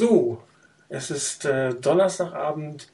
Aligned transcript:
So, 0.00 0.40
es 0.88 1.10
ist 1.10 1.44
äh, 1.44 1.74
Donnerstagabend, 1.74 2.88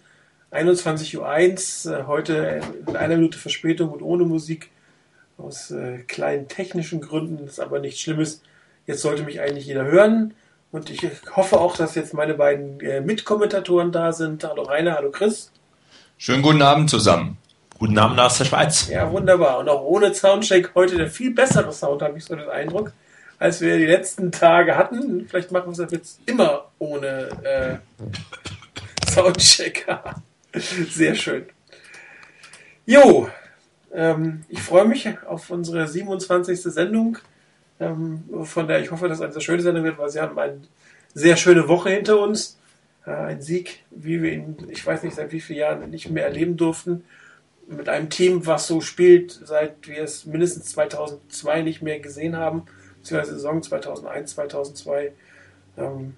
21.01 0.50 1.86
Uhr, 1.88 1.98
äh, 2.00 2.02
heute 2.08 2.60
in 2.84 2.96
einer 2.96 3.14
Minute 3.14 3.38
Verspätung 3.38 3.90
und 3.90 4.02
ohne 4.02 4.24
Musik, 4.24 4.72
aus 5.38 5.70
äh, 5.70 5.98
kleinen 5.98 6.48
technischen 6.48 7.00
Gründen, 7.00 7.44
das 7.44 7.52
ist 7.52 7.60
aber 7.60 7.78
nichts 7.78 8.00
Schlimmes. 8.00 8.42
Jetzt 8.88 9.02
sollte 9.02 9.22
mich 9.22 9.40
eigentlich 9.40 9.66
jeder 9.66 9.84
hören 9.84 10.34
und 10.72 10.90
ich 10.90 11.08
hoffe 11.36 11.60
auch, 11.60 11.76
dass 11.76 11.94
jetzt 11.94 12.12
meine 12.12 12.34
beiden 12.34 12.80
äh, 12.80 13.00
Mitkommentatoren 13.00 13.92
da 13.92 14.10
sind. 14.12 14.42
Hallo 14.42 14.62
Rainer, 14.64 14.96
hallo 14.96 15.12
Chris. 15.12 15.52
Schönen 16.18 16.42
guten 16.42 16.62
Abend 16.62 16.90
zusammen. 16.90 17.38
Guten 17.78 17.98
Abend 17.98 18.18
aus 18.18 18.38
der 18.38 18.46
Schweiz. 18.46 18.88
Ja, 18.88 19.12
wunderbar. 19.12 19.60
Und 19.60 19.68
auch 19.68 19.82
ohne 19.82 20.12
Soundcheck 20.12 20.72
heute 20.74 20.96
der 20.96 21.08
viel 21.08 21.32
bessere 21.32 21.72
Sound, 21.72 22.02
habe 22.02 22.18
ich 22.18 22.24
so 22.24 22.34
den 22.34 22.48
Eindruck 22.48 22.90
als 23.38 23.60
wir 23.60 23.76
die 23.78 23.86
letzten 23.86 24.32
Tage 24.32 24.76
hatten. 24.76 25.26
Vielleicht 25.28 25.52
machen 25.52 25.76
wir 25.76 25.84
es 25.84 25.92
jetzt 25.92 26.20
immer 26.26 26.70
ohne 26.78 27.28
äh, 27.42 29.08
Soundchecker. 29.10 30.22
Sehr 30.52 31.14
schön. 31.14 31.46
Jo, 32.86 33.28
ähm, 33.92 34.44
ich 34.48 34.62
freue 34.62 34.86
mich 34.86 35.08
auf 35.26 35.50
unsere 35.50 35.86
27. 35.86 36.60
Sendung, 36.62 37.18
ähm, 37.80 38.24
von 38.44 38.68
der 38.68 38.80
ich 38.80 38.90
hoffe, 38.90 39.08
dass 39.08 39.18
es 39.18 39.22
eine 39.22 39.32
sehr 39.32 39.42
schöne 39.42 39.62
Sendung 39.62 39.84
wird, 39.84 39.98
weil 39.98 40.08
sie 40.08 40.20
haben 40.20 40.38
eine 40.38 40.60
sehr 41.12 41.36
schöne 41.36 41.68
Woche 41.68 41.90
hinter 41.90 42.20
uns. 42.20 42.58
Äh, 43.04 43.10
ein 43.10 43.42
Sieg, 43.42 43.84
wie 43.90 44.22
wir 44.22 44.32
ihn, 44.32 44.56
ich 44.70 44.86
weiß 44.86 45.02
nicht 45.02 45.16
seit 45.16 45.32
wie 45.32 45.40
vielen 45.40 45.58
Jahren 45.58 45.90
nicht 45.90 46.10
mehr 46.10 46.24
erleben 46.24 46.56
durften. 46.56 47.04
Mit 47.68 47.88
einem 47.88 48.08
Team, 48.08 48.46
was 48.46 48.68
so 48.68 48.80
spielt, 48.80 49.32
seit 49.32 49.88
wir 49.88 50.02
es 50.02 50.24
mindestens 50.24 50.66
2002 50.66 51.62
nicht 51.62 51.82
mehr 51.82 51.98
gesehen 51.98 52.36
haben 52.36 52.62
beziehungsweise 53.06 53.34
Saison 53.34 53.62
2001, 53.62 54.34
2002. 54.34 55.12
Ähm, 55.78 56.16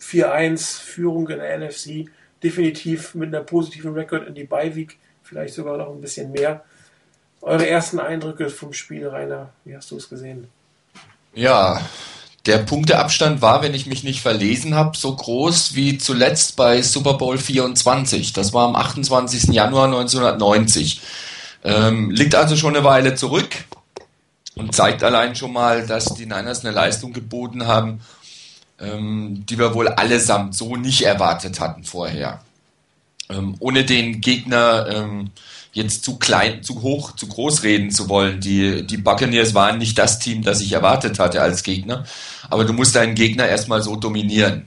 4-1 0.00 0.80
Führung 0.80 1.28
in 1.28 1.38
der 1.38 1.58
NFC, 1.58 2.10
definitiv 2.42 3.14
mit 3.14 3.34
einer 3.34 3.42
positiven 3.42 3.94
Rekord 3.94 4.28
in 4.28 4.34
die 4.34 4.44
Beiweek, 4.44 4.98
vielleicht 5.22 5.54
sogar 5.54 5.76
noch 5.78 5.88
ein 5.88 6.00
bisschen 6.00 6.30
mehr. 6.30 6.64
Eure 7.40 7.66
ersten 7.66 7.98
Eindrücke 7.98 8.50
vom 8.50 8.72
Spiel, 8.72 9.08
Rainer, 9.08 9.50
wie 9.64 9.76
hast 9.76 9.90
du 9.90 9.96
es 9.96 10.08
gesehen? 10.08 10.48
Ja, 11.34 11.80
der 12.46 12.58
Punkteabstand 12.58 13.40
war, 13.40 13.62
wenn 13.62 13.74
ich 13.74 13.86
mich 13.86 14.04
nicht 14.04 14.20
verlesen 14.20 14.74
habe, 14.74 14.96
so 14.96 15.16
groß 15.16 15.74
wie 15.74 15.96
zuletzt 15.98 16.56
bei 16.56 16.82
Super 16.82 17.14
Bowl 17.14 17.38
24. 17.38 18.34
Das 18.34 18.52
war 18.52 18.68
am 18.68 18.76
28. 18.76 19.44
Januar 19.54 19.86
1990. 19.86 21.00
Ähm, 21.64 22.10
liegt 22.10 22.34
also 22.34 22.56
schon 22.56 22.76
eine 22.76 22.84
Weile 22.84 23.14
zurück 23.14 23.64
und 24.54 24.74
zeigt 24.74 25.02
allein 25.02 25.34
schon 25.34 25.52
mal, 25.52 25.86
dass 25.86 26.14
die 26.14 26.26
Niners 26.26 26.64
eine 26.64 26.74
Leistung 26.74 27.12
geboten 27.12 27.66
haben, 27.66 28.00
ähm, 28.80 29.44
die 29.48 29.58
wir 29.58 29.74
wohl 29.74 29.88
allesamt 29.88 30.54
so 30.54 30.76
nicht 30.76 31.02
erwartet 31.02 31.60
hatten 31.60 31.84
vorher. 31.84 32.40
Ähm, 33.30 33.56
ohne 33.58 33.84
den 33.84 34.20
Gegner 34.20 34.86
ähm, 34.88 35.30
jetzt 35.72 36.04
zu 36.04 36.18
klein, 36.18 36.62
zu 36.62 36.82
hoch, 36.82 37.12
zu 37.16 37.26
groß 37.26 37.62
reden 37.64 37.90
zu 37.90 38.08
wollen. 38.08 38.40
Die, 38.40 38.86
die 38.86 38.96
Buccaneers 38.96 39.54
waren 39.54 39.78
nicht 39.78 39.98
das 39.98 40.18
Team, 40.18 40.42
das 40.42 40.60
ich 40.60 40.72
erwartet 40.72 41.18
hatte 41.18 41.42
als 41.42 41.62
Gegner. 41.62 42.04
Aber 42.48 42.64
du 42.64 42.72
musst 42.72 42.94
deinen 42.94 43.14
Gegner 43.14 43.48
erstmal 43.48 43.82
so 43.82 43.96
dominieren. 43.96 44.66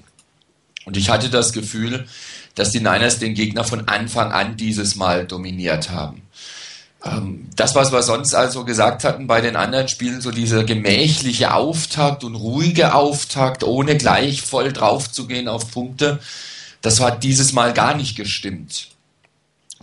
Und 0.86 0.98
ich 0.98 1.10
hatte 1.10 1.30
das 1.30 1.54
Gefühl, 1.54 2.08
dass 2.56 2.72
die 2.72 2.80
Niners 2.80 3.20
den 3.20 3.36
Gegner 3.36 3.64
von 3.64 3.88
Anfang 3.88 4.32
an 4.32 4.58
dieses 4.58 4.96
Mal 4.96 5.26
dominiert 5.26 5.92
haben. 5.92 6.24
Ähm, 7.06 7.50
das, 7.56 7.76
was 7.76 7.92
wir 7.92 8.04
sonst 8.04 8.34
also 8.34 8.64
gesagt 8.64 9.04
hatten 9.04 9.28
bei 9.28 9.42
den 9.42 9.56
anderen 9.56 9.88
Spielen, 9.88 10.22
so 10.22 10.32
dieser 10.32 10.64
gemächliche 10.64 11.54
Auftakt 11.54 12.24
und 12.24 12.36
ruhige 12.36 12.94
Auftakt, 12.94 13.64
ohne 13.64 13.98
gleich 13.98 14.42
voll 14.42 14.74
drauf 14.74 15.12
zu 15.12 15.28
gehen 15.28 15.48
auf 15.48 15.72
Punkte, 15.72 16.20
das 16.82 17.00
hat 17.00 17.24
dieses 17.24 17.54
Mal 17.54 17.74
gar 17.74 17.96
nicht 17.96 18.16
gestimmt. 18.16 18.90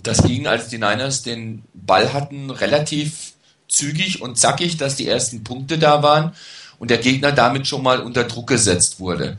Das 0.02 0.22
ging, 0.22 0.46
als 0.46 0.68
die 0.68 0.78
Niners 0.78 1.22
den 1.22 1.62
Ball 1.72 2.12
hatten, 2.12 2.50
relativ 2.50 3.32
zügig 3.68 4.20
und 4.20 4.38
zackig, 4.38 4.76
dass 4.76 4.96
die 4.96 5.08
ersten 5.08 5.44
Punkte 5.44 5.78
da 5.78 6.02
waren 6.02 6.32
und 6.78 6.90
der 6.90 6.98
Gegner 6.98 7.32
damit 7.32 7.66
schon 7.66 7.82
mal 7.82 8.00
unter 8.00 8.24
Druck 8.24 8.48
gesetzt 8.48 9.00
wurde. 9.00 9.38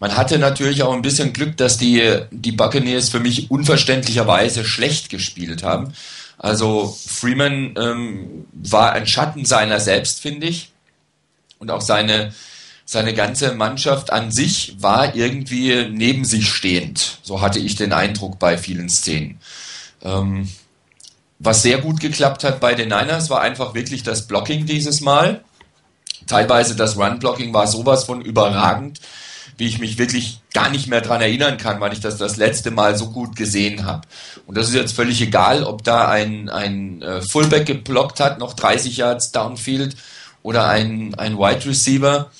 Man 0.00 0.16
hatte 0.16 0.38
natürlich 0.38 0.82
auch 0.82 0.94
ein 0.94 1.02
bisschen 1.02 1.32
Glück, 1.32 1.58
dass 1.58 1.76
die, 1.76 2.20
die 2.30 2.52
Buccaneers 2.52 3.10
für 3.10 3.20
mich 3.20 3.50
unverständlicherweise 3.50 4.64
schlecht 4.64 5.10
gespielt 5.10 5.62
haben. 5.62 5.92
Also 6.42 6.96
Freeman 7.06 7.74
ähm, 7.76 8.46
war 8.54 8.92
ein 8.92 9.06
Schatten 9.06 9.44
seiner 9.44 9.78
selbst, 9.78 10.20
finde 10.20 10.46
ich. 10.46 10.72
Und 11.58 11.70
auch 11.70 11.82
seine, 11.82 12.32
seine 12.86 13.12
ganze 13.12 13.52
Mannschaft 13.52 14.10
an 14.10 14.32
sich 14.32 14.76
war 14.78 15.14
irgendwie 15.14 15.86
neben 15.90 16.24
sich 16.24 16.48
stehend. 16.48 17.18
So 17.22 17.42
hatte 17.42 17.58
ich 17.58 17.76
den 17.76 17.92
Eindruck 17.92 18.38
bei 18.38 18.56
vielen 18.56 18.88
Szenen. 18.88 19.38
Ähm, 20.02 20.48
was 21.38 21.60
sehr 21.60 21.76
gut 21.76 22.00
geklappt 22.00 22.42
hat 22.42 22.58
bei 22.58 22.74
den 22.74 22.88
Niners 22.88 23.28
war 23.28 23.42
einfach 23.42 23.74
wirklich 23.74 24.02
das 24.02 24.26
Blocking 24.26 24.64
dieses 24.64 25.02
Mal. 25.02 25.44
Teilweise 26.26 26.74
das 26.74 26.96
Run-Blocking 26.96 27.52
war 27.52 27.66
sowas 27.66 28.04
von 28.04 28.22
überragend 28.22 28.98
wie 29.60 29.66
ich 29.66 29.78
mich 29.78 29.98
wirklich 29.98 30.40
gar 30.52 30.70
nicht 30.70 30.88
mehr 30.88 31.02
dran 31.02 31.20
erinnern 31.20 31.58
kann, 31.58 31.80
weil 31.80 31.92
ich 31.92 32.00
das 32.00 32.16
das 32.16 32.36
letzte 32.36 32.70
Mal 32.70 32.96
so 32.96 33.10
gut 33.10 33.36
gesehen 33.36 33.84
habe. 33.84 34.08
Und 34.46 34.56
das 34.56 34.68
ist 34.68 34.74
jetzt 34.74 34.94
völlig 34.96 35.20
egal, 35.20 35.62
ob 35.62 35.84
da 35.84 36.08
ein, 36.08 36.48
ein 36.48 37.02
äh, 37.02 37.22
Fullback 37.22 37.66
geblockt 37.66 38.20
hat, 38.20 38.38
noch 38.38 38.54
30 38.54 38.96
Yards 38.96 39.30
downfield, 39.32 39.96
oder 40.42 40.68
ein, 40.68 41.14
ein 41.16 41.38
Wide 41.38 41.66
Receiver 41.66 42.30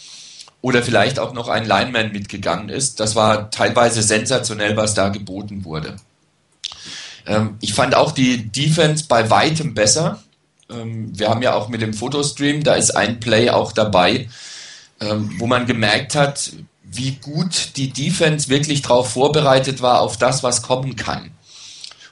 oder 0.63 0.83
vielleicht 0.83 1.19
auch 1.19 1.33
noch 1.33 1.49
ein 1.49 1.67
Lineman 1.67 2.13
mitgegangen 2.13 2.69
ist. 2.69 3.01
Das 3.01 3.15
war 3.17 3.51
teilweise 3.51 4.03
sensationell, 4.03 4.77
was 4.77 4.95
da 4.95 5.09
geboten 5.09 5.65
wurde. 5.65 5.97
Ähm, 7.27 7.57
ich 7.61 7.75
fand 7.75 7.95
auch 7.95 8.13
die 8.13 8.49
Defense 8.49 9.05
bei 9.09 9.31
weitem 9.31 9.75
besser. 9.75 10.23
Ähm, 10.71 11.19
wir 11.19 11.29
haben 11.29 11.43
ja 11.43 11.55
auch 11.55 11.69
mit 11.69 11.81
dem 11.81 11.95
Fotostream, 11.95 12.63
da 12.63 12.75
ist 12.75 12.91
ein 12.93 13.21
Play 13.21 13.51
auch 13.51 13.73
dabei, 13.73 14.29
ähm, 15.01 15.35
wo 15.39 15.47
man 15.47 15.67
gemerkt 15.67 16.15
hat, 16.15 16.53
wie 16.93 17.13
gut 17.13 17.77
die 17.77 17.93
Defense 17.93 18.49
wirklich 18.49 18.83
darauf 18.83 19.13
vorbereitet 19.13 19.81
war, 19.81 20.01
auf 20.01 20.17
das, 20.17 20.43
was 20.43 20.63
kommen 20.63 20.97
kann. 20.97 21.31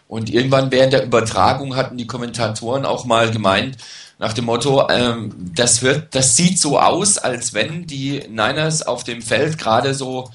Und 0.07 0.31
irgendwann 0.31 0.71
während 0.71 0.93
der 0.93 1.05
Übertragung 1.05 1.77
hatten 1.77 1.99
die 1.99 2.07
Kommentatoren 2.07 2.87
auch 2.87 3.05
mal 3.05 3.31
gemeint, 3.31 3.77
nach 4.19 4.33
dem 4.33 4.47
Motto, 4.47 4.89
ähm, 4.89 5.33
das 5.55 5.83
wird, 5.83 6.15
das 6.15 6.37
sieht 6.37 6.59
so 6.59 6.79
aus, 6.79 7.19
als 7.19 7.55
wenn 7.55 7.87
die 7.87 8.23
Niners 8.29 8.83
auf 8.83 9.05
dem 9.05 9.23
Feld 9.23 9.59
gerade 9.59 9.95
so 9.95 10.31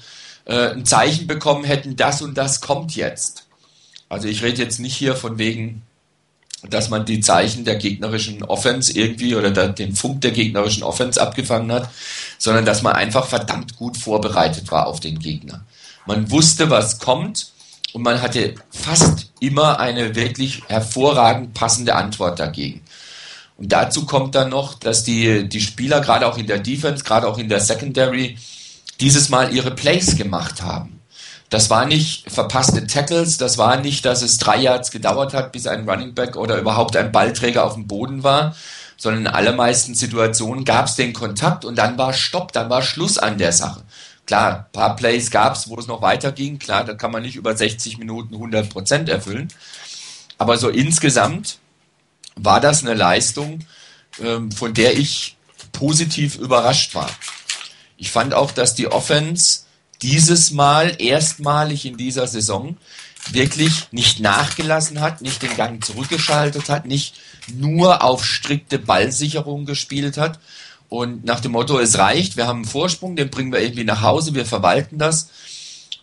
äh, 0.46 0.70
ein 0.70 0.86
Zeichen 0.86 1.26
bekommen 1.26 1.64
hätten, 1.64 1.96
das 1.96 2.22
und 2.22 2.38
das 2.38 2.60
kommt 2.60 2.96
jetzt. 2.96 3.46
Also 4.08 4.28
ich 4.28 4.42
rede 4.42 4.62
jetzt 4.62 4.78
nicht 4.78 4.94
hier 4.94 5.16
von 5.16 5.38
wegen 5.38 5.82
dass 6.70 6.90
man 6.90 7.04
die 7.04 7.20
Zeichen 7.20 7.64
der 7.64 7.76
gegnerischen 7.76 8.42
Offense 8.42 8.92
irgendwie 8.92 9.34
oder 9.34 9.50
der, 9.50 9.68
den 9.68 9.94
Funk 9.94 10.20
der 10.22 10.30
gegnerischen 10.30 10.82
Offense 10.82 11.20
abgefangen 11.20 11.72
hat, 11.72 11.90
sondern 12.38 12.64
dass 12.64 12.82
man 12.82 12.94
einfach 12.94 13.26
verdammt 13.26 13.76
gut 13.76 13.96
vorbereitet 13.96 14.70
war 14.70 14.86
auf 14.86 15.00
den 15.00 15.18
Gegner. 15.18 15.64
Man 16.06 16.30
wusste, 16.30 16.70
was 16.70 16.98
kommt 16.98 17.52
und 17.92 18.02
man 18.02 18.20
hatte 18.20 18.54
fast 18.70 19.30
immer 19.40 19.78
eine 19.78 20.14
wirklich 20.14 20.62
hervorragend 20.68 21.54
passende 21.54 21.94
Antwort 21.94 22.38
dagegen. 22.38 22.82
Und 23.56 23.72
dazu 23.72 24.04
kommt 24.04 24.34
dann 24.34 24.50
noch, 24.50 24.74
dass 24.74 25.04
die, 25.04 25.48
die 25.48 25.60
Spieler, 25.60 26.00
gerade 26.00 26.26
auch 26.26 26.36
in 26.36 26.46
der 26.46 26.58
Defense, 26.58 27.04
gerade 27.04 27.28
auch 27.28 27.38
in 27.38 27.48
der 27.48 27.60
Secondary, 27.60 28.36
dieses 29.00 29.28
Mal 29.28 29.54
ihre 29.54 29.70
Plays 29.70 30.16
gemacht 30.16 30.62
haben. 30.62 30.93
Das 31.54 31.70
war 31.70 31.86
nicht 31.86 32.28
verpasste 32.28 32.84
Tackles, 32.84 33.38
das 33.38 33.58
war 33.58 33.76
nicht, 33.76 34.04
dass 34.04 34.22
es 34.22 34.38
drei 34.38 34.56
Yards 34.56 34.90
gedauert 34.90 35.34
hat, 35.34 35.52
bis 35.52 35.68
ein 35.68 35.88
Running 35.88 36.12
Back 36.12 36.34
oder 36.34 36.58
überhaupt 36.58 36.96
ein 36.96 37.12
Ballträger 37.12 37.64
auf 37.64 37.74
dem 37.74 37.86
Boden 37.86 38.24
war, 38.24 38.56
sondern 38.96 39.26
in 39.26 39.28
allermeisten 39.28 39.94
Situationen 39.94 40.64
gab 40.64 40.86
es 40.86 40.96
den 40.96 41.12
Kontakt 41.12 41.64
und 41.64 41.76
dann 41.78 41.96
war 41.96 42.12
Stopp, 42.12 42.50
dann 42.50 42.70
war 42.70 42.82
Schluss 42.82 43.18
an 43.18 43.38
der 43.38 43.52
Sache. 43.52 43.84
Klar, 44.26 44.66
ein 44.66 44.72
paar 44.72 44.96
Plays 44.96 45.30
gab 45.30 45.54
es, 45.54 45.68
wo 45.68 45.78
es 45.78 45.86
noch 45.86 46.02
weiterging. 46.02 46.58
Klar, 46.58 46.82
da 46.82 46.94
kann 46.94 47.12
man 47.12 47.22
nicht 47.22 47.36
über 47.36 47.56
60 47.56 47.98
Minuten 47.98 48.34
100 48.34 48.68
Prozent 48.68 49.08
erfüllen. 49.08 49.46
Aber 50.38 50.58
so 50.58 50.70
insgesamt 50.70 51.58
war 52.34 52.58
das 52.58 52.82
eine 52.82 52.94
Leistung, 52.94 53.60
ähm, 54.20 54.50
von 54.50 54.74
der 54.74 54.98
ich 54.98 55.36
positiv 55.70 56.36
überrascht 56.36 56.96
war. 56.96 57.10
Ich 57.96 58.10
fand 58.10 58.34
auch, 58.34 58.50
dass 58.50 58.74
die 58.74 58.88
Offense 58.88 59.63
dieses 60.04 60.50
Mal 60.50 60.96
erstmalig 60.98 61.86
in 61.86 61.96
dieser 61.96 62.26
Saison 62.26 62.76
wirklich 63.30 63.88
nicht 63.90 64.20
nachgelassen 64.20 65.00
hat, 65.00 65.22
nicht 65.22 65.40
den 65.40 65.56
Gang 65.56 65.82
zurückgeschaltet 65.82 66.68
hat, 66.68 66.84
nicht 66.84 67.14
nur 67.54 68.04
auf 68.04 68.22
strikte 68.22 68.78
Ballsicherung 68.78 69.64
gespielt 69.64 70.18
hat 70.18 70.38
und 70.90 71.24
nach 71.24 71.40
dem 71.40 71.52
Motto, 71.52 71.78
es 71.78 71.96
reicht, 71.96 72.36
wir 72.36 72.46
haben 72.46 72.58
einen 72.58 72.64
Vorsprung, 72.66 73.16
den 73.16 73.30
bringen 73.30 73.50
wir 73.50 73.62
irgendwie 73.62 73.84
nach 73.84 74.02
Hause, 74.02 74.34
wir 74.34 74.44
verwalten 74.44 74.98
das, 74.98 75.30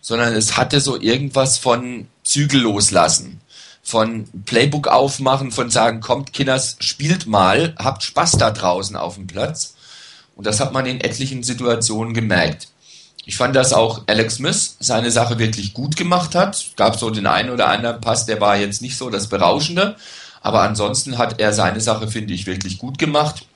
sondern 0.00 0.34
es 0.34 0.56
hatte 0.56 0.80
so 0.80 1.00
irgendwas 1.00 1.58
von 1.58 2.08
Zügel 2.24 2.62
loslassen, 2.62 3.40
von 3.84 4.28
Playbook 4.44 4.88
aufmachen, 4.88 5.52
von 5.52 5.70
sagen, 5.70 6.00
kommt 6.00 6.32
Kinders, 6.32 6.76
spielt 6.80 7.28
mal, 7.28 7.76
habt 7.78 8.02
Spaß 8.02 8.32
da 8.32 8.50
draußen 8.50 8.96
auf 8.96 9.14
dem 9.14 9.28
Platz 9.28 9.74
und 10.34 10.44
das 10.44 10.58
hat 10.58 10.72
man 10.72 10.86
in 10.86 11.00
etlichen 11.00 11.44
Situationen 11.44 12.14
gemerkt. 12.14 12.71
Ich 13.24 13.36
fand, 13.36 13.54
dass 13.54 13.72
auch 13.72 14.02
Alex 14.06 14.36
Smith 14.36 14.76
seine 14.80 15.10
Sache 15.10 15.38
wirklich 15.38 15.74
gut 15.74 15.96
gemacht 15.96 16.34
hat. 16.34 16.64
Gab 16.76 16.98
so 16.98 17.10
den 17.10 17.26
einen 17.26 17.50
oder 17.50 17.68
anderen 17.68 18.00
Pass, 18.00 18.26
der 18.26 18.40
war 18.40 18.56
jetzt 18.56 18.82
nicht 18.82 18.96
so 18.96 19.10
das 19.10 19.28
Berauschende. 19.28 19.96
Aber 20.40 20.62
ansonsten 20.62 21.18
hat 21.18 21.40
er 21.40 21.52
seine 21.52 21.80
Sache, 21.80 22.08
finde 22.08 22.34
ich, 22.34 22.46
wirklich 22.46 22.78
gut 22.78 22.98
gemacht. 22.98 23.46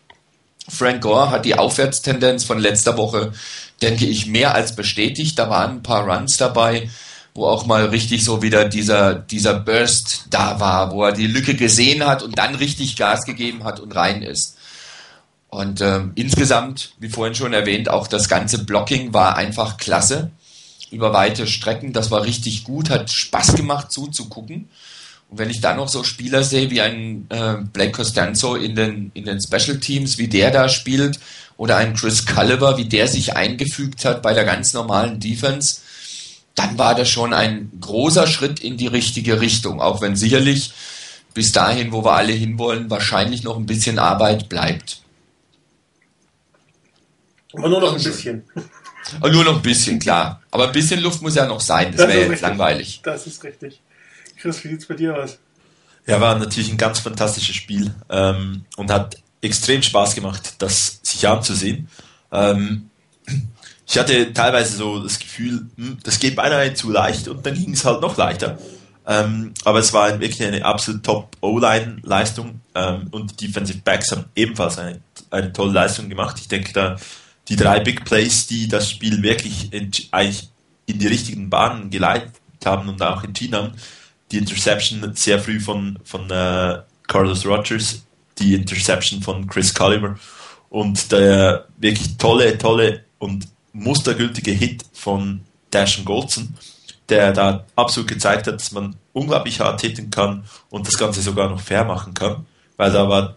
Frank 0.68 1.02
Gore 1.02 1.30
hat 1.30 1.44
die 1.44 1.58
Aufwärtstendenz 1.58 2.44
von 2.44 2.58
letzter 2.58 2.96
Woche, 2.96 3.32
denke 3.82 4.06
ich, 4.06 4.26
mehr 4.26 4.54
als 4.54 4.76
bestätigt. 4.76 5.38
Da 5.38 5.50
waren 5.50 5.76
ein 5.76 5.82
paar 5.82 6.08
Runs 6.08 6.36
dabei, 6.36 6.88
wo 7.34 7.46
auch 7.46 7.66
mal 7.66 7.86
richtig 7.86 8.24
so 8.24 8.42
wieder 8.42 8.68
dieser, 8.68 9.14
dieser 9.14 9.54
Burst 9.54 10.26
da 10.30 10.60
war, 10.60 10.92
wo 10.92 11.04
er 11.04 11.12
die 11.12 11.26
Lücke 11.26 11.54
gesehen 11.54 12.06
hat 12.06 12.22
und 12.22 12.38
dann 12.38 12.54
richtig 12.54 12.96
Gas 12.96 13.24
gegeben 13.24 13.64
hat 13.64 13.80
und 13.80 13.94
rein 13.94 14.22
ist. 14.22 14.55
Und 15.48 15.80
ähm, 15.80 16.12
insgesamt, 16.16 16.94
wie 16.98 17.08
vorhin 17.08 17.34
schon 17.34 17.52
erwähnt, 17.52 17.88
auch 17.88 18.08
das 18.08 18.28
ganze 18.28 18.64
Blocking 18.64 19.14
war 19.14 19.36
einfach 19.36 19.76
klasse. 19.76 20.30
Über 20.90 21.12
weite 21.12 21.46
Strecken, 21.46 21.92
das 21.92 22.10
war 22.10 22.24
richtig 22.24 22.64
gut, 22.64 22.90
hat 22.90 23.10
Spaß 23.10 23.54
gemacht 23.54 23.90
zuzugucken. 23.90 24.68
Und 25.28 25.38
wenn 25.38 25.50
ich 25.50 25.60
dann 25.60 25.76
noch 25.76 25.88
so 25.88 26.04
Spieler 26.04 26.44
sehe 26.44 26.70
wie 26.70 26.80
ein 26.80 27.26
äh, 27.30 27.56
Blake 27.72 27.92
Costanzo 27.92 28.54
in 28.54 28.76
den, 28.76 29.10
in 29.14 29.24
den 29.24 29.40
Special 29.40 29.78
Teams, 29.78 30.18
wie 30.18 30.28
der 30.28 30.50
da 30.50 30.68
spielt, 30.68 31.18
oder 31.56 31.76
ein 31.76 31.94
Chris 31.94 32.26
Culliver, 32.26 32.76
wie 32.76 32.84
der 32.84 33.08
sich 33.08 33.34
eingefügt 33.34 34.04
hat 34.04 34.22
bei 34.22 34.34
der 34.34 34.44
ganz 34.44 34.74
normalen 34.74 35.20
Defense, 35.20 35.78
dann 36.54 36.78
war 36.78 36.94
das 36.94 37.08
schon 37.08 37.32
ein 37.32 37.70
großer 37.80 38.26
Schritt 38.26 38.60
in 38.60 38.76
die 38.76 38.86
richtige 38.86 39.40
Richtung, 39.40 39.80
auch 39.80 40.00
wenn 40.00 40.16
sicherlich 40.16 40.72
bis 41.34 41.52
dahin, 41.52 41.92
wo 41.92 42.04
wir 42.04 42.12
alle 42.12 42.32
hinwollen, 42.32 42.90
wahrscheinlich 42.90 43.42
noch 43.42 43.56
ein 43.56 43.66
bisschen 43.66 43.98
Arbeit 43.98 44.48
bleibt. 44.48 45.02
Aber 47.56 47.68
nur 47.68 47.80
noch 47.80 47.96
ein 47.96 48.02
bisschen. 48.02 48.44
Aber 49.20 49.30
nur 49.30 49.44
noch 49.44 49.56
ein 49.56 49.62
bisschen, 49.62 49.98
klar. 49.98 50.42
Aber 50.50 50.66
ein 50.66 50.72
bisschen 50.72 51.00
Luft 51.00 51.22
muss 51.22 51.34
ja 51.34 51.46
noch 51.46 51.60
sein, 51.60 51.92
das, 51.92 52.00
das 52.00 52.08
wäre 52.08 52.20
jetzt 52.20 52.30
richtig. 52.30 52.48
langweilig. 52.48 53.00
Das 53.04 53.26
ist 53.26 53.42
richtig. 53.44 53.80
Chris, 54.40 54.62
wie 54.64 54.68
sieht's 54.68 54.86
bei 54.86 54.94
dir 54.94 55.16
aus? 55.16 55.38
Ja, 56.06 56.20
war 56.20 56.38
natürlich 56.38 56.70
ein 56.70 56.76
ganz 56.76 57.00
fantastisches 57.00 57.56
Spiel 57.56 57.94
ähm, 58.10 58.64
und 58.76 58.90
hat 58.90 59.16
extrem 59.40 59.82
Spaß 59.82 60.14
gemacht, 60.14 60.54
das 60.58 61.00
sich 61.02 61.26
anzusehen. 61.26 61.88
Ähm, 62.32 62.90
ich 63.88 63.98
hatte 63.98 64.32
teilweise 64.32 64.76
so 64.76 65.02
das 65.02 65.18
Gefühl, 65.18 65.66
hm, 65.76 65.98
das 66.02 66.18
geht 66.18 66.36
beinahe 66.36 66.74
zu 66.74 66.90
leicht 66.90 67.28
und 67.28 67.44
dann 67.46 67.54
ging 67.54 67.72
es 67.72 67.84
halt 67.84 68.00
noch 68.00 68.16
leichter. 68.16 68.58
Ähm, 69.06 69.54
aber 69.64 69.78
es 69.78 69.92
war 69.92 70.18
wirklich 70.20 70.42
eine 70.42 70.64
absolut 70.64 71.04
top 71.04 71.36
O-Line-Leistung 71.40 72.60
ähm, 72.74 73.06
und 73.12 73.40
die 73.40 73.46
Defensive 73.46 73.78
Backs 73.84 74.10
haben 74.10 74.24
ebenfalls 74.34 74.78
eine, 74.78 75.00
eine 75.30 75.52
tolle 75.52 75.72
Leistung 75.72 76.08
gemacht. 76.08 76.38
Ich 76.40 76.48
denke, 76.48 76.72
da 76.72 76.96
die 77.48 77.56
drei 77.56 77.80
Big 77.80 78.04
Plays, 78.04 78.46
die 78.46 78.68
das 78.68 78.90
Spiel 78.90 79.22
wirklich 79.22 79.72
in, 79.72 79.90
eigentlich 80.10 80.48
in 80.86 80.98
die 80.98 81.06
richtigen 81.06 81.50
Bahnen 81.50 81.90
geleitet 81.90 82.34
haben 82.64 82.88
und 82.88 83.02
auch 83.02 83.22
entschieden 83.22 83.56
haben, 83.56 83.72
die 84.32 84.38
Interception 84.38 85.14
sehr 85.14 85.38
früh 85.38 85.60
von, 85.60 85.98
von 86.04 86.30
äh, 86.30 86.78
Carlos 87.06 87.46
Rogers, 87.46 88.02
die 88.38 88.54
Interception 88.54 89.22
von 89.22 89.46
Chris 89.46 89.72
Culliver 89.72 90.18
und 90.68 91.12
der 91.12 91.66
wirklich 91.78 92.16
tolle, 92.18 92.58
tolle 92.58 93.04
und 93.18 93.46
mustergültige 93.72 94.50
Hit 94.52 94.84
von 94.92 95.40
Dashan 95.70 96.04
Goldson, 96.04 96.54
der 97.08 97.32
da 97.32 97.64
absolut 97.76 98.08
gezeigt 98.08 98.46
hat, 98.46 98.54
dass 98.54 98.72
man 98.72 98.96
unglaublich 99.12 99.60
hart 99.60 99.80
hitten 99.80 100.10
kann 100.10 100.44
und 100.70 100.86
das 100.86 100.98
Ganze 100.98 101.22
sogar 101.22 101.48
noch 101.48 101.60
fair 101.60 101.84
machen 101.84 102.14
kann, 102.14 102.46
weil 102.76 102.92
da 102.92 103.08
war 103.08 103.36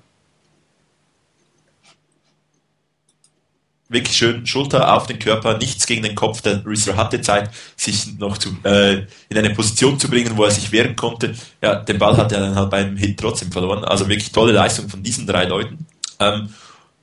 wirklich 3.89 4.15
schön 4.15 4.45
Schulter 4.45 4.94
auf 4.95 5.07
den 5.07 5.19
Körper, 5.19 5.57
nichts 5.57 5.86
gegen 5.88 6.03
den 6.03 6.15
Kopf. 6.15 6.41
Der 6.41 6.65
Receiver 6.65 6.95
hatte 6.95 7.21
Zeit, 7.21 7.50
sich 7.75 8.18
noch 8.18 8.38
zu, 8.38 8.56
äh, 8.63 9.06
in 9.30 9.38
eine 9.38 9.50
Position 9.50 10.00
zu 10.00 10.07
bringen, 10.07 10.38
wo 10.38 10.45
er 10.45 10.51
sich 10.51 10.71
wehren 10.71 10.95
konnte. 10.95 11.33
Ja, 11.62 11.75
den 11.75 11.97
Ball 11.97 12.15
hat 12.15 12.31
er 12.31 12.39
dann 12.39 12.56
halt 12.56 12.69
beim 12.69 12.95
Hit 12.95 13.19
trotzdem 13.19 13.51
verloren. 13.51 13.83
Also 13.83 14.07
wirklich 14.07 14.31
tolle 14.31 14.53
Leistung 14.53 14.88
von 14.88 15.03
diesen 15.03 15.25
drei 15.25 15.45
Leuten. 15.45 15.88
Ähm, 16.19 16.50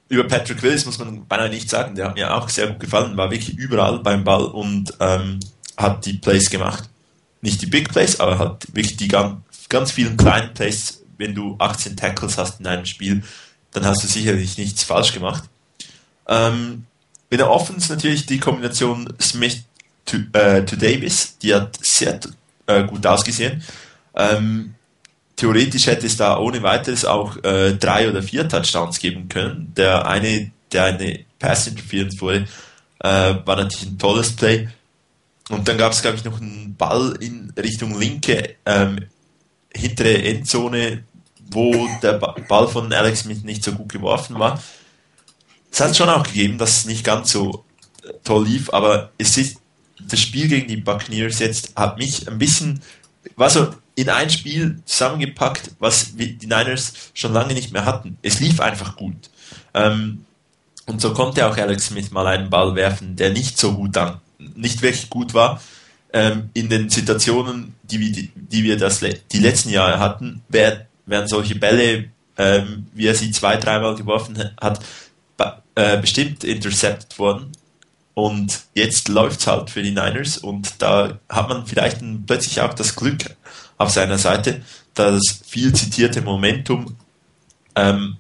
über 0.09 0.25
Patrick 0.25 0.63
Willis 0.63 0.87
muss 0.87 0.99
man 0.99 1.27
beinahe 1.27 1.49
nicht 1.49 1.69
sagen, 1.69 1.97
der 1.97 2.07
hat 2.07 2.15
mir 2.15 2.33
auch 2.33 2.49
sehr 2.49 2.69
gut 2.69 2.81
gefallen, 2.81 3.17
war 3.17 3.31
wirklich 3.31 3.59
überall 3.59 3.99
beim 3.99 4.23
Ball 4.23 4.45
und 4.45 4.95
ähm, 5.01 5.41
hat 5.77 6.07
die 6.07 6.15
Plays 6.15 6.49
gemacht. 6.49 6.89
Nicht 7.41 7.61
die 7.63 7.67
Big 7.67 7.89
Plays, 7.89 8.21
aber 8.21 8.39
hat 8.39 8.67
wirklich 8.73 8.97
die 8.97 9.09
ganz, 9.09 9.41
ganz 9.69 9.91
vielen 9.91 10.17
kleinen 10.17 10.55
Plays. 10.55 11.03
Wenn 11.19 11.35
du 11.35 11.57
18 11.59 11.97
Tackles 11.97 12.39
hast 12.39 12.61
in 12.61 12.67
einem 12.67 12.87
Spiel, 12.87 13.25
dann 13.73 13.85
hast 13.85 14.05
du 14.05 14.07
sicherlich 14.07 14.57
nichts 14.59 14.85
falsch 14.85 15.13
gemacht. 15.13 15.45
Ähm, 16.29 16.85
in 17.31 17.39
der 17.39 17.51
Offense 17.51 17.93
natürlich 17.93 18.27
die 18.27 18.39
Kombination 18.39 19.13
Smith 19.21 19.65
to, 20.05 20.17
äh, 20.33 20.65
to 20.65 20.77
Davis, 20.77 21.37
die 21.39 21.55
hat 21.55 21.79
sehr 21.85 22.21
äh, 22.67 22.85
gut 22.85 23.07
ausgesehen. 23.07 23.63
Ähm, 24.15 24.75
theoretisch 25.35 25.87
hätte 25.87 26.07
es 26.07 26.17
da 26.17 26.39
ohne 26.39 26.63
weiteres 26.63 27.05
auch 27.05 27.37
äh, 27.45 27.75
drei 27.75 28.09
oder 28.09 28.23
vier 28.23 28.49
Touchdowns 28.49 28.99
geben 28.99 29.29
können. 29.29 29.73
Der 29.77 30.07
eine, 30.07 30.51
der 30.73 30.85
eine 30.85 31.21
Pass 31.39 31.67
Interference 31.67 32.21
wurde, 32.21 32.47
äh, 33.01 33.35
war 33.45 33.57
natürlich 33.57 33.89
ein 33.89 33.99
tolles 33.99 34.35
Play. 34.35 34.69
Und 35.51 35.69
dann 35.69 35.79
gab 35.79 35.93
es, 35.93 36.03
glaube 36.03 36.17
ich, 36.17 36.25
noch 36.25 36.41
einen 36.41 36.75
Ball 36.77 37.17
in 37.21 37.53
Richtung 37.57 37.99
linke 37.99 38.57
ähm, 38.65 38.99
hintere 39.73 40.23
Endzone, 40.23 41.05
wo 41.51 41.89
der 42.03 42.15
Ball 42.15 42.67
von 42.67 42.93
Alex 42.93 43.21
Smith 43.21 43.45
nicht 43.45 43.63
so 43.63 43.73
gut 43.73 43.93
geworfen 43.93 44.39
war 44.39 44.61
es 45.77 45.81
hat 45.81 45.95
schon 45.95 46.09
auch 46.09 46.23
gegeben, 46.23 46.57
dass 46.57 46.79
es 46.79 46.85
nicht 46.87 47.05
ganz 47.05 47.33
so 47.33 47.67
äh, 48.03 48.13
toll 48.25 48.47
lief, 48.47 48.73
aber 48.73 49.11
es 49.19 49.37
ist, 49.37 49.59
das 50.01 50.19
Spiel 50.21 50.49
gegen 50.49 50.69
die 50.69 50.79
Buccaneers 50.79 51.39
jetzt 51.39 51.77
hat 51.77 51.99
mich 51.99 52.27
ein 52.27 52.39
bisschen, 52.39 52.81
war 53.37 53.51
so 53.51 53.75
in 53.95 54.09
ein 54.09 54.31
Spiel 54.31 54.81
zusammengepackt, 54.87 55.73
was 55.79 56.17
die 56.17 56.39
Niners 56.43 56.95
schon 57.13 57.35
lange 57.35 57.53
nicht 57.53 57.73
mehr 57.75 57.85
hatten. 57.85 58.17
Es 58.23 58.41
lief 58.41 58.61
einfach 58.61 58.97
gut. 58.97 59.29
Ähm, 59.75 60.25
und 60.87 61.03
so 61.03 61.13
konnte 61.13 61.47
auch 61.47 61.59
Alex 61.59 61.89
Smith 61.89 62.11
mal 62.11 62.27
einen 62.27 62.49
Ball 62.49 62.75
werfen, 62.75 63.15
der 63.17 63.31
nicht 63.31 63.59
so 63.59 63.75
gut 63.75 63.97
dann, 63.97 64.21
nicht 64.39 64.81
wirklich 64.81 65.11
gut 65.11 65.35
war. 65.35 65.61
Ähm, 66.11 66.49
in 66.55 66.71
den 66.71 66.89
Situationen, 66.89 67.75
die 67.83 68.01
wir, 68.01 68.29
die 68.35 68.65
wir 68.65 68.79
das, 68.79 69.01
die 69.01 69.39
letzten 69.39 69.69
Jahre 69.69 69.99
hatten, 69.99 70.43
wären 70.49 71.29
solche 71.29 71.57
Bälle, 71.57 72.07
ähm, 72.39 72.87
wie 72.95 73.07
er 73.07 73.15
sie 73.15 73.31
zwei, 73.31 73.57
dreimal 73.57 73.95
geworfen 73.95 74.39
hat, 74.59 74.81
äh, 75.77 75.99
bestimmt 76.01 76.43
intercepted 76.43 77.19
worden. 77.19 77.53
Und 78.15 78.63
jetzt 78.75 79.09
läuft 79.09 79.41
es 79.41 79.47
halt 79.47 79.71
für 79.71 79.83
die 79.83 79.91
Niners 79.91 80.39
und 80.39 80.81
da 80.81 81.21
hat 81.29 81.49
man 81.49 81.67
vielleicht 81.67 82.01
plötzlich 82.27 82.61
auch 82.63 82.73
das 82.73 82.97
Glück 82.97 83.37
auf 83.77 83.91
seiner 83.91 84.17
Seite, 84.17 84.63
das 84.95 85.21
viel 85.47 85.75
zitierte 85.75 86.23
Momentum 86.23 86.97
ähm, 87.75 88.17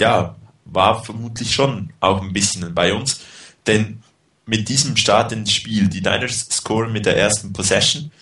ja, 0.00 0.36
war 0.64 1.04
vermutlich 1.04 1.52
schon 1.52 1.92
auch 1.98 2.22
ein 2.22 2.32
bisschen 2.32 2.72
bei 2.72 2.94
uns. 2.94 3.20
Denn 3.66 4.02
mit 4.46 4.68
diesem 4.68 4.96
Start 4.96 5.32
ins 5.32 5.52
Spiel, 5.52 5.88
die 5.88 6.00
Niners 6.00 6.48
scoren 6.50 6.92
mit 6.92 7.04
der 7.04 7.16
ersten 7.16 7.52
Possession, 7.52 8.12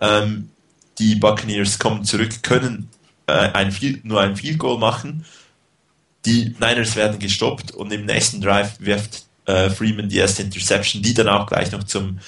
ähm, 0.00 0.50
die 0.98 1.16
Buccaneers 1.16 1.78
kommen 1.78 2.04
zurück, 2.04 2.42
können 2.42 2.88
äh, 3.26 3.32
ein 3.32 3.74
nur 4.04 4.20
ein 4.20 4.36
Field 4.36 4.58
Goal 4.58 4.78
machen 4.78 5.24
die 6.26 6.54
Niners 6.60 6.96
werden 6.96 7.18
gestoppt 7.18 7.70
und 7.70 7.92
im 7.92 8.04
nächsten 8.04 8.40
Drive 8.40 8.74
wirft 8.80 9.24
äh, 9.46 9.70
Freeman 9.70 10.08
die 10.08 10.18
erste 10.18 10.42
Interception, 10.42 11.02
die 11.02 11.14
dann 11.14 11.28
auch 11.28 11.46
gleich 11.46 11.70
noch 11.72 11.84
zum 11.84 12.18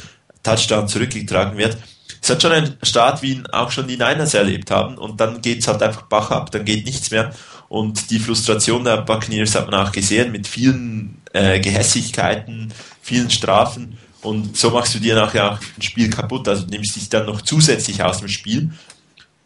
Touchdown 0.42 0.88
zurückgetragen 0.88 1.58
wird. 1.58 1.76
Es 2.20 2.30
hat 2.30 2.42
schon 2.42 2.52
einen 2.52 2.76
Start, 2.82 3.22
wie 3.22 3.32
ihn 3.32 3.46
auch 3.46 3.70
schon 3.70 3.86
die 3.86 3.96
Niners 3.96 4.34
erlebt 4.34 4.70
haben. 4.70 4.96
Und 4.98 5.20
dann 5.20 5.40
geht 5.42 5.60
es 5.60 5.68
halt 5.68 5.82
einfach 5.82 6.02
Bach 6.02 6.30
ab, 6.30 6.50
dann 6.50 6.64
geht 6.64 6.84
nichts 6.84 7.10
mehr. 7.10 7.32
Und 7.68 8.10
die 8.10 8.18
Frustration 8.18 8.84
der 8.84 8.98
Buccaneers 8.98 9.54
hat 9.54 9.70
man 9.70 9.86
auch 9.86 9.92
gesehen 9.92 10.32
mit 10.32 10.46
vielen 10.46 11.20
äh, 11.32 11.60
Gehässigkeiten, 11.60 12.72
vielen 13.02 13.30
Strafen. 13.30 13.98
Und 14.22 14.56
so 14.56 14.70
machst 14.70 14.94
du 14.94 14.98
dir 14.98 15.14
nachher 15.14 15.52
auch 15.52 15.58
ein 15.76 15.82
Spiel 15.82 16.10
kaputt, 16.10 16.48
also 16.48 16.66
nimmst 16.66 16.96
dich 16.96 17.08
dann 17.08 17.26
noch 17.26 17.42
zusätzlich 17.42 18.02
aus 18.02 18.18
dem 18.18 18.28
Spiel. 18.28 18.72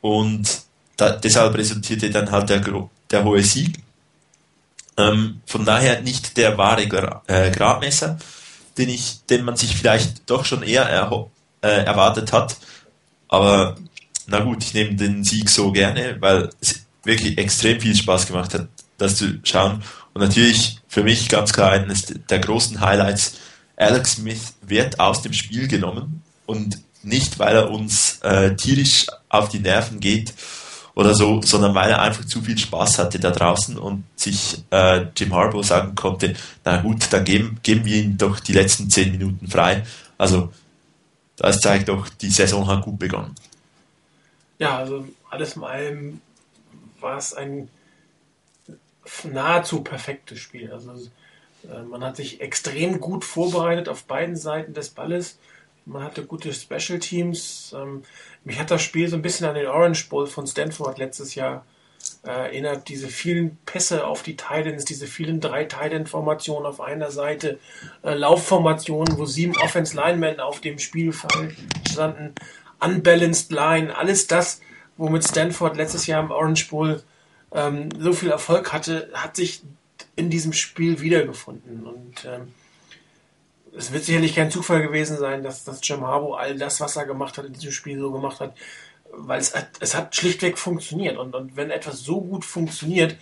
Und 0.01 0.49
da, 0.97 1.11
deshalb 1.11 1.57
resultierte 1.57 2.11
dann 2.11 2.31
halt 2.31 2.49
der, 2.49 2.63
der 3.11 3.25
hohe 3.25 3.43
Sieg 3.43 3.79
ähm, 4.97 5.41
von 5.47 5.65
daher 5.65 6.01
nicht 6.03 6.37
der 6.37 6.59
wahre 6.59 6.87
Gra 6.87 7.23
äh, 7.27 7.51
Gradmesser, 7.51 8.19
den, 8.79 8.89
ich, 8.89 9.25
den 9.27 9.45
man 9.45 9.57
sich 9.57 9.77
vielleicht 9.77 10.29
doch 10.31 10.45
schon 10.45 10.63
eher 10.63 10.85
er, 10.85 11.31
äh, 11.63 11.85
erwartet 11.85 12.33
hat. 12.33 12.57
Aber 13.29 13.77
na 14.27 14.41
gut, 14.41 14.63
ich 14.63 14.75
nehme 14.75 14.95
den 14.95 15.25
Sieg 15.25 15.49
so 15.49 15.73
gerne, 15.73 16.17
weil 16.21 16.51
es 16.61 16.85
wirklich 17.05 17.39
extrem 17.39 17.81
viel 17.81 17.97
Spaß 17.97 18.27
gemacht 18.27 18.55
hat, 18.55 18.69
das 18.99 19.17
zu 19.17 19.41
schauen. 19.43 19.83
Und 20.15 20.23
natürlich 20.23 20.81
für 20.89 21.03
mich 21.03 21.29
ganz 21.29 21.53
klar 21.53 21.73
eines 21.73 22.07
der 22.07 22.39
großen 22.39 22.81
Highlights, 22.81 23.35
Alex 23.77 24.17
Smith 24.17 24.55
wird 24.61 25.01
aus 25.01 25.23
dem 25.23 25.33
Spiel 25.33 25.67
genommen 25.67 26.23
und 26.47 26.79
nicht, 27.03 27.39
weil 27.39 27.57
er 27.57 27.71
uns 27.71 28.21
äh, 28.23 28.55
tierisch 28.55 29.07
auf 29.29 29.49
die 29.49 29.59
Nerven 29.59 29.99
geht 29.99 30.35
oder 30.95 31.15
so, 31.15 31.41
sondern 31.43 31.75
weil 31.75 31.91
er 31.91 32.03
einfach 32.03 32.25
zu 32.25 32.43
viel 32.43 32.59
Spaß 32.59 32.99
hatte 32.99 33.19
da 33.19 33.31
draußen 33.31 33.79
und 33.79 34.05
sich 34.17 34.63
äh, 34.71 35.07
Jim 35.17 35.35
Harbaugh 35.35 35.63
sagen 35.63 35.95
konnte, 35.95 36.35
na 36.65 36.83
gut, 36.83 37.13
dann 37.13 37.25
geben, 37.25 37.59
geben 37.63 37.85
wir 37.85 38.03
ihm 38.03 38.19
doch 38.19 38.41
die 38.41 38.53
letzten 38.53 38.91
zehn 38.91 39.13
Minuten 39.13 39.49
frei. 39.49 39.85
Also 40.19 40.53
das 41.37 41.61
zeigt 41.61 41.89
doch, 41.89 42.09
die 42.09 42.31
Saison 42.31 42.67
hat 42.67 42.83
gut 42.83 42.99
begonnen. 42.99 43.35
Ja, 44.59 44.79
also 44.79 45.07
alles 45.31 45.57
in 45.57 45.65
allem 45.65 46.21
war 47.01 47.17
es 47.17 47.35
ein 47.35 47.69
nahezu 49.25 49.83
perfektes 49.83 50.39
Spiel. 50.39 50.71
Also 50.73 50.93
äh, 51.69 51.83
man 51.83 52.05
hat 52.05 52.17
sich 52.17 52.41
extrem 52.41 53.01
gut 53.01 53.25
vorbereitet 53.25 53.89
auf 53.89 54.05
beiden 54.05 54.37
Seiten 54.37 54.75
des 54.75 54.91
Balles. 54.91 55.39
Man 55.85 56.05
hatte 56.05 56.25
gute 56.25 56.53
Special 56.53 56.99
Teams. 56.99 57.75
Ähm, 57.77 58.05
mich 58.45 58.59
hat 58.59 58.71
das 58.71 58.83
Spiel 58.83 59.09
so 59.09 59.17
ein 59.17 59.23
bisschen 59.23 59.47
an 59.47 59.55
den 59.55 59.67
Orange 59.67 60.09
Bowl 60.09 60.27
von 60.27 60.47
Stanford 60.47 60.99
letztes 60.99 61.35
Jahr 61.35 61.65
äh, 62.25 62.31
erinnert. 62.31 62.89
Diese 62.89 63.09
vielen 63.09 63.57
Pässe 63.67 64.07
auf 64.07 64.23
die 64.23 64.37
Titans, 64.37 64.85
diese 64.85 65.07
vielen 65.07 65.41
drei 65.41 65.65
Titan-Formationen 65.65 66.67
auf 66.67 66.81
einer 66.81 67.11
Seite, 67.11 67.59
äh, 68.03 68.15
Laufformationen, 68.15 69.19
wo 69.19 69.27
sieben 69.27 69.57
Offense 69.59 69.97
Linemen 69.97 70.41
auf 70.41 70.61
dem 70.61 70.79
Spielfeld 70.79 71.55
standen, 71.91 72.35
unbalanced 72.81 73.53
Line, 73.53 73.97
alles 73.97 74.27
das, 74.27 74.61
womit 74.97 75.25
Stanford 75.25 75.77
letztes 75.77 76.07
Jahr 76.07 76.23
im 76.23 76.31
Orange 76.31 76.69
Bowl 76.69 77.03
ähm, 77.53 77.89
so 77.99 78.13
viel 78.13 78.31
Erfolg 78.31 78.73
hatte, 78.73 79.11
hat 79.15 79.37
sich 79.37 79.63
in 80.17 80.31
diesem 80.31 80.53
Spiel 80.53 81.01
wiedergefunden. 81.01 81.87
Und 81.87 82.25
ähm, 82.25 82.53
es 83.77 83.93
wird 83.93 84.05
sicherlich 84.05 84.35
kein 84.35 84.51
Zufall 84.51 84.83
gewesen 84.83 85.17
sein, 85.17 85.43
dass, 85.43 85.65
dass 85.65 85.81
Jim 85.83 86.07
Harbaugh 86.07 86.37
all 86.37 86.57
das, 86.57 86.81
was 86.81 86.97
er 86.97 87.07
gemacht 87.07 87.39
hat, 87.39 87.47
in 87.47 87.53
diesem 87.53 87.73
Spiel 87.73 87.99
so 87.99 88.11
gemacht 88.11 88.41
hat, 88.41 88.55
weil 89.13 89.41
es, 89.41 89.53
es 89.81 89.95
hat 89.95 90.15
schlichtweg 90.15 90.59
funktioniert. 90.59 91.17
Und, 91.17 91.35
und 91.35 91.57
wenn 91.57 91.71
etwas 91.71 92.01
so 92.01 92.21
gut 92.21 92.45
funktioniert, 92.45 93.17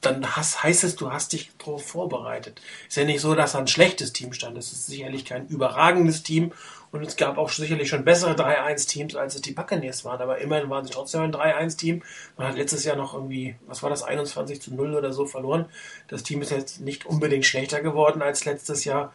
dann 0.00 0.36
hast, 0.36 0.62
heißt 0.62 0.82
es, 0.82 0.96
du 0.96 1.12
hast 1.12 1.32
dich 1.32 1.50
darauf 1.58 1.86
vorbereitet. 1.86 2.60
Ist 2.88 2.96
ja 2.96 3.04
nicht 3.04 3.20
so, 3.20 3.34
dass 3.34 3.54
ein 3.54 3.68
schlechtes 3.68 4.12
Team 4.12 4.32
stand. 4.32 4.58
Es 4.58 4.72
ist 4.72 4.86
sicherlich 4.86 5.24
kein 5.24 5.46
überragendes 5.46 6.24
Team 6.24 6.52
und 6.90 7.04
es 7.06 7.16
gab 7.16 7.38
auch 7.38 7.50
sicherlich 7.50 7.88
schon 7.88 8.04
bessere 8.04 8.32
3-1-Teams, 8.32 9.14
als 9.14 9.36
es 9.36 9.42
die 9.42 9.52
Buccaneers 9.52 10.04
waren. 10.04 10.20
Aber 10.20 10.38
immerhin 10.38 10.70
waren 10.70 10.84
sie 10.84 10.90
trotzdem 10.90 11.20
ein 11.20 11.32
3-1-Team. 11.32 12.02
Man 12.36 12.48
hat 12.48 12.56
letztes 12.56 12.84
Jahr 12.84 12.96
noch 12.96 13.14
irgendwie, 13.14 13.54
was 13.68 13.84
war 13.84 13.90
das, 13.90 14.02
21 14.02 14.60
zu 14.60 14.74
0 14.74 14.96
oder 14.96 15.12
so 15.12 15.24
verloren. 15.24 15.66
Das 16.08 16.24
Team 16.24 16.42
ist 16.42 16.50
jetzt 16.50 16.80
nicht 16.80 17.06
unbedingt 17.06 17.46
schlechter 17.46 17.80
geworden 17.80 18.22
als 18.22 18.44
letztes 18.44 18.84
Jahr. 18.84 19.12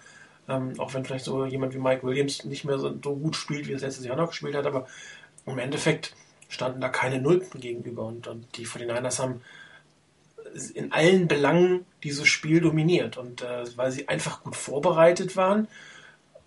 Ähm, 0.48 0.80
auch 0.80 0.94
wenn 0.94 1.06
vielleicht 1.06 1.26
so 1.26 1.46
jemand 1.46 1.74
wie 1.74 1.80
Mike 1.80 2.04
Williams 2.04 2.46
nicht 2.46 2.66
mehr 2.66 2.78
so, 2.78 2.92
gut 2.92 3.36
spielt, 3.36 3.68
wie 3.68 3.74
es 3.74 3.82
letztes 3.82 4.06
Jahr 4.06 4.16
noch 4.16 4.30
gespielt 4.30 4.56
hat. 4.56 4.66
Aber 4.66 4.88
im 5.46 5.58
Endeffekt 5.58 6.16
standen 6.50 6.82
da 6.82 6.90
keine 6.90 7.20
Nulpen 7.20 7.60
gegenüber. 7.60 8.06
Und, 8.06 8.28
und 8.28 8.58
die 8.58 8.68
49ers 8.68 9.20
haben 9.20 9.42
in 10.74 10.92
allen 10.92 11.28
Belangen 11.28 11.86
dieses 12.04 12.28
Spiel 12.28 12.62
dominiert. 12.62 13.18
Und 13.18 13.42
äh, 13.42 13.66
weil 13.76 13.92
sie 13.92 14.08
einfach 14.08 14.44
gut 14.44 14.56
vorbereitet 14.56 15.36
waren 15.36 15.68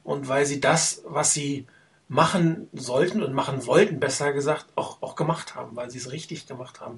und 0.04 0.28
weil 0.28 0.46
sie 0.46 0.60
das, 0.60 1.02
was 1.04 1.34
sie 1.34 1.66
machen 2.08 2.68
sollten 2.72 3.22
und 3.22 3.34
machen 3.34 3.66
wollten, 3.66 4.00
besser 4.00 4.32
gesagt, 4.32 4.66
auch, 4.74 5.02
auch 5.02 5.14
gemacht 5.14 5.54
haben, 5.54 5.76
weil 5.76 5.90
sie 5.90 5.98
es 5.98 6.10
richtig 6.10 6.46
gemacht 6.46 6.80
haben. 6.80 6.96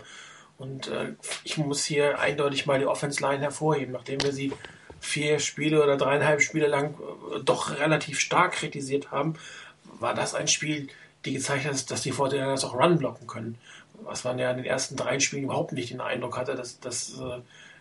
Und 0.57 0.89
äh, 0.89 1.15
ich 1.43 1.59
muss 1.59 1.85
hier 1.85 2.21
eindeutig 2.21 2.67
mal 2.67 2.79
die 2.79 2.87
Offense 2.87 3.21
Line 3.21 3.41
hervorheben, 3.41 3.93
nachdem 3.93 4.23
wir 4.23 4.33
sie 4.33 4.53
vier 5.01 5.39
Spiele 5.39 5.83
oder 5.83 5.97
dreieinhalb 5.97 6.43
Spiele 6.43 6.67
lang 6.67 6.95
äh, 7.35 7.41
doch 7.43 7.79
relativ 7.79 8.21
stark 8.21 8.53
kritisiert 8.53 9.11
haben, 9.11 9.35
war 9.99 10.15
das 10.15 10.35
ein 10.35 10.49
Spiel, 10.49 10.89
die 11.25 11.35
gezeigt 11.35 11.65
hat, 11.67 11.91
dass 11.91 12.03
die 12.03 12.13
Fortinanders 12.13 12.65
auch 12.65 12.75
Run 12.75 12.99
blocken 12.99 13.27
können. 13.27 13.59
Was 14.03 14.25
man 14.25 14.39
ja 14.39 14.51
in 14.51 14.59
den 14.59 14.67
ersten 14.67 14.97
drei 14.97 15.21
Spielen 15.21 15.45
überhaupt 15.45 15.73
nicht 15.73 15.91
den 15.91 16.01
Eindruck 16.01 16.39
hatte, 16.39 16.55
dass, 16.55 16.81
dass 16.81 17.19
äh, 17.21 17.41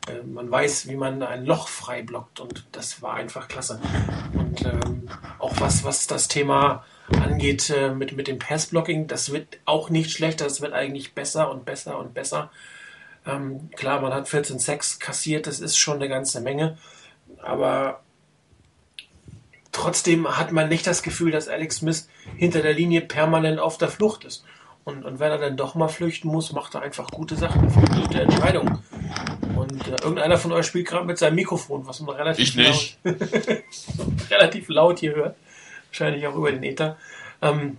äh, 0.10 0.24
man 0.24 0.50
weiß, 0.50 0.88
wie 0.88 0.96
man 0.96 1.24
ein 1.24 1.46
Loch 1.46 1.68
frei 1.68 2.02
blockt. 2.02 2.40
Und 2.40 2.66
das 2.72 3.02
war 3.02 3.14
einfach 3.14 3.48
klasse. 3.48 3.80
Und 4.34 4.66
ähm, 4.66 5.10
auch 5.40 5.60
was, 5.60 5.84
was 5.84 6.08
das 6.08 6.28
Thema 6.28 6.86
angeht 7.22 7.70
äh, 7.70 7.94
mit, 7.94 8.16
mit 8.16 8.28
dem 8.28 8.40
Passblocking, 8.40 9.08
das 9.08 9.32
wird 9.32 9.60
auch 9.66 9.90
nicht 9.90 10.12
schlechter, 10.12 10.46
das 10.46 10.62
wird 10.62 10.74
eigentlich 10.74 11.14
besser 11.14 11.52
und 11.52 11.66
besser 11.66 11.98
und 11.98 12.14
besser. 12.14 12.52
Ähm, 13.26 13.70
klar, 13.76 14.02
man 14.02 14.14
hat 14.14 14.28
14 14.30 14.60
Sex 14.60 15.00
kassiert, 15.00 15.48
das 15.48 15.60
ist 15.60 15.78
schon 15.78 15.96
eine 15.96 16.10
ganze 16.10 16.42
Menge. 16.42 16.78
Aber 17.42 18.02
trotzdem 19.72 20.38
hat 20.38 20.52
man 20.52 20.70
nicht 20.70 20.86
das 20.86 21.04
Gefühl, 21.04 21.32
dass 21.32 21.48
Alex 21.48 21.78
Smith 21.78 22.10
hinter 22.36 22.62
der 22.62 22.74
Linie 22.74 23.02
permanent 23.02 23.60
auf 23.60 23.78
der 23.78 23.90
Flucht 23.90 24.26
ist. 24.26 24.44
Und, 24.84 25.06
und 25.06 25.20
wenn 25.20 25.32
er 25.32 25.38
dann 25.38 25.58
doch 25.58 25.76
mal 25.76 25.88
flüchten 25.88 26.30
muss, 26.30 26.52
macht 26.52 26.74
er 26.76 26.82
einfach 26.82 27.12
gute 27.12 27.36
Sachen, 27.36 27.72
gute 28.02 28.22
Entscheidungen. 28.22 28.80
Und 29.56 29.88
äh, 29.88 29.92
irgendeiner 30.02 30.38
von 30.38 30.52
euch 30.52 30.66
spielt 30.66 30.88
gerade 30.88 31.06
mit 31.06 31.18
seinem 31.18 31.36
Mikrofon, 31.36 31.86
was 31.86 32.00
man 32.00 32.16
relativ 32.16 32.56
laut, 32.56 32.98
relativ 34.32 34.70
laut 34.70 35.00
hier 35.00 35.16
hört. 35.16 35.36
Wahrscheinlich 35.90 36.26
auch 36.26 36.36
über 36.36 36.52
den 36.52 36.64
Ether. 36.64 36.98
Ähm, 37.42 37.78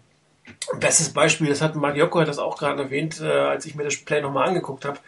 bestes 0.78 1.10
Beispiel, 1.10 1.48
das 1.48 1.62
hat 1.62 1.74
Jocko 1.74 2.20
hat 2.20 2.28
das 2.28 2.38
auch 2.38 2.56
gerade 2.58 2.82
erwähnt, 2.82 3.20
äh, 3.20 3.26
als 3.26 3.66
ich 3.66 3.74
mir 3.74 3.84
das 3.84 3.96
Play 3.96 4.20
nochmal 4.20 4.48
angeguckt 4.48 4.84
habe. 4.84 4.98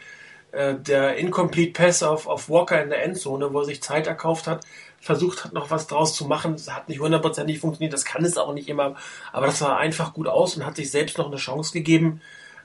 Äh, 0.53 0.75
der 0.75 1.17
Incomplete 1.17 1.73
Pass 1.73 2.03
auf, 2.03 2.27
auf 2.27 2.49
Walker 2.49 2.83
in 2.83 2.91
der 2.91 3.03
Endzone, 3.03 3.53
wo 3.53 3.61
er 3.61 3.65
sich 3.65 3.83
Zeit 3.83 4.07
erkauft 4.07 4.47
hat, 4.47 4.65
versucht 5.01 5.45
hat, 5.45 5.53
noch 5.53 5.71
was 5.71 5.87
draus 5.87 6.15
zu 6.15 6.27
machen. 6.27 6.53
Das 6.53 6.73
hat 6.73 6.89
nicht 6.89 7.01
hundertprozentig 7.01 7.59
funktioniert, 7.59 7.93
das 7.93 8.05
kann 8.05 8.25
es 8.25 8.37
auch 8.37 8.53
nicht 8.53 8.69
immer, 8.69 8.95
aber 9.33 9.47
das 9.47 9.59
sah 9.59 9.77
einfach 9.77 10.13
gut 10.13 10.29
aus 10.29 10.57
und 10.57 10.65
hat 10.65 10.77
sich 10.77 10.91
selbst 10.91 11.19
noch 11.19 11.27
eine 11.27 11.37
Chance 11.37 11.73
gegeben, 11.73 12.21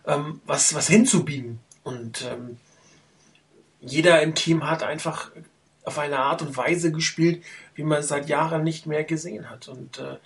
ähm, 0.05 0.41
was, 0.45 0.75
was 0.75 0.87
hinzubiegen. 0.87 1.59
Und 1.83 2.25
ähm, 2.29 2.57
jeder 3.79 4.21
im 4.21 4.35
Team 4.35 4.69
hat 4.69 4.83
einfach 4.83 5.31
auf 5.85 5.97
eine 5.97 6.19
Art 6.19 6.41
und 6.41 6.57
Weise 6.57 6.91
gespielt, 6.91 7.43
wie 7.75 7.83
man 7.83 7.99
es 7.99 8.09
seit 8.09 8.27
Jahren 8.27 8.63
nicht 8.63 8.85
mehr 8.85 9.05
gesehen 9.05 9.49
hat. 9.49 9.69
Und 9.69 9.99
äh, 9.99 10.17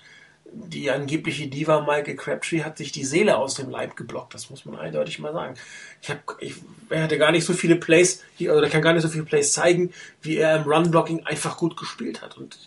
die 0.53 0.91
angebliche 0.91 1.47
Diva 1.47 1.81
Michael 1.81 2.15
Crabtree 2.15 2.63
hat 2.63 2.77
sich 2.77 2.91
die 2.91 3.05
Seele 3.05 3.37
aus 3.37 3.55
dem 3.55 3.69
Leib 3.69 3.95
geblockt. 3.95 4.33
Das 4.33 4.49
muss 4.49 4.65
man 4.65 4.77
eindeutig 4.77 5.19
mal 5.19 5.31
sagen. 5.31 5.55
Ich, 6.01 6.09
hab, 6.09 6.19
ich 6.39 6.55
er 6.89 7.03
hatte 7.03 7.17
gar 7.17 7.31
nicht 7.31 7.45
so 7.45 7.53
viele 7.53 7.77
Plays, 7.77 8.21
oder 8.39 8.69
kann 8.69 8.81
gar 8.81 8.93
nicht 8.93 9.03
so 9.03 9.09
viele 9.09 9.23
Plays 9.23 9.53
zeigen, 9.53 9.93
wie 10.21 10.37
er 10.37 10.57
im 10.57 10.63
Run-Blocking 10.63 11.25
einfach 11.25 11.57
gut 11.57 11.77
gespielt 11.77 12.21
hat 12.21 12.37
und 12.37 12.57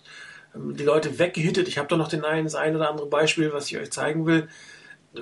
ähm, 0.54 0.76
die 0.76 0.84
Leute 0.84 1.18
weggehittet. 1.18 1.68
Ich 1.68 1.76
habe 1.76 1.88
doch 1.88 1.98
noch 1.98 2.08
den 2.08 2.24
einen, 2.24 2.44
das 2.44 2.54
ein 2.54 2.74
oder 2.74 2.88
andere 2.88 3.06
Beispiel, 3.06 3.52
was 3.52 3.70
ich 3.70 3.76
euch 3.76 3.92
zeigen 3.92 4.24
will, 4.24 4.48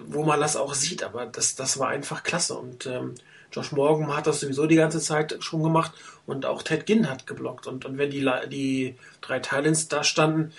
wo 0.06 0.22
man 0.24 0.40
das 0.40 0.56
auch 0.56 0.74
sieht. 0.74 1.02
Aber 1.02 1.26
das, 1.26 1.56
das 1.56 1.78
war 1.80 1.88
einfach 1.88 2.22
klasse. 2.22 2.54
Und 2.54 2.86
ähm, 2.86 3.14
Josh 3.50 3.72
Morgan 3.72 4.16
hat 4.16 4.26
das 4.26 4.40
sowieso 4.40 4.66
die 4.66 4.76
ganze 4.76 5.00
Zeit 5.00 5.36
schon 5.40 5.62
gemacht 5.62 5.92
und 6.26 6.46
auch 6.46 6.62
Ted 6.62 6.86
Ginn 6.86 7.10
hat 7.10 7.26
geblockt. 7.26 7.66
Und, 7.66 7.84
und 7.84 7.98
wenn 7.98 8.10
die, 8.10 8.28
die 8.48 8.96
drei 9.20 9.40
Talents 9.40 9.88
da 9.88 10.04
standen, 10.04 10.52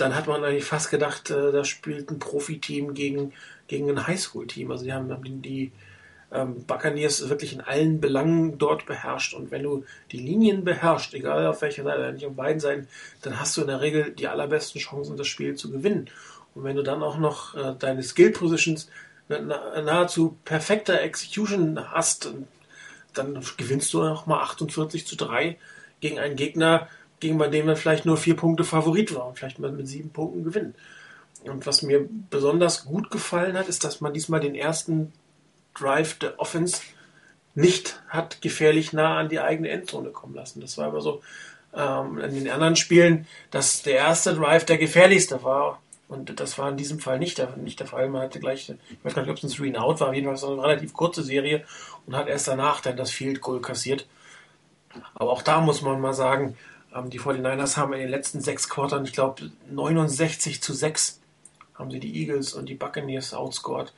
dann 0.00 0.14
hat 0.14 0.26
man 0.26 0.44
eigentlich 0.44 0.64
fast 0.64 0.90
gedacht, 0.90 1.30
äh, 1.30 1.52
da 1.52 1.64
spielt 1.64 2.10
ein 2.10 2.18
Profiteam 2.18 2.94
gegen, 2.94 3.32
gegen 3.68 3.90
ein 3.90 4.06
Highschool-Team. 4.06 4.70
Also 4.70 4.84
die 4.84 4.92
haben, 4.92 5.10
haben 5.10 5.42
die, 5.42 5.72
ähm, 6.32 6.64
Buccaneers 6.64 7.28
wirklich 7.28 7.52
in 7.52 7.60
allen 7.60 8.00
Belangen 8.00 8.58
dort 8.58 8.86
beherrscht. 8.86 9.34
Und 9.34 9.50
wenn 9.50 9.62
du 9.62 9.84
die 10.12 10.18
Linien 10.18 10.64
beherrschst, 10.64 11.14
egal 11.14 11.46
auf 11.46 11.62
welcher 11.62 11.84
Seite, 11.84 12.12
nicht 12.12 12.26
auf 12.26 12.34
beiden 12.34 12.60
Seiten, 12.60 12.88
dann 13.22 13.40
hast 13.40 13.56
du 13.56 13.62
in 13.62 13.66
der 13.66 13.80
Regel 13.80 14.12
die 14.12 14.28
allerbesten 14.28 14.80
Chancen, 14.80 15.16
das 15.16 15.26
Spiel 15.26 15.54
zu 15.54 15.70
gewinnen. 15.70 16.08
Und 16.54 16.64
wenn 16.64 16.76
du 16.76 16.82
dann 16.82 17.02
auch 17.02 17.18
noch 17.18 17.54
äh, 17.54 17.74
deine 17.78 18.02
Skill-Positions 18.02 18.88
nahezu 19.28 20.36
perfekter 20.44 21.00
Execution 21.00 21.78
hast, 21.92 22.32
dann 23.14 23.40
gewinnst 23.56 23.94
du 23.94 24.02
noch 24.02 24.26
mal 24.26 24.40
48 24.42 25.06
zu 25.06 25.16
3 25.16 25.56
gegen 26.00 26.18
einen 26.18 26.34
Gegner, 26.34 26.88
gegen 27.20 27.38
bei 27.38 27.48
dem 27.48 27.66
man 27.66 27.76
vielleicht 27.76 28.06
nur 28.06 28.16
vier 28.16 28.36
Punkte 28.36 28.64
Favorit 28.64 29.14
war 29.14 29.28
und 29.28 29.38
vielleicht 29.38 29.58
mal 29.58 29.70
mit 29.70 29.86
sieben 29.86 30.10
Punkten 30.10 30.42
gewinnen. 30.44 30.74
Und 31.44 31.66
was 31.66 31.82
mir 31.82 32.06
besonders 32.28 32.84
gut 32.84 33.10
gefallen 33.10 33.56
hat, 33.56 33.68
ist, 33.68 33.84
dass 33.84 34.00
man 34.00 34.12
diesmal 34.12 34.40
den 34.40 34.54
ersten 34.54 35.12
Drive 35.74 36.18
der 36.18 36.38
Offense 36.38 36.82
nicht 37.54 38.00
hat 38.08 38.42
gefährlich 38.42 38.92
nah 38.92 39.18
an 39.18 39.28
die 39.28 39.40
eigene 39.40 39.70
Endzone 39.70 40.10
kommen 40.10 40.34
lassen. 40.34 40.60
Das 40.60 40.78
war 40.78 40.86
aber 40.86 41.00
so 41.00 41.22
ähm, 41.74 42.18
in 42.18 42.34
den 42.34 42.50
anderen 42.50 42.76
Spielen, 42.76 43.26
dass 43.50 43.82
der 43.82 43.94
erste 43.94 44.34
Drive 44.34 44.64
der 44.64 44.78
gefährlichste 44.78 45.42
war. 45.42 45.80
Und 46.08 46.40
das 46.40 46.58
war 46.58 46.68
in 46.68 46.76
diesem 46.76 46.98
Fall 46.98 47.18
nicht 47.20 47.38
der, 47.38 47.56
nicht 47.56 47.78
der 47.78 47.86
Fall. 47.86 48.08
Man 48.08 48.22
hatte 48.22 48.40
gleich, 48.40 48.68
ich 48.68 49.04
weiß 49.04 49.14
gar 49.14 49.22
nicht, 49.22 49.30
ob 49.30 49.36
es 49.36 49.44
ein 49.44 49.50
Three 49.50 49.76
Out 49.76 50.00
war, 50.00 50.12
jedenfalls 50.12 50.42
eine 50.42 50.62
relativ 50.62 50.92
kurze 50.92 51.22
Serie 51.22 51.64
und 52.06 52.16
hat 52.16 52.26
erst 52.26 52.48
danach 52.48 52.80
dann 52.80 52.96
das 52.96 53.10
Field 53.10 53.40
Goal 53.40 53.60
kassiert. 53.60 54.06
Aber 55.14 55.30
auch 55.30 55.42
da 55.42 55.60
muss 55.60 55.82
man 55.82 56.00
mal 56.00 56.14
sagen, 56.14 56.56
die 57.10 57.20
49ers 57.20 57.76
haben 57.76 57.92
in 57.92 58.00
den 58.00 58.08
letzten 58.08 58.40
sechs 58.40 58.68
Quartern, 58.68 59.04
ich 59.04 59.12
glaube, 59.12 59.50
69 59.70 60.60
zu 60.62 60.72
6 60.72 61.20
haben 61.74 61.90
sie 61.90 62.00
die 62.00 62.20
Eagles 62.20 62.52
und 62.52 62.68
die 62.68 62.74
Buccaneers 62.74 63.32
outscored. 63.32 63.92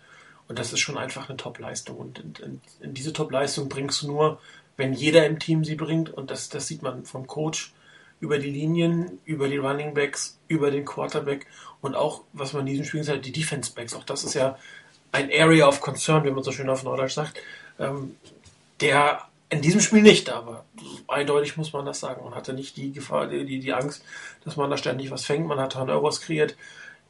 Und 0.49 0.59
das 0.59 0.73
ist 0.73 0.81
schon 0.81 0.99
einfach 0.99 1.29
eine 1.29 1.37
Top-Leistung. 1.37 1.97
Und 1.97 2.19
in, 2.19 2.35
in, 2.45 2.61
in 2.81 2.95
diese 2.95 3.13
Top-Leistung 3.13 3.69
bringst 3.69 4.03
du 4.03 4.09
nur, 4.09 4.41
wenn 4.77 4.93
jeder 4.93 5.27
im 5.27 5.39
Team 5.39 5.65
sie 5.65 5.75
bringt. 5.75 6.11
Und 6.11 6.31
das, 6.31 6.49
das 6.49 6.67
sieht 6.67 6.83
man 6.83 7.05
vom 7.05 7.27
Coach 7.27 7.73
über 8.21 8.39
die 8.39 8.51
Linien, 8.51 9.19
über 9.25 9.49
die 9.49 9.57
Running 9.57 9.95
Backs, 9.95 10.39
über 10.47 10.71
den 10.71 10.85
Quarterback 10.85 11.47
und 11.81 11.97
auch, 11.97 12.23
was 12.33 12.53
man 12.53 12.61
in 12.61 12.67
diesem 12.67 12.85
Spiel 12.85 13.03
sagt, 13.03 13.27
die 13.27 13.33
Defense 13.33 13.73
Backs. 13.75 13.95
Auch 13.95 14.05
das 14.05 14.23
ist 14.23 14.35
ja 14.35 14.57
ein 15.11 15.29
Area 15.33 15.67
of 15.67 15.81
Concern, 15.81 16.25
wie 16.25 16.31
man 16.31 16.45
so 16.45 16.53
schön 16.53 16.71
auf 16.71 16.85
Norddeutsch 16.85 17.15
sagt, 17.15 17.39
ähm, 17.79 18.17
der 18.81 19.23
in 19.53 19.61
diesem 19.61 19.83
Spiel 19.83 20.01
nicht 20.01 20.29
war. 20.29 20.65
Eindeutig 21.09 21.59
muss 21.59 21.75
man 21.75 21.85
das 21.85 22.01
sagen. 22.01 22.25
Man 22.25 22.35
hatte 22.35 22.55
nicht 22.55 22.75
die 22.79 22.91
Gefahr, 22.91 23.27
die, 23.27 23.61
die 23.61 23.73
Angst, 23.75 24.03
dass 24.45 24.57
man 24.57 24.71
da 24.71 24.79
ständig 24.79 25.11
was 25.11 25.27
fängt. 25.27 25.47
Man 25.47 25.61
hat 25.61 25.73
Turnovers 25.73 26.23
kreiert. 26.23 26.57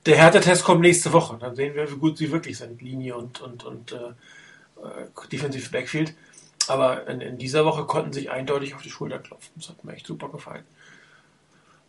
Der 0.07 0.17
Härtetest 0.17 0.65
kommt 0.65 0.81
nächste 0.81 1.13
Woche. 1.13 1.39
Dann 1.39 1.55
sehen 1.55 1.77
wir, 1.77 1.89
wie 1.89 1.99
gut 1.99 2.19
sie 2.19 2.33
wirklich 2.33 2.59
sind. 2.59 2.83
Linie 2.83 3.17
und, 3.17 3.41
und, 3.41 3.63
und 3.63 3.93
äh, 3.93 3.97
äh 3.97 5.29
Defensive 5.31 5.71
Backfield. 5.71 6.15
Aber 6.67 7.07
in, 7.07 7.21
in, 7.21 7.39
dieser 7.39 7.65
Woche 7.65 7.85
konnten 7.85 8.13
sich 8.13 8.29
eindeutig 8.33 8.75
auf 8.75 8.83
die 8.83 8.91
Schulter 8.91 9.21
klopfen. 9.21 9.53
Das 9.55 9.69
hat 9.69 9.85
mir 9.85 9.93
echt 9.93 10.09
super 10.09 10.29
gefallen. 10.29 10.65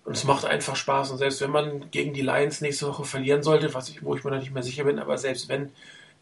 Und 0.05 0.15
es 0.15 0.23
macht 0.23 0.45
einfach 0.45 0.75
Spaß. 0.75 1.09
Und 1.09 1.17
selbst 1.17 1.41
wenn 1.41 1.49
man 1.49 1.89
gegen 1.89 2.13
die 2.13 2.21
Lions 2.21 2.61
nächste 2.61 2.87
Woche 2.87 3.05
verlieren 3.05 3.41
sollte, 3.41 3.73
was 3.73 3.89
ich, 3.89 4.03
wo 4.03 4.15
ich 4.15 4.23
mir 4.23 4.29
noch 4.29 4.39
nicht 4.39 4.53
mehr 4.53 4.61
sicher 4.61 4.83
bin, 4.83 4.99
aber 4.99 5.17
selbst 5.17 5.49
wenn 5.49 5.71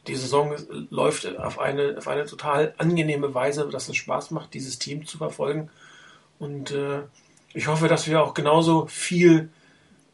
die 0.08 0.16
Saison 0.16 0.56
läuft 0.90 1.38
auf 1.38 1.60
eine, 1.60 1.96
auf 1.98 2.08
eine 2.08 2.26
total 2.26 2.74
angenehme 2.78 3.34
Weise, 3.34 3.68
dass 3.70 3.90
es 3.90 3.96
Spaß 3.96 4.32
macht, 4.32 4.54
dieses 4.54 4.80
Team 4.80 5.06
zu 5.06 5.18
verfolgen. 5.18 5.70
Und 6.40 6.72
äh, 6.72 7.02
ich 7.54 7.68
hoffe, 7.68 7.88
dass 7.88 8.08
wir 8.08 8.24
auch 8.24 8.34
genauso 8.34 8.88
viel 8.88 9.50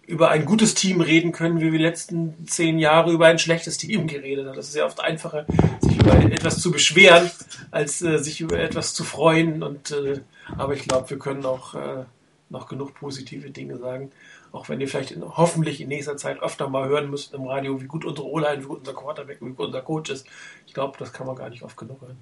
über 0.05 0.29
ein 0.29 0.45
gutes 0.45 0.73
Team 0.73 1.01
reden 1.01 1.33
können, 1.33 1.59
wie 1.59 1.71
wir 1.71 1.77
die 1.77 1.83
letzten 1.83 2.47
zehn 2.47 2.79
Jahre 2.79 3.11
über 3.11 3.27
ein 3.27 3.39
schlechtes 3.39 3.77
Team 3.77 4.07
geredet 4.07 4.47
haben. 4.47 4.55
Das 4.55 4.69
ist 4.69 4.75
ja 4.75 4.85
oft 4.85 4.99
einfacher, 4.99 5.45
sich 5.81 5.97
über 5.97 6.15
etwas 6.15 6.61
zu 6.61 6.71
beschweren, 6.71 7.29
als 7.71 8.01
äh, 8.01 8.17
sich 8.17 8.41
über 8.41 8.59
etwas 8.59 8.93
zu 8.93 9.03
freuen. 9.03 9.63
Und 9.63 9.91
äh, 9.91 10.21
aber 10.57 10.73
ich 10.73 10.83
glaube, 10.83 11.09
wir 11.09 11.19
können 11.19 11.45
auch 11.45 11.75
äh, 11.75 12.05
noch 12.49 12.67
genug 12.67 12.93
positive 12.95 13.51
Dinge 13.51 13.77
sagen. 13.77 14.11
Auch 14.51 14.69
wenn 14.69 14.79
ihr 14.79 14.87
vielleicht 14.87 15.11
in, 15.11 15.23
hoffentlich 15.23 15.81
in 15.81 15.89
nächster 15.89 16.17
Zeit 16.17 16.41
öfter 16.41 16.69
mal 16.69 16.87
hören 16.87 17.09
müsst 17.09 17.33
im 17.33 17.45
Radio, 17.47 17.81
wie 17.81 17.85
gut 17.85 18.05
unsere 18.05 18.27
O-Line, 18.27 18.63
wie 18.63 18.67
gut 18.67 18.79
unser 18.79 18.93
Quarterback, 18.93 19.39
wie 19.41 19.49
gut 19.49 19.67
unser 19.67 19.81
Coach 19.81 20.09
ist. 20.09 20.25
Ich 20.65 20.73
glaube, 20.73 20.97
das 20.99 21.13
kann 21.13 21.27
man 21.27 21.35
gar 21.35 21.49
nicht 21.49 21.63
oft 21.63 21.77
genug 21.77 22.01
hören. 22.01 22.17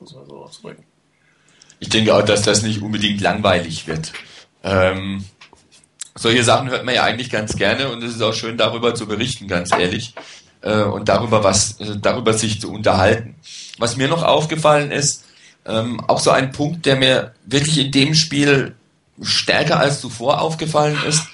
Muss 0.00 0.14
man 0.14 0.26
so 0.26 0.36
ausdrücken. 0.38 0.84
Ich 1.80 1.88
denke 1.88 2.14
auch, 2.14 2.22
dass 2.22 2.42
das 2.42 2.62
nicht 2.62 2.82
unbedingt 2.82 3.20
langweilig 3.20 3.86
wird. 3.86 4.12
Ähm, 4.62 5.24
solche 6.14 6.44
Sachen 6.44 6.70
hört 6.70 6.84
man 6.84 6.94
ja 6.94 7.04
eigentlich 7.04 7.30
ganz 7.30 7.56
gerne 7.56 7.90
und 7.90 8.02
es 8.02 8.14
ist 8.14 8.22
auch 8.22 8.34
schön, 8.34 8.56
darüber 8.56 8.94
zu 8.94 9.06
berichten, 9.06 9.48
ganz 9.48 9.72
ehrlich. 9.72 10.14
Äh, 10.60 10.82
und 10.82 11.08
darüber 11.08 11.44
was, 11.44 11.78
äh, 11.80 11.98
darüber 12.00 12.32
sich 12.32 12.60
zu 12.60 12.72
unterhalten. 12.72 13.36
Was 13.78 13.96
mir 13.96 14.08
noch 14.08 14.22
aufgefallen 14.22 14.90
ist, 14.90 15.24
ähm, 15.66 16.00
auch 16.08 16.20
so 16.20 16.30
ein 16.30 16.52
Punkt, 16.52 16.86
der 16.86 16.96
mir 16.96 17.34
wirklich 17.44 17.78
in 17.78 17.90
dem 17.90 18.14
Spiel 18.14 18.74
stärker 19.22 19.78
als 19.78 20.00
zuvor 20.00 20.40
aufgefallen 20.40 20.98
ist, 21.06 21.24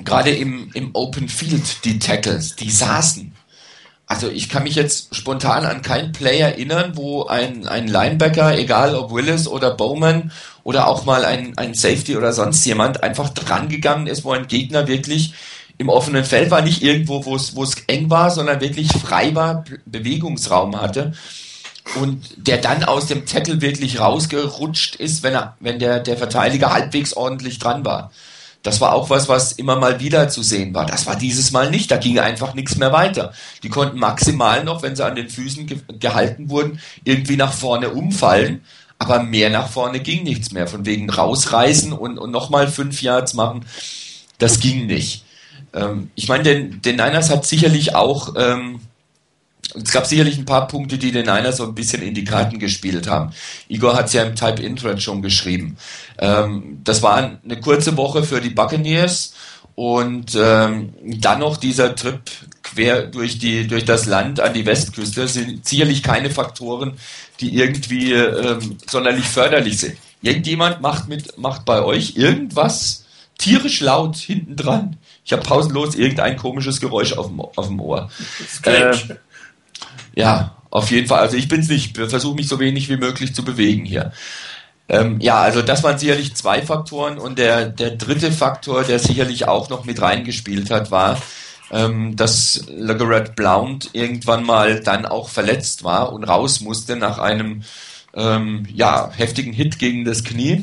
gerade 0.00 0.30
im, 0.30 0.70
im 0.74 0.90
Open 0.94 1.28
Field, 1.28 1.84
die 1.84 1.98
Tackles, 1.98 2.56
die 2.56 2.70
saßen. 2.70 3.32
Also 4.06 4.28
ich 4.28 4.48
kann 4.50 4.64
mich 4.64 4.74
jetzt 4.74 5.14
spontan 5.14 5.64
an 5.64 5.80
keinen 5.80 6.12
Play 6.12 6.38
erinnern, 6.38 6.92
wo 6.94 7.24
ein, 7.24 7.66
ein 7.66 7.88
Linebacker, 7.88 8.56
egal 8.58 8.94
ob 8.94 9.12
Willis 9.12 9.48
oder 9.48 9.70
Bowman 9.70 10.30
oder 10.62 10.88
auch 10.88 11.06
mal 11.06 11.24
ein, 11.24 11.56
ein 11.56 11.74
Safety 11.74 12.16
oder 12.16 12.32
sonst 12.32 12.64
jemand, 12.66 13.02
einfach 13.02 13.30
drangegangen 13.30 14.06
ist, 14.06 14.24
wo 14.24 14.32
ein 14.32 14.46
Gegner 14.46 14.88
wirklich 14.88 15.32
im 15.78 15.88
offenen 15.88 16.24
Feld 16.24 16.50
war, 16.50 16.60
nicht 16.60 16.82
irgendwo, 16.82 17.24
wo 17.24 17.34
es, 17.34 17.74
eng 17.86 18.10
war, 18.10 18.30
sondern 18.30 18.60
wirklich 18.60 18.88
frei 18.92 19.34
war, 19.34 19.64
Bewegungsraum 19.86 20.80
hatte 20.80 21.14
und 22.00 22.22
der 22.36 22.58
dann 22.58 22.84
aus 22.84 23.06
dem 23.06 23.26
Tackle 23.26 23.60
wirklich 23.60 24.00
rausgerutscht 24.00 24.96
ist, 24.96 25.22
wenn 25.22 25.34
er, 25.34 25.56
wenn 25.60 25.78
der, 25.78 26.00
der 26.00 26.16
Verteidiger 26.16 26.72
halbwegs 26.72 27.14
ordentlich 27.14 27.58
dran 27.58 27.84
war. 27.84 28.10
Das 28.64 28.80
war 28.80 28.94
auch 28.94 29.10
was, 29.10 29.28
was 29.28 29.52
immer 29.52 29.76
mal 29.76 30.00
wieder 30.00 30.30
zu 30.30 30.42
sehen 30.42 30.74
war. 30.74 30.86
Das 30.86 31.06
war 31.06 31.16
dieses 31.16 31.52
Mal 31.52 31.70
nicht. 31.70 31.90
Da 31.90 31.98
ging 31.98 32.18
einfach 32.18 32.54
nichts 32.54 32.76
mehr 32.76 32.92
weiter. 32.92 33.34
Die 33.62 33.68
konnten 33.68 33.98
maximal 33.98 34.64
noch, 34.64 34.82
wenn 34.82 34.96
sie 34.96 35.04
an 35.04 35.14
den 35.14 35.28
Füßen 35.28 35.66
ge 35.66 35.78
gehalten 36.00 36.48
wurden, 36.48 36.80
irgendwie 37.04 37.36
nach 37.36 37.52
vorne 37.52 37.90
umfallen. 37.90 38.64
Aber 38.98 39.22
mehr 39.22 39.50
nach 39.50 39.68
vorne 39.68 40.00
ging 40.00 40.24
nichts 40.24 40.50
mehr. 40.50 40.66
Von 40.66 40.86
wegen 40.86 41.10
rausreißen 41.10 41.92
und, 41.92 42.18
und 42.18 42.30
nochmal 42.30 42.66
fünf 42.66 43.02
Yards 43.02 43.34
machen. 43.34 43.66
Das 44.38 44.60
ging 44.60 44.86
nicht. 44.86 45.24
Ähm, 45.74 46.10
ich 46.14 46.28
meine, 46.28 46.44
den, 46.44 46.80
den 46.80 46.96
Niners 46.96 47.28
hat 47.28 47.44
sicherlich 47.44 47.94
auch, 47.94 48.34
ähm, 48.38 48.80
es 49.74 49.92
gab 49.92 50.06
sicherlich 50.06 50.38
ein 50.38 50.44
paar 50.44 50.68
Punkte, 50.68 50.98
die 50.98 51.12
den 51.12 51.26
Niners 51.26 51.56
so 51.56 51.64
ein 51.64 51.74
bisschen 51.74 52.02
in 52.02 52.14
die 52.14 52.24
Karten 52.24 52.58
gespielt 52.58 53.08
haben. 53.08 53.32
Igor 53.68 53.96
hat 53.96 54.06
es 54.06 54.12
ja 54.12 54.22
im 54.22 54.36
Type 54.36 54.62
Intro 54.62 54.96
schon 54.98 55.22
geschrieben. 55.22 55.76
Ähm, 56.18 56.80
das 56.84 57.02
war 57.02 57.16
eine 57.16 57.60
kurze 57.60 57.96
Woche 57.96 58.22
für 58.22 58.40
die 58.40 58.50
Buccaneers 58.50 59.34
und 59.74 60.36
ähm, 60.36 60.94
dann 61.02 61.40
noch 61.40 61.56
dieser 61.56 61.96
Trip 61.96 62.20
quer 62.62 63.06
durch 63.06 63.38
die 63.38 63.66
durch 63.66 63.84
das 63.84 64.06
Land 64.06 64.38
an 64.40 64.54
die 64.54 64.66
Westküste 64.66 65.26
sind 65.26 65.66
sicherlich 65.66 66.02
keine 66.02 66.30
Faktoren, 66.30 66.94
die 67.40 67.56
irgendwie 67.56 68.12
ähm, 68.12 68.78
sonderlich 68.86 69.24
förderlich 69.24 69.78
sind. 69.78 69.96
Irgendjemand 70.22 70.80
macht 70.80 71.08
mit 71.08 71.36
macht 71.38 71.64
bei 71.64 71.82
euch 71.82 72.16
irgendwas 72.16 73.04
tierisch 73.38 73.80
laut 73.80 74.16
hinten 74.16 74.54
dran. 74.54 74.96
Ich 75.24 75.32
habe 75.32 75.42
pausenlos 75.42 75.96
irgendein 75.96 76.36
komisches 76.36 76.80
Geräusch 76.80 77.14
auf 77.14 77.26
dem, 77.26 77.40
auf 77.40 77.66
dem 77.66 77.80
Ohr. 77.80 78.10
Äh, 78.62 78.94
ja, 80.14 80.56
auf 80.70 80.90
jeden 80.90 81.06
Fall. 81.06 81.20
Also 81.20 81.36
ich 81.36 81.48
bin's 81.48 81.68
nicht. 81.68 81.96
Ich 81.96 82.08
versuche 82.10 82.34
mich 82.34 82.48
so 82.48 82.58
wenig 82.58 82.88
wie 82.88 82.96
möglich 82.96 83.34
zu 83.34 83.44
bewegen 83.44 83.84
hier. 83.84 84.12
Ähm, 84.88 85.20
ja, 85.20 85.40
also 85.40 85.62
das 85.62 85.82
waren 85.82 85.98
sicherlich 85.98 86.34
zwei 86.34 86.62
Faktoren 86.62 87.18
und 87.18 87.38
der, 87.38 87.66
der 87.66 87.92
dritte 87.92 88.30
Faktor, 88.32 88.84
der 88.84 88.98
sicherlich 88.98 89.48
auch 89.48 89.70
noch 89.70 89.84
mit 89.84 90.02
reingespielt 90.02 90.70
hat, 90.70 90.90
war, 90.90 91.22
ähm, 91.70 92.16
dass 92.16 92.66
LeGarrette 92.68 93.32
Blount 93.32 93.90
irgendwann 93.94 94.44
mal 94.44 94.80
dann 94.80 95.06
auch 95.06 95.30
verletzt 95.30 95.84
war 95.84 96.12
und 96.12 96.24
raus 96.24 96.60
musste 96.60 96.96
nach 96.96 97.18
einem 97.18 97.62
ähm, 98.14 98.66
ja, 98.74 99.10
heftigen 99.10 99.52
Hit 99.54 99.78
gegen 99.78 100.04
das 100.04 100.22
Knie. 100.22 100.62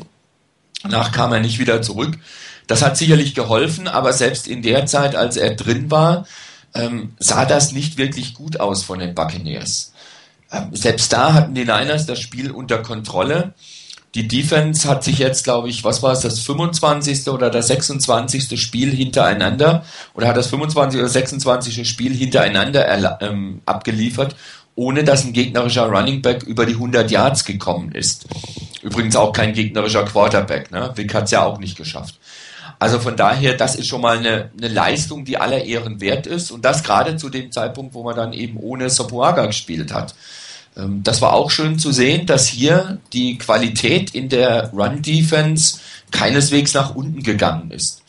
Danach 0.82 1.10
kam 1.12 1.32
er 1.32 1.40
nicht 1.40 1.58
wieder 1.58 1.82
zurück. 1.82 2.18
Das 2.66 2.82
hat 2.82 2.96
sicherlich 2.96 3.34
geholfen, 3.34 3.88
aber 3.88 4.12
selbst 4.12 4.46
in 4.46 4.62
der 4.62 4.86
Zeit, 4.86 5.16
als 5.16 5.36
er 5.36 5.54
drin 5.54 5.90
war, 5.90 6.26
ähm, 6.74 7.14
sah 7.18 7.44
das 7.44 7.72
nicht 7.72 7.98
wirklich 7.98 8.34
gut 8.34 8.60
aus 8.60 8.82
von 8.82 8.98
den 8.98 9.14
Buccaneers. 9.14 9.92
Ähm, 10.50 10.68
selbst 10.72 11.12
da 11.12 11.32
hatten 11.32 11.54
die 11.54 11.64
Niners 11.64 12.06
das 12.06 12.20
Spiel 12.20 12.50
unter 12.50 12.78
Kontrolle. 12.78 13.54
Die 14.14 14.28
Defense 14.28 14.86
hat 14.86 15.02
sich 15.02 15.18
jetzt, 15.18 15.44
glaube 15.44 15.70
ich, 15.70 15.84
was 15.84 16.02
war 16.02 16.12
es, 16.12 16.20
das 16.20 16.40
25. 16.40 17.28
oder 17.28 17.48
das 17.48 17.68
26. 17.68 18.60
Spiel 18.60 18.94
hintereinander 18.94 19.84
oder 20.12 20.28
hat 20.28 20.36
das 20.36 20.48
25. 20.48 21.00
oder 21.00 21.08
26. 21.08 21.88
Spiel 21.88 22.14
hintereinander 22.14 23.20
ähm, 23.22 23.62
abgeliefert, 23.64 24.36
ohne 24.74 25.04
dass 25.04 25.24
ein 25.24 25.32
gegnerischer 25.32 25.86
Running 25.86 26.20
Back 26.20 26.42
über 26.42 26.66
die 26.66 26.74
100 26.74 27.10
Yards 27.10 27.46
gekommen 27.46 27.92
ist. 27.92 28.26
Übrigens 28.82 29.16
auch 29.16 29.32
kein 29.32 29.54
gegnerischer 29.54 30.04
Quarterback. 30.04 30.70
Ne? 30.70 30.92
Vic 30.94 31.14
hat 31.14 31.24
es 31.24 31.30
ja 31.30 31.44
auch 31.44 31.58
nicht 31.58 31.76
geschafft. 31.78 32.16
Also 32.82 32.98
von 32.98 33.16
daher, 33.16 33.54
das 33.54 33.76
ist 33.76 33.86
schon 33.86 34.00
mal 34.00 34.18
eine, 34.18 34.50
eine 34.58 34.66
Leistung, 34.66 35.24
die 35.24 35.38
aller 35.38 35.64
Ehren 35.64 36.00
wert 36.00 36.26
ist 36.26 36.50
und 36.50 36.64
das 36.64 36.82
gerade 36.82 37.16
zu 37.16 37.28
dem 37.28 37.52
Zeitpunkt, 37.52 37.94
wo 37.94 38.02
man 38.02 38.16
dann 38.16 38.32
eben 38.32 38.56
ohne 38.56 38.90
Sopuaga 38.90 39.46
gespielt 39.46 39.94
hat. 39.94 40.16
Ähm, 40.76 41.04
das 41.04 41.22
war 41.22 41.32
auch 41.32 41.52
schön 41.52 41.78
zu 41.78 41.92
sehen, 41.92 42.26
dass 42.26 42.48
hier 42.48 42.98
die 43.12 43.38
Qualität 43.38 44.16
in 44.16 44.28
der 44.28 44.70
Run-Defense 44.72 45.78
keineswegs 46.10 46.74
nach 46.74 46.96
unten 46.96 47.22
gegangen 47.22 47.70
ist. 47.70 48.02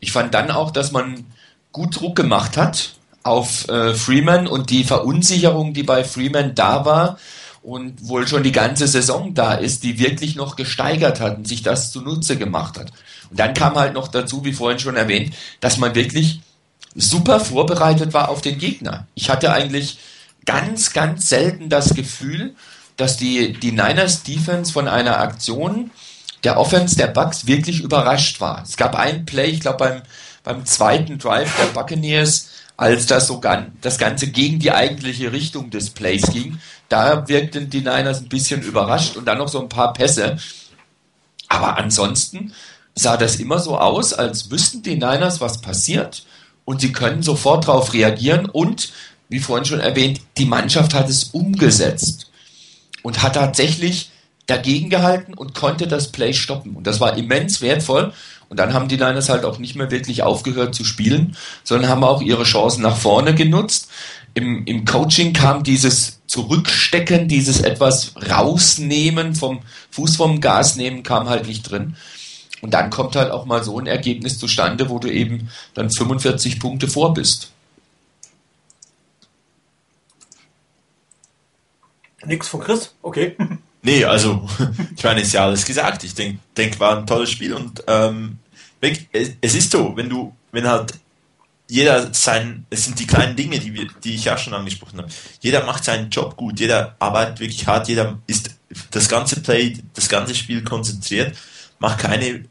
Ich 0.00 0.12
fand 0.12 0.32
dann 0.32 0.50
auch, 0.50 0.70
dass 0.70 0.92
man 0.92 1.26
gut 1.70 2.00
Druck 2.00 2.16
gemacht 2.16 2.56
hat 2.56 2.94
auf 3.22 3.68
äh, 3.68 3.92
Freeman 3.92 4.46
und 4.46 4.70
die 4.70 4.84
Verunsicherung, 4.84 5.74
die 5.74 5.82
bei 5.82 6.04
Freeman 6.04 6.54
da 6.54 6.86
war 6.86 7.18
und 7.62 8.08
wohl 8.08 8.26
schon 8.26 8.44
die 8.44 8.52
ganze 8.52 8.88
Saison 8.88 9.34
da 9.34 9.52
ist, 9.52 9.82
die 9.82 9.98
wirklich 9.98 10.36
noch 10.36 10.56
gesteigert 10.56 11.20
hat 11.20 11.36
und 11.36 11.46
sich 11.46 11.62
das 11.62 11.92
zunutze 11.92 12.38
gemacht 12.38 12.78
hat. 12.78 12.92
Und 13.30 13.38
dann 13.38 13.54
kam 13.54 13.74
halt 13.74 13.94
noch 13.94 14.08
dazu, 14.08 14.44
wie 14.44 14.52
vorhin 14.52 14.78
schon 14.78 14.96
erwähnt, 14.96 15.34
dass 15.60 15.78
man 15.78 15.94
wirklich 15.94 16.40
super 16.94 17.40
vorbereitet 17.40 18.14
war 18.14 18.28
auf 18.28 18.40
den 18.40 18.58
Gegner. 18.58 19.06
Ich 19.14 19.28
hatte 19.28 19.52
eigentlich 19.52 19.98
ganz, 20.46 20.92
ganz 20.92 21.28
selten 21.28 21.68
das 21.68 21.94
Gefühl, 21.94 22.54
dass 22.96 23.16
die, 23.16 23.52
die 23.52 23.72
Niners 23.72 24.22
Defense 24.22 24.72
von 24.72 24.88
einer 24.88 25.18
Aktion 25.18 25.90
der 26.44 26.58
Offense 26.58 26.96
der 26.96 27.08
Bucks 27.08 27.46
wirklich 27.46 27.80
überrascht 27.80 28.40
war. 28.40 28.62
Es 28.62 28.76
gab 28.76 28.94
ein 28.94 29.26
Play, 29.26 29.50
ich 29.50 29.60
glaube 29.60 29.78
beim, 29.78 30.02
beim 30.44 30.64
zweiten 30.64 31.18
Drive 31.18 31.54
der 31.56 31.66
Buccaneers, 31.66 32.50
als 32.76 33.06
das 33.06 33.26
sogar 33.26 33.66
das 33.80 33.98
Ganze 33.98 34.28
gegen 34.28 34.58
die 34.58 34.72
eigentliche 34.72 35.32
Richtung 35.32 35.70
des 35.70 35.90
Plays 35.90 36.30
ging. 36.30 36.60
Da 36.88 37.26
wirkten 37.28 37.68
die 37.70 37.80
Niners 37.80 38.20
ein 38.20 38.28
bisschen 38.28 38.62
überrascht 38.62 39.16
und 39.16 39.26
dann 39.26 39.38
noch 39.38 39.48
so 39.48 39.60
ein 39.60 39.68
paar 39.68 39.92
Pässe. 39.92 40.38
Aber 41.48 41.78
ansonsten 41.78 42.52
sah 42.96 43.16
das 43.16 43.36
immer 43.36 43.60
so 43.60 43.78
aus, 43.78 44.12
als 44.12 44.50
wüssten 44.50 44.82
die 44.82 44.94
Niners, 44.94 45.40
was 45.40 45.60
passiert 45.60 46.24
und 46.64 46.80
sie 46.80 46.92
können 46.92 47.22
sofort 47.22 47.68
darauf 47.68 47.92
reagieren 47.92 48.46
und 48.46 48.92
wie 49.28 49.38
vorhin 49.38 49.64
schon 49.64 49.80
erwähnt, 49.80 50.20
die 50.38 50.46
Mannschaft 50.46 50.94
hat 50.94 51.08
es 51.08 51.24
umgesetzt 51.24 52.30
und 53.02 53.22
hat 53.22 53.34
tatsächlich 53.34 54.10
dagegen 54.46 54.90
gehalten 54.90 55.34
und 55.34 55.54
konnte 55.54 55.86
das 55.86 56.12
Play 56.12 56.32
stoppen. 56.32 56.76
Und 56.76 56.86
das 56.86 57.00
war 57.00 57.16
immens 57.16 57.60
wertvoll. 57.60 58.12
Und 58.48 58.60
dann 58.60 58.72
haben 58.72 58.86
die 58.86 58.96
Niners 58.96 59.28
halt 59.28 59.44
auch 59.44 59.58
nicht 59.58 59.74
mehr 59.74 59.90
wirklich 59.90 60.22
aufgehört 60.22 60.74
zu 60.74 60.84
spielen, 60.84 61.36
sondern 61.64 61.90
haben 61.90 62.04
auch 62.04 62.22
ihre 62.22 62.44
Chancen 62.44 62.82
nach 62.82 62.96
vorne 62.96 63.34
genutzt. 63.34 63.88
im, 64.34 64.64
im 64.66 64.84
Coaching 64.84 65.32
kam 65.32 65.64
dieses 65.64 66.20
Zurückstecken, 66.28 67.26
dieses 67.26 67.60
etwas 67.60 68.12
rausnehmen 68.30 69.34
vom 69.34 69.60
Fuß 69.90 70.16
vom 70.16 70.40
Gas 70.40 70.76
nehmen, 70.76 71.02
kam 71.02 71.28
halt 71.28 71.48
nicht 71.48 71.62
drin. 71.62 71.96
Und 72.62 72.72
dann 72.72 72.90
kommt 72.90 73.16
halt 73.16 73.30
auch 73.30 73.44
mal 73.44 73.62
so 73.62 73.78
ein 73.78 73.86
Ergebnis 73.86 74.38
zustande, 74.38 74.88
wo 74.88 74.98
du 74.98 75.08
eben 75.08 75.50
dann 75.74 75.90
45 75.90 76.58
Punkte 76.58 76.88
vor 76.88 77.14
bist. 77.14 77.52
Nix 82.24 82.48
von 82.48 82.60
Chris? 82.60 82.94
Okay. 83.02 83.36
Nee, 83.82 84.04
also, 84.04 84.48
ich 84.96 85.04
meine, 85.04 85.20
ist 85.20 85.32
ja 85.32 85.44
alles 85.44 85.64
gesagt. 85.64 86.02
Ich 86.02 86.12
denke, 86.12 86.40
denk, 86.56 86.80
war 86.80 86.98
ein 86.98 87.06
tolles 87.06 87.30
Spiel 87.30 87.54
und 87.54 87.84
ähm, 87.86 88.38
es 88.80 89.54
ist 89.54 89.70
so, 89.70 89.96
wenn 89.96 90.08
du, 90.08 90.34
wenn 90.50 90.66
halt 90.66 90.94
jeder 91.68 92.12
sein, 92.12 92.66
es 92.70 92.84
sind 92.84 92.98
die 92.98 93.06
kleinen 93.06 93.36
Dinge, 93.36 93.60
die, 93.60 93.74
wir, 93.74 93.86
die 94.02 94.16
ich 94.16 94.24
ja 94.24 94.36
schon 94.38 94.54
angesprochen 94.54 94.98
habe. 94.98 95.08
Jeder 95.40 95.64
macht 95.64 95.84
seinen 95.84 96.10
Job 96.10 96.36
gut, 96.36 96.58
jeder 96.58 96.96
arbeitet 96.98 97.38
wirklich 97.38 97.66
hart, 97.68 97.86
jeder 97.86 98.18
ist 98.26 98.50
das 98.90 99.08
ganze 99.08 99.40
Play, 99.40 99.78
das 99.94 100.08
ganze 100.08 100.34
Spiel 100.34 100.64
konzentriert, 100.64 101.36
macht 101.78 101.98
keine 101.98 102.44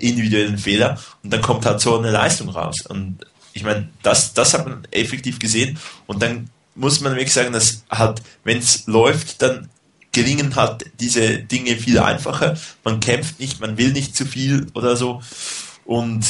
individuellen 0.00 0.58
Fehler 0.58 0.98
und 1.22 1.32
dann 1.32 1.40
kommt 1.40 1.64
halt 1.64 1.80
so 1.80 1.98
eine 1.98 2.10
Leistung 2.10 2.48
raus. 2.50 2.84
Und 2.86 3.18
ich 3.54 3.64
meine, 3.64 3.88
das, 4.02 4.34
das 4.34 4.54
hat 4.54 4.66
man 4.66 4.86
effektiv 4.90 5.38
gesehen 5.38 5.78
und 6.06 6.22
dann 6.22 6.50
muss 6.74 7.00
man 7.00 7.12
wirklich 7.12 7.32
sagen, 7.32 7.52
dass 7.52 7.84
halt, 7.90 8.22
wenn 8.44 8.58
es 8.58 8.86
läuft, 8.86 9.42
dann 9.42 9.68
gelingen 10.12 10.56
halt 10.56 10.90
diese 11.00 11.38
Dinge 11.38 11.76
viel 11.76 11.98
einfacher. 11.98 12.56
Man 12.84 13.00
kämpft 13.00 13.40
nicht, 13.40 13.60
man 13.60 13.78
will 13.78 13.92
nicht 13.92 14.14
zu 14.14 14.26
viel 14.26 14.66
oder 14.74 14.96
so. 14.96 15.22
Und 15.84 16.24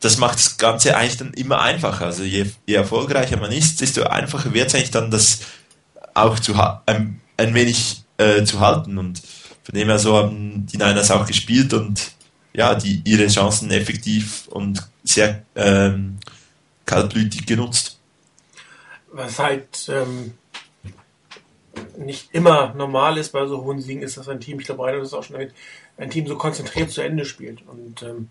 das 0.00 0.18
macht 0.18 0.38
das 0.38 0.58
Ganze 0.58 0.96
eigentlich 0.96 1.16
dann 1.16 1.32
immer 1.32 1.60
einfacher. 1.60 2.06
Also 2.06 2.22
je, 2.22 2.46
je 2.66 2.74
erfolgreicher 2.74 3.38
man 3.38 3.50
ist, 3.52 3.80
desto 3.80 4.04
einfacher 4.04 4.52
wird 4.52 4.68
es 4.68 4.74
eigentlich 4.74 4.90
dann, 4.90 5.10
das 5.10 5.40
auch 6.12 6.38
zu 6.38 6.54
ein, 6.86 7.20
ein 7.38 7.54
wenig 7.54 8.02
äh, 8.18 8.44
zu 8.44 8.60
halten. 8.60 8.98
Und 8.98 9.22
von 9.64 9.74
dem 9.74 9.88
her 9.88 9.98
so 9.98 10.16
haben 10.16 10.66
die 10.66 10.76
Niners 10.76 11.10
auch 11.10 11.26
gespielt 11.26 11.72
und 11.72 12.12
ja, 12.52 12.74
die 12.74 13.02
ihre 13.04 13.26
Chancen 13.26 13.70
effektiv 13.70 14.46
und 14.48 14.86
sehr 15.02 15.42
ähm, 15.56 16.18
kaltblütig 16.86 17.46
genutzt. 17.46 17.98
Was 19.10 19.38
halt 19.38 19.88
ähm, 19.88 20.34
nicht 21.98 22.28
immer 22.32 22.74
normal 22.74 23.18
ist 23.18 23.32
bei 23.32 23.46
so 23.46 23.64
hohen 23.64 23.80
Siegen, 23.80 24.02
ist, 24.02 24.16
dass 24.16 24.28
ein 24.28 24.40
Team, 24.40 24.60
ich 24.60 24.66
glaube, 24.66 24.84
Rainer 24.84 25.00
das 25.00 25.14
auch 25.14 25.24
schon 25.24 25.36
erwähnt, 25.36 25.54
ein 25.96 26.10
Team 26.10 26.26
so 26.26 26.36
konzentriert 26.36 26.90
zu 26.90 27.00
Ende 27.00 27.24
spielt. 27.24 27.66
Und 27.66 28.02
ähm, 28.02 28.28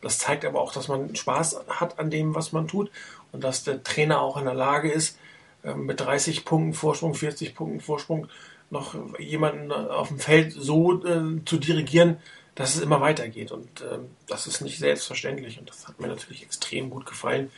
das 0.00 0.18
zeigt 0.18 0.44
aber 0.44 0.60
auch, 0.60 0.72
dass 0.72 0.88
man 0.88 1.14
Spaß 1.14 1.60
hat 1.68 1.98
an 1.98 2.10
dem, 2.10 2.34
was 2.34 2.52
man 2.52 2.66
tut 2.68 2.90
und 3.30 3.44
dass 3.44 3.64
der 3.64 3.82
Trainer 3.82 4.20
auch 4.20 4.36
in 4.36 4.44
der 4.44 4.54
Lage 4.54 4.90
ist, 4.90 5.16
ähm, 5.64 5.86
mit 5.86 6.00
30 6.00 6.44
Punkten 6.44 6.74
Vorsprung, 6.74 7.14
40 7.14 7.54
Punkten 7.54 7.80
Vorsprung 7.80 8.28
noch 8.72 8.96
jemanden 9.18 9.70
auf 9.70 10.08
dem 10.08 10.18
Feld 10.18 10.52
so 10.52 11.04
äh, 11.04 11.44
zu 11.44 11.58
dirigieren, 11.58 12.16
dass 12.54 12.74
es 12.74 12.82
immer 12.82 13.00
weitergeht. 13.00 13.52
Und 13.52 13.82
äh, 13.82 13.98
das 14.26 14.46
ist 14.46 14.62
nicht 14.62 14.78
selbstverständlich. 14.78 15.58
Und 15.58 15.68
das 15.68 15.86
hat 15.86 16.00
mir 16.00 16.08
natürlich 16.08 16.42
extrem 16.42 16.90
gut 16.90 17.06
gefallen. 17.06 17.50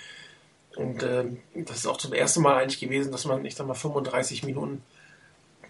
Und 0.77 1.03
äh, 1.05 1.25
das 1.55 1.79
ist 1.79 1.87
auch 1.87 1.99
zum 1.99 2.13
ersten 2.13 2.43
Mal 2.43 2.57
eigentlich 2.57 2.81
gewesen, 2.81 3.13
dass 3.13 3.25
man, 3.25 3.45
ich 3.45 3.55
sag 3.55 3.67
mal, 3.67 3.75
35 3.75 4.43
Minuten 4.43 4.83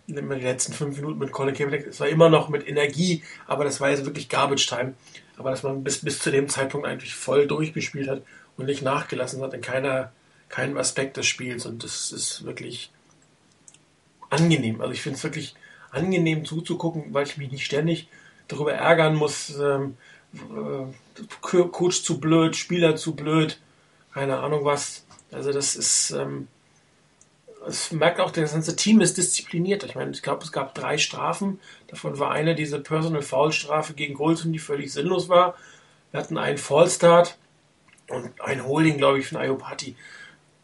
nehmen 0.07 0.29
wir 0.29 0.37
die 0.37 0.45
letzten 0.45 0.73
fünf 0.73 0.97
Minuten 0.97 1.19
mit 1.19 1.33
Colin 1.33 1.55
Kaepernick, 1.55 1.87
es 1.87 2.01
war 2.01 2.09
immer 2.09 2.29
noch 2.29 2.51
mit 2.51 2.69
Energie, 2.69 3.23
aber 3.47 3.65
das 3.65 3.81
war 3.81 3.89
jetzt 3.89 4.05
wirklich 4.05 4.29
Garbage 4.29 4.67
Time. 4.67 4.95
Aber 5.39 5.51
dass 5.51 5.63
man 5.63 5.83
bis, 5.83 6.05
bis 6.05 6.19
zu 6.19 6.31
dem 6.31 6.49
Zeitpunkt 6.49 6.87
eigentlich 6.87 7.15
voll 7.15 7.47
durchgespielt 7.47 8.09
hat 8.09 8.23
und 8.57 8.67
nicht 8.67 8.83
nachgelassen 8.83 9.43
hat 9.43 9.55
in 9.55 9.61
keiner, 9.61 10.13
keinem 10.49 10.77
Aspekt 10.77 11.17
des 11.17 11.27
Spiels. 11.27 11.67
Und 11.67 11.85
das 11.85 12.13
ist 12.13 12.45
wirklich 12.45 12.91
angenehm. 14.35 14.81
Also 14.81 14.93
ich 14.93 15.03
finde 15.03 15.17
es 15.17 15.25
wirklich 15.25 15.55
angenehm 15.91 16.45
zuzugucken, 16.45 17.15
weil 17.15 17.27
ich 17.27 17.37
mich 17.37 17.51
nicht 17.51 17.65
ständig 17.65 18.09
darüber 18.49 18.73
ärgern 18.73 19.15
muss, 19.15 19.57
ähm, 19.59 19.97
äh, 20.35 21.23
Coach 21.41 22.03
zu 22.03 22.21
blöd, 22.21 22.57
Spieler 22.57 22.97
zu 22.97 23.15
blöd, 23.15 23.61
keine 24.13 24.39
Ahnung 24.39 24.65
was. 24.65 25.05
Also 25.31 25.53
das 25.53 25.77
ist, 25.77 26.11
ähm, 26.11 26.49
es 27.67 27.93
merkt 27.93 28.21
auch, 28.21 28.31
das 28.31 28.53
ganze 28.53 28.77
Team 28.77 29.01
ist 29.01 29.17
diszipliniert. 29.17 29.85
Ich 29.85 29.95
meine, 29.95 30.11
ich 30.11 30.23
glaube, 30.23 30.45
es 30.45 30.53
gab 30.53 30.75
drei 30.75 30.99
Strafen. 30.99 31.61
Davon 31.89 32.19
war 32.19 32.31
eine 32.31 32.55
diese 32.55 32.81
Personal 32.81 33.23
Foul 33.23 33.53
Strafe 33.53 33.95
gegen 33.95 34.15
Golson, 34.15 34.53
die 34.53 34.59
völlig 34.59 34.93
sinnlos 34.93 35.29
war. 35.29 35.55
Wir 36.11 36.21
hatten 36.21 36.39
einen 36.39 36.59
Fallstart 36.59 37.39
und 38.09 38.41
ein 38.41 38.65
Holding, 38.65 38.99
glaube 38.99 39.19
ich, 39.19 39.29
von 39.29 39.39
Ayopati. 39.39 39.97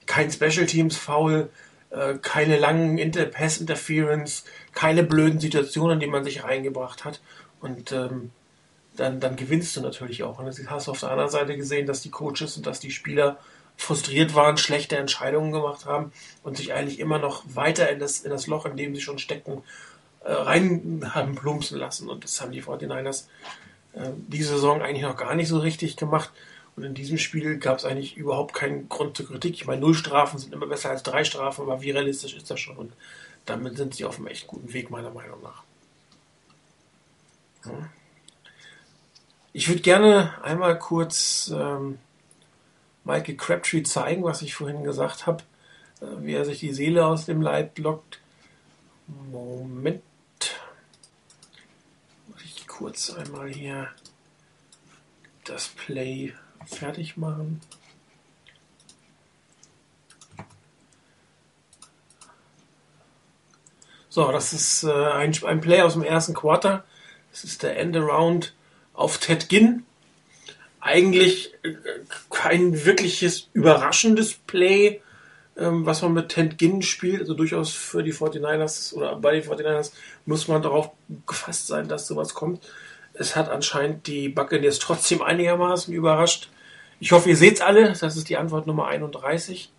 Kein 0.06 0.30
Special 0.30 0.66
Teams 0.66 0.96
Foul, 0.96 1.48
keine 2.22 2.59
langen 2.59 2.98
Inter 2.98 3.24
Pass 3.26 3.59
Interference, 3.59 4.44
keine 4.72 5.03
blöden 5.03 5.40
Situationen, 5.40 6.00
die 6.00 6.07
man 6.07 6.24
sich 6.24 6.44
reingebracht 6.44 7.05
hat. 7.05 7.20
Und 7.61 7.92
ähm, 7.92 8.31
dann, 8.96 9.20
dann 9.20 9.37
gewinnst 9.37 9.76
du 9.76 9.81
natürlich 9.81 10.22
auch. 10.22 10.38
Und 10.38 10.46
das 10.46 10.61
hast 10.66 10.87
du 10.87 10.92
auf 10.92 11.00
der 11.00 11.11
anderen 11.11 11.31
Seite 11.31 11.57
gesehen, 11.57 11.87
dass 11.87 12.03
die 12.03 12.11
Coaches 12.11 12.57
und 12.57 12.66
dass 12.66 12.81
die 12.81 12.90
Spieler 12.90 13.38
frustriert 13.76 14.35
waren, 14.35 14.59
schlechte 14.59 14.96
Entscheidungen 14.98 15.53
gemacht 15.53 15.87
haben 15.87 16.12
und 16.42 16.57
sich 16.57 16.74
eigentlich 16.74 17.00
immer 17.00 17.18
noch 17.18 17.42
weiter 17.46 17.88
in 17.90 17.98
das, 17.98 18.20
in 18.20 18.31
das 18.31 18.46
Loch, 18.46 18.66
in 18.66 18.76
dem 18.76 18.94
sie 18.94 19.00
schon 19.00 19.18
stecken, 19.18 19.62
äh, 20.22 20.33
rein 20.33 21.11
haben 21.14 21.35
plumpsen 21.35 21.79
lassen. 21.79 22.09
Und 22.09 22.24
das 22.24 22.40
haben 22.40 22.53
die 22.53 22.62
49ers 22.62 23.24
äh, 23.94 24.11
diese 24.29 24.55
Saison 24.55 24.83
eigentlich 24.83 25.03
noch 25.03 25.16
gar 25.16 25.35
nicht 25.35 25.48
so 25.48 25.59
richtig 25.59 25.96
gemacht. 25.96 26.31
Und 26.76 26.85
in 26.85 26.94
diesem 26.94 27.18
Spiel 27.18 27.59
gab 27.59 27.78
es 27.78 27.85
eigentlich 27.85 28.16
überhaupt 28.16 28.54
keinen 28.54 28.88
Grund 28.88 29.16
zur 29.16 29.26
Kritik. 29.26 29.54
Ich 29.54 29.66
meine, 29.66 29.80
null 29.80 29.94
Strafen 29.94 30.38
sind 30.38 30.54
immer 30.54 30.66
besser 30.66 30.90
als 30.90 31.02
drei 31.02 31.24
Strafen, 31.24 31.62
aber 31.62 31.83
wie 31.83 31.90
realistisch 31.90 32.35
ist 32.35 32.50
das 32.50 32.61
schon? 32.61 32.76
Und 32.76 32.92
damit 33.44 33.76
sind 33.76 33.94
sie 33.94 34.04
auf 34.04 34.16
einem 34.16 34.28
echt 34.28 34.46
guten 34.46 34.72
Weg, 34.72 34.90
meiner 34.90 35.11
Meinung 35.11 35.42
nach. 35.42 35.64
Ich 39.52 39.68
würde 39.68 39.83
gerne 39.83 40.42
einmal 40.42 40.78
kurz 40.78 41.52
ähm, 41.54 41.98
Michael 43.04 43.37
Crabtree 43.37 43.83
zeigen, 43.83 44.24
was 44.24 44.42
ich 44.42 44.54
vorhin 44.54 44.85
gesagt 44.85 45.26
habe, 45.26 45.42
äh, 46.00 46.06
wie 46.20 46.35
er 46.35 46.44
sich 46.44 46.61
die 46.61 46.72
Seele 46.72 47.04
aus 47.04 47.26
dem 47.26 47.42
Leib 47.42 47.78
lockt. 47.78 48.20
Moment. 49.30 50.02
Muss 52.28 52.42
ich 52.44 52.66
kurz 52.66 53.11
einmal 53.11 53.48
hier 53.48 53.88
das 55.44 55.68
Play 55.68 56.33
fertig 56.66 57.16
machen. 57.16 57.61
So, 64.09 64.31
das 64.33 64.53
ist 64.53 64.83
äh, 64.83 64.90
ein, 64.90 65.33
ein 65.44 65.61
Play 65.61 65.83
aus 65.83 65.92
dem 65.92 66.03
ersten 66.03 66.35
Quarter. 66.35 66.85
Das 67.31 67.44
ist 67.44 67.62
der 67.62 67.79
Endaround 67.79 68.55
auf 68.92 69.18
Ted 69.18 69.49
Ginn 69.49 69.85
eigentlich 70.81 71.55
äh, 71.62 71.75
kein 72.31 72.85
wirkliches 72.85 73.49
überraschendes 73.53 74.35
Play, 74.35 75.01
ähm, 75.57 75.85
was 75.87 76.03
man 76.03 76.14
mit 76.14 76.31
Tent 76.31 76.59
Ginn 76.59 76.83
spielt. 76.83 77.20
Also 77.20 77.35
durchaus 77.35 77.70
für 77.70 78.03
die 78.03 78.14
49ers 78.14 78.94
oder 78.94 79.16
bei 79.16 79.33
den 79.33 79.42
49ers 79.49 79.92
muss 80.27 80.49
man 80.49 80.62
darauf 80.62 80.90
gefasst 81.27 81.66
sein, 81.66 81.88
dass 81.88 82.07
sowas 82.07 82.35
kommt. 82.35 82.66
Es 83.20 83.37
hat 83.37 83.50
anscheinend 83.50 84.06
die 84.06 84.30
Buccaneers 84.30 84.78
trotzdem 84.78 85.20
einigermaßen 85.20 85.92
überrascht. 85.92 86.48
Ich 87.00 87.12
hoffe, 87.12 87.28
ihr 87.28 87.37
seht 87.37 87.56
es 87.56 87.61
alle. 87.61 87.92
Das 87.92 88.16
ist 88.16 88.30
die 88.30 88.38
Antwort 88.38 88.66
Nummer 88.66 88.87
31. 88.87 89.70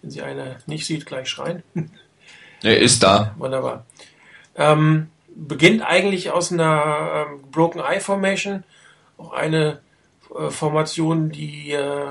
Wenn 0.00 0.10
sie 0.10 0.22
eine 0.22 0.56
nicht 0.64 0.86
sieht, 0.86 1.04
gleich 1.04 1.28
schreien. 1.28 1.62
Er 2.62 2.80
ist 2.80 3.04
da. 3.04 3.36
Wunderbar. 3.38 3.84
Ähm, 4.56 5.10
beginnt 5.36 5.82
eigentlich 5.82 6.32
aus 6.32 6.50
einer 6.50 7.28
ähm, 7.28 7.42
Broken 7.52 7.80
Eye 7.80 8.00
Formation. 8.00 8.64
Auch 9.16 9.32
eine 9.32 9.78
äh, 10.36 10.50
Formation, 10.50 11.30
die 11.30 11.70
äh, 11.70 12.06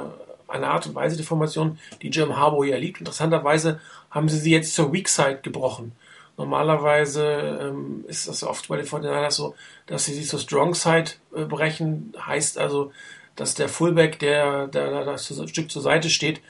eine 0.48 0.68
Art 0.68 0.86
und 0.86 0.96
Weise 0.96 1.18
die 1.18 1.24
Formation, 1.24 1.80
die 2.02 2.10
Jim 2.10 2.38
Harbour 2.38 2.66
ja 2.66 2.78
liegt. 2.78 3.00
Interessanterweise 3.00 3.82
haben 4.10 4.30
sie 4.30 4.38
sie 4.38 4.52
jetzt 4.52 4.74
zur 4.74 4.94
Weak 4.94 5.10
Side 5.10 5.40
gebrochen. 5.42 5.92
Normalerweise 6.38 7.60
ähm, 7.62 8.06
ist 8.08 8.28
das 8.28 8.44
oft 8.44 8.68
bei 8.68 8.78
den 8.78 8.86
49ers 8.86 9.32
so, 9.32 9.56
dass 9.88 10.06
sie 10.06 10.14
sie 10.14 10.24
zur 10.24 10.40
Strong 10.40 10.76
Side 10.76 11.12
äh, 11.36 11.46
brechen. 11.46 12.14
Heißt 12.24 12.60
also, 12.60 12.92
dass 13.36 13.56
der 13.56 13.70
Fullback, 13.70 14.20
der, 14.20 14.68
der 14.68 15.04
das 15.04 15.34
Stück 15.48 15.72
zur 15.72 15.82
Seite 15.82 16.10
steht, 16.10 16.42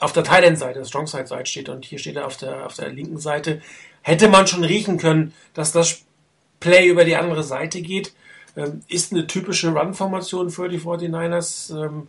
auf 0.00 0.12
der 0.12 0.24
Tight 0.24 0.44
End 0.44 0.58
Seite, 0.58 0.80
der 0.80 0.84
Strong 0.84 1.06
Side 1.06 1.28
Seite 1.28 1.46
steht 1.46 1.68
und 1.68 1.84
hier 1.84 1.98
steht 1.98 2.16
er 2.16 2.26
auf 2.26 2.36
der, 2.36 2.66
auf 2.66 2.74
der 2.74 2.88
linken 2.90 3.18
Seite, 3.18 3.62
hätte 4.02 4.28
man 4.28 4.46
schon 4.46 4.64
riechen 4.64 4.98
können, 4.98 5.32
dass 5.54 5.72
das 5.72 6.02
Play 6.60 6.88
über 6.88 7.04
die 7.04 7.16
andere 7.16 7.42
Seite 7.42 7.80
geht. 7.82 8.12
Ähm, 8.56 8.82
ist 8.88 9.12
eine 9.12 9.26
typische 9.26 9.70
Run-Formation 9.70 10.50
für 10.50 10.68
die 10.68 10.80
49ers. 10.80 11.84
Ähm, 11.84 12.08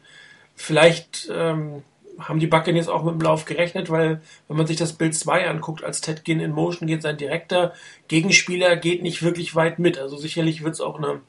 vielleicht 0.56 1.30
ähm, 1.32 1.84
haben 2.20 2.40
die 2.40 2.48
Buccaneers 2.48 2.88
auch 2.88 3.04
mit 3.04 3.14
dem 3.14 3.22
Lauf 3.22 3.46
gerechnet, 3.46 3.90
weil 3.90 4.22
wenn 4.48 4.58
man 4.58 4.68
sich 4.68 4.78
das 4.78 4.94
Bild 4.94 5.16
2 5.16 5.48
anguckt, 5.48 5.84
als 5.84 6.02
Ted 6.02 6.24
Ginn 6.26 6.40
in 6.40 6.52
Motion 6.52 6.88
geht, 6.88 7.02
sein 7.02 7.18
direkter 7.18 7.74
Gegenspieler 8.08 8.76
geht 8.76 9.04
nicht 9.04 9.22
wirklich 9.22 9.56
weit 9.56 9.80
mit. 9.80 9.98
Also 9.98 10.18
sicherlich 10.18 10.64
wird 10.64 10.74
es 10.74 10.82
auch 10.82 10.98
eine, 10.98 11.22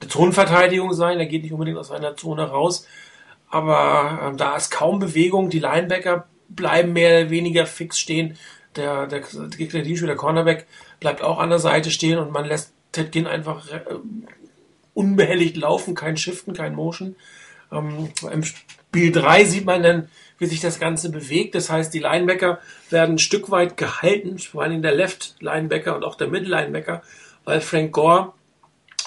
eine 0.00 0.08
Zonenverteidigung 0.08 0.94
sein, 0.94 1.18
er 1.18 1.26
geht 1.26 1.42
nicht 1.42 1.52
unbedingt 1.52 1.78
aus 1.78 1.88
seiner 1.88 2.16
Zone 2.16 2.44
raus, 2.44 2.86
aber 3.50 4.32
äh, 4.32 4.36
da 4.36 4.56
ist 4.56 4.70
kaum 4.70 4.98
Bewegung. 4.98 5.50
Die 5.50 5.60
Linebacker 5.60 6.26
bleiben 6.48 6.94
mehr 6.94 7.20
oder 7.20 7.30
weniger 7.30 7.66
fix 7.66 7.98
stehen. 7.98 8.36
Der, 8.76 9.06
der, 9.06 9.20
der 9.20 9.48
Gegner, 9.48 9.82
der 9.82 10.16
Cornerback, 10.16 10.66
bleibt 10.98 11.20
auch 11.20 11.38
an 11.38 11.50
der 11.50 11.58
Seite 11.58 11.90
stehen 11.90 12.18
und 12.18 12.32
man 12.32 12.46
lässt 12.46 12.72
Ted 12.92 13.12
Ginn 13.12 13.26
einfach 13.26 13.70
äh, 13.70 13.80
unbehelligt 14.94 15.56
laufen, 15.56 15.94
kein 15.94 16.16
Shiften, 16.16 16.54
kein 16.54 16.74
Motion. 16.74 17.16
Ähm, 17.72 18.10
Im 18.30 18.44
Spiel 18.44 19.12
3 19.12 19.44
sieht 19.44 19.64
man 19.64 19.82
dann, 19.82 20.08
wie 20.38 20.46
sich 20.46 20.60
das 20.60 20.78
Ganze 20.78 21.10
bewegt. 21.10 21.54
Das 21.54 21.70
heißt, 21.70 21.94
die 21.94 22.00
Linebacker 22.00 22.58
werden 22.90 23.14
ein 23.14 23.18
Stück 23.18 23.50
weit 23.50 23.76
gehalten, 23.76 24.38
vor 24.38 24.62
allem 24.62 24.82
der 24.82 24.94
Left 24.94 25.36
Linebacker 25.40 25.96
und 25.96 26.04
auch 26.04 26.16
der 26.16 26.28
Middle 26.28 26.48
Linebacker, 26.48 27.02
weil 27.44 27.60
Frank 27.60 27.92
Gore 27.92 28.32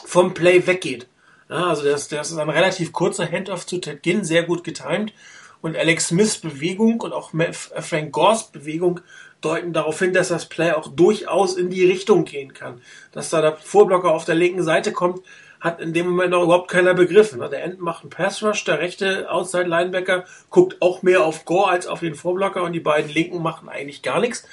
vom 0.06 0.34
Play 0.34 0.66
weggeht. 0.66 1.08
Ja, 1.50 1.68
also 1.68 1.84
das, 1.84 2.08
das 2.08 2.32
ist 2.32 2.38
ein 2.38 2.50
relativ 2.50 2.92
kurzer 2.92 3.30
Handoff 3.30 3.66
zu 3.66 3.78
Ted 3.80 4.02
Ginn, 4.02 4.24
sehr 4.24 4.44
gut 4.44 4.64
getimed. 4.64 5.14
Und 5.62 5.76
Alex 5.76 6.10
Smiths 6.10 6.38
Bewegung 6.38 7.02
und 7.02 7.14
auch 7.14 7.32
Frank 7.52 8.12
Gores 8.12 8.52
Bewegung 8.52 9.00
deuten 9.42 9.74
darauf 9.74 10.00
hin, 10.00 10.14
dass 10.14 10.30
das 10.30 10.48
Play 10.48 10.72
auch 10.72 10.88
durchaus 10.88 11.56
in 11.56 11.70
die 11.70 11.86
Richtung 11.86 12.26
gehen 12.26 12.54
kann. 12.54 12.82
Dass 13.12 13.30
da 13.30 13.42
der 13.42 13.58
Vorblocker 13.58 14.12
auf 14.12 14.26
der 14.26 14.36
linken 14.36 14.64
Seite 14.64 14.92
kommt, 14.92 15.22
hat 15.66 15.82
in 15.82 15.94
dem 15.94 16.08
Moment 16.08 16.30
noch 16.30 16.44
überhaupt 16.44 16.70
keiner 16.70 16.94
begriffen. 16.94 17.40
Der 17.40 17.64
End 17.64 17.80
macht 17.80 18.04
einen 18.04 18.12
Pass 18.12 18.44
Rush, 18.44 18.64
der 18.66 18.80
rechte 18.80 19.30
Outside 19.32 19.64
Linebacker 19.64 20.26
guckt 20.52 20.82
auch 20.82 21.02
mehr 21.02 21.26
auf 21.26 21.44
Gore 21.44 21.72
als 21.72 21.88
auf 21.88 22.02
den 22.02 22.14
Vorblocker 22.14 22.62
und 22.64 22.74
die 22.74 22.80
beiden 22.80 23.12
Linken 23.12 23.42
machen 23.42 23.68
eigentlich 23.68 24.04
gar 24.04 24.20
nichts. 24.20 24.48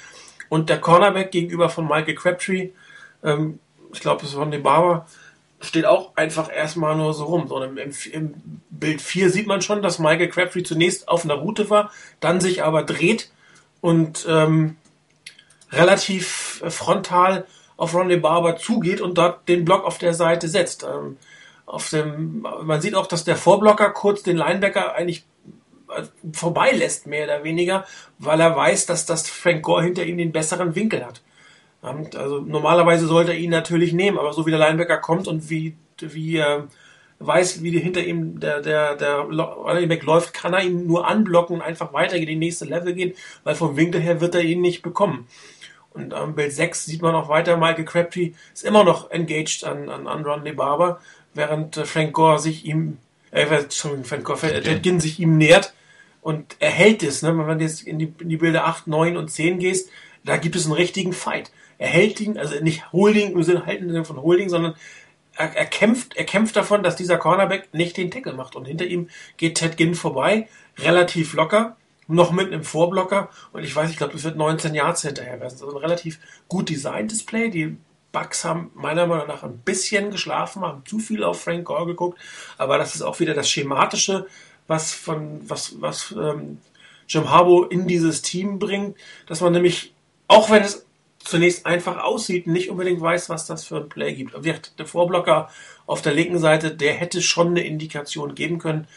Und 0.49 0.69
der 0.69 0.81
Cornerback 0.81 1.31
gegenüber 1.31 1.69
von 1.69 1.87
Michael 1.87 2.15
Crabtree, 2.15 2.69
ähm, 3.23 3.59
ich 3.93 3.99
glaube, 3.99 4.21
das 4.21 4.31
ist 4.31 4.35
von 4.35 4.49
dem 4.49 4.63
Barber, 4.63 5.05
steht 5.61 5.85
auch 5.85 6.15
einfach 6.15 6.51
erstmal 6.51 6.95
nur 6.95 7.13
so 7.13 7.25
rum. 7.25 7.47
So, 7.47 7.61
im, 7.61 7.77
im, 7.77 8.33
Bild 8.71 9.01
4 9.01 9.29
sieht 9.29 9.47
man 9.47 9.61
schon, 9.61 9.83
dass 9.83 9.99
Michael 9.99 10.29
Crabtree 10.29 10.63
zunächst 10.63 11.07
auf 11.07 11.23
einer 11.23 11.35
Route 11.35 11.69
war, 11.69 11.91
dann 12.19 12.41
sich 12.41 12.63
aber 12.63 12.83
dreht 12.83 13.31
und 13.81 14.25
ähm, 14.27 14.77
relativ 15.71 16.61
äh, 16.65 16.71
frontal 16.71 17.45
auf 17.77 17.93
Ronnie 17.93 18.17
Barber 18.17 18.57
zugeht 18.57 19.01
und 19.01 19.17
dort 19.17 19.47
den 19.47 19.65
Block 19.65 19.85
auf 19.85 19.97
der 19.97 20.13
Seite 20.13 20.47
setzt. 20.47 20.83
Ähm, 20.83 21.17
auf 21.65 21.89
dem, 21.89 22.45
man 22.63 22.81
sieht 22.81 22.95
auch, 22.95 23.07
dass 23.07 23.23
der 23.23 23.35
Vorblocker 23.35 23.89
kurz 23.91 24.23
den 24.23 24.37
Linebacker 24.37 24.95
eigentlich 24.95 25.25
äh, 25.89 26.03
vorbeilässt, 26.31 27.07
mehr 27.07 27.25
oder 27.25 27.43
weniger, 27.43 27.85
weil 28.19 28.39
er 28.39 28.55
weiß, 28.55 28.85
dass 28.85 29.05
das 29.05 29.29
Frank 29.29 29.63
Gore 29.63 29.83
hinter 29.83 30.03
ihm 30.03 30.17
den 30.17 30.31
besseren 30.31 30.75
Winkel 30.75 31.05
hat. 31.05 31.21
Ähm, 31.83 32.07
also 32.15 32.39
normalerweise 32.39 33.07
sollte 33.07 33.31
er 33.31 33.37
ihn 33.37 33.51
natürlich 33.51 33.93
nehmen, 33.93 34.17
aber 34.17 34.33
so 34.33 34.45
wie 34.45 34.51
der 34.51 34.59
Linebacker 34.59 34.97
kommt 34.97 35.27
und 35.27 35.49
wie, 35.49 35.75
wie 35.99 36.37
äh, 36.37 36.63
weiß, 37.19 37.63
wie 37.63 37.77
hinter 37.79 38.03
ihm 38.03 38.39
der, 38.39 38.61
der, 38.61 38.95
der 38.95 39.27
Back 39.87 40.03
läuft, 40.03 40.33
kann 40.33 40.53
er 40.53 40.63
ihn 40.63 40.87
nur 40.87 41.07
anblocken 41.07 41.57
und 41.57 41.61
einfach 41.61 41.93
weiter 41.93 42.15
in 42.15 42.25
die 42.25 42.35
nächste 42.35 42.65
Level 42.65 42.93
gehen, 42.93 43.13
weil 43.43 43.55
vom 43.55 43.77
Winkel 43.77 44.01
her 44.01 44.21
wird 44.21 44.35
er 44.35 44.41
ihn 44.41 44.61
nicht 44.61 44.81
bekommen. 44.81 45.27
Und 45.93 46.13
am 46.13 46.35
Bild 46.35 46.51
6 46.51 46.85
sieht 46.85 47.01
man 47.01 47.15
auch 47.15 47.29
weiter, 47.29 47.57
Michael 47.57 47.85
Crabtree 47.85 48.31
ist 48.53 48.63
immer 48.63 48.83
noch 48.83 49.11
engaged 49.11 49.63
an, 49.63 49.89
an, 49.89 50.07
an 50.07 50.23
Ronnie 50.23 50.53
Barber, 50.53 50.99
während 51.33 51.77
äh, 51.77 51.85
Frank 51.85 52.13
Gore 52.13 52.39
sich 52.39 52.65
ihm, 52.65 52.97
äh, 53.31 53.45
Frank 53.45 54.23
Gore. 54.23 54.39
Ted 54.39 54.83
Ginn 54.83 54.99
sich 54.99 55.19
ihm 55.19 55.37
nähert 55.37 55.73
und 56.21 56.55
er 56.59 56.71
hält 56.71 57.03
es, 57.03 57.21
ne? 57.21 57.37
wenn 57.47 57.59
du 57.59 57.65
jetzt 57.65 57.83
in 57.83 57.99
die, 57.99 58.13
in 58.19 58.29
die 58.29 58.37
Bilder 58.37 58.65
8, 58.65 58.87
9 58.87 59.17
und 59.17 59.29
10 59.29 59.59
gehst, 59.59 59.89
da 60.23 60.37
gibt 60.37 60.55
es 60.55 60.65
einen 60.65 60.73
richtigen 60.73 61.13
Fight. 61.13 61.51
Er 61.77 61.89
hält 61.89 62.19
ihn, 62.21 62.37
also 62.37 62.55
nicht 62.63 62.91
Holding 62.93 63.33
im 63.33 63.43
Sinne 63.43 63.65
halten 63.65 64.05
von 64.05 64.21
Holding, 64.21 64.49
sondern 64.49 64.75
er, 65.35 65.55
er, 65.55 65.65
kämpft, 65.65 66.15
er 66.15 66.23
kämpft 66.23 66.55
davon, 66.55 66.81
dass 66.81 66.95
dieser 66.95 67.17
Cornerback 67.17 67.73
nicht 67.73 67.97
den 67.97 68.09
Tackle 68.09 68.33
macht. 68.33 68.55
Und 68.55 68.65
hinter 68.65 68.85
ihm 68.85 69.09
geht 69.37 69.55
Ted 69.55 69.77
Ginn 69.77 69.95
vorbei, 69.95 70.47
relativ 70.77 71.33
locker 71.33 71.75
noch 72.07 72.31
mit 72.31 72.47
einem 72.47 72.63
Vorblocker 72.63 73.29
und 73.51 73.63
ich 73.63 73.75
weiß, 73.75 73.89
ich 73.89 73.97
glaube, 73.97 74.15
es 74.15 74.23
wird 74.23 74.35
19 74.35 74.75
Yards 74.75 75.03
hinterher 75.03 75.39
werden. 75.39 75.51
Also 75.51 75.69
ein 75.71 75.77
relativ 75.77 76.19
gut 76.47 76.69
designtes 76.69 77.25
Play. 77.25 77.49
Die 77.49 77.77
Bucks 78.11 78.45
haben 78.45 78.71
meiner 78.75 79.07
Meinung 79.07 79.27
nach 79.27 79.43
ein 79.43 79.57
bisschen 79.59 80.11
geschlafen, 80.11 80.61
haben 80.61 80.83
zu 80.85 80.99
viel 80.99 81.23
auf 81.23 81.41
Frank 81.41 81.65
Gore 81.65 81.87
geguckt, 81.87 82.19
aber 82.57 82.77
das 82.77 82.95
ist 82.95 83.01
auch 83.01 83.19
wieder 83.19 83.33
das 83.33 83.49
Schematische, 83.49 84.27
was 84.67 84.93
von 84.93 85.41
was 85.49 85.81
was 85.81 86.11
ähm, 86.11 86.59
Jim 87.07 87.29
Harbaugh 87.29 87.67
in 87.69 87.87
dieses 87.87 88.21
Team 88.21 88.59
bringt, 88.59 88.97
dass 89.27 89.41
man 89.41 89.53
nämlich 89.53 89.93
auch 90.27 90.49
wenn 90.49 90.63
es 90.63 90.85
zunächst 91.19 91.65
einfach 91.65 92.03
aussieht, 92.03 92.47
nicht 92.47 92.69
unbedingt 92.69 93.01
weiß, 93.01 93.29
was 93.29 93.45
das 93.45 93.65
für 93.65 93.77
ein 93.77 93.89
Play 93.89 94.13
gibt. 94.13 94.35
Der 94.77 94.85
Vorblocker 94.85 95.49
auf 95.85 96.01
der 96.01 96.13
linken 96.13 96.39
Seite, 96.39 96.75
der 96.75 96.93
hätte 96.93 97.21
schon 97.21 97.47
eine 97.47 97.65
Indikation 97.65 98.35
geben 98.35 98.59
können, 98.59 98.87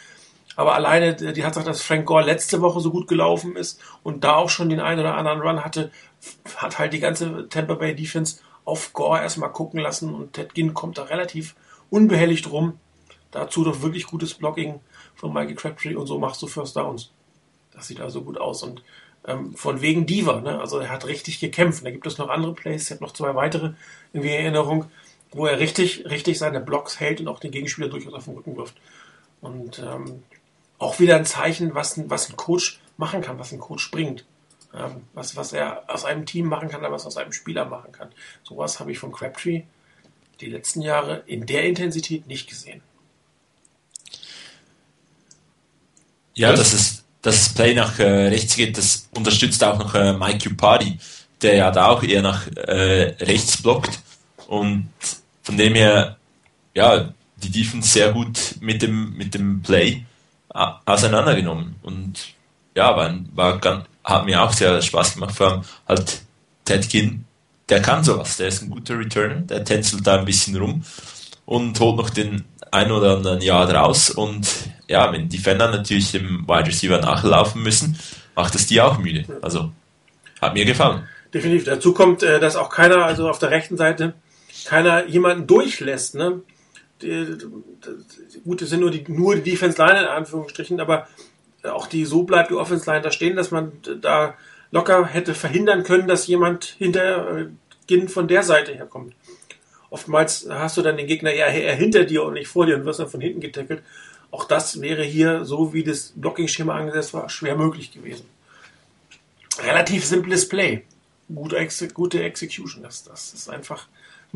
aber 0.57 0.75
alleine 0.75 1.15
die 1.15 1.43
Tatsache, 1.43 1.67
dass 1.67 1.83
Frank 1.83 2.07
Gore 2.07 2.25
letzte 2.25 2.63
Woche 2.63 2.81
so 2.81 2.91
gut 2.91 3.07
gelaufen 3.07 3.57
ist 3.57 3.81
und 4.03 4.25
da 4.25 4.37
auch 4.37 4.51
schon 4.51 4.71
den 4.71 4.81
einen 4.81 5.01
oder 5.01 5.17
anderen 5.17 5.41
Run 5.41 5.65
hatte, 5.65 5.91
hat 6.57 6.79
halt 6.79 6.95
die 6.95 6.99
ganze 6.99 7.49
Tampa 7.49 7.75
Bay 7.75 7.95
Defense 7.95 8.41
auf 8.65 8.95
Gore 8.95 9.21
erstmal 9.21 9.53
gucken 9.53 9.79
lassen 9.81 10.15
und 10.15 10.33
Ted 10.33 10.55
Ginn 10.55 10.75
kommt 10.75 10.99
da 10.99 11.05
relativ 11.05 11.55
unbehelligt 11.91 12.51
rum. 12.51 12.81
Dazu 13.31 13.65
doch 13.65 13.83
wirklich 13.83 14.07
gutes 14.07 14.35
Blocking 14.35 14.81
von 15.15 15.33
Michael 15.33 15.55
Crabtree 15.55 15.95
und 15.95 16.07
so 16.07 16.19
machst 16.19 16.41
du 16.41 16.47
First 16.47 16.77
Downs. 16.77 17.11
Das 17.73 17.87
sieht 17.87 18.01
also 18.01 18.23
gut 18.23 18.39
aus 18.39 18.63
und 18.63 18.83
ähm, 19.27 19.55
von 19.55 19.83
wegen 19.83 20.07
Diva, 20.07 20.41
ne? 20.41 20.59
also 20.59 20.79
er 20.79 20.89
hat 20.89 21.07
richtig 21.07 21.39
gekämpft. 21.39 21.85
Da 21.85 21.91
gibt 21.91 22.07
es 22.07 22.17
noch 22.17 22.31
andere 22.31 22.55
Plays, 22.55 22.85
ich 22.85 22.91
habe 22.93 23.05
noch 23.05 23.13
zwei 23.13 23.35
weitere 23.35 23.73
in 24.15 24.25
Erinnerung, 24.25 24.87
wo 25.33 25.47
er 25.47 25.59
richtig, 25.59 26.07
richtig 26.07 26.39
seine 26.39 26.61
Blocks 26.61 26.99
hält 26.99 27.21
und 27.21 27.29
auch 27.29 27.41
den 27.41 27.51
Gegenspieler 27.51 27.89
durchaus 27.89 28.15
auf 28.15 28.25
den 28.25 28.35
Rücken 28.35 28.57
wirft. 28.57 28.77
Und 29.43 29.81
ähm, 29.81 30.23
auch 30.79 30.99
wieder 31.01 31.17
ein 31.17 31.25
Zeichen, 31.25 31.75
was, 31.75 32.01
was 32.09 32.31
ein 32.31 32.37
Coach 32.37 32.81
machen 32.97 33.21
kann, 33.21 33.39
was 33.39 33.53
ein 33.53 33.59
Coach 33.59 33.91
bringt. 33.91 34.25
Ähm, 34.75 35.03
was, 35.15 35.37
was 35.37 35.53
er 35.53 35.85
aus 35.89 36.05
einem 36.05 36.27
Team 36.27 36.47
machen 36.47 36.69
kann, 36.69 36.83
was 36.83 37.07
aus 37.07 37.17
einem 37.17 37.33
Spieler 37.33 37.65
machen 37.65 37.93
kann. 37.93 38.11
Sowas 38.43 38.79
habe 38.79 38.93
ich 38.93 38.99
von 38.99 39.13
Crabtree 39.13 39.63
die 40.41 40.51
letzten 40.51 40.83
Jahre 40.83 41.23
in 41.27 41.47
der 41.47 41.65
Intensität 41.65 42.27
nicht 42.27 42.49
gesehen. 42.49 42.83
Ja, 46.35 46.53
dass 46.53 46.75
es 46.75 47.05
das 47.23 47.55
Play 47.55 47.75
nach 47.75 47.99
äh, 47.99 48.29
rechts 48.29 48.55
geht, 48.57 48.77
das 48.77 49.09
unterstützt 49.17 49.65
auch 49.65 49.79
noch 49.79 49.95
äh, 49.95 50.13
Mike 50.13 50.51
Upari, 50.51 50.99
der 51.41 51.57
ja 51.57 51.71
da 51.71 51.89
auch 51.89 52.03
eher 52.03 52.21
nach 52.21 52.47
äh, 52.49 53.15
rechts 53.19 53.63
blockt. 53.63 53.99
Und 54.47 54.91
von 55.43 55.57
dem 55.57 55.75
her, 55.75 56.19
ja, 56.75 57.15
die 57.37 57.51
Defense 57.51 57.89
sehr 57.89 58.13
gut 58.13 58.57
mit 58.61 58.83
dem, 58.83 59.17
mit 59.17 59.35
dem 59.35 59.63
Play 59.63 60.05
auseinandergenommen. 60.85 61.77
Und 61.83 62.35
ja, 62.75 62.97
war, 62.97 63.15
war 63.35 63.59
ganz, 63.59 63.85
hat 64.05 64.25
mir 64.25 64.43
auch 64.43 64.53
sehr 64.53 64.81
Spaß 64.81 65.15
gemacht. 65.15 65.35
Vor 65.35 65.51
allem 65.51 65.63
halt 65.89 66.23
Ted 66.65 66.89
Ginn, 66.89 67.25
der 67.69 67.83
kann 67.83 68.05
sowas. 68.05 68.37
Der 68.37 68.49
ist 68.49 68.63
ein 68.63 68.71
guter 68.71 68.99
Return, 68.99 69.47
der 69.47 69.65
tänzelt 69.65 70.07
da 70.07 70.19
ein 70.19 70.25
bisschen 70.25 70.57
rum 70.57 70.83
und 71.45 71.79
holt 71.81 71.97
noch 71.97 72.11
den 72.11 72.45
ein 72.71 72.91
oder 72.91 73.17
anderen 73.17 73.41
Jahr 73.41 73.71
raus. 73.73 74.11
Und 74.11 74.49
ja, 74.89 75.13
wenn 75.13 75.29
die 75.29 75.37
Defender 75.37 75.71
natürlich 75.71 76.13
dem 76.13 76.47
Wide 76.47 76.67
Receiver 76.67 76.99
nachlaufen 76.99 77.63
müssen, 77.63 77.99
macht 78.35 78.55
es 78.55 78.67
die 78.67 78.81
auch 78.81 78.99
müde. 78.99 79.25
Also 79.43 79.73
hat 80.41 80.55
mir 80.55 80.65
gefallen. 80.65 81.07
Definitiv. 81.33 81.65
Dazu 81.65 81.93
kommt, 81.93 82.23
äh, 82.23 82.41
dass 82.41 82.57
auch 82.57 82.71
keiner, 82.71 83.05
also 83.05 83.29
auf 83.29 83.39
der 83.39 83.51
rechten 83.51 83.77
Seite, 83.77 84.15
keiner 84.65 85.07
jemanden 85.07 85.47
durchlässt. 85.47 86.15
Ne? 86.15 86.41
Die, 87.03 87.39
die, 87.39 88.41
gut, 88.45 88.63
das 88.63 88.71
sind 88.71 88.81
nur 88.81 88.91
die, 88.91 89.05
nur 89.09 89.37
die 89.37 89.51
Defense 89.51 89.79
Line 89.79 90.01
in 90.01 90.07
Anführungsstrichen, 90.07 90.81
aber 90.81 91.09
auch 91.63 91.87
die, 91.87 92.05
so 92.05 92.23
bleibt 92.23 92.51
die 92.51 92.55
Offense 92.55 92.91
Line 92.91 93.03
da 93.03 93.11
stehen, 93.11 93.37
dass 93.37 93.51
man 93.51 93.73
da 94.01 94.35
locker 94.71 95.07
hätte 95.07 95.35
verhindern 95.35 95.83
können, 95.83 96.09
dass 96.09 96.27
jemand 96.27 96.65
hinter 96.65 97.49
äh, 97.89 98.09
von 98.09 98.29
der 98.29 98.43
Seite 98.43 98.73
herkommt. 98.73 99.15
Oftmals 99.91 100.47
hast 100.51 100.77
du 100.77 100.83
dann 100.83 100.97
den 100.97 101.07
Gegner 101.07 101.31
eher, 101.31 101.47
eher 101.47 101.75
hinter 101.75 102.05
dir 102.05 102.25
und 102.25 102.35
nicht 102.35 102.49
vor 102.49 102.67
dir 102.67 102.77
und 102.77 102.85
wirst 102.85 103.01
dann 103.01 103.09
von 103.09 103.21
hinten 103.21 103.41
getackelt. 103.41 103.83
Auch 104.31 104.45
das 104.45 104.81
wäre 104.81 105.05
hier, 105.05 105.45
so 105.45 105.73
wie 105.73 105.85
das 105.85 106.13
Blocking-Schema 106.17 106.75
angesetzt 106.75 107.15
war, 107.15 107.29
schwer 107.29 107.57
möglich 107.57 107.93
gewesen. 107.93 108.27
Relativ 109.61 110.05
simples 110.05 110.49
Play. 110.49 110.83
Gute, 111.33 111.57
Exe 111.57 111.89
gute 111.89 112.23
Execution. 112.23 112.83
Das, 112.83 113.05
das 113.05 113.33
ist 113.33 113.49
einfach 113.49 113.87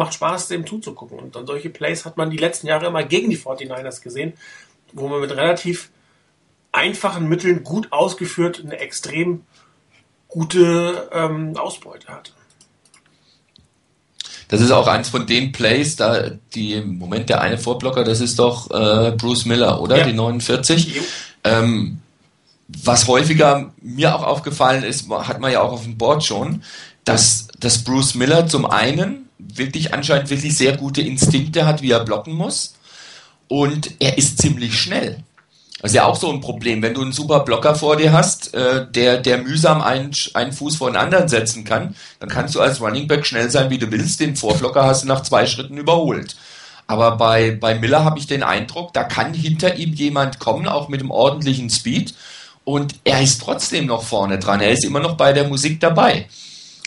macht 0.01 0.15
Spaß, 0.15 0.49
dem 0.49 0.67
zuzugucken. 0.67 1.19
Und 1.19 1.37
dann 1.37 1.47
solche 1.47 1.71
Plays 1.71 2.05
hat 2.05 2.17
man 2.17 2.31
die 2.31 2.39
letzten 2.39 2.67
Jahre 2.67 2.87
immer 2.87 3.05
gegen 3.05 3.31
die 3.31 3.39
49ers 3.39 4.03
gesehen, 4.03 4.33
wo 4.93 5.07
man 5.09 5.21
mit 5.21 5.31
relativ 5.31 5.91
einfachen 6.73 7.29
Mitteln 7.29 7.63
gut 7.63 7.93
ausgeführt 7.93 8.63
eine 8.65 8.79
extrem 8.79 9.43
gute 10.27 11.09
ähm, 11.13 11.57
Ausbeute 11.57 12.09
hatte. 12.09 12.33
Das 14.49 14.61
ist 14.61 14.71
auch 14.71 14.89
eins 14.89 15.09
von 15.09 15.27
den 15.27 15.53
Plays, 15.53 15.97
da 15.97 16.31
die 16.55 16.75
im 16.75 16.99
Moment 16.99 17.29
der 17.29 17.41
eine 17.41 17.59
Vorblocker, 17.59 18.03
das 18.03 18.21
ist 18.21 18.39
doch 18.39 18.71
äh, 18.71 19.13
Bruce 19.13 19.45
Miller, 19.45 19.81
oder? 19.81 19.99
Ja. 19.99 20.05
Die 20.05 20.13
49. 20.13 21.01
Ähm, 21.45 22.01
was 22.67 23.07
häufiger 23.07 23.73
mir 23.83 24.15
auch 24.15 24.25
aufgefallen 24.25 24.83
ist, 24.83 25.09
hat 25.11 25.41
man 25.41 25.53
ja 25.53 25.61
auch 25.61 25.73
auf 25.73 25.85
dem 25.85 25.99
Board 25.99 26.25
schon, 26.25 26.63
dass, 27.05 27.49
dass 27.59 27.85
Bruce 27.85 28.15
Miller 28.15 28.47
zum 28.47 28.67
einen 28.67 29.30
wirklich 29.55 29.94
anscheinend 29.94 30.31
wirklich 30.31 30.57
sehr 30.57 30.76
gute 30.76 31.03
Instinkte 31.03 31.66
hat, 31.66 31.83
wie 31.83 31.90
er 31.90 32.05
blocken 32.05 32.35
muss. 32.35 32.74
Und 33.48 33.90
er 33.98 34.16
ist 34.16 34.40
ziemlich 34.40 34.79
schnell. 34.79 35.24
Das 35.81 35.92
ist 35.92 35.96
ja 35.96 36.05
auch 36.05 36.16
so 36.16 36.31
ein 36.31 36.42
Problem, 36.42 36.83
wenn 36.83 36.92
du 36.92 37.00
einen 37.00 37.12
super 37.12 37.40
Blocker 37.40 37.74
vor 37.74 37.96
dir 37.96 38.12
hast, 38.12 38.53
äh, 38.53 38.87
der, 38.90 39.16
der 39.16 39.38
mühsam 39.38 39.81
einen, 39.81 40.11
einen 40.35 40.53
Fuß 40.53 40.76
vor 40.76 40.90
den 40.90 40.96
anderen 40.96 41.29
setzen 41.29 41.64
kann, 41.64 41.94
dann 42.18 42.29
kannst 42.29 42.55
du 42.55 42.61
als 42.61 42.81
Running 42.83 43.09
Back 43.09 43.24
schnell 43.24 43.50
sein, 43.50 43.70
wie 43.70 43.79
du 43.79 43.90
willst. 43.90 44.20
Den 44.20 44.37
Vorblocker 44.37 44.85
hast 44.85 45.05
du 45.05 45.09
nach 45.09 45.22
zwei 45.22 45.46
Schritten 45.46 45.79
überholt. 45.79 46.37
Aber 46.87 47.16
bei, 47.16 47.53
bei 47.53 47.76
Miller 47.76 48.05
habe 48.05 48.18
ich 48.18 48.26
den 48.26 48.42
Eindruck, 48.42 48.92
da 48.92 49.05
kann 49.05 49.33
hinter 49.33 49.76
ihm 49.76 49.94
jemand 49.94 50.38
kommen, 50.38 50.68
auch 50.68 50.88
mit 50.88 51.00
einem 51.00 51.11
ordentlichen 51.11 51.70
Speed. 51.70 52.14
Und 52.64 52.96
er 53.05 53.22
ist 53.22 53.40
trotzdem 53.40 53.87
noch 53.87 54.03
vorne 54.03 54.38
dran. 54.38 54.61
Er 54.61 54.72
ist 54.72 54.85
immer 54.85 55.00
noch 55.00 55.16
bei 55.16 55.33
der 55.33 55.48
Musik 55.48 55.81
dabei. 55.81 56.26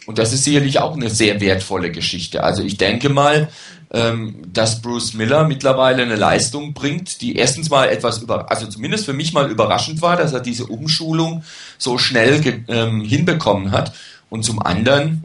Und 0.06 0.18
das 0.18 0.34
ist 0.34 0.44
sicherlich 0.44 0.80
auch 0.80 0.96
eine 0.96 1.10
sehr 1.10 1.40
wertvolle 1.40 1.92
Geschichte. 1.92 2.44
Also 2.44 2.64
ich 2.64 2.78
denke 2.78 3.10
mal, 3.10 3.50
ähm, 3.92 4.42
dass 4.52 4.82
Bruce 4.82 5.14
Miller 5.14 5.48
mittlerweile 5.48 6.04
eine 6.04 6.16
Leistung 6.16 6.74
bringt, 6.74 7.22
die 7.22 7.36
erstens 7.36 7.70
mal 7.70 7.90
etwas 7.90 8.18
über, 8.18 8.50
also 8.52 8.66
zumindest 8.68 9.06
für 9.06 9.14
mich 9.14 9.34
mal 9.34 9.50
überraschend 9.50 10.02
war, 10.02 10.18
dass 10.18 10.34
er 10.34 10.40
diese 10.40 10.66
Umschulung 10.66 11.44
so 11.78 11.98
schnell 11.98 12.64
ähm, 12.68 13.02
hinbekommen 13.02 13.72
hat. 13.72 13.94
Und 14.30 14.44
zum 14.44 14.62
anderen 14.62 15.24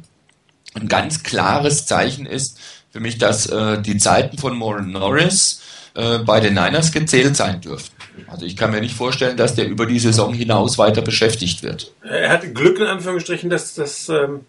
ein 0.74 0.86
ganz 0.86 1.22
klares 1.22 1.86
Zeichen 1.86 2.26
ist 2.26 2.58
für 2.90 3.00
mich, 3.00 3.18
dass 3.18 3.46
äh, 3.46 3.80
die 3.80 3.96
Zeiten 3.96 4.38
von 4.38 4.56
Moran 4.56 4.92
Norris 4.92 5.62
äh, 5.94 6.18
bei 6.18 6.40
den 6.40 6.54
Niners 6.54 6.92
gezählt 6.92 7.36
sein 7.36 7.60
dürften. 7.60 7.96
Also 8.26 8.44
ich 8.44 8.56
kann 8.56 8.70
mir 8.70 8.80
nicht 8.80 8.94
vorstellen, 8.94 9.36
dass 9.36 9.54
der 9.54 9.66
über 9.66 9.86
die 9.86 9.98
Saison 9.98 10.34
hinaus 10.34 10.76
weiter 10.76 11.02
beschäftigt 11.02 11.62
wird. 11.62 11.92
Er 12.02 12.30
hat 12.30 12.54
Glück 12.54 12.78
in 12.78 12.86
Anführungsstrichen, 12.86 13.48
dass 13.48 13.74
das 13.74 14.08
ähm, 14.08 14.40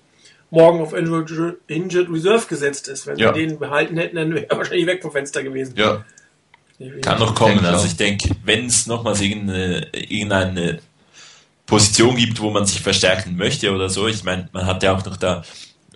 morgen 0.51 0.81
auf 0.81 0.93
Injured 0.93 2.09
Reserve 2.09 2.45
gesetzt 2.47 2.87
ist. 2.87 3.07
Wenn 3.07 3.17
ja. 3.17 3.33
wir 3.33 3.47
den 3.47 3.59
behalten 3.59 3.97
hätten, 3.97 4.15
dann 4.15 4.33
wäre 4.33 4.49
er 4.49 4.57
wahrscheinlich 4.57 4.87
weg 4.87 5.01
vom 5.01 5.11
Fenster 5.11 5.43
gewesen. 5.43 5.75
Ja. 5.77 6.03
Kann 7.01 7.19
noch 7.19 7.35
kommen. 7.35 7.65
Also 7.65 7.87
ich 7.87 7.97
denke, 7.97 8.35
wenn 8.45 8.65
es 8.65 8.87
nochmals 8.87 9.19
irgendeine, 9.21 9.87
irgendeine 9.93 10.79
Position 11.65 12.15
gibt, 12.15 12.39
wo 12.39 12.49
man 12.51 12.65
sich 12.65 12.81
verstärken 12.81 13.35
möchte 13.35 13.71
oder 13.73 13.89
so, 13.89 14.07
ich 14.07 14.23
meine, 14.23 14.49
man 14.53 14.65
hat 14.65 14.81
ja 14.81 14.95
auch 14.95 15.03
noch 15.05 15.17
da 15.17 15.43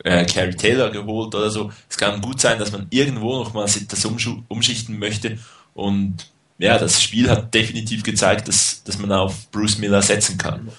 äh, 0.04 0.26
Carrie 0.26 0.56
Taylor 0.56 0.92
geholt 0.92 1.34
oder 1.34 1.50
so. 1.50 1.72
Es 1.90 1.98
kann 1.98 2.22
gut 2.22 2.42
sein, 2.42 2.60
dass 2.60 2.72
man 2.74 2.88
irgendwo 2.90 3.38
nochmals 3.38 3.80
das 3.88 4.06
umschichten 4.06 5.00
möchte 5.00 5.38
und 5.74 6.30
ja, 6.60 6.78
das 6.78 7.02
Spiel 7.02 7.30
hat 7.30 7.54
definitiv 7.54 8.04
gezeigt, 8.04 8.48
dass, 8.48 8.84
dass 8.84 9.00
man 9.00 9.12
auf 9.12 9.50
Bruce 9.52 9.80
Miller 9.80 10.02
setzen 10.02 10.38
kann 10.38 10.70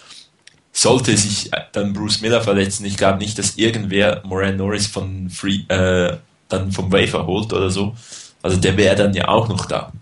sollte 0.75 1.17
sich 1.17 1.51
dann 1.73 1.93
Bruce 1.93 2.21
Miller 2.21 2.43
verletzen, 2.43 2.85
ich 2.85 2.97
glaube 2.97 3.19
nicht, 3.19 3.39
dass 3.39 3.57
irgendwer 3.57 4.23
Moran 4.25 4.57
Norris 4.57 4.89
von 4.89 5.31
Free, 5.31 5.61
äh, 5.69 6.19
dann 6.49 6.73
vom 6.73 6.93
Wafer 6.93 7.27
holt 7.27 7.53
oder 7.53 7.71
so. 7.71 7.95
Also 8.43 8.59
der 8.59 8.77
wäre 8.77 8.97
dann 8.97 9.15
ja 9.15 9.29
auch 9.29 9.49
noch 9.49 9.67
da. 9.67 9.93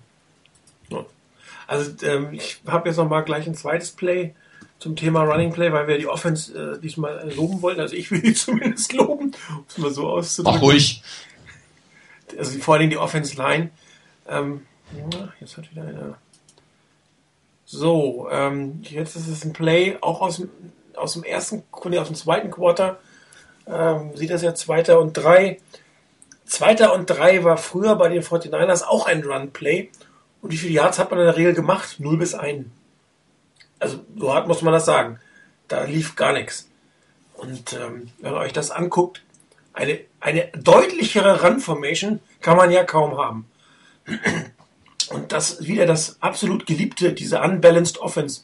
Also 1.68 1.90
ähm, 2.02 2.32
ich 2.32 2.60
habe 2.66 2.88
jetzt 2.88 2.98
noch 2.98 3.08
mal 3.08 3.20
gleich 3.20 3.46
ein 3.46 3.54
zweites 3.54 3.92
Play 3.92 4.34
zum 4.78 4.96
Thema 4.96 5.22
Running 5.22 5.52
Play, 5.52 5.72
weil 5.72 5.86
wir 5.86 5.96
die 5.96 6.06
Offense 6.06 6.74
äh, 6.76 6.80
diesmal 6.80 7.32
loben 7.34 7.62
wollten. 7.62 7.80
Also 7.80 7.94
ich 7.94 8.10
will 8.10 8.20
die 8.20 8.34
zumindest 8.34 8.92
loben, 8.92 9.32
um 9.50 9.64
es 9.68 9.78
mal 9.78 9.90
so 9.90 10.08
auszudrücken. 10.08 10.60
Mach 10.60 10.66
ruhig. 10.66 11.02
Also 12.38 12.58
vor 12.58 12.74
allem 12.76 12.90
die 12.90 12.96
Offense 12.96 13.36
Line. 13.36 13.70
Ähm, 14.28 14.62
jetzt 15.40 15.56
hat 15.56 15.70
wieder 15.70 15.82
einer 15.82 16.18
so, 17.72 18.28
ähm, 18.30 18.82
jetzt 18.82 19.16
ist 19.16 19.28
es 19.28 19.46
ein 19.46 19.54
Play, 19.54 19.96
auch 20.02 20.20
aus 20.20 20.36
dem, 20.36 20.50
aus 20.94 21.14
dem 21.14 21.24
ersten, 21.24 21.62
nee, 21.86 21.98
aus 21.98 22.08
dem 22.08 22.16
zweiten 22.16 22.50
Quarter. 22.50 22.98
Ähm, 23.66 24.14
sieht 24.14 24.28
das 24.28 24.42
ja 24.42 24.54
zweiter 24.54 25.00
und 25.00 25.14
drei. 25.14 25.58
Zweiter 26.44 26.92
und 26.92 27.06
drei 27.06 27.42
war 27.44 27.56
früher 27.56 27.96
bei 27.96 28.10
den 28.10 28.22
49ers 28.22 28.84
auch 28.84 29.06
ein 29.06 29.24
Run-Play. 29.24 29.88
Und 30.42 30.52
wie 30.52 30.58
viele 30.58 30.74
Yards 30.74 30.98
hat 30.98 31.10
man 31.10 31.20
in 31.20 31.24
der 31.24 31.36
Regel 31.38 31.54
gemacht? 31.54 31.96
0 31.98 32.18
bis 32.18 32.34
1. 32.34 32.66
Also 33.78 34.00
so 34.18 34.34
hart 34.34 34.48
muss 34.48 34.60
man 34.60 34.74
das 34.74 34.84
sagen. 34.84 35.18
Da 35.68 35.84
lief 35.84 36.14
gar 36.14 36.34
nichts. 36.34 36.68
Und 37.32 37.72
ähm, 37.72 38.10
wenn 38.20 38.32
man 38.32 38.42
euch 38.42 38.52
das 38.52 38.70
anguckt, 38.70 39.22
eine, 39.72 39.98
eine 40.20 40.48
deutlichere 40.58 41.42
Run-Formation 41.42 42.20
kann 42.42 42.58
man 42.58 42.70
ja 42.70 42.84
kaum 42.84 43.16
haben. 43.16 43.46
Und 45.12 45.32
das 45.32 45.66
wieder 45.66 45.86
das 45.86 46.16
absolut 46.20 46.66
geliebte, 46.66 47.12
diese 47.12 47.40
unbalanced 47.40 47.98
Offense 47.98 48.42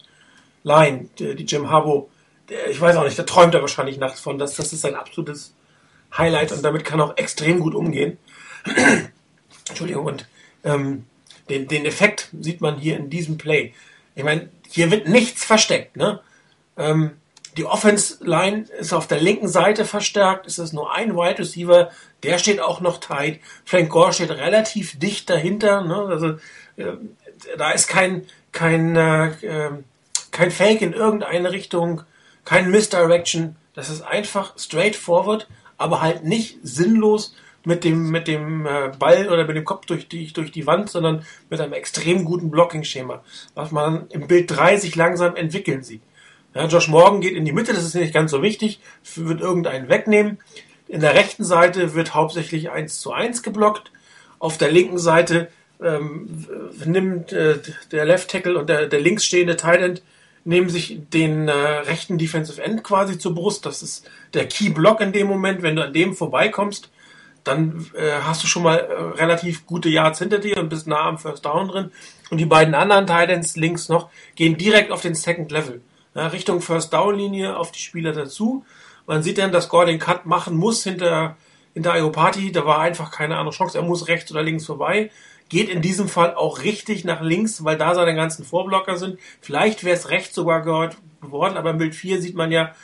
Line, 0.62 1.08
die, 1.18 1.34
die 1.34 1.44
Jim 1.44 1.70
Harbo, 1.70 2.10
der, 2.48 2.70
ich 2.70 2.80
weiß 2.80 2.96
auch 2.96 3.04
nicht, 3.04 3.18
da 3.18 3.22
träumt 3.22 3.54
er 3.54 3.60
wahrscheinlich 3.60 3.98
nachts 3.98 4.20
von, 4.20 4.38
dass 4.38 4.56
das 4.56 4.72
ist 4.72 4.82
sein 4.82 4.94
absolutes 4.94 5.54
Highlight 6.16 6.52
und 6.52 6.62
damit 6.62 6.84
kann 6.84 7.00
er 7.00 7.06
auch 7.06 7.16
extrem 7.16 7.60
gut 7.60 7.74
umgehen. 7.74 8.18
Entschuldigung, 9.68 10.06
und 10.06 10.28
ähm, 10.64 11.04
den, 11.48 11.68
den 11.68 11.86
Effekt 11.86 12.28
sieht 12.40 12.60
man 12.60 12.78
hier 12.78 12.96
in 12.96 13.10
diesem 13.10 13.38
Play. 13.38 13.72
Ich 14.14 14.24
meine, 14.24 14.48
hier 14.68 14.90
wird 14.90 15.08
nichts 15.08 15.44
versteckt. 15.44 15.96
Ne? 15.96 16.20
Ähm, 16.76 17.12
die 17.58 17.64
Offense 17.64 18.24
Line 18.24 18.66
ist 18.78 18.92
auf 18.92 19.08
der 19.08 19.20
linken 19.20 19.48
Seite 19.48 19.84
verstärkt. 19.84 20.46
Es 20.46 20.60
ist 20.60 20.72
nur 20.72 20.94
ein 20.94 21.16
Wide 21.16 21.40
Receiver, 21.40 21.90
der 22.22 22.38
steht 22.38 22.60
auch 22.60 22.80
noch 22.80 22.98
tight. 22.98 23.40
Frank 23.64 23.90
Gore 23.90 24.12
steht 24.12 24.30
relativ 24.30 24.98
dicht 24.98 25.28
dahinter. 25.28 25.82
Ne? 25.82 25.96
Also 25.96 26.28
äh, 26.76 26.96
da 27.56 27.72
ist 27.72 27.88
kein 27.88 28.26
kein 28.52 28.94
äh, 28.94 29.30
ähm, 29.42 29.84
kein 30.30 30.52
Fake 30.52 30.82
in 30.82 30.92
irgendeine 30.92 31.50
Richtung, 31.50 32.02
kein 32.44 32.70
Misdirection. 32.70 33.56
Das 33.74 33.90
ist 33.90 34.02
einfach 34.02 34.56
straightforward, 34.56 35.48
aber 35.78 36.00
halt 36.00 36.24
nicht 36.24 36.58
sinnlos 36.62 37.34
mit 37.64 37.82
dem 37.82 38.10
mit 38.10 38.28
dem 38.28 38.66
äh, 38.66 38.92
Ball 38.96 39.28
oder 39.28 39.46
mit 39.46 39.56
dem 39.56 39.64
Kopf 39.64 39.86
durch 39.86 40.08
die 40.08 40.32
durch 40.32 40.52
die 40.52 40.66
Wand, 40.68 40.90
sondern 40.90 41.24
mit 41.50 41.60
einem 41.60 41.72
extrem 41.72 42.24
guten 42.24 42.52
Blocking-Schema, 42.52 43.24
was 43.56 43.72
man 43.72 44.06
im 44.10 44.28
Bild 44.28 44.48
3 44.48 44.76
sich 44.76 44.94
langsam 44.94 45.34
entwickeln 45.34 45.82
sieht. 45.82 46.02
Ja, 46.58 46.66
Josh 46.66 46.88
Morgan 46.88 47.20
geht 47.20 47.36
in 47.36 47.44
die 47.44 47.52
Mitte, 47.52 47.72
das 47.72 47.84
ist 47.84 47.94
nicht 47.94 48.12
ganz 48.12 48.32
so 48.32 48.42
wichtig, 48.42 48.80
wird 49.14 49.40
irgendeinen 49.40 49.88
wegnehmen. 49.88 50.38
In 50.88 50.98
der 50.98 51.14
rechten 51.14 51.44
Seite 51.44 51.94
wird 51.94 52.16
hauptsächlich 52.16 52.72
1 52.72 52.98
zu 52.98 53.12
1 53.12 53.44
geblockt. 53.44 53.92
Auf 54.40 54.58
der 54.58 54.72
linken 54.72 54.98
Seite 54.98 55.52
ähm, 55.80 56.48
nimmt 56.84 57.32
äh, 57.32 57.60
der 57.92 58.04
Left 58.06 58.28
Tackle 58.28 58.58
und 58.58 58.68
der, 58.68 58.86
der 58.86 58.98
links 58.98 59.24
stehende 59.24 59.54
Tight 59.54 59.80
End 59.80 60.02
nehmen 60.42 60.68
sich 60.68 60.98
den 61.12 61.46
äh, 61.46 61.52
rechten 61.52 62.18
Defensive 62.18 62.60
End 62.60 62.82
quasi 62.82 63.20
zur 63.20 63.36
Brust. 63.36 63.64
Das 63.64 63.84
ist 63.84 64.10
der 64.34 64.48
Key 64.48 64.70
Block 64.70 65.00
in 65.00 65.12
dem 65.12 65.28
Moment. 65.28 65.62
Wenn 65.62 65.76
du 65.76 65.84
an 65.84 65.92
dem 65.92 66.16
vorbeikommst, 66.16 66.90
dann 67.44 67.86
äh, 67.94 68.22
hast 68.22 68.42
du 68.42 68.48
schon 68.48 68.64
mal 68.64 68.78
äh, 68.78 69.16
relativ 69.16 69.64
gute 69.64 69.90
Yards 69.90 70.18
hinter 70.18 70.40
dir 70.40 70.56
und 70.56 70.70
bist 70.70 70.88
nah 70.88 71.06
am 71.06 71.18
First 71.18 71.44
Down 71.44 71.68
drin. 71.68 71.92
Und 72.30 72.38
die 72.38 72.46
beiden 72.46 72.74
anderen 72.74 73.06
Tight 73.06 73.30
Ends 73.30 73.54
links 73.54 73.88
noch 73.88 74.10
gehen 74.34 74.56
direkt 74.56 74.90
auf 74.90 75.02
den 75.02 75.14
Second 75.14 75.52
Level 75.52 75.82
Richtung 76.26 76.60
First 76.60 76.92
Down 76.92 77.16
Linie 77.16 77.56
auf 77.56 77.72
die 77.72 77.80
Spieler 77.80 78.12
dazu. 78.12 78.64
Man 79.06 79.22
sieht 79.22 79.38
dann, 79.38 79.52
dass 79.52 79.68
Gore 79.68 79.86
den 79.86 79.98
Cut 79.98 80.26
machen 80.26 80.56
muss 80.56 80.82
hinter, 80.84 81.36
hinter 81.74 81.96
Iopati. 81.96 82.52
Da 82.52 82.66
war 82.66 82.80
einfach 82.80 83.10
keine 83.10 83.36
andere 83.36 83.54
Chance. 83.54 83.78
Er 83.78 83.84
muss 83.84 84.08
rechts 84.08 84.30
oder 84.30 84.42
links 84.42 84.66
vorbei. 84.66 85.10
Geht 85.48 85.70
in 85.70 85.80
diesem 85.80 86.08
Fall 86.08 86.34
auch 86.34 86.62
richtig 86.62 87.04
nach 87.04 87.22
links, 87.22 87.64
weil 87.64 87.78
da 87.78 87.94
seine 87.94 88.14
ganzen 88.14 88.44
Vorblocker 88.44 88.96
sind. 88.96 89.18
Vielleicht 89.40 89.82
wäre 89.82 89.96
es 89.96 90.10
rechts 90.10 90.34
sogar 90.34 90.60
geworden, 90.60 91.56
aber 91.56 91.70
im 91.70 91.78
Bild 91.78 91.94
4 91.94 92.20
sieht 92.20 92.34
man 92.34 92.52
ja, 92.52 92.74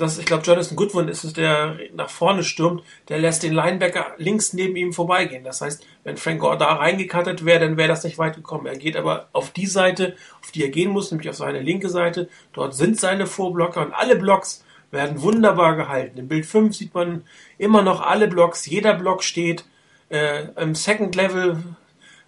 dass, 0.00 0.18
ich 0.18 0.26
glaube, 0.26 0.42
Jonathan 0.42 0.76
Goodwin 0.76 1.08
ist 1.08 1.24
es, 1.24 1.32
der 1.32 1.76
nach 1.94 2.10
vorne 2.10 2.42
stürmt, 2.42 2.82
der 3.08 3.18
lässt 3.18 3.42
den 3.42 3.52
Linebacker 3.52 4.14
links 4.18 4.52
neben 4.52 4.76
ihm 4.76 4.92
vorbeigehen. 4.92 5.44
Das 5.44 5.60
heißt, 5.60 5.84
wenn 6.04 6.16
Frank 6.16 6.40
Gore 6.40 6.58
da 6.58 6.74
reingekattet 6.74 7.44
wäre, 7.44 7.60
dann 7.60 7.76
wäre 7.76 7.88
das 7.88 8.04
nicht 8.04 8.18
weit 8.18 8.34
gekommen. 8.34 8.66
Er 8.66 8.76
geht 8.76 8.96
aber 8.96 9.28
auf 9.32 9.50
die 9.50 9.66
Seite, 9.66 10.16
auf 10.42 10.50
die 10.50 10.62
er 10.62 10.70
gehen 10.70 10.90
muss, 10.90 11.10
nämlich 11.10 11.28
auf 11.28 11.36
seine 11.36 11.60
linke 11.60 11.88
Seite. 11.88 12.28
Dort 12.52 12.74
sind 12.74 12.98
seine 12.98 13.26
Vorblocker 13.26 13.82
und 13.82 13.92
alle 13.92 14.16
Blocks 14.16 14.64
werden 14.90 15.22
wunderbar 15.22 15.76
gehalten. 15.76 16.18
Im 16.18 16.28
Bild 16.28 16.46
5 16.46 16.74
sieht 16.74 16.94
man 16.94 17.24
immer 17.58 17.82
noch 17.82 18.00
alle 18.00 18.26
Blocks. 18.26 18.66
Jeder 18.66 18.94
Block 18.94 19.22
steht 19.22 19.64
äh, 20.08 20.46
im 20.56 20.74
Second 20.74 21.14
Level. 21.14 21.62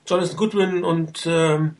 Jonathan 0.06 0.36
Goodwin 0.36 0.84
und 0.84 1.26
ähm, 1.26 1.76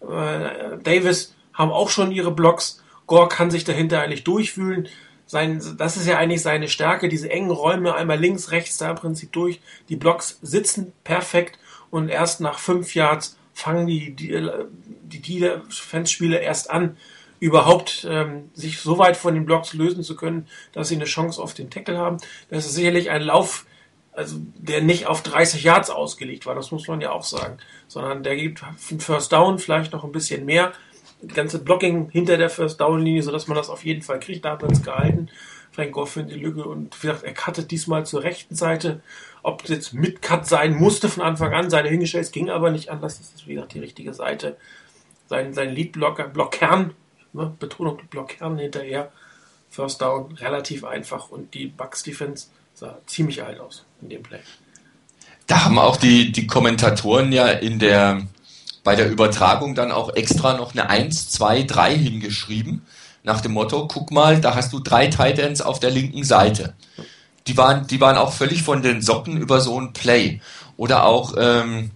äh, 0.00 0.78
Davis 0.82 1.34
haben 1.52 1.70
auch 1.70 1.90
schon 1.90 2.12
ihre 2.12 2.30
Blocks. 2.30 2.82
Gore 3.06 3.28
kann 3.28 3.50
sich 3.50 3.64
dahinter 3.64 4.00
eigentlich 4.00 4.24
durchfühlen 4.24 4.88
sein, 5.34 5.60
das 5.76 5.96
ist 5.96 6.06
ja 6.06 6.16
eigentlich 6.16 6.42
seine 6.42 6.68
Stärke, 6.68 7.08
diese 7.08 7.28
engen 7.28 7.50
Räume, 7.50 7.94
einmal 7.96 8.18
links, 8.18 8.52
rechts, 8.52 8.78
da 8.78 8.90
im 8.90 8.96
Prinzip 8.96 9.32
durch. 9.32 9.60
Die 9.88 9.96
Blocks 9.96 10.38
sitzen 10.42 10.92
perfekt 11.02 11.58
und 11.90 12.08
erst 12.08 12.40
nach 12.40 12.60
fünf 12.60 12.94
Yards 12.94 13.36
fangen 13.52 13.88
die, 13.88 14.14
die, 14.14 14.48
die 15.02 15.40
Defense-Spieler 15.40 16.40
erst 16.40 16.70
an, 16.70 16.96
überhaupt 17.40 18.06
ähm, 18.08 18.50
sich 18.54 18.78
so 18.80 18.96
weit 18.98 19.16
von 19.16 19.34
den 19.34 19.44
Blocks 19.44 19.74
lösen 19.74 20.04
zu 20.04 20.14
können, 20.14 20.46
dass 20.72 20.88
sie 20.88 20.94
eine 20.94 21.04
Chance 21.04 21.42
auf 21.42 21.52
den 21.52 21.68
Tackle 21.68 21.98
haben. 21.98 22.18
Das 22.48 22.64
ist 22.64 22.74
sicherlich 22.74 23.10
ein 23.10 23.22
Lauf, 23.22 23.66
also 24.12 24.36
der 24.38 24.82
nicht 24.82 25.08
auf 25.08 25.22
30 25.22 25.64
Yards 25.64 25.90
ausgelegt 25.90 26.46
war, 26.46 26.54
das 26.54 26.70
muss 26.70 26.86
man 26.86 27.00
ja 27.00 27.10
auch 27.10 27.24
sagen, 27.24 27.58
sondern 27.88 28.22
der 28.22 28.36
gibt 28.36 28.62
einen 28.62 29.00
First 29.00 29.32
Down, 29.32 29.58
vielleicht 29.58 29.92
noch 29.92 30.04
ein 30.04 30.12
bisschen 30.12 30.44
mehr, 30.44 30.72
ganze 31.28 31.58
Blocking 31.58 32.08
hinter 32.10 32.36
der 32.36 32.50
First 32.50 32.80
Down 32.80 33.02
Linie, 33.02 33.22
sodass 33.22 33.48
man 33.48 33.56
das 33.56 33.70
auf 33.70 33.84
jeden 33.84 34.02
Fall 34.02 34.20
kriegt. 34.20 34.44
Da 34.44 34.52
hat 34.52 34.62
man 34.62 34.72
es 34.72 34.82
gehalten. 34.82 35.28
Frank 35.72 35.92
Goff 35.92 36.12
findet 36.12 36.36
die 36.36 36.40
Lücke 36.40 36.64
und 36.64 37.02
wie 37.02 37.08
gesagt, 37.08 37.24
er 37.24 37.34
cuttet 37.34 37.70
diesmal 37.70 38.06
zur 38.06 38.22
rechten 38.22 38.54
Seite. 38.54 39.00
Ob 39.42 39.64
es 39.64 39.70
jetzt 39.70 39.94
mit 39.94 40.22
Cut 40.22 40.46
sein 40.46 40.74
musste 40.74 41.08
von 41.08 41.22
Anfang 41.22 41.52
an, 41.52 41.70
seine 41.70 41.88
hingestellt, 41.88 42.24
es 42.24 42.32
ging 42.32 42.48
aber 42.48 42.70
nicht 42.70 42.90
anders. 42.90 43.18
Das 43.18 43.34
ist 43.34 43.46
wie 43.48 43.54
gesagt 43.54 43.74
die 43.74 43.80
richtige 43.80 44.14
Seite. 44.14 44.56
sein, 45.28 45.52
sein 45.52 45.74
Leadblocker, 45.74 46.28
Blockkern, 46.28 46.94
ne, 47.32 47.52
Betonung 47.58 47.98
Blockkern 48.08 48.58
hinterher. 48.58 49.10
First 49.68 50.00
Down, 50.00 50.32
relativ 50.36 50.84
einfach 50.84 51.30
und 51.30 51.52
die 51.54 51.66
Bucks 51.66 52.04
Defense 52.04 52.46
sah 52.74 52.98
ziemlich 53.06 53.42
alt 53.42 53.58
aus 53.58 53.84
in 54.00 54.08
dem 54.08 54.22
Play. 54.22 54.38
Da 55.48 55.64
haben 55.64 55.78
auch 55.78 55.96
die, 55.96 56.30
die 56.30 56.46
Kommentatoren 56.46 57.32
ja 57.32 57.48
in 57.48 57.78
der, 57.78 58.22
bei 58.84 58.94
der 58.94 59.10
Übertragung 59.10 59.74
dann 59.74 59.90
auch 59.90 60.14
extra 60.14 60.54
noch 60.54 60.72
eine 60.72 60.88
1, 60.88 61.30
2, 61.30 61.62
3 61.64 61.96
hingeschrieben. 61.96 62.82
Nach 63.24 63.40
dem 63.40 63.52
Motto, 63.52 63.88
guck 63.88 64.10
mal, 64.12 64.40
da 64.40 64.54
hast 64.54 64.72
du 64.74 64.78
drei 64.78 65.06
Titans 65.06 65.62
auf 65.62 65.80
der 65.80 65.90
linken 65.90 66.24
Seite. 66.24 66.74
Die 67.46 67.56
waren, 67.56 67.86
die 67.86 68.00
waren 68.00 68.18
auch 68.18 68.34
völlig 68.34 68.62
von 68.62 68.82
den 68.82 69.00
Socken 69.00 69.38
über 69.38 69.60
so 69.60 69.80
ein 69.80 69.94
Play. 69.94 70.40
Oder 70.76 71.04
auch, 71.04 71.34
ähm, 71.38 71.90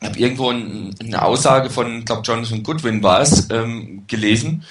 ich 0.00 0.08
habe 0.08 0.18
irgendwo 0.18 0.50
ein, 0.50 0.94
eine 1.00 1.22
Aussage 1.22 1.68
von, 1.68 2.04
glaube 2.04 2.22
Jonathan 2.22 2.62
Goodwin 2.62 3.02
war 3.02 3.20
es, 3.20 3.50
ähm, 3.50 4.04
gelesen, 4.06 4.64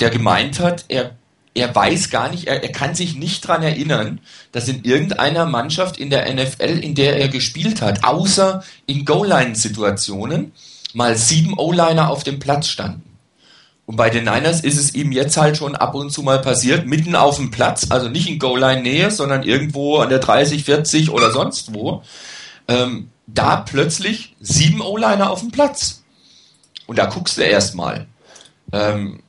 der 0.00 0.10
gemeint 0.10 0.60
hat, 0.60 0.84
er 0.88 1.12
er 1.54 1.74
weiß 1.74 2.10
gar 2.10 2.30
nicht, 2.30 2.46
er, 2.46 2.62
er 2.62 2.72
kann 2.72 2.94
sich 2.94 3.14
nicht 3.14 3.46
dran 3.46 3.62
erinnern, 3.62 4.20
dass 4.52 4.68
in 4.68 4.84
irgendeiner 4.84 5.44
Mannschaft 5.44 5.98
in 5.98 6.08
der 6.08 6.32
NFL, 6.32 6.78
in 6.82 6.94
der 6.94 7.18
er 7.18 7.28
gespielt 7.28 7.82
hat, 7.82 8.04
außer 8.04 8.64
in 8.86 9.04
Goal-Line-Situationen, 9.04 10.52
mal 10.94 11.16
sieben 11.16 11.58
O-Liner 11.58 12.10
auf 12.10 12.24
dem 12.24 12.38
Platz 12.38 12.68
standen. 12.68 13.12
Und 13.84 13.96
bei 13.96 14.10
den 14.10 14.24
Niners 14.24 14.60
ist 14.60 14.78
es 14.78 14.94
ihm 14.94 15.12
jetzt 15.12 15.36
halt 15.36 15.56
schon 15.56 15.74
ab 15.74 15.94
und 15.94 16.10
zu 16.10 16.22
mal 16.22 16.40
passiert, 16.40 16.86
mitten 16.86 17.16
auf 17.16 17.36
dem 17.36 17.50
Platz, 17.50 17.86
also 17.90 18.08
nicht 18.08 18.28
in 18.28 18.38
Goal-Line-Nähe, 18.38 19.10
sondern 19.10 19.42
irgendwo 19.42 19.98
an 19.98 20.08
der 20.08 20.20
30, 20.20 20.64
40 20.64 21.10
oder 21.10 21.30
sonst 21.32 21.74
wo, 21.74 22.02
ähm, 22.68 23.10
da 23.26 23.56
plötzlich 23.56 24.36
sieben 24.40 24.80
O-Liner 24.80 25.30
auf 25.30 25.40
dem 25.40 25.50
Platz. 25.50 26.04
Und 26.86 26.98
da 26.98 27.06
guckst 27.06 27.38
du 27.38 27.42
erstmal. 27.42 28.06
Ähm, 28.72 29.20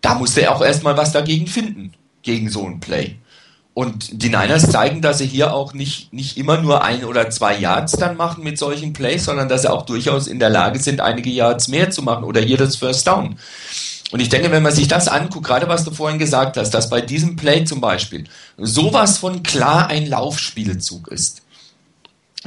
da 0.00 0.14
musste 0.14 0.42
er 0.42 0.54
auch 0.54 0.62
erstmal 0.62 0.96
was 0.96 1.12
dagegen 1.12 1.46
finden, 1.46 1.92
gegen 2.22 2.50
so 2.50 2.64
ein 2.66 2.78
Play. 2.78 3.16
Und 3.78 4.22
die 4.22 4.30
Niners 4.30 4.70
zeigen, 4.70 5.02
dass 5.02 5.18
sie 5.18 5.26
hier 5.26 5.52
auch 5.52 5.74
nicht, 5.74 6.10
nicht 6.10 6.38
immer 6.38 6.56
nur 6.56 6.82
ein 6.82 7.04
oder 7.04 7.28
zwei 7.28 7.58
Yards 7.58 7.92
dann 7.92 8.16
machen 8.16 8.42
mit 8.42 8.56
solchen 8.56 8.94
Plays, 8.94 9.26
sondern 9.26 9.50
dass 9.50 9.62
sie 9.62 9.70
auch 9.70 9.84
durchaus 9.84 10.28
in 10.28 10.38
der 10.38 10.48
Lage 10.48 10.78
sind, 10.78 11.02
einige 11.02 11.28
Yards 11.28 11.68
mehr 11.68 11.90
zu 11.90 12.00
machen 12.00 12.24
oder 12.24 12.40
das 12.40 12.76
First 12.76 13.06
Down. 13.06 13.38
Und 14.12 14.20
ich 14.20 14.30
denke, 14.30 14.50
wenn 14.50 14.62
man 14.62 14.72
sich 14.72 14.88
das 14.88 15.08
anguckt, 15.08 15.46
gerade 15.46 15.68
was 15.68 15.84
du 15.84 15.90
vorhin 15.90 16.18
gesagt 16.18 16.56
hast, 16.56 16.70
dass 16.70 16.88
bei 16.88 17.02
diesem 17.02 17.36
Play 17.36 17.66
zum 17.66 17.82
Beispiel 17.82 18.24
sowas 18.56 19.18
von 19.18 19.42
klar 19.42 19.88
ein 19.88 20.06
Laufspielzug 20.06 21.08
ist. 21.08 21.42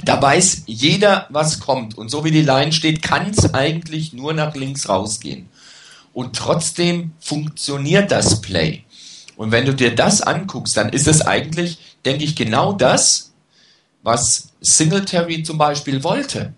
Da 0.03 0.19
weiß 0.19 0.63
jeder, 0.65 1.27
was 1.29 1.59
kommt. 1.59 1.95
Und 1.95 2.09
so 2.09 2.23
wie 2.23 2.31
die 2.31 2.41
Line 2.41 2.71
steht, 2.71 3.03
kann 3.03 3.29
es 3.29 3.53
eigentlich 3.53 4.13
nur 4.13 4.33
nach 4.33 4.55
links 4.55 4.89
rausgehen 4.89 5.47
und 6.13 6.35
trotzdem 6.35 7.11
funktioniert 7.19 8.11
das 8.11 8.41
Play. 8.41 8.83
Und 9.39 9.53
wenn 9.53 9.65
du 9.65 9.73
dir 9.73 9.95
das 9.95 10.21
anguckst, 10.21 10.75
dann 10.75 10.89
ist 10.89 11.07
es 11.07 11.21
eigentlich, 11.21 11.77
denke 12.03 12.25
ich, 12.25 12.35
genau 12.35 12.73
das, 12.73 13.31
was 14.03 14.49
Singletary 14.59 15.43
zum 15.43 15.57
Beispiel 15.57 16.03
wollte. 16.03 16.51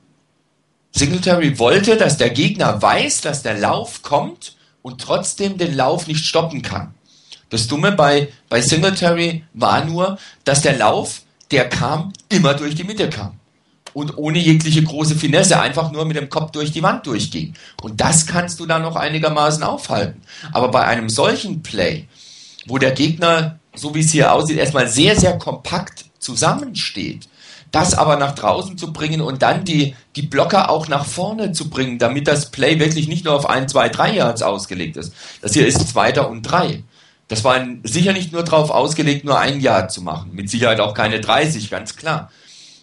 Singletary 0.91 1.59
wollte, 1.59 1.95
dass 1.95 2.17
der 2.17 2.32
Gegner 2.32 2.82
weiß, 2.82 3.21
dass 3.21 3.43
der 3.43 3.59
Lauf 3.59 4.01
kommt 4.01 4.55
und 4.82 4.99
trotzdem 4.99 5.59
den 5.59 5.75
Lauf 5.75 6.07
nicht 6.07 6.25
stoppen 6.25 6.63
kann. 6.63 6.95
Das 7.51 7.67
Dumme 7.67 7.91
bei, 7.91 8.29
bei 8.49 8.63
Singletary 8.63 9.43
war 9.53 9.86
nur, 9.86 10.17
dass 10.43 10.63
der 10.63 10.75
Lauf, 10.75 11.21
der 11.51 11.69
kam, 11.69 12.11
immer 12.29 12.55
durch 12.55 12.73
die 12.73 12.84
Mitte 12.84 13.11
kam 13.11 13.39
und 13.93 14.17
ohne 14.17 14.39
jegliche 14.39 14.82
große 14.82 15.15
Finesse 15.15 15.59
einfach 15.59 15.91
nur 15.91 16.05
mit 16.05 16.17
dem 16.17 16.29
Kopf 16.29 16.49
durch 16.49 16.71
die 16.71 16.82
Wand 16.82 17.05
durchging. 17.05 17.53
Und 17.84 18.01
das 18.01 18.25
kannst 18.25 18.59
du 18.59 18.65
dann 18.65 18.82
noch 18.82 18.95
einigermaßen 18.95 19.61
aufhalten. 19.61 20.23
Aber 20.51 20.69
bei 20.69 20.84
einem 20.84 21.09
solchen 21.09 21.61
Play, 21.61 22.07
wo 22.66 22.78
der 22.78 22.91
Gegner, 22.91 23.59
so 23.74 23.95
wie 23.95 24.01
es 24.01 24.12
hier 24.12 24.34
aussieht, 24.34 24.57
erstmal 24.57 24.88
sehr, 24.88 25.20
sehr 25.20 25.38
kompakt 25.38 26.05
zusammensteht, 26.20 27.28
das 27.72 27.93
aber 27.93 28.18
nach 28.18 28.36
draußen 28.36 28.78
zu 28.78 28.91
bringen 28.91 29.22
und 29.22 29.41
dann 29.41 29.64
die, 29.64 29.95
die 30.16 30.24
Blocker 30.24 30.70
auch 30.70 30.88
nach 30.88 31.05
vorne 31.05 31.53
zu 31.53 31.70
bringen, 31.70 31.99
damit 31.99 32.28
das 32.28 32.51
Play 32.51 32.80
wirklich 32.80 33.07
nicht 33.07 33.26
nur 33.26 33.34
auf 33.34 33.49
ein, 33.49 33.70
zwei, 33.70 33.89
drei 33.89 34.14
Yards 34.16 34.41
ausgelegt 34.41 34.97
ist. 34.97 35.14
Das 35.41 35.53
hier 35.53 35.66
ist 35.66 35.88
zweiter 35.89 36.30
und 36.30 36.43
drei. 36.43 36.84
Das 37.30 37.45
war 37.45 37.66
sicher 37.84 38.12
nicht 38.12 38.34
nur 38.34 38.43
darauf 38.43 38.72
ausgelegt, 38.72 39.24
nur 39.24 39.39
ein 39.39 39.62
Yard 39.62 39.89
zu 39.91 40.01
machen. 40.01 40.32
Mit 40.34 40.49
Sicherheit 40.49 40.82
auch 40.82 40.93
keine 40.93 41.22
30, 41.22 41.70
ganz 41.70 41.95
klar. 41.95 42.30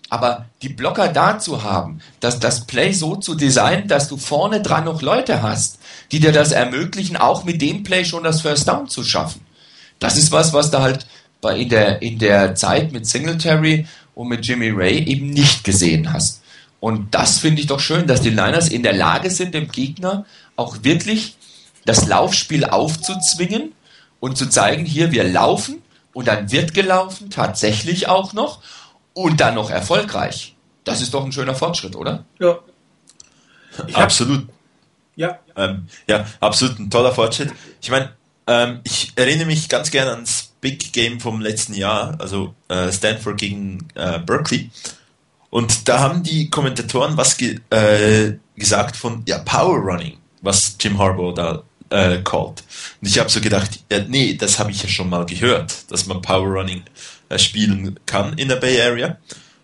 Aber 0.09 0.47
die 0.63 0.71
Blocker 0.71 1.09
da 1.09 1.39
zu 1.39 1.63
haben, 1.65 2.01
dass 2.21 2.41
das 2.41 2.67
Play 2.67 2.93
so 2.93 3.17
zu 3.17 3.35
designen, 3.35 3.89
dass 3.89 4.09
du 4.09 4.17
vorne 4.17 4.63
dran 4.63 4.87
noch 4.87 5.03
Leute 5.03 5.43
hast, 5.43 5.79
die 6.13 6.21
dir 6.21 6.33
das 6.33 6.53
ermöglichen, 6.53 7.19
auch 7.19 7.45
mit 7.45 7.61
dem 7.61 7.83
Play 7.83 8.07
schon 8.07 8.25
das 8.25 8.41
First 8.41 8.69
Down 8.69 8.89
zu 8.89 9.05
schaffen. 9.05 9.43
Das 9.99 10.17
ist 10.17 10.33
was, 10.33 10.53
was 10.53 10.71
du 10.71 10.79
halt 10.79 11.07
bei 11.41 11.59
in 11.59 11.69
der, 11.69 12.03
in 12.03 12.19
der 12.19 12.55
Zeit 12.55 12.93
mit 12.93 13.07
Singletary 13.07 13.87
und 14.15 14.29
mit 14.29 14.47
Jimmy 14.47 14.71
Ray 14.71 15.05
eben 15.05 15.31
nicht 15.31 15.65
gesehen 15.65 16.13
hast. 16.13 16.43
Und 16.81 17.15
das 17.15 17.39
finde 17.39 17.61
ich 17.61 17.67
doch 17.67 17.81
schön, 17.81 18.07
dass 18.07 18.21
die 18.21 18.31
Niners 18.31 18.69
in 18.69 18.83
der 18.83 18.93
Lage 18.93 19.31
sind, 19.31 19.55
dem 19.55 19.69
Gegner 19.69 20.27
auch 20.57 20.79
wirklich 20.83 21.37
das 21.85 22.07
Laufspiel 22.07 22.65
aufzuzwingen 22.65 23.73
und 24.21 24.37
zu 24.37 24.49
zeigen, 24.49 24.85
hier 24.85 25.11
wir 25.13 25.25
laufen 25.25 25.83
und 26.13 26.29
dann 26.29 26.51
wird 26.51 26.75
gelaufen, 26.75 27.31
tatsächlich 27.31 28.09
auch 28.09 28.33
noch 28.33 28.63
und 29.15 29.41
dann 29.41 29.55
noch 29.55 29.71
erfolgreich. 29.71 30.55
Das 30.85 31.01
ist 31.01 31.15
doch 31.15 31.25
ein 31.25 31.33
schöner 31.33 31.55
Fortschritt, 31.55 31.97
oder? 31.97 32.25
Ja. 32.39 32.59
absolut. 33.93 34.49
Ja. 35.17 35.39
Ähm, 35.57 35.89
ja, 36.07 36.27
absolut 36.41 36.79
ein 36.79 36.91
toller 36.91 37.13
Fortschritt. 37.13 37.53
Ich 37.81 37.91
meine, 37.91 38.11
ähm, 38.49 38.81
ich 38.83 39.13
erinnere 39.15 39.47
mich 39.47 39.69
ganz 39.69 39.91
gerne 39.91 40.13
ans 40.13 40.55
Big 40.61 40.93
Game 40.93 41.21
vom 41.21 41.41
letzten 41.41 41.75
Jahr, 41.75 42.17
also 42.19 42.55
äh, 42.69 42.91
Stanford 42.91 43.39
gegen 43.39 43.87
äh, 43.95 44.19
Berkeley. 44.19 44.71
Und 45.51 45.89
da 45.89 46.01
haben 46.01 46.23
die 46.23 46.51
Kommentatoren 46.51 47.17
was 47.17 47.37
ge 47.37 47.61
äh, 47.71 48.33
gesagt 48.57 48.97
von 48.97 49.23
ja, 49.27 49.39
Power 49.39 49.79
Running, 49.79 50.17
was 50.43 50.77
Jim 50.81 50.99
Harbaugh 50.99 51.33
da 51.33 51.63
äh, 51.91 52.23
called. 52.23 52.65
Und 53.01 53.09
ich 53.09 53.19
habe 53.19 53.31
so 53.31 53.41
gedacht, 53.41 53.81
ja, 53.91 54.01
nee, 54.09 54.35
das 54.35 54.59
habe 54.59 54.71
ich 54.71 54.83
ja 54.83 54.89
schon 54.89 55.09
mal 55.09 55.25
gehört, 55.27 55.91
dass 55.91 56.07
man 56.07 56.21
Power 56.23 56.49
Running 56.49 56.83
äh, 57.29 57.39
spielen 57.39 58.01
kann 58.07 58.37
in 58.39 58.49
der 58.49 58.57
Bay 58.57 58.81
Area. 58.81 59.19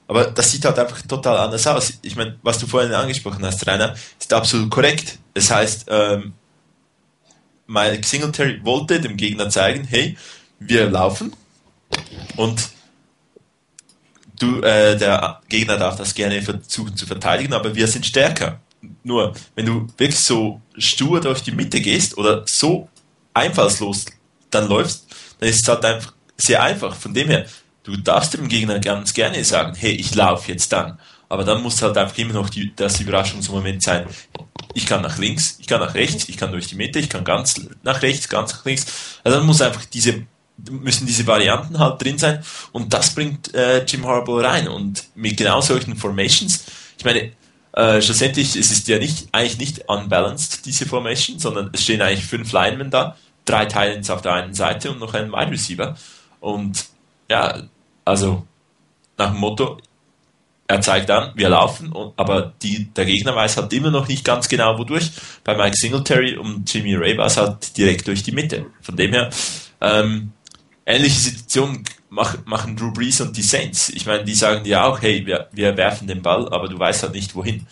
Aber 0.06 0.26
das 0.26 0.52
sieht 0.52 0.64
halt 0.64 0.78
einfach 0.78 1.00
total 1.02 1.38
anders 1.38 1.66
aus. 1.66 1.94
Ich 2.02 2.16
meine, 2.16 2.38
was 2.42 2.58
du 2.58 2.66
vorhin 2.66 2.92
angesprochen 2.92 3.44
hast, 3.44 3.66
Rainer, 3.66 3.94
ist 4.20 4.32
absolut 4.32 4.70
korrekt. 4.70 5.18
Das 5.32 5.50
heißt, 5.50 5.86
ähm, 5.88 6.34
Mike 7.66 8.06
Singletary 8.06 8.60
wollte 8.64 9.00
dem 9.00 9.16
Gegner 9.16 9.48
zeigen, 9.48 9.84
hey, 9.84 10.16
wir 10.58 10.90
laufen 10.90 11.34
und 12.36 12.68
du, 14.38 14.60
äh, 14.60 14.96
der 14.96 15.40
Gegner 15.48 15.78
darf 15.78 15.96
das 15.96 16.14
gerne 16.14 16.42
versuchen 16.42 16.96
zu 16.96 17.06
verteidigen, 17.06 17.52
aber 17.52 17.74
wir 17.74 17.86
sind 17.88 18.06
stärker. 18.06 18.60
Nur, 19.02 19.34
wenn 19.54 19.66
du 19.66 19.86
wirklich 19.96 20.18
so 20.18 20.60
stur 20.76 21.20
durch 21.20 21.42
die 21.42 21.52
Mitte 21.52 21.80
gehst 21.80 22.18
oder 22.18 22.44
so 22.46 22.88
einfallslos 23.32 24.06
dann 24.50 24.68
läufst, 24.68 25.06
dann 25.38 25.48
ist 25.48 25.62
es 25.62 25.68
halt 25.68 25.84
einfach 25.84 26.12
sehr 26.36 26.62
einfach. 26.62 26.94
Von 26.94 27.14
dem 27.14 27.28
her, 27.28 27.46
du 27.82 27.96
darfst 27.96 28.34
dem 28.34 28.48
Gegner 28.48 28.78
ganz 28.80 29.14
gerne 29.14 29.42
sagen, 29.44 29.74
hey, 29.74 29.92
ich 29.92 30.14
laufe 30.14 30.52
jetzt 30.52 30.72
dann. 30.72 30.98
Aber 31.28 31.44
dann 31.44 31.62
muss 31.62 31.82
halt 31.82 31.96
einfach 31.96 32.16
immer 32.18 32.34
noch 32.34 32.50
die, 32.50 32.74
das 32.74 33.00
Überraschungsmoment 33.00 33.82
sein. 33.82 34.06
Ich 34.74 34.86
kann 34.86 35.02
nach 35.02 35.18
links, 35.18 35.56
ich 35.60 35.66
kann 35.66 35.80
nach 35.80 35.94
rechts, 35.94 36.28
ich 36.28 36.36
kann 36.36 36.52
durch 36.52 36.66
die 36.66 36.74
Mitte, 36.74 36.98
ich 36.98 37.08
kann 37.08 37.24
ganz 37.24 37.60
nach 37.82 38.02
rechts, 38.02 38.28
ganz 38.28 38.52
nach 38.52 38.64
links. 38.64 38.86
Also 39.22 39.38
dann 39.38 39.46
muss 39.46 39.62
einfach 39.62 39.84
diese, 39.84 40.26
müssen 40.70 41.06
diese 41.06 41.26
Varianten 41.26 41.78
halt 41.78 42.02
drin 42.02 42.18
sein. 42.18 42.42
Und 42.72 42.92
das 42.92 43.14
bringt 43.14 43.54
äh, 43.54 43.84
Jim 43.84 44.06
Harbaugh 44.06 44.40
rein. 44.40 44.68
Und 44.68 45.04
mit 45.14 45.36
genau 45.36 45.60
solchen 45.60 45.96
Formations, 45.96 46.64
ich 46.98 47.04
meine, 47.04 47.32
äh, 47.72 48.00
schlussendlich 48.00 48.54
es 48.54 48.70
ist 48.70 48.86
ja 48.88 48.98
nicht, 48.98 49.28
eigentlich 49.32 49.58
nicht 49.58 49.88
unbalanced, 49.88 50.64
diese 50.64 50.86
Formation, 50.86 51.38
sondern 51.38 51.70
es 51.72 51.82
stehen 51.82 52.02
eigentlich 52.02 52.24
fünf 52.24 52.52
Linemen 52.52 52.90
da, 52.90 53.16
drei 53.44 53.66
Titans 53.66 54.10
auf 54.10 54.22
der 54.22 54.34
einen 54.34 54.54
Seite 54.54 54.90
und 54.90 55.00
noch 55.00 55.14
ein 55.14 55.32
Wide 55.32 55.50
Receiver. 55.50 55.96
Und 56.40 56.86
ja, 57.28 57.62
also 58.04 58.46
nach 59.18 59.30
dem 59.30 59.40
Motto, 59.40 59.78
er 60.66 60.80
zeigt 60.80 61.10
an, 61.10 61.32
wir 61.34 61.50
laufen, 61.50 61.92
aber 62.16 62.54
die, 62.62 62.86
der 62.86 63.04
Gegner 63.04 63.36
weiß 63.36 63.58
halt 63.58 63.72
immer 63.74 63.90
noch 63.90 64.08
nicht 64.08 64.24
ganz 64.24 64.48
genau 64.48 64.78
wodurch. 64.78 65.10
Bei 65.42 65.54
Mike 65.56 65.76
Singletary 65.76 66.36
und 66.36 66.72
Jimmy 66.72 66.94
Ray 66.94 67.18
war 67.18 67.26
es 67.26 67.36
halt 67.36 67.76
direkt 67.76 68.06
durch 68.06 68.22
die 68.22 68.32
Mitte. 68.32 68.66
Von 68.80 68.96
dem 68.96 69.12
her, 69.12 69.30
ähm, 69.82 70.32
ähnliche 70.86 71.20
Situationen 71.20 71.84
mach, 72.08 72.36
machen 72.46 72.76
Drew 72.76 72.92
Brees 72.92 73.20
und 73.20 73.36
die 73.36 73.42
Saints. 73.42 73.90
Ich 73.90 74.06
meine, 74.06 74.24
die 74.24 74.34
sagen 74.34 74.64
ja 74.64 74.86
auch, 74.86 75.02
hey, 75.02 75.26
wir, 75.26 75.48
wir 75.52 75.76
werfen 75.76 76.06
den 76.06 76.22
Ball, 76.22 76.48
aber 76.50 76.68
du 76.68 76.78
weißt 76.78 77.02
halt 77.02 77.14
nicht 77.14 77.34
wohin. 77.34 77.66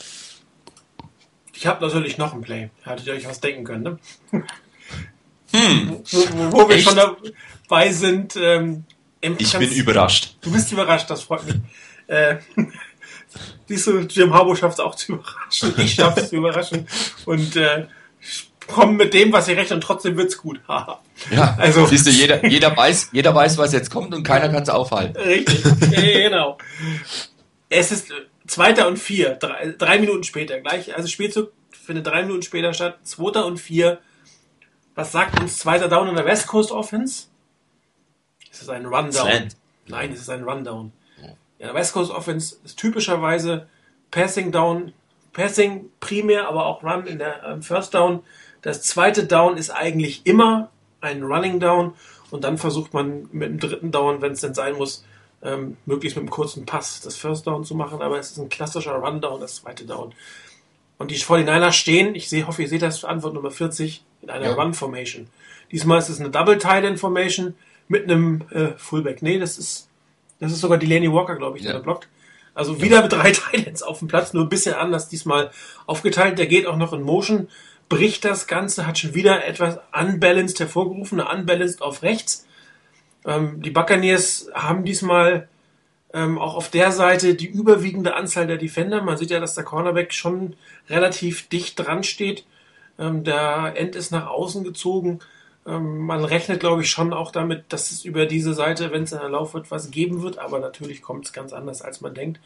Ich 1.54 1.66
habe 1.66 1.84
natürlich 1.84 2.18
noch 2.18 2.34
ein 2.34 2.42
Play. 2.42 2.70
Hattet 2.84 3.06
ihr 3.06 3.14
euch 3.14 3.26
was 3.26 3.40
denken 3.40 3.64
können, 3.64 3.82
ne? 3.82 3.98
Hm. 5.52 6.00
Wo, 6.10 6.52
wo 6.52 6.68
wir 6.68 6.76
Echt? 6.76 6.88
schon 6.88 6.96
dabei 6.96 7.92
sind. 7.92 8.36
Ähm, 8.36 8.84
ich 9.20 9.52
bin 9.52 9.70
überrascht. 9.70 10.36
Du 10.40 10.50
bist 10.50 10.72
überrascht, 10.72 11.08
das 11.08 11.22
freut 11.22 11.46
mich. 11.46 11.56
Äh, 12.06 12.36
Siehst 13.66 13.86
du, 13.86 14.00
Jim 14.00 14.34
Harbaugh 14.34 14.56
schafft 14.56 14.74
es 14.74 14.80
auch 14.80 14.94
zu 14.94 15.14
überraschen. 15.14 15.74
Ich 15.78 15.94
schaffe 15.94 16.20
es 16.20 16.28
zu 16.28 16.36
überraschen. 16.36 16.86
Und 17.24 17.56
äh, 17.56 17.86
kommen 18.66 18.96
mit 18.96 19.14
dem, 19.14 19.32
was 19.32 19.46
sie 19.46 19.52
rechnen, 19.52 19.78
und 19.78 19.82
trotzdem 19.82 20.16
wird's 20.16 20.36
gut. 20.36 20.60
ja, 21.30 21.56
also 21.58 21.86
siehst 21.86 22.06
du, 22.06 22.10
jeder, 22.10 22.44
jeder, 22.48 22.76
weiß, 22.76 23.10
jeder 23.12 23.34
weiß, 23.34 23.58
was 23.58 23.72
jetzt 23.72 23.90
kommt 23.90 24.14
und 24.14 24.22
keiner 24.22 24.48
kann 24.48 24.62
es 24.62 24.68
aufhalten. 24.68 25.16
Richtig, 25.16 25.62
genau. 25.90 26.58
Es 27.68 27.92
ist 27.92 28.12
zweiter 28.46 28.86
und 28.88 28.98
vier, 28.98 29.36
drei, 29.36 29.74
drei 29.78 29.98
Minuten 29.98 30.24
später 30.24 30.60
gleich. 30.60 30.94
Also 30.94 31.08
Spielzug 31.08 31.52
findet 31.70 32.06
drei 32.06 32.22
Minuten 32.22 32.42
später 32.42 32.74
statt. 32.74 32.98
Zweiter 33.04 33.46
und 33.46 33.58
vier. 33.58 34.00
Was 34.94 35.12
sagt 35.12 35.40
uns 35.40 35.58
zweiter 35.58 35.88
Down 35.88 36.08
in 36.08 36.16
der 36.16 36.26
West 36.26 36.46
Coast 36.46 36.70
Offense? 36.70 37.28
Es 38.50 38.60
ist 38.60 38.68
ein 38.68 38.84
Rundown. 38.84 39.48
Nein, 39.86 40.12
es 40.12 40.20
ist 40.20 40.28
ein 40.28 40.44
Rundown. 40.44 40.92
Ja, 41.62 41.68
der 41.68 41.74
West 41.76 41.92
Coast 41.92 42.10
Offense 42.10 42.56
ist 42.64 42.76
typischerweise 42.76 43.68
Passing 44.10 44.50
Down, 44.50 44.92
Passing 45.32 45.90
primär, 46.00 46.48
aber 46.48 46.66
auch 46.66 46.82
Run 46.82 47.06
in 47.06 47.20
der 47.20 47.44
ähm, 47.44 47.62
First 47.62 47.94
Down. 47.94 48.24
Das 48.62 48.82
zweite 48.82 49.26
Down 49.26 49.56
ist 49.56 49.70
eigentlich 49.70 50.26
immer 50.26 50.70
ein 51.00 51.22
Running 51.22 51.60
Down 51.60 51.94
und 52.32 52.42
dann 52.42 52.58
versucht 52.58 52.92
man 52.94 53.28
mit 53.30 53.48
dem 53.48 53.60
dritten 53.60 53.92
Down, 53.92 54.20
wenn 54.22 54.32
es 54.32 54.40
denn 54.40 54.54
sein 54.54 54.74
muss, 54.74 55.04
ähm, 55.40 55.76
möglichst 55.86 56.16
mit 56.16 56.22
einem 56.22 56.30
kurzen 56.30 56.66
Pass 56.66 57.00
das 57.00 57.16
First 57.16 57.46
Down 57.46 57.64
zu 57.64 57.76
machen, 57.76 58.02
aber 58.02 58.18
es 58.18 58.32
ist 58.32 58.38
ein 58.38 58.48
klassischer 58.48 58.94
Rundown, 58.94 59.40
das 59.40 59.56
zweite 59.56 59.84
Down. 59.84 60.12
Und 60.98 61.12
die 61.12 61.18
49ers 61.18 61.72
stehen, 61.72 62.16
ich 62.16 62.28
sehe, 62.28 62.48
hoffe, 62.48 62.62
ihr 62.62 62.68
seht 62.68 62.82
das, 62.82 63.04
Antwort 63.04 63.34
Nummer 63.34 63.52
40, 63.52 64.04
in 64.22 64.30
einer 64.30 64.46
ja. 64.46 64.54
Run-Formation. 64.54 65.28
Diesmal 65.70 66.00
ist 66.00 66.08
es 66.08 66.18
eine 66.18 66.30
Double-Tight-End-Formation 66.30 67.54
mit 67.86 68.04
einem 68.04 68.42
äh, 68.50 68.72
Fullback. 68.76 69.22
Nee, 69.22 69.38
das 69.38 69.58
ist, 69.58 69.88
das 70.42 70.52
ist 70.52 70.60
sogar 70.60 70.76
Delaney 70.76 71.12
Walker, 71.12 71.36
glaube 71.36 71.58
ich, 71.58 71.64
ja. 71.64 71.72
der 71.72 71.78
blockt. 71.78 72.08
Also 72.52 72.82
wieder 72.82 73.00
mit 73.02 73.12
drei 73.12 73.30
Titans 73.52 73.82
auf 73.82 74.00
dem 74.00 74.08
Platz, 74.08 74.32
nur 74.32 74.42
ein 74.42 74.48
bisschen 74.48 74.74
anders 74.74 75.08
diesmal 75.08 75.50
aufgeteilt. 75.86 76.38
Der 76.38 76.46
geht 76.46 76.66
auch 76.66 76.76
noch 76.76 76.92
in 76.92 77.02
Motion, 77.02 77.48
bricht 77.88 78.24
das 78.24 78.48
Ganze, 78.48 78.86
hat 78.86 78.98
schon 78.98 79.14
wieder 79.14 79.46
etwas 79.46 79.78
unbalanced 79.92 80.58
hervorgerufen, 80.58 81.20
unbalanced 81.20 81.80
auf 81.80 82.02
rechts. 82.02 82.46
Ähm, 83.24 83.62
die 83.62 83.70
Buccaneers 83.70 84.50
haben 84.52 84.84
diesmal 84.84 85.48
ähm, 86.12 86.38
auch 86.38 86.56
auf 86.56 86.70
der 86.70 86.90
Seite 86.90 87.36
die 87.36 87.46
überwiegende 87.46 88.14
Anzahl 88.14 88.48
der 88.48 88.58
Defender. 88.58 89.00
Man 89.00 89.16
sieht 89.16 89.30
ja, 89.30 89.38
dass 89.38 89.54
der 89.54 89.64
Cornerback 89.64 90.12
schon 90.12 90.56
relativ 90.90 91.48
dicht 91.48 91.78
dran 91.78 92.02
steht. 92.02 92.44
Ähm, 92.98 93.22
der 93.22 93.74
End 93.76 93.94
ist 93.94 94.10
nach 94.10 94.26
außen 94.26 94.64
gezogen. 94.64 95.20
Ähm, 95.66 95.98
man 95.98 96.24
rechnet, 96.24 96.60
glaube 96.60 96.82
ich, 96.82 96.90
schon 96.90 97.12
auch 97.12 97.30
damit, 97.30 97.72
dass 97.72 97.90
es 97.90 98.04
über 98.04 98.26
diese 98.26 98.54
Seite, 98.54 98.92
wenn 98.92 99.04
es 99.04 99.12
in 99.12 99.18
der 99.18 99.28
Lauf 99.28 99.54
wird, 99.54 99.70
was 99.70 99.90
geben 99.90 100.22
wird. 100.22 100.38
Aber 100.38 100.58
natürlich 100.58 101.02
kommt 101.02 101.26
es 101.26 101.32
ganz 101.32 101.52
anders, 101.52 101.82
als 101.82 102.00
man 102.00 102.14
denkt. 102.14 102.40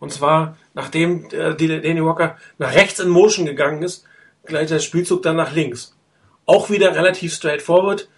Und 0.00 0.12
zwar, 0.12 0.56
nachdem 0.74 1.26
äh, 1.30 1.54
Danny 1.54 2.04
Walker 2.04 2.36
nach 2.58 2.74
rechts 2.74 3.00
in 3.00 3.08
Motion 3.08 3.46
gegangen 3.46 3.82
ist, 3.82 4.04
gleich 4.44 4.68
der 4.68 4.80
Spielzug 4.80 5.22
dann 5.22 5.36
nach 5.36 5.52
links. 5.52 5.96
Auch 6.46 6.68
wieder 6.68 6.94
relativ 6.94 7.34
straightforward 7.34 8.08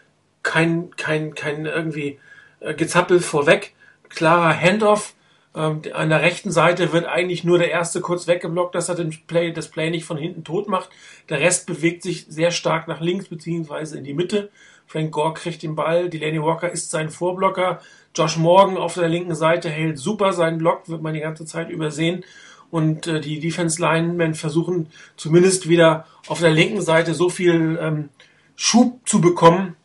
kein, 0.46 0.90
kein, 0.96 1.34
kein 1.34 1.66
irgendwie 1.66 2.20
äh, 2.60 2.72
Gezappel 2.74 3.20
vorweg. 3.20 3.74
Klarer 4.08 4.58
Handoff. 4.58 5.14
Ähm, 5.56 5.80
an 5.94 6.10
der 6.10 6.20
rechten 6.20 6.52
Seite 6.52 6.92
wird 6.92 7.06
eigentlich 7.06 7.42
nur 7.42 7.58
der 7.58 7.70
erste 7.70 8.02
kurz 8.02 8.26
weggeblockt, 8.26 8.74
dass 8.74 8.90
er 8.90 8.94
den 8.94 9.16
Play, 9.26 9.52
das 9.52 9.68
Play 9.68 9.90
nicht 9.90 10.04
von 10.04 10.18
hinten 10.18 10.44
tot 10.44 10.68
macht. 10.68 10.90
Der 11.30 11.40
Rest 11.40 11.66
bewegt 11.66 12.02
sich 12.02 12.26
sehr 12.28 12.50
stark 12.50 12.86
nach 12.86 13.00
links 13.00 13.28
beziehungsweise 13.28 13.96
in 13.96 14.04
die 14.04 14.14
Mitte. 14.14 14.50
Frank 14.86 15.12
Gore 15.12 15.34
kriegt 15.34 15.62
den 15.62 15.74
Ball. 15.74 16.10
Delaney 16.10 16.42
Walker 16.42 16.70
ist 16.70 16.90
sein 16.90 17.08
Vorblocker. 17.08 17.80
Josh 18.14 18.36
Morgan 18.36 18.76
auf 18.76 18.94
der 18.94 19.08
linken 19.08 19.34
Seite 19.34 19.70
hält 19.70 19.98
super 19.98 20.32
seinen 20.32 20.58
Block, 20.58 20.88
wird 20.88 21.02
man 21.02 21.14
die 21.14 21.20
ganze 21.20 21.46
Zeit 21.46 21.70
übersehen. 21.70 22.24
Und 22.70 23.06
äh, 23.06 23.20
die 23.20 23.40
Defense 23.40 23.80
Linemen 23.80 24.34
versuchen 24.34 24.88
zumindest 25.16 25.68
wieder 25.68 26.06
auf 26.28 26.40
der 26.40 26.50
linken 26.50 26.82
Seite 26.82 27.14
so 27.14 27.30
viel 27.30 27.78
ähm, 27.80 28.10
Schub 28.56 29.00
zu 29.08 29.20
bekommen, 29.20 29.76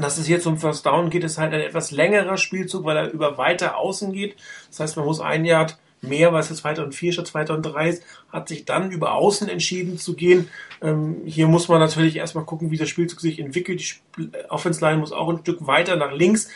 dass 0.00 0.18
es 0.18 0.26
hier 0.26 0.40
zum 0.40 0.58
First 0.58 0.86
Down 0.86 1.10
geht, 1.10 1.24
ist 1.24 1.38
halt 1.38 1.52
ein 1.52 1.60
etwas 1.60 1.90
längerer 1.90 2.36
Spielzug, 2.36 2.84
weil 2.84 2.96
er 2.96 3.10
über 3.10 3.38
weiter 3.38 3.76
außen 3.76 4.12
geht. 4.12 4.36
Das 4.68 4.80
heißt, 4.80 4.96
man 4.96 5.06
muss 5.06 5.20
ein 5.20 5.44
Yard 5.44 5.78
mehr, 6.02 6.32
weil 6.32 6.40
es 6.40 6.48
jetzt 6.48 6.64
weiter 6.64 6.84
und 6.84 6.94
vier 6.94 7.12
statt 7.12 7.34
weiter 7.34 7.54
und 7.54 7.62
drei 7.62 7.88
ist, 7.88 8.02
hat 8.32 8.48
sich 8.48 8.64
dann 8.64 8.90
über 8.90 9.14
außen 9.14 9.48
entschieden 9.48 9.98
zu 9.98 10.14
gehen. 10.14 10.48
Ähm, 10.82 11.22
hier 11.26 11.46
muss 11.46 11.68
man 11.68 11.80
natürlich 11.80 12.16
erstmal 12.16 12.44
gucken, 12.44 12.70
wie 12.70 12.78
der 12.78 12.86
Spielzug 12.86 13.20
sich 13.20 13.38
entwickelt. 13.38 13.80
Die 14.18 14.30
Offense 14.48 14.80
Line 14.80 14.98
muss 14.98 15.12
auch 15.12 15.28
ein 15.28 15.38
Stück 15.38 15.66
weiter 15.66 15.96
nach 15.96 16.12
links. 16.12 16.48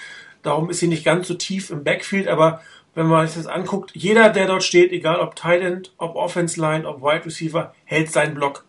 Darum 0.43 0.71
ist 0.71 0.81
sie 0.81 0.89
nicht 0.89 1.05
ganz 1.05 1.29
so 1.29 1.35
tief 1.35 1.71
im 1.71 1.85
Backfield, 1.85 2.29
aber 2.29 2.63
wenn 2.95 3.07
man 3.07 3.27
sich 3.27 3.37
das 3.37 3.47
anguckt, 3.47 3.93
jeder, 3.95 4.31
der 4.31 4.47
dort 4.47 4.63
steht, 4.63 4.93
egal 4.93 5.21
ob 5.21 5.35
Tight 5.35 5.63
End, 5.63 5.93
ob 5.99 6.15
Offense 6.15 6.61
Line, 6.61 6.87
ob 6.87 7.03
Wide 7.03 7.27
Receiver, 7.27 7.75
hält 7.85 8.13
seinen 8.13 8.35
Block. 8.35 8.65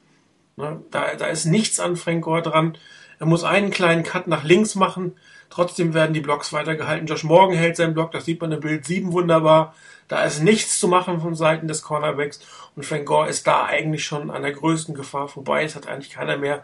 Ne? 0.57 0.81
Da, 0.89 1.15
da 1.15 1.27
ist 1.27 1.45
nichts 1.45 1.79
an 1.79 1.95
Frank 1.95 2.23
Gore 2.23 2.41
dran. 2.41 2.77
Er 3.19 3.25
muss 3.25 3.43
einen 3.43 3.71
kleinen 3.71 4.03
Cut 4.03 4.27
nach 4.27 4.43
links 4.43 4.75
machen. 4.75 5.13
Trotzdem 5.49 5.93
werden 5.93 6.13
die 6.13 6.21
Blocks 6.21 6.53
weitergehalten. 6.53 7.07
Josh 7.07 7.23
Morgan 7.23 7.57
hält 7.57 7.77
seinen 7.77 7.93
Block, 7.93 8.11
das 8.11 8.25
sieht 8.25 8.41
man 8.41 8.51
im 8.51 8.59
Bild 8.59 8.85
7 8.85 9.11
wunderbar. 9.11 9.73
Da 10.07 10.23
ist 10.23 10.41
nichts 10.41 10.79
zu 10.79 10.87
machen 10.87 11.21
von 11.21 11.35
Seiten 11.35 11.67
des 11.67 11.81
Cornerbacks 11.81 12.39
und 12.75 12.85
Frank 12.85 13.05
Gore 13.05 13.29
ist 13.29 13.47
da 13.47 13.65
eigentlich 13.65 14.05
schon 14.05 14.29
an 14.29 14.43
der 14.43 14.51
größten 14.51 14.93
Gefahr 14.93 15.27
vorbei. 15.27 15.63
Es 15.63 15.75
hat 15.75 15.87
eigentlich 15.87 16.11
keiner 16.11 16.37
mehr 16.37 16.63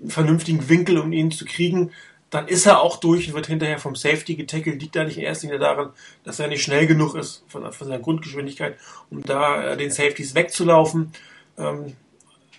einen 0.00 0.10
vernünftigen 0.10 0.68
Winkel, 0.68 0.98
um 0.98 1.12
ihn 1.12 1.30
zu 1.30 1.44
kriegen. 1.44 1.92
Dann 2.30 2.48
ist 2.48 2.66
er 2.66 2.80
auch 2.80 2.96
durch 2.98 3.28
und 3.28 3.34
wird 3.34 3.46
hinterher 3.46 3.78
vom 3.78 3.94
Safety 3.94 4.34
getackelt. 4.34 4.82
Liegt 4.82 4.96
da 4.96 5.04
nicht 5.04 5.16
in 5.16 5.22
erster 5.22 5.46
Linie 5.46 5.60
daran, 5.60 5.90
dass 6.24 6.40
er 6.40 6.48
nicht 6.48 6.62
schnell 6.62 6.86
genug 6.86 7.14
ist 7.14 7.44
von, 7.48 7.70
von 7.72 7.86
seiner 7.86 8.02
Grundgeschwindigkeit, 8.02 8.76
um 9.10 9.22
da 9.22 9.62
äh, 9.62 9.76
den 9.76 9.90
Safeties 9.90 10.34
wegzulaufen. 10.34 11.12
Ähm, 11.56 11.94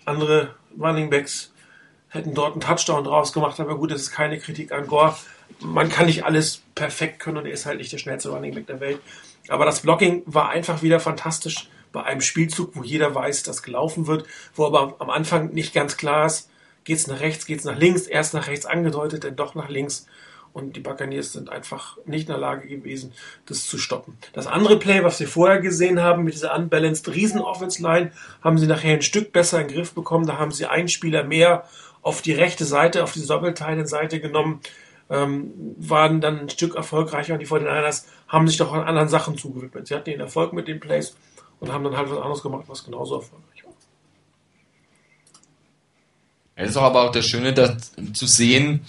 andere 0.05 0.55
Running 0.79 1.09
Backs 1.09 1.51
hätten 2.15 2.33
dort 2.33 2.53
einen 2.53 2.61
Touchdown 2.61 3.03
draus 3.03 3.33
gemacht, 3.33 3.59
aber 3.59 3.77
gut, 3.77 3.91
das 3.91 4.01
ist 4.01 4.11
keine 4.11 4.39
Kritik 4.39 4.71
an 4.71 4.87
Gore. 4.87 5.15
Man 5.59 5.89
kann 5.89 6.07
nicht 6.07 6.25
alles 6.25 6.63
perfekt 6.73 7.19
können 7.19 7.37
und 7.37 7.45
er 7.45 7.53
ist 7.53 7.65
halt 7.65 7.77
nicht 7.77 7.91
der 7.91 7.97
schnellste 7.97 8.29
Running 8.29 8.55
Back 8.55 8.67
der 8.67 8.79
Welt. 8.79 8.99
Aber 9.47 9.65
das 9.65 9.81
Blocking 9.81 10.23
war 10.25 10.49
einfach 10.49 10.81
wieder 10.81 10.99
fantastisch 10.99 11.69
bei 11.91 12.03
einem 12.03 12.21
Spielzug, 12.21 12.75
wo 12.75 12.83
jeder 12.83 13.13
weiß, 13.15 13.43
dass 13.43 13.63
gelaufen 13.63 14.07
wird, 14.07 14.25
wo 14.53 14.65
aber 14.65 14.95
am 14.99 15.09
Anfang 15.09 15.53
nicht 15.53 15.73
ganz 15.73 15.97
klar 15.97 16.25
ist, 16.25 16.49
geht 16.83 16.97
es 16.97 17.07
nach 17.07 17.19
rechts, 17.19 17.45
geht 17.45 17.59
es 17.59 17.65
nach 17.65 17.77
links, 17.77 18.07
erst 18.07 18.33
nach 18.33 18.47
rechts 18.47 18.65
angedeutet, 18.65 19.23
dann 19.23 19.35
doch 19.35 19.55
nach 19.55 19.69
links. 19.69 20.05
Und 20.53 20.77
die 20.77 20.79
Buccaneers 20.79 21.33
sind 21.33 21.49
einfach 21.49 21.97
nicht 22.05 22.27
in 22.27 22.33
der 22.33 22.37
Lage 22.37 22.67
gewesen, 22.69 23.11
das 23.45 23.65
zu 23.65 23.77
stoppen. 23.77 24.17
Das 24.31 24.47
andere 24.47 24.79
Play, 24.79 25.03
was 25.03 25.19
wir 25.19 25.27
vorher 25.27 25.59
gesehen 25.59 26.01
haben, 26.01 26.23
mit 26.23 26.33
dieser 26.33 26.55
unbalanced 26.55 27.13
Riesen-Offense-Line, 27.13 28.11
haben 28.41 28.57
sie 28.57 28.67
nachher 28.67 28.93
ein 28.93 29.01
Stück 29.01 29.33
besser 29.33 29.59
in 29.59 29.67
den 29.67 29.75
Griff 29.75 29.93
bekommen. 29.93 30.25
Da 30.25 30.37
haben 30.37 30.51
sie 30.51 30.65
einen 30.65 30.87
Spieler 30.87 31.25
mehr 31.25 31.65
auf 32.05 32.21
die 32.21 32.33
rechte 32.33 32.65
Seite, 32.65 33.03
auf 33.03 33.13
diese 33.13 33.25
Doppelteilen-Seite 33.27 34.19
genommen, 34.19 34.61
ähm, 35.09 35.51
waren 35.77 36.21
dann 36.21 36.39
ein 36.41 36.49
Stück 36.49 36.75
erfolgreicher 36.75 37.33
und 37.33 37.39
die 37.39 37.47
49ers 37.47 38.03
haben 38.27 38.47
sich 38.47 38.57
doch 38.57 38.71
an 38.73 38.83
anderen 38.83 39.09
Sachen 39.09 39.39
zugewidmet. 39.39 39.87
Sie 39.87 39.95
hatten 39.95 40.11
den 40.11 40.19
Erfolg 40.19 40.53
mit 40.53 40.67
den 40.67 40.79
Plays 40.79 41.15
und 41.59 41.73
haben 41.73 41.83
dann 41.83 41.97
halt 41.97 42.11
was 42.11 42.19
anderes 42.19 42.43
gemacht, 42.43 42.65
was 42.67 42.83
genauso 42.83 43.15
erfolgreich 43.15 43.65
war. 43.65 43.73
Es 46.53 46.69
ist 46.69 46.77
aber 46.77 47.01
auch 47.01 47.11
das 47.11 47.25
Schöne, 47.25 47.53
das, 47.53 47.93
zu 48.13 48.27
sehen, 48.27 48.85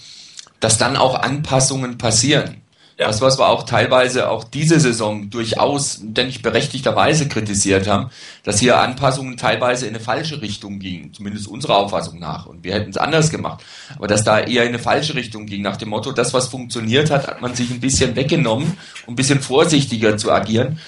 dass 0.59 0.77
dann 0.77 0.95
auch 0.95 1.15
Anpassungen 1.15 1.97
passieren. 1.97 2.61
Das, 2.97 3.21
was 3.21 3.37
wir 3.37 3.47
auch 3.47 3.61
teilweise 3.61 4.27
auch 4.27 4.43
diese 4.43 4.79
Saison 4.79 5.29
durchaus, 5.29 5.99
denn 6.01 6.29
ich 6.29 6.41
berechtigterweise 6.41 7.27
kritisiert 7.27 7.87
haben, 7.87 8.09
dass 8.41 8.59
hier 8.59 8.79
Anpassungen 8.79 9.37
teilweise 9.37 9.85
in 9.85 9.93
eine 9.93 10.03
falsche 10.03 10.41
Richtung 10.41 10.79
gingen, 10.79 11.13
zumindest 11.13 11.47
unserer 11.47 11.77
Auffassung 11.77 12.17
nach. 12.17 12.47
Und 12.47 12.63
wir 12.63 12.73
hätten 12.73 12.89
es 12.89 12.97
anders 12.97 13.29
gemacht. 13.29 13.63
Aber 13.95 14.07
dass 14.07 14.23
da 14.23 14.39
eher 14.39 14.63
in 14.63 14.69
eine 14.69 14.79
falsche 14.79 15.13
Richtung 15.13 15.45
ging, 15.45 15.61
nach 15.61 15.77
dem 15.77 15.89
Motto, 15.89 16.11
das, 16.11 16.33
was 16.33 16.47
funktioniert 16.47 17.11
hat, 17.11 17.27
hat 17.27 17.39
man 17.39 17.53
sich 17.53 17.69
ein 17.69 17.79
bisschen 17.79 18.15
weggenommen, 18.15 18.75
um 19.05 19.13
ein 19.13 19.15
bisschen 19.15 19.41
vorsichtiger 19.41 20.17
zu 20.17 20.31
agieren. 20.31 20.79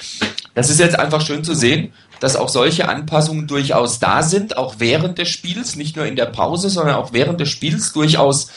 Das 0.55 0.71
ist 0.71 0.79
jetzt 0.79 0.97
einfach 0.97 1.21
schön 1.21 1.43
zu 1.43 1.53
sehen, 1.53 1.93
dass 2.19 2.35
auch 2.35 2.49
solche 2.49 2.89
Anpassungen 2.89 3.45
durchaus 3.45 3.99
da 3.99 4.23
sind, 4.23 4.57
auch 4.57 4.75
während 4.79 5.19
des 5.19 5.29
Spiels, 5.29 5.75
nicht 5.75 5.95
nur 5.95 6.07
in 6.07 6.15
der 6.15 6.25
Pause, 6.25 6.71
sondern 6.71 6.95
auch 6.95 7.13
während 7.13 7.39
des 7.39 7.49
Spiels 7.49 7.93
durchaus 7.93 8.49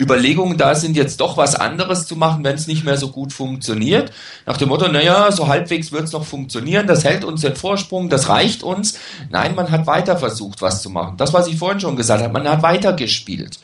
Überlegungen 0.00 0.56
da 0.56 0.74
sind, 0.74 0.96
jetzt 0.96 1.20
doch 1.20 1.36
was 1.36 1.54
anderes 1.54 2.06
zu 2.06 2.16
machen, 2.16 2.42
wenn 2.42 2.54
es 2.54 2.66
nicht 2.66 2.84
mehr 2.84 2.96
so 2.96 3.08
gut 3.08 3.32
funktioniert. 3.34 4.10
Nach 4.46 4.56
dem 4.56 4.70
Motto, 4.70 4.88
naja, 4.88 5.30
so 5.30 5.46
halbwegs 5.46 5.92
wird 5.92 6.04
es 6.04 6.12
noch 6.12 6.24
funktionieren, 6.24 6.86
das 6.86 7.04
hält 7.04 7.22
uns 7.22 7.42
den 7.42 7.54
Vorsprung, 7.54 8.08
das 8.08 8.30
reicht 8.30 8.62
uns. 8.62 8.98
Nein, 9.30 9.54
man 9.54 9.70
hat 9.70 9.86
weiter 9.86 10.16
versucht, 10.16 10.62
was 10.62 10.80
zu 10.80 10.88
machen. 10.88 11.18
Das, 11.18 11.34
was 11.34 11.48
ich 11.48 11.58
vorhin 11.58 11.80
schon 11.80 11.96
gesagt 11.96 12.22
habe, 12.22 12.32
man 12.32 12.48
hat 12.48 12.62
weiter 12.62 12.94
gespielt. 12.94 13.60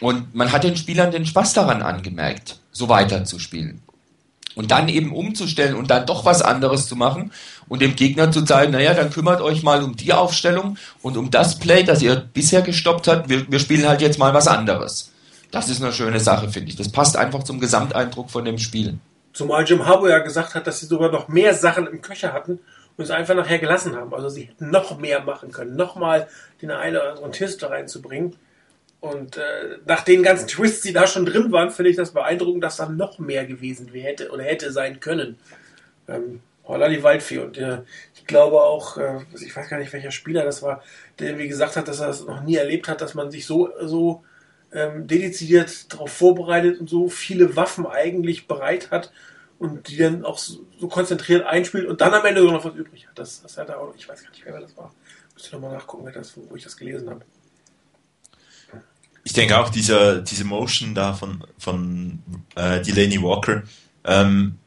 Und 0.00 0.34
man 0.34 0.52
hat 0.52 0.64
den 0.64 0.76
Spielern 0.76 1.10
den 1.10 1.26
Spaß 1.26 1.54
daran 1.54 1.82
angemerkt, 1.82 2.58
so 2.70 2.88
weiter 2.88 3.24
zu 3.24 3.38
spielen. 3.38 3.80
Und 4.54 4.70
dann 4.70 4.88
eben 4.88 5.12
umzustellen 5.12 5.76
und 5.76 5.90
dann 5.90 6.04
doch 6.04 6.24
was 6.24 6.42
anderes 6.42 6.88
zu 6.88 6.96
machen 6.96 7.32
und 7.68 7.80
dem 7.80 7.96
Gegner 7.96 8.30
zu 8.30 8.42
zeigen, 8.42 8.72
naja, 8.72 8.92
dann 8.92 9.10
kümmert 9.10 9.40
euch 9.40 9.62
mal 9.62 9.82
um 9.82 9.96
die 9.96 10.12
Aufstellung 10.12 10.76
und 11.00 11.16
um 11.16 11.30
das 11.30 11.58
Play, 11.58 11.84
das 11.84 12.02
ihr 12.02 12.16
bisher 12.16 12.62
gestoppt 12.62 13.08
habt. 13.08 13.28
Wir, 13.28 13.50
wir 13.50 13.60
spielen 13.60 13.88
halt 13.88 14.02
jetzt 14.02 14.18
mal 14.18 14.34
was 14.34 14.48
anderes. 14.48 15.12
Das 15.50 15.68
ist 15.68 15.82
eine 15.82 15.92
schöne 15.92 16.20
Sache, 16.20 16.48
finde 16.48 16.70
ich. 16.70 16.76
Das 16.76 16.90
passt 16.90 17.16
einfach 17.16 17.42
zum 17.42 17.60
Gesamteindruck 17.60 18.30
von 18.30 18.44
dem 18.44 18.58
Spiel. 18.58 18.98
Zumal 19.32 19.64
Jim 19.64 19.86
Harbour 19.86 20.10
ja 20.10 20.18
gesagt 20.18 20.54
hat, 20.54 20.66
dass 20.66 20.80
sie 20.80 20.86
sogar 20.86 21.10
noch 21.10 21.28
mehr 21.28 21.54
Sachen 21.54 21.86
im 21.86 22.02
Köcher 22.02 22.32
hatten, 22.32 22.60
und 22.98 23.04
es 23.04 23.10
einfach 23.10 23.36
nachher 23.36 23.60
gelassen 23.60 23.96
haben. 23.96 24.12
Also 24.12 24.28
sie 24.28 24.42
hätten 24.42 24.70
noch 24.70 24.98
mehr 24.98 25.22
machen 25.22 25.52
können, 25.52 25.76
nochmal 25.76 26.28
den 26.60 26.72
einen 26.72 26.96
oder 26.96 27.10
anderen 27.10 27.32
Twist 27.32 27.62
reinzubringen. 27.62 28.36
Und 29.00 29.36
äh, 29.36 29.78
nach 29.86 30.02
den 30.02 30.24
ganzen 30.24 30.48
Twists, 30.48 30.82
die 30.82 30.92
da 30.92 31.06
schon 31.06 31.24
drin 31.24 31.52
waren, 31.52 31.70
finde 31.70 31.92
ich 31.92 31.96
das 31.96 32.10
beeindruckend, 32.10 32.64
dass 32.64 32.76
da 32.76 32.88
noch 32.88 33.20
mehr 33.20 33.46
gewesen 33.46 33.92
wäre 33.92 34.08
hätte 34.08 34.30
oder 34.30 34.42
hätte 34.42 34.72
sein 34.72 34.98
können. 34.98 35.38
Ähm, 36.08 36.40
Holla 36.64 36.88
die 36.88 37.04
Waldfee. 37.04 37.38
Und 37.38 37.56
äh, 37.56 37.82
ich 38.16 38.26
glaube 38.26 38.60
auch, 38.60 38.98
äh, 38.98 39.20
ich 39.40 39.54
weiß 39.54 39.68
gar 39.68 39.78
nicht, 39.78 39.92
welcher 39.92 40.10
Spieler 40.10 40.44
das 40.44 40.62
war, 40.62 40.82
der 41.20 41.28
irgendwie 41.28 41.46
gesagt 41.46 41.76
hat, 41.76 41.86
dass 41.86 42.00
er 42.00 42.08
das 42.08 42.24
noch 42.24 42.42
nie 42.42 42.56
erlebt 42.56 42.88
hat, 42.88 43.00
dass 43.00 43.14
man 43.14 43.30
sich 43.30 43.46
so, 43.46 43.70
so 43.80 44.24
ähm, 44.72 45.06
dediziert 45.06 45.92
darauf 45.92 46.12
vorbereitet 46.12 46.80
und 46.80 46.88
so 46.88 47.08
viele 47.08 47.56
Waffen 47.56 47.86
eigentlich 47.86 48.46
bereit 48.46 48.90
hat 48.90 49.12
und 49.58 49.88
die 49.88 49.96
dann 49.96 50.24
auch 50.24 50.38
so, 50.38 50.64
so 50.78 50.88
konzentriert 50.88 51.46
einspielt 51.46 51.86
und 51.86 52.00
dann 52.00 52.14
am 52.14 52.24
Ende 52.24 52.42
so 52.42 52.50
noch 52.50 52.64
was 52.64 52.74
übrig 52.74 53.06
hat. 53.06 53.18
Das, 53.18 53.42
das 53.42 53.56
hat 53.56 53.68
er 53.68 53.80
auch, 53.80 53.94
ich 53.96 54.08
weiß 54.08 54.22
gar 54.22 54.30
nicht, 54.30 54.44
wer 54.44 54.60
das 54.60 54.76
war. 54.76 54.92
Müsste 55.34 55.52
nochmal 55.54 55.72
nachgucken, 55.72 56.04
wer 56.04 56.12
das, 56.12 56.36
wo 56.36 56.54
ich 56.54 56.64
das 56.64 56.76
gelesen 56.76 57.10
habe. 57.10 57.22
Ich 59.24 59.32
denke 59.32 59.58
auch, 59.58 59.68
diese, 59.68 60.22
diese 60.22 60.44
Motion 60.44 60.94
da 60.94 61.12
von, 61.12 61.44
von 61.58 62.22
äh, 62.54 62.80
Delaney 62.80 63.22
Walker 63.22 63.62
ähm, 64.04 64.58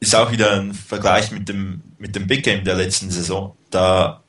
ist 0.00 0.14
auch 0.14 0.30
wieder 0.30 0.52
ein 0.52 0.74
Vergleich 0.74 1.32
mit 1.32 1.48
dem, 1.48 1.82
mit 1.98 2.14
dem 2.14 2.26
Big 2.26 2.44
Game 2.44 2.64
der 2.64 2.76
letzten 2.76 3.10
Saison. 3.10 3.56
Da 3.70 4.22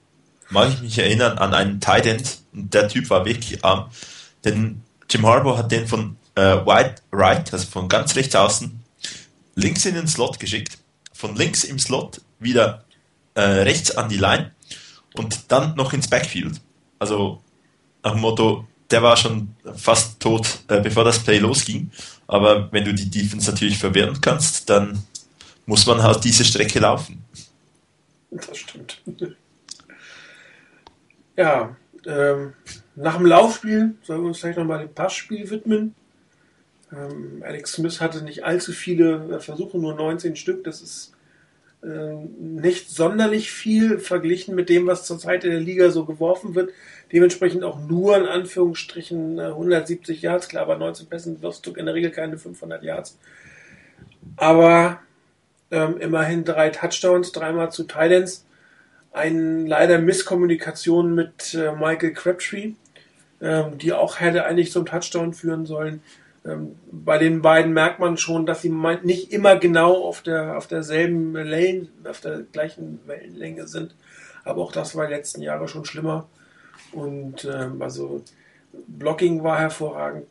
mag 0.49 0.69
ich 0.69 0.81
mich 0.81 0.97
erinnern 0.97 1.37
an 1.37 1.53
einen 1.53 1.79
Tight 1.79 2.05
End 2.05 2.41
der 2.53 2.87
Typ 2.87 3.09
war 3.09 3.25
wirklich 3.25 3.63
arm. 3.63 3.89
Denn 4.43 4.81
Jim 5.11 5.25
Harbour 5.25 5.57
hat 5.57 5.71
den 5.71 5.87
von 5.87 6.15
äh, 6.35 6.41
White 6.41 7.01
Right, 7.11 7.51
also 7.51 7.67
von 7.67 7.89
ganz 7.89 8.15
rechts 8.15 8.33
außen, 8.33 8.81
links 9.55 9.85
in 9.85 9.95
den 9.95 10.07
Slot 10.07 10.39
geschickt, 10.39 10.77
von 11.11 11.35
links 11.35 11.65
im 11.65 11.79
Slot 11.79 12.21
wieder 12.39 12.85
äh, 13.33 13.41
rechts 13.41 13.91
an 13.91 14.07
die 14.07 14.17
Line 14.17 14.51
und 15.15 15.51
dann 15.51 15.75
noch 15.75 15.91
ins 15.91 16.07
Backfield. 16.07 16.61
Also 16.97 17.41
nach 18.03 18.13
dem 18.13 18.21
Motto, 18.21 18.65
der 18.89 19.03
war 19.03 19.17
schon 19.17 19.53
fast 19.75 20.21
tot, 20.21 20.59
äh, 20.69 20.79
bevor 20.79 21.03
das 21.03 21.19
Play 21.19 21.39
losging. 21.39 21.91
Aber 22.27 22.71
wenn 22.71 22.85
du 22.85 22.93
die 22.93 23.09
Defense 23.09 23.51
natürlich 23.51 23.77
verwirren 23.77 24.19
kannst, 24.21 24.69
dann 24.69 25.03
muss 25.65 25.85
man 25.85 26.01
halt 26.01 26.23
diese 26.23 26.45
Strecke 26.45 26.79
laufen. 26.79 27.23
Das 28.31 28.57
stimmt. 28.57 29.01
Ja, 31.37 31.75
ähm, 32.05 32.53
nach 32.95 33.17
dem 33.17 33.25
Laufspiel 33.25 33.95
sollen 34.03 34.21
wir 34.21 34.27
uns 34.27 34.39
vielleicht 34.39 34.57
nochmal 34.57 34.79
dem 34.79 34.93
Passspiel 34.93 35.49
widmen. 35.49 35.95
Ähm, 36.91 37.43
Alex 37.45 37.73
Smith 37.73 38.01
hatte 38.01 38.23
nicht 38.23 38.43
allzu 38.43 38.73
viele 38.73 39.39
Versuche, 39.39 39.77
nur 39.77 39.95
19 39.95 40.35
Stück. 40.35 40.63
Das 40.63 40.81
ist 40.81 41.13
äh, 41.83 42.13
nicht 42.39 42.91
sonderlich 42.91 43.51
viel 43.51 43.97
verglichen 43.97 44.55
mit 44.55 44.69
dem, 44.69 44.87
was 44.87 45.05
zurzeit 45.05 45.43
in 45.43 45.51
der 45.51 45.59
Liga 45.59 45.89
so 45.89 46.05
geworfen 46.05 46.53
wird. 46.53 46.71
Dementsprechend 47.11 47.63
auch 47.63 47.79
nur 47.79 48.17
in 48.17 48.25
Anführungsstrichen 48.25 49.39
170 49.39 50.17
äh, 50.17 50.27
Yards. 50.27 50.47
Klar, 50.49 50.65
bei 50.65 50.75
19 50.75 51.07
Pässen 51.07 51.41
wirst 51.41 51.65
du 51.65 51.73
in 51.73 51.85
der 51.85 51.95
Regel 51.95 52.11
keine 52.11 52.37
500 52.37 52.83
Yards. 52.83 53.17
Aber 54.35 54.99
ähm, 55.71 55.97
immerhin 55.99 56.43
drei 56.43 56.69
Touchdowns, 56.69 57.31
dreimal 57.31 57.71
zu 57.71 57.83
Titans. 57.83 58.45
Eine 59.11 59.67
leider 59.67 59.99
Misskommunikation 59.99 61.13
mit 61.13 61.53
äh, 61.53 61.73
Michael 61.73 62.13
Crabtree, 62.13 62.73
ähm, 63.41 63.77
die 63.77 63.91
auch 63.93 64.19
hätte 64.19 64.45
eigentlich 64.45 64.71
zum 64.71 64.85
Touchdown 64.85 65.33
führen 65.33 65.65
sollen. 65.65 66.01
Ähm, 66.45 66.75
bei 66.91 67.17
den 67.17 67.41
beiden 67.41 67.73
merkt 67.73 67.99
man 67.99 68.17
schon, 68.17 68.45
dass 68.45 68.61
sie 68.61 68.69
nicht 68.69 69.31
immer 69.31 69.57
genau 69.57 70.03
auf 70.03 70.21
der 70.21 70.57
auf 70.57 70.67
derselben 70.67 71.33
Lane, 71.33 71.87
auf 72.05 72.21
der 72.21 72.43
gleichen 72.51 72.99
Wellenlänge 73.05 73.67
sind. 73.67 73.95
Aber 74.43 74.61
auch 74.61 74.71
das 74.71 74.95
war 74.95 75.07
die 75.07 75.13
letzten 75.13 75.41
Jahre 75.41 75.67
schon 75.67 75.85
schlimmer. 75.85 76.27
Und 76.91 77.45
ähm, 77.45 77.81
also 77.81 78.23
Blocking 78.87 79.43
war 79.43 79.59
hervorragend. 79.59 80.25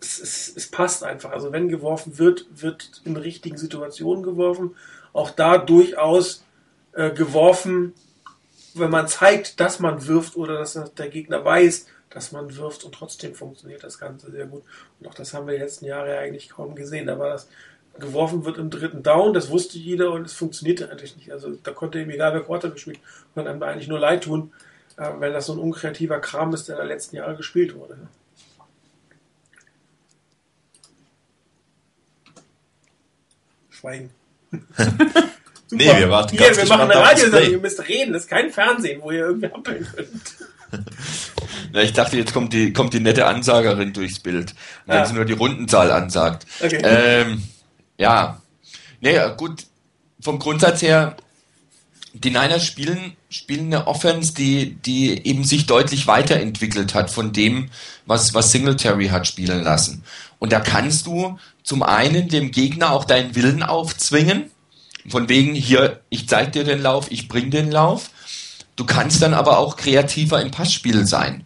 Es, 0.00 0.20
es, 0.20 0.52
es, 0.54 0.70
passt 0.70 1.02
einfach. 1.02 1.32
Also 1.32 1.52
wenn 1.52 1.68
geworfen 1.68 2.18
wird, 2.18 2.46
wird 2.54 3.00
in 3.04 3.16
richtigen 3.16 3.56
Situationen 3.56 4.22
geworfen. 4.22 4.76
Auch 5.12 5.30
da 5.30 5.56
durchaus 5.56 6.44
äh, 6.94 7.10
geworfen, 7.10 7.94
wenn 8.74 8.90
man 8.90 9.08
zeigt, 9.08 9.60
dass 9.60 9.78
man 9.80 10.06
wirft 10.06 10.36
oder 10.36 10.58
dass 10.58 10.78
der 10.96 11.08
Gegner 11.08 11.44
weiß, 11.44 11.86
dass 12.10 12.32
man 12.32 12.56
wirft 12.56 12.84
und 12.84 12.94
trotzdem 12.94 13.34
funktioniert 13.34 13.82
das 13.82 13.98
Ganze 13.98 14.30
sehr 14.30 14.46
gut. 14.46 14.62
Und 15.00 15.08
auch 15.08 15.14
das 15.14 15.34
haben 15.34 15.46
wir 15.46 15.54
die 15.54 15.60
letzten 15.60 15.86
Jahre 15.86 16.18
eigentlich 16.18 16.50
kaum 16.50 16.74
gesehen. 16.74 17.06
Da 17.06 17.18
war 17.18 17.30
das 17.30 17.48
geworfen 17.98 18.44
wird 18.44 18.58
im 18.58 18.70
dritten 18.70 19.02
Down, 19.02 19.34
das 19.34 19.50
wusste 19.50 19.78
jeder 19.78 20.10
und 20.12 20.26
es 20.26 20.32
funktionierte 20.32 20.90
eigentlich 20.90 21.16
nicht. 21.16 21.32
Also 21.32 21.56
da 21.62 21.72
konnte 21.72 22.00
ihm 22.00 22.10
egal 22.10 22.34
wer 22.34 22.42
Quarter 22.42 22.70
gespielt, 22.70 22.98
man 23.34 23.46
einem 23.46 23.62
eigentlich 23.62 23.88
nur 23.88 24.00
leid 24.00 24.24
tun, 24.24 24.52
äh, 24.96 25.10
weil 25.18 25.32
das 25.32 25.46
so 25.46 25.52
ein 25.52 25.58
unkreativer 25.58 26.18
Kram 26.20 26.52
ist, 26.54 26.68
der 26.68 26.76
in 26.76 26.82
den 26.82 26.88
letzten 26.88 27.16
Jahren 27.16 27.36
gespielt 27.36 27.74
wurde. 27.76 27.96
Schweigen. 33.70 34.10
nee, 35.70 35.84
wir 35.84 36.10
warten 36.10 36.36
Hier, 36.36 36.56
wir 36.56 36.66
machen 36.66 36.90
eine 36.90 37.00
Radiosendung, 37.00 37.50
ihr 37.50 37.58
müsst 37.58 37.88
reden, 37.88 38.12
das 38.12 38.22
ist 38.22 38.28
kein 38.28 38.50
Fernsehen, 38.50 39.00
wo 39.02 39.10
ihr 39.10 39.26
irgendwie 39.26 39.52
abbeln 39.52 39.86
könnt. 39.94 40.10
Ja, 41.72 41.80
ich 41.80 41.92
dachte, 41.92 42.16
jetzt 42.16 42.32
kommt 42.32 42.52
die, 42.52 42.72
kommt 42.72 42.94
die 42.94 43.00
nette 43.00 43.26
Ansagerin 43.26 43.92
durchs 43.92 44.20
Bild. 44.20 44.54
wenn 44.86 44.98
ja. 44.98 45.06
sie 45.06 45.14
nur 45.14 45.24
die 45.24 45.32
Rundenzahl 45.32 45.90
ansagt. 45.90 46.46
Okay. 46.60 46.80
Ähm, 46.82 47.42
ja. 47.98 48.40
Naja, 49.00 49.28
gut. 49.28 49.64
Vom 50.20 50.38
Grundsatz 50.38 50.82
her, 50.82 51.16
die 52.14 52.30
Niners 52.30 52.64
spielen, 52.64 53.16
spielen 53.28 53.66
eine 53.66 53.86
Offense, 53.86 54.34
die, 54.34 54.76
die 54.76 55.26
eben 55.26 55.44
sich 55.44 55.66
deutlich 55.66 56.06
weiterentwickelt 56.06 56.94
hat 56.94 57.10
von 57.10 57.32
dem, 57.32 57.70
was, 58.06 58.32
was 58.32 58.52
Singletary 58.52 59.08
hat 59.08 59.26
spielen 59.26 59.62
lassen. 59.64 60.04
Und 60.38 60.52
da 60.52 60.60
kannst 60.60 61.06
du 61.06 61.38
zum 61.62 61.82
einen 61.82 62.28
dem 62.28 62.52
Gegner 62.52 62.92
auch 62.92 63.04
deinen 63.04 63.34
Willen 63.34 63.62
aufzwingen. 63.62 64.50
Von 65.08 65.28
wegen, 65.28 65.54
hier, 65.54 66.00
ich 66.08 66.28
zeig 66.28 66.52
dir 66.52 66.64
den 66.64 66.80
Lauf, 66.80 67.10
ich 67.10 67.28
bring 67.28 67.50
den 67.50 67.70
Lauf. 67.70 68.10
Du 68.76 68.84
kannst 68.84 69.22
dann 69.22 69.34
aber 69.34 69.58
auch 69.58 69.76
kreativer 69.76 70.40
im 70.40 70.50
Passspiel 70.50 71.06
sein. 71.06 71.44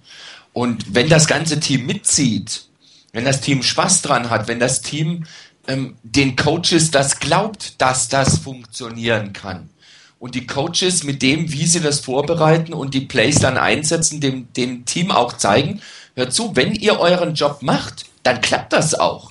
Und 0.53 0.95
wenn 0.95 1.09
das 1.09 1.27
ganze 1.27 1.61
Team 1.61 1.87
mitzieht, 1.87 2.65
wenn 3.13 3.25
das 3.25 3.41
Team 3.41 3.63
Spaß 3.63 4.03
dran 4.03 4.31
hat, 4.31 4.49
wenn 4.49 4.61
das 4.61 4.81
Team 4.81 5.25
ähm, 5.67 5.97
den 6.03 6.37
Coaches 6.37 6.91
das 6.91 7.21
glaubt, 7.21 7.81
dass 7.81 8.09
das 8.09 8.39
funktionieren 8.39 9.33
kann. 9.33 9.71
Und 10.19 10.35
die 10.35 10.47
Coaches 10.47 11.05
mit 11.05 11.23
dem, 11.23 11.53
wie 11.53 11.67
sie 11.67 11.81
das 11.81 12.01
vorbereiten 12.01 12.73
und 12.73 12.95
die 12.95 13.03
Plays 13.03 13.39
dann 13.39 13.57
einsetzen, 13.57 14.21
dem, 14.21 14.53
dem 14.55 14.85
Team 14.85 15.13
auch 15.13 15.35
zeigen, 15.35 15.81
hört 16.17 16.33
zu, 16.33 16.57
wenn 16.57 16.75
ihr 16.75 16.99
euren 16.99 17.35
Job 17.35 17.63
macht, 17.63 18.07
dann 18.25 18.41
klappt 18.41 18.73
das 18.73 18.95
auch. 18.95 19.31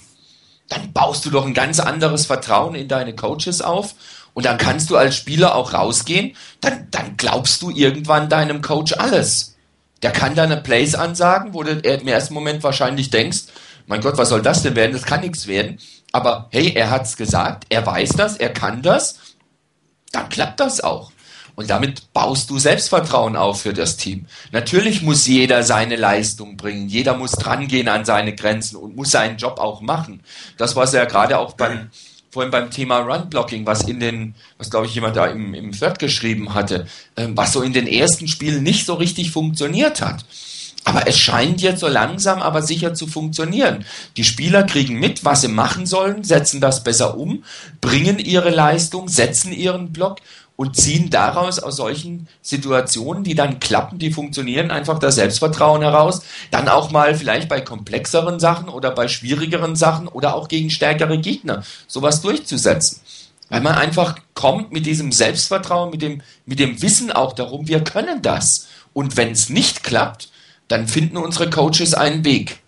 Dann 0.69 0.93
baust 0.93 1.25
du 1.25 1.29
doch 1.29 1.45
ein 1.45 1.53
ganz 1.53 1.79
anderes 1.79 2.25
Vertrauen 2.25 2.75
in 2.75 2.87
deine 2.87 3.15
Coaches 3.15 3.61
auf 3.61 3.95
und 4.37 4.45
dann 4.45 4.59
kannst 4.59 4.91
du 4.91 4.97
als 4.97 5.15
Spieler 5.15 5.55
auch 5.55 5.73
rausgehen, 5.73 6.35
dann, 6.61 6.89
dann 6.91 7.17
glaubst 7.17 7.59
du 7.63 7.71
irgendwann 7.71 8.29
deinem 8.29 8.61
Coach 8.61 8.93
alles. 8.93 9.55
Der 10.03 10.11
kann 10.11 10.35
deine 10.35 10.57
Plays 10.57 10.93
ansagen, 10.93 11.55
wo 11.55 11.63
du 11.63 11.71
im 11.71 12.07
ersten 12.07 12.35
Moment 12.35 12.61
wahrscheinlich 12.61 13.09
denkst, 13.09 13.45
mein 13.87 13.99
Gott, 13.99 14.15
was 14.19 14.29
soll 14.29 14.43
das 14.43 14.61
denn 14.61 14.75
werden? 14.75 14.91
Das 14.93 15.05
kann 15.05 15.21
nichts 15.21 15.47
werden. 15.47 15.79
Aber 16.11 16.49
hey, 16.51 16.71
er 16.75 16.91
hat's 16.91 17.17
gesagt, 17.17 17.65
er 17.69 17.83
weiß 17.83 18.09
das, 18.09 18.37
er 18.37 18.53
kann 18.53 18.83
das, 18.83 19.17
dann 20.11 20.29
klappt 20.29 20.59
das 20.59 20.81
auch. 20.81 21.11
Und 21.55 21.71
damit 21.71 22.13
baust 22.13 22.51
du 22.51 22.59
Selbstvertrauen 22.59 23.35
auf 23.35 23.61
für 23.63 23.73
das 23.73 23.97
Team. 23.97 24.27
Natürlich 24.51 25.01
muss 25.01 25.25
jeder 25.25 25.63
seine 25.63 25.95
Leistung 25.95 26.57
bringen. 26.57 26.89
Jeder 26.89 27.17
muss 27.17 27.31
drangehen 27.31 27.87
an 27.87 28.05
seine 28.05 28.35
Grenzen 28.35 28.75
und 28.75 28.95
muss 28.95 29.09
seinen 29.09 29.37
Job 29.37 29.57
auch 29.57 29.81
machen. 29.81 30.21
Das, 30.57 30.75
was 30.75 30.93
er 30.93 31.07
gerade 31.07 31.39
auch 31.39 31.53
beim, 31.53 31.89
vorhin 32.37 32.51
beim 32.51 32.69
Thema 32.69 32.99
Run-Blocking, 32.99 33.65
was 33.65 33.81
in 33.87 33.99
den, 33.99 34.35
was 34.59 34.69
glaube 34.69 34.85
ich 34.85 34.93
jemand 34.93 35.15
da 35.15 35.25
im, 35.25 35.55
im 35.55 35.71
Third 35.71 35.97
geschrieben 35.97 36.53
hatte, 36.53 36.85
äh, 37.15 37.27
was 37.31 37.51
so 37.51 37.63
in 37.63 37.73
den 37.73 37.87
ersten 37.87 38.27
Spielen 38.27 38.61
nicht 38.61 38.85
so 38.85 38.93
richtig 38.93 39.31
funktioniert 39.31 40.01
hat. 40.01 40.23
Aber 40.83 41.07
es 41.07 41.17
scheint 41.17 41.63
jetzt 41.63 41.79
so 41.79 41.87
langsam, 41.87 42.43
aber 42.43 42.61
sicher 42.61 42.93
zu 42.93 43.07
funktionieren. 43.07 43.85
Die 44.17 44.23
Spieler 44.23 44.63
kriegen 44.63 44.99
mit, 44.99 45.25
was 45.25 45.41
sie 45.41 45.47
machen 45.47 45.87
sollen, 45.87 46.23
setzen 46.23 46.61
das 46.61 46.83
besser 46.83 47.17
um, 47.17 47.43
bringen 47.81 48.19
ihre 48.19 48.51
Leistung, 48.51 49.07
setzen 49.07 49.51
ihren 49.51 49.91
Block 49.91 50.19
und 50.57 50.75
ziehen 50.75 51.09
daraus 51.09 51.59
aus 51.59 51.77
solchen 51.77 52.27
Situationen, 52.41 53.23
die 53.23 53.35
dann 53.35 53.61
klappen, 53.61 53.99
die 53.99 54.11
funktionieren, 54.11 54.71
einfach 54.71 54.99
das 54.99 55.15
Selbstvertrauen 55.15 55.83
heraus, 55.83 56.23
dann 56.51 56.67
auch 56.67 56.91
mal 56.91 57.15
vielleicht 57.15 57.47
bei 57.47 57.61
komplexeren 57.61 58.39
Sachen 58.39 58.67
oder 58.67 58.91
bei 58.91 59.07
schwierigeren 59.07 59.75
Sachen 59.77 60.07
oder 60.09 60.35
auch 60.35 60.49
gegen 60.49 60.69
stärkere 60.69 61.19
Gegner 61.19 61.63
sowas 61.87 62.21
durchzusetzen. 62.21 63.01
Weil 63.49 63.61
man 63.61 63.75
einfach 63.75 64.17
kommt 64.33 64.73
mit 64.73 64.85
diesem 64.85 65.11
Selbstvertrauen, 65.11 65.91
mit 65.91 66.01
dem, 66.01 66.21
mit 66.45 66.59
dem 66.59 66.81
Wissen 66.81 67.11
auch 67.11 67.33
darum, 67.33 67.67
wir 67.67 67.83
können 67.83 68.21
das. 68.21 68.67
Und 68.93 69.15
wenn 69.15 69.31
es 69.31 69.49
nicht 69.49 69.83
klappt, 69.83 70.29
dann 70.67 70.87
finden 70.87 71.17
unsere 71.17 71.49
Coaches 71.49 71.93
einen 71.93 72.25
Weg. 72.25 72.59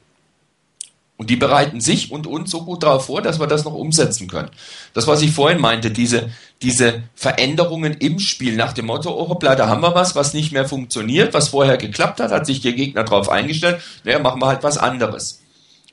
Und 1.20 1.30
die 1.30 1.36
bereiten 1.36 1.82
sich 1.82 2.14
und 2.14 2.28
uns 2.28 2.50
so 2.50 2.64
gut 2.64 2.82
darauf 2.82 3.08
vor, 3.08 3.22
dass 3.22 3.42
wir 3.42 3.48
das 3.48 3.66
noch 3.66 3.74
umsetzen 3.74 4.30
können. 4.30 4.52
Das, 4.94 5.06
was 5.06 5.22
ich 5.22 5.32
vorhin 5.32 5.60
meinte, 5.60 5.92
diese, 5.92 6.30
diese 6.62 7.04
Veränderungen 7.14 7.96
im 7.96 8.20
Spiel 8.20 8.56
nach 8.56 8.72
dem 8.72 8.86
Motto, 8.86 9.12
oh 9.12 9.28
hoppla, 9.28 9.56
da 9.56 9.68
haben 9.68 9.82
wir 9.82 9.94
was, 9.94 10.16
was 10.16 10.34
nicht 10.34 10.54
mehr 10.54 10.66
funktioniert, 10.66 11.34
was 11.34 11.50
vorher 11.50 11.76
geklappt 11.76 12.22
hat, 12.22 12.32
hat 12.32 12.46
sich 12.46 12.62
der 12.62 12.72
Gegner 12.72 13.04
darauf 13.04 13.28
eingestellt, 13.28 13.82
naja, 14.06 14.20
machen 14.20 14.42
wir 14.42 14.48
halt 14.48 14.64
was 14.64 14.78
anderes. 14.78 15.42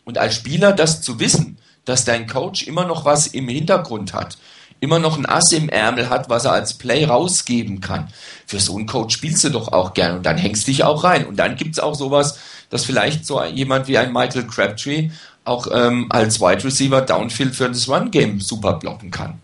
Und 0.04 0.16
als 0.16 0.36
Spieler 0.36 0.72
das 0.72 1.02
zu 1.02 1.18
wissen, 1.18 1.58
dass 1.84 2.04
dein 2.04 2.28
Coach 2.28 2.62
immer 2.62 2.84
noch 2.84 3.04
was 3.04 3.26
im 3.26 3.48
Hintergrund 3.48 4.14
hat, 4.14 4.38
immer 4.78 5.00
noch 5.00 5.18
ein 5.18 5.26
Ass 5.26 5.50
im 5.50 5.68
Ärmel 5.68 6.08
hat, 6.08 6.28
was 6.28 6.44
er 6.44 6.52
als 6.52 6.74
Play 6.74 7.04
rausgeben 7.04 7.80
kann. 7.80 8.10
Für 8.46 8.60
so 8.60 8.76
einen 8.76 8.86
Coach 8.86 9.16
spielst 9.16 9.42
du 9.42 9.48
doch 9.48 9.72
auch 9.72 9.92
gern 9.92 10.18
und 10.18 10.26
dann 10.26 10.36
hängst 10.36 10.68
dich 10.68 10.84
auch 10.84 11.02
rein. 11.02 11.26
Und 11.26 11.36
dann 11.36 11.56
gibt's 11.56 11.80
auch 11.80 11.96
sowas, 11.96 12.38
dass 12.70 12.84
vielleicht 12.84 13.24
so 13.26 13.42
jemand 13.44 13.88
wie 13.88 13.98
ein 13.98 14.12
Michael 14.12 14.46
Crabtree 14.46 15.10
auch 15.44 15.68
ähm, 15.72 16.06
als 16.10 16.40
Wide 16.40 16.64
Receiver 16.64 17.00
Downfield 17.00 17.54
für 17.54 17.68
das 17.68 17.88
Run-Game 17.88 18.40
super 18.40 18.74
blocken 18.74 19.10
kann. 19.10 19.40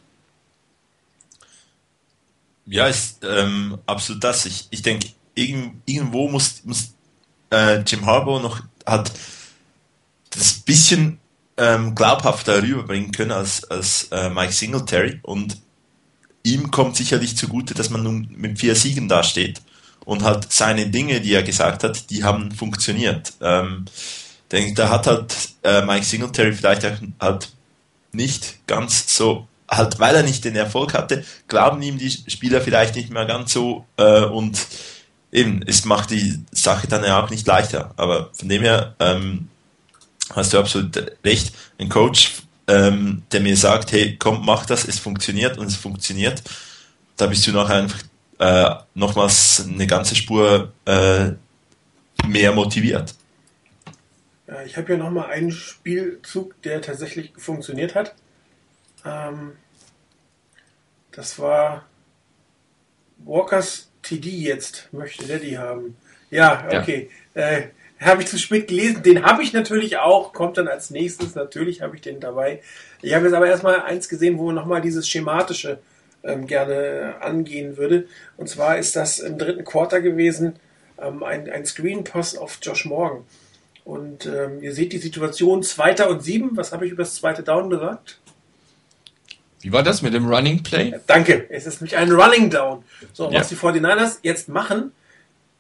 Ja, 2.66 2.86
ist 2.86 3.24
ähm, 3.24 3.78
absolut 3.86 4.24
das. 4.24 4.46
Ich, 4.46 4.66
ich 4.70 4.82
denke, 4.82 5.08
irgend, 5.34 5.82
irgendwo 5.86 6.28
muss, 6.28 6.64
muss 6.64 6.92
äh, 7.50 7.80
Jim 7.80 8.06
Harbaugh 8.06 8.40
noch 8.40 8.60
hat 8.86 9.12
das 10.30 10.54
bisschen 10.54 11.18
ähm, 11.56 11.94
glaubhafter 11.94 12.62
rüberbringen 12.62 13.12
können 13.12 13.32
als, 13.32 13.64
als 13.64 14.08
äh, 14.10 14.30
Mike 14.30 14.52
Singletary 14.52 15.20
und 15.22 15.58
ihm 16.42 16.70
kommt 16.70 16.96
sicherlich 16.96 17.36
zugute, 17.36 17.74
dass 17.74 17.90
man 17.90 18.02
nun 18.02 18.28
mit 18.36 18.58
vier 18.58 18.74
Siegen 18.74 19.08
dasteht 19.08 19.60
und 20.04 20.22
halt 20.22 20.52
seine 20.52 20.88
Dinge, 20.88 21.20
die 21.20 21.32
er 21.32 21.42
gesagt 21.42 21.84
hat, 21.84 22.10
die 22.10 22.24
haben 22.24 22.52
funktioniert. 22.52 23.32
Ähm, 23.40 23.86
denke, 24.50 24.74
da 24.74 24.90
hat 24.90 25.06
halt 25.06 25.34
äh, 25.62 25.82
Mike 25.82 26.04
Singletary 26.04 26.52
vielleicht 26.52 26.84
auch 26.84 26.96
halt 27.20 27.50
nicht 28.12 28.66
ganz 28.66 29.16
so, 29.16 29.48
halt 29.68 29.98
weil 29.98 30.14
er 30.14 30.22
nicht 30.22 30.44
den 30.44 30.56
Erfolg 30.56 30.94
hatte, 30.94 31.24
glauben 31.48 31.82
ihm 31.82 31.98
die 31.98 32.10
Spieler 32.10 32.60
vielleicht 32.60 32.94
nicht 32.94 33.10
mehr 33.10 33.24
ganz 33.24 33.52
so 33.52 33.86
äh, 33.96 34.24
und 34.24 34.58
eben, 35.32 35.62
es 35.66 35.84
macht 35.84 36.10
die 36.10 36.40
Sache 36.52 36.86
dann 36.86 37.04
ja 37.04 37.22
auch 37.22 37.30
nicht 37.30 37.46
leichter. 37.46 37.94
Aber 37.96 38.30
von 38.34 38.48
dem 38.48 38.62
her 38.62 38.94
ähm, 39.00 39.48
hast 40.34 40.52
du 40.52 40.58
absolut 40.58 40.96
recht. 41.24 41.52
Ein 41.78 41.88
Coach, 41.88 42.34
ähm, 42.68 43.22
der 43.32 43.40
mir 43.40 43.56
sagt, 43.56 43.92
hey, 43.92 44.16
komm, 44.18 44.44
mach 44.44 44.66
das, 44.66 44.86
es 44.86 44.98
funktioniert 44.98 45.58
und 45.58 45.66
es 45.66 45.76
funktioniert, 45.76 46.42
da 47.16 47.26
bist 47.26 47.46
du 47.46 47.52
nachher 47.52 47.76
einfach 47.76 48.02
äh, 48.42 48.74
nochmals 48.94 49.68
eine 49.68 49.86
ganze 49.86 50.16
Spur 50.16 50.72
äh, 50.84 51.30
mehr 52.26 52.52
motiviert. 52.52 53.14
Ja, 54.48 54.62
ich 54.62 54.76
habe 54.76 54.88
hier 54.88 54.96
nochmal 54.96 55.30
einen 55.30 55.52
Spielzug, 55.52 56.60
der 56.62 56.82
tatsächlich 56.82 57.32
funktioniert 57.36 57.94
hat. 57.94 58.16
Ähm, 59.06 59.52
das 61.12 61.38
war 61.38 61.84
Walkers 63.18 63.90
TD 64.02 64.26
jetzt, 64.26 64.88
möchte 64.92 65.24
der 65.24 65.38
die 65.38 65.56
haben. 65.56 65.96
Ja, 66.30 66.66
okay. 66.66 67.10
Ja. 67.36 67.42
Äh, 67.42 67.68
habe 68.00 68.22
ich 68.22 68.28
zu 68.28 68.38
spät 68.38 68.66
gelesen. 68.66 69.04
Den 69.04 69.22
habe 69.22 69.44
ich 69.44 69.52
natürlich 69.52 69.98
auch, 69.98 70.32
kommt 70.32 70.58
dann 70.58 70.66
als 70.66 70.90
nächstes. 70.90 71.36
Natürlich 71.36 71.80
habe 71.80 71.94
ich 71.94 72.02
den 72.02 72.18
dabei. 72.18 72.60
Ich 73.02 73.14
habe 73.14 73.26
jetzt 73.26 73.34
aber 73.34 73.46
erstmal 73.46 73.82
eins 73.82 74.08
gesehen, 74.08 74.38
wo 74.38 74.50
nochmal 74.50 74.80
dieses 74.80 75.08
schematische 75.08 75.78
ähm, 76.24 76.46
gerne 76.46 77.16
angehen 77.20 77.76
würde. 77.76 78.06
Und 78.36 78.48
zwar 78.48 78.78
ist 78.78 78.96
das 78.96 79.18
im 79.18 79.38
dritten 79.38 79.64
Quarter 79.64 80.00
gewesen, 80.00 80.56
ähm, 81.00 81.22
ein, 81.22 81.50
ein 81.50 81.66
Screen-Pass 81.66 82.36
auf 82.36 82.58
Josh 82.62 82.84
Morgan. 82.84 83.24
Und 83.84 84.26
ähm, 84.26 84.62
ihr 84.62 84.72
seht 84.72 84.92
die 84.92 84.98
Situation, 84.98 85.62
zweiter 85.62 86.08
und 86.08 86.22
sieben. 86.22 86.56
Was 86.56 86.72
habe 86.72 86.86
ich 86.86 86.92
über 86.92 87.02
das 87.02 87.16
zweite 87.16 87.42
Down 87.42 87.68
gesagt? 87.68 88.20
Wie 89.60 89.72
war 89.72 89.82
das 89.82 90.02
mit 90.02 90.14
dem 90.14 90.26
Running 90.26 90.62
Play? 90.62 90.94
Danke, 91.06 91.46
es 91.48 91.66
ist 91.66 91.80
nämlich 91.80 91.96
ein 91.96 92.10
Running 92.10 92.50
Down. 92.50 92.84
So, 93.12 93.30
ja. 93.30 93.40
was 93.40 93.48
die 93.48 93.56
49ers 93.56 94.18
jetzt 94.22 94.48
machen, 94.48 94.92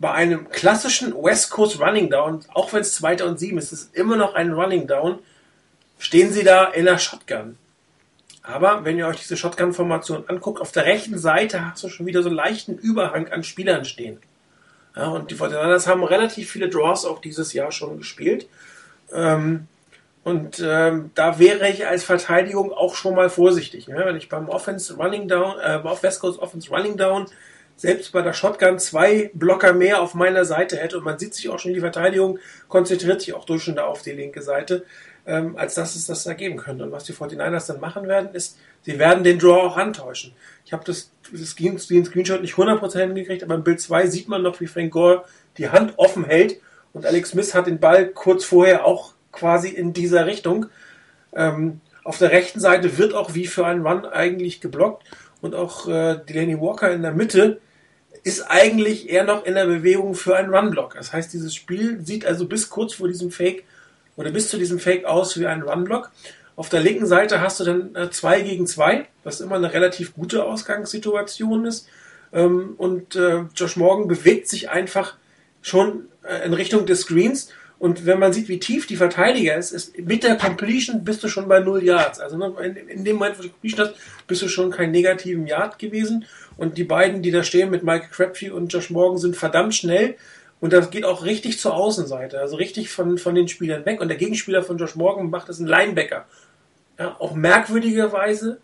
bei 0.00 0.10
einem 0.10 0.48
klassischen 0.50 1.14
West 1.14 1.50
Coast 1.50 1.80
Running 1.80 2.10
Down, 2.10 2.40
auch 2.52 2.72
wenn 2.72 2.80
es 2.80 2.94
zweiter 2.94 3.26
und 3.26 3.38
sieben 3.38 3.58
ist, 3.58 3.72
ist 3.72 3.82
es 3.82 3.90
immer 3.92 4.16
noch 4.16 4.34
ein 4.34 4.52
Running 4.52 4.88
Down, 4.88 5.20
stehen 5.98 6.32
sie 6.32 6.42
da 6.42 6.64
in 6.64 6.84
der 6.84 6.98
Shotgun. 6.98 7.56
Aber 8.42 8.84
wenn 8.84 8.98
ihr 8.98 9.06
euch 9.06 9.20
diese 9.20 9.36
Shotgun-Formation 9.36 10.24
anguckt, 10.28 10.60
auf 10.60 10.72
der 10.72 10.84
rechten 10.84 11.18
Seite 11.18 11.70
hast 11.70 11.84
du 11.84 11.88
schon 11.88 12.06
wieder 12.06 12.22
so 12.22 12.28
einen 12.28 12.36
leichten 12.36 12.76
Überhang 12.76 13.28
an 13.28 13.44
Spielern 13.44 13.84
stehen. 13.84 14.18
Ja, 14.96 15.08
und 15.08 15.30
die 15.30 15.34
Fortinanders 15.34 15.86
haben 15.86 16.02
relativ 16.02 16.50
viele 16.50 16.68
Draws 16.68 17.06
auch 17.06 17.20
dieses 17.20 17.52
Jahr 17.52 17.72
schon 17.72 17.98
gespielt. 17.98 18.48
Ähm, 19.12 19.68
und 20.24 20.62
ähm, 20.64 21.10
da 21.14 21.38
wäre 21.38 21.68
ich 21.68 21.86
als 21.86 22.04
Verteidigung 22.04 22.72
auch 22.72 22.94
schon 22.94 23.14
mal 23.14 23.30
vorsichtig. 23.30 23.88
Ne? 23.88 24.02
Wenn 24.04 24.16
ich 24.16 24.28
beim 24.28 24.48
Offense 24.48 24.94
Running 24.94 25.28
Down, 25.28 25.58
äh, 25.60 25.80
auf 25.82 26.02
West 26.02 26.20
Coast 26.20 26.38
Offense 26.40 26.70
Running 26.70 26.96
Down 26.96 27.26
selbst 27.76 28.12
bei 28.12 28.22
der 28.22 28.32
Shotgun 28.32 28.78
zwei 28.78 29.30
Blocker 29.34 29.72
mehr 29.72 30.00
auf 30.00 30.14
meiner 30.14 30.44
Seite 30.44 30.76
hätte 30.76 30.98
und 30.98 31.04
man 31.04 31.18
sieht 31.18 31.34
sich 31.34 31.48
auch 31.48 31.58
schon, 31.58 31.74
die 31.74 31.80
Verteidigung 31.80 32.38
konzentriert 32.68 33.20
sich 33.20 33.34
auch 33.34 33.44
durch 33.44 33.66
und 33.68 33.76
da 33.76 33.86
auf 33.86 34.02
die 34.02 34.12
linke 34.12 34.42
Seite, 34.42 34.84
ähm, 35.26 35.56
als 35.56 35.74
dass 35.74 35.94
es 35.94 36.06
das 36.06 36.26
ergeben 36.26 36.56
könnte. 36.56 36.84
Und 36.84 36.92
was 36.92 37.04
die 37.04 37.12
49ers 37.12 37.68
dann 37.68 37.80
machen 37.80 38.08
werden, 38.08 38.34
ist, 38.34 38.58
sie 38.82 38.98
werden 38.98 39.24
den 39.24 39.38
Draw 39.38 39.62
auch 39.62 39.76
antäuschen. 39.76 40.32
Ich 40.64 40.72
habe 40.72 40.84
das, 40.84 41.10
das 41.30 41.50
Screenshot 41.50 42.42
nicht 42.42 42.54
100% 42.54 42.98
hingekriegt, 42.98 43.42
aber 43.42 43.54
im 43.54 43.64
Bild 43.64 43.80
2 43.80 44.06
sieht 44.06 44.28
man 44.28 44.42
noch, 44.42 44.60
wie 44.60 44.66
Frank 44.66 44.92
Gore 44.92 45.24
die 45.58 45.68
Hand 45.68 45.94
offen 45.96 46.24
hält 46.24 46.60
und 46.92 47.06
Alex 47.06 47.30
Smith 47.30 47.54
hat 47.54 47.66
den 47.66 47.80
Ball 47.80 48.08
kurz 48.08 48.44
vorher 48.44 48.84
auch 48.84 49.14
quasi 49.30 49.68
in 49.68 49.92
dieser 49.92 50.26
Richtung. 50.26 50.66
Ähm, 51.34 51.80
auf 52.04 52.18
der 52.18 52.30
rechten 52.30 52.60
Seite 52.60 52.98
wird 52.98 53.14
auch 53.14 53.34
wie 53.34 53.46
für 53.46 53.66
einen 53.66 53.86
Run 53.86 54.04
eigentlich 54.04 54.60
geblockt 54.60 55.04
und 55.40 55.54
auch 55.54 55.88
äh, 55.88 56.18
Delaney 56.28 56.60
Walker 56.60 56.92
in 56.92 57.02
der 57.02 57.12
Mitte 57.12 57.60
ist 58.24 58.42
eigentlich 58.42 59.08
eher 59.08 59.24
noch 59.24 59.44
in 59.44 59.54
der 59.54 59.66
Bewegung 59.66 60.14
für 60.14 60.36
einen 60.36 60.54
Runblock. 60.54 60.94
Das 60.94 61.12
heißt, 61.12 61.32
dieses 61.32 61.54
Spiel 61.54 62.00
sieht 62.04 62.26
also 62.26 62.46
bis 62.46 62.68
kurz 62.70 62.94
vor 62.94 63.08
diesem 63.08 63.30
Fake 63.30 63.64
oder 64.16 64.30
bis 64.30 64.48
zu 64.48 64.58
diesem 64.58 64.78
Fake 64.78 65.04
aus 65.04 65.38
wie 65.38 65.46
ein 65.46 65.62
Runblock. 65.62 66.10
Auf 66.54 66.68
der 66.68 66.80
linken 66.80 67.06
Seite 67.06 67.40
hast 67.40 67.60
du 67.60 67.64
dann 67.64 67.94
äh, 67.94 68.10
zwei 68.10 68.40
gegen 68.42 68.66
zwei, 68.66 69.06
was 69.24 69.40
immer 69.40 69.56
eine 69.56 69.72
relativ 69.72 70.14
gute 70.14 70.44
Ausgangssituation 70.44 71.64
ist. 71.64 71.88
Ähm, 72.32 72.74
und 72.76 73.16
äh, 73.16 73.44
Josh 73.54 73.76
Morgan 73.76 74.08
bewegt 74.08 74.48
sich 74.48 74.70
einfach 74.70 75.16
schon 75.62 76.08
äh, 76.22 76.44
in 76.44 76.52
Richtung 76.52 76.86
des 76.86 77.00
Screens. 77.02 77.48
Und 77.78 78.06
wenn 78.06 78.20
man 78.20 78.32
sieht, 78.32 78.48
wie 78.48 78.60
tief 78.60 78.86
die 78.86 78.96
Verteidiger 78.96 79.56
ist, 79.56 79.72
ist 79.72 79.98
mit 79.98 80.22
der 80.22 80.36
Completion 80.36 81.02
bist 81.02 81.24
du 81.24 81.28
schon 81.28 81.48
bei 81.48 81.58
0 81.58 81.82
Yards. 81.82 82.20
Also 82.20 82.36
ne, 82.36 82.54
in, 82.88 83.04
dem 83.04 83.16
Moment, 83.16 83.38
wo 83.38 83.42
du 83.42 83.48
Completion 83.48 83.88
hast, 83.88 83.96
bist 84.28 84.42
du 84.42 84.48
schon 84.48 84.70
kein 84.70 84.92
negativen 84.92 85.46
Yard 85.46 85.80
gewesen. 85.80 86.24
Und 86.56 86.78
die 86.78 86.84
beiden, 86.84 87.22
die 87.22 87.32
da 87.32 87.42
stehen 87.42 87.70
mit 87.70 87.82
Michael 87.82 88.10
Crabtree 88.10 88.50
und 88.50 88.72
Josh 88.72 88.90
Morgan, 88.90 89.18
sind 89.18 89.36
verdammt 89.36 89.74
schnell. 89.74 90.14
Und 90.62 90.72
das 90.72 90.90
geht 90.90 91.04
auch 91.04 91.24
richtig 91.24 91.58
zur 91.58 91.74
Außenseite, 91.74 92.38
also 92.38 92.54
richtig 92.54 92.88
von, 92.88 93.18
von 93.18 93.34
den 93.34 93.48
Spielern 93.48 93.84
weg. 93.84 94.00
Und 94.00 94.06
der 94.06 94.16
Gegenspieler 94.16 94.62
von 94.62 94.78
Josh 94.78 94.94
Morgan 94.94 95.28
macht 95.28 95.48
das 95.48 95.58
ein 95.58 95.66
Linebacker. 95.66 96.24
Ja, 97.00 97.16
auch 97.18 97.34
merkwürdigerweise, 97.34 98.60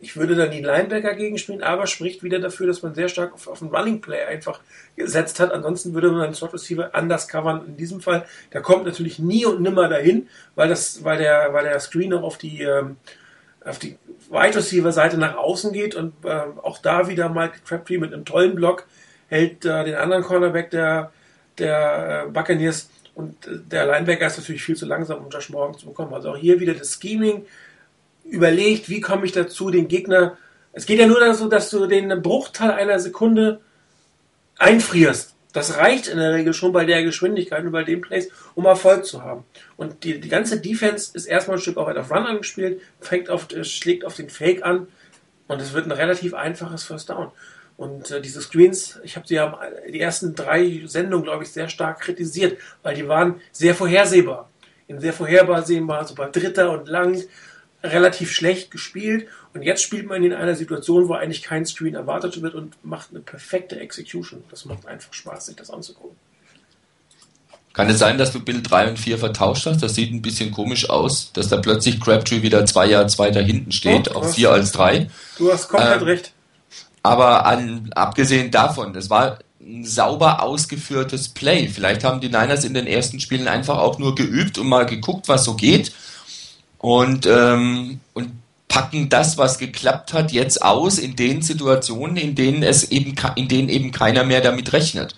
ich 0.00 0.16
würde 0.16 0.36
da 0.36 0.46
nie 0.46 0.62
Linebacker 0.62 1.14
gegenspielen, 1.14 1.64
aber 1.64 1.88
spricht 1.88 2.22
wieder 2.22 2.38
dafür, 2.38 2.68
dass 2.68 2.82
man 2.84 2.94
sehr 2.94 3.08
stark 3.08 3.34
auf, 3.34 3.48
auf 3.48 3.60
einen 3.60 3.74
Running 3.74 4.00
Play 4.00 4.22
einfach 4.22 4.60
gesetzt 4.94 5.40
hat. 5.40 5.50
Ansonsten 5.50 5.94
würde 5.94 6.12
man 6.12 6.22
einen 6.22 6.34
Slot 6.34 6.54
Receiver 6.54 6.94
anders 6.94 7.26
covern. 7.26 7.66
In 7.66 7.76
diesem 7.76 8.00
Fall, 8.00 8.24
der 8.52 8.60
kommt 8.60 8.84
natürlich 8.84 9.18
nie 9.18 9.44
und 9.44 9.60
nimmer 9.60 9.88
dahin, 9.88 10.28
weil 10.54 10.68
das, 10.68 11.02
weil 11.02 11.18
der, 11.18 11.52
weil 11.52 11.64
der 11.64 11.80
Screener 11.80 12.22
auf 12.22 12.38
die, 12.38 12.62
ähm, 12.62 12.98
die 13.82 13.98
Wide 14.30 14.54
Receiver 14.54 14.92
Seite 14.92 15.18
nach 15.18 15.36
außen 15.36 15.72
geht 15.72 15.96
und 15.96 16.12
äh, 16.24 16.42
auch 16.62 16.78
da 16.78 17.08
wieder 17.08 17.28
Mike 17.28 17.62
Crabtree 17.66 17.98
mit 17.98 18.14
einem 18.14 18.24
tollen 18.24 18.54
Block 18.54 18.86
hält 19.26 19.64
äh, 19.64 19.84
den 19.84 19.96
anderen 19.96 20.22
Cornerback 20.22 20.70
der 20.70 21.10
der 21.58 22.26
äh, 22.26 22.30
Buccaneers 22.30 22.88
und 23.14 23.46
äh, 23.46 23.58
der 23.70 23.86
Linebacker 23.86 24.26
ist 24.26 24.38
natürlich 24.38 24.62
viel 24.62 24.76
zu 24.76 24.86
langsam, 24.86 25.24
um 25.24 25.30
Josh 25.30 25.50
Morgan 25.50 25.78
zu 25.78 25.86
bekommen. 25.86 26.14
Also 26.14 26.30
auch 26.30 26.36
hier 26.36 26.60
wieder 26.60 26.74
das 26.74 26.98
Scheming 27.00 27.46
überlegt, 28.24 28.88
wie 28.88 29.00
komme 29.00 29.24
ich 29.26 29.32
dazu, 29.32 29.70
den 29.70 29.88
Gegner. 29.88 30.36
Es 30.72 30.86
geht 30.86 30.98
ja 30.98 31.06
nur 31.06 31.20
dazu, 31.20 31.48
dass 31.48 31.70
du 31.70 31.86
den 31.86 32.22
Bruchteil 32.22 32.72
einer 32.72 32.98
Sekunde 32.98 33.60
einfrierst. 34.58 35.34
Das 35.52 35.78
reicht 35.78 36.08
in 36.08 36.18
der 36.18 36.34
Regel 36.34 36.52
schon 36.52 36.72
bei 36.72 36.84
der 36.84 37.02
Geschwindigkeit 37.02 37.64
und 37.64 37.72
bei 37.72 37.82
dem 37.82 38.02
Place, 38.02 38.28
um 38.54 38.66
Erfolg 38.66 39.06
zu 39.06 39.22
haben. 39.22 39.44
Und 39.78 40.04
die, 40.04 40.20
die 40.20 40.28
ganze 40.28 40.60
Defense 40.60 41.12
ist 41.14 41.24
erstmal 41.24 41.56
ein 41.56 41.62
Stück 41.62 41.78
auch 41.78 41.88
auf 41.88 42.10
Run 42.10 42.26
angespielt, 42.26 42.82
fängt 43.00 43.30
auf, 43.30 43.48
schlägt 43.62 44.04
auf 44.04 44.16
den 44.16 44.28
Fake 44.28 44.62
an 44.62 44.86
und 45.48 45.62
es 45.62 45.72
wird 45.72 45.86
ein 45.86 45.92
relativ 45.92 46.34
einfaches 46.34 46.84
First 46.84 47.08
Down. 47.08 47.30
Und 47.76 48.10
äh, 48.10 48.20
diese 48.22 48.40
Screens, 48.40 48.98
ich 49.04 49.16
habe 49.16 49.26
sie 49.26 49.34
ja 49.34 49.58
die 49.90 50.00
ersten 50.00 50.34
drei 50.34 50.82
Sendungen, 50.86 51.24
glaube 51.24 51.44
ich, 51.44 51.50
sehr 51.50 51.68
stark 51.68 52.00
kritisiert, 52.00 52.58
weil 52.82 52.94
die 52.94 53.06
waren 53.06 53.40
sehr 53.52 53.74
vorhersehbar. 53.74 54.48
In 54.88 55.00
sehr 55.00 55.12
vorhersehbar, 55.12 56.06
so 56.06 56.14
bei 56.14 56.28
Dritter 56.30 56.70
und 56.70 56.88
Lang, 56.88 57.22
relativ 57.82 58.32
schlecht 58.32 58.70
gespielt. 58.70 59.26
Und 59.52 59.62
jetzt 59.62 59.82
spielt 59.82 60.06
man 60.06 60.22
in 60.24 60.32
einer 60.32 60.54
Situation, 60.54 61.08
wo 61.08 61.14
eigentlich 61.14 61.42
kein 61.42 61.66
Screen 61.66 61.94
erwartet 61.94 62.40
wird 62.40 62.54
und 62.54 62.82
macht 62.84 63.10
eine 63.10 63.20
perfekte 63.20 63.78
Execution. 63.78 64.42
Das 64.50 64.64
macht 64.64 64.86
einfach 64.86 65.12
Spaß, 65.12 65.46
sich 65.46 65.56
das 65.56 65.70
anzugucken. 65.70 66.16
Kann 67.74 67.90
es 67.90 67.98
sein, 67.98 68.16
dass 68.16 68.32
du 68.32 68.40
Bild 68.40 68.70
3 68.70 68.88
und 68.88 68.98
4 68.98 69.18
vertauscht 69.18 69.66
hast? 69.66 69.82
Das 69.82 69.94
sieht 69.94 70.10
ein 70.10 70.22
bisschen 70.22 70.50
komisch 70.50 70.88
aus, 70.88 71.30
dass 71.34 71.48
da 71.48 71.58
plötzlich 71.58 72.00
Crabtree 72.00 72.40
wieder 72.40 72.64
zwei 72.64 72.86
Jahre 72.86 73.06
weiter 73.18 73.42
hinten 73.42 73.70
steht, 73.70 74.06
Doch, 74.06 74.16
auf 74.16 74.24
hast- 74.24 74.36
4 74.36 74.50
als 74.50 74.72
3. 74.72 75.10
Du 75.36 75.52
hast 75.52 75.68
komplett 75.68 76.00
Ähm, 76.00 76.02
recht. 76.04 76.32
Aber 77.06 77.46
an, 77.46 77.88
abgesehen 77.94 78.50
davon, 78.50 78.92
das 78.92 79.08
war 79.10 79.38
ein 79.60 79.84
sauber 79.84 80.42
ausgeführtes 80.42 81.28
Play. 81.28 81.68
Vielleicht 81.68 82.02
haben 82.02 82.20
die 82.20 82.26
Niners 82.26 82.64
in 82.64 82.74
den 82.74 82.88
ersten 82.88 83.20
Spielen 83.20 83.46
einfach 83.46 83.78
auch 83.78 84.00
nur 84.00 84.16
geübt 84.16 84.58
und 84.58 84.66
mal 84.66 84.86
geguckt, 84.86 85.28
was 85.28 85.44
so 85.44 85.54
geht. 85.54 85.92
Und, 86.78 87.26
ähm, 87.26 88.00
und 88.12 88.32
packen 88.66 89.08
das, 89.08 89.38
was 89.38 89.58
geklappt 89.58 90.12
hat, 90.14 90.32
jetzt 90.32 90.62
aus 90.62 90.98
in 90.98 91.14
den 91.14 91.42
Situationen, 91.42 92.16
in 92.16 92.34
denen 92.34 92.64
es 92.64 92.90
eben, 92.90 93.14
in 93.36 93.46
denen 93.46 93.68
eben 93.68 93.92
keiner 93.92 94.24
mehr 94.24 94.40
damit 94.40 94.72
rechnet. 94.72 95.14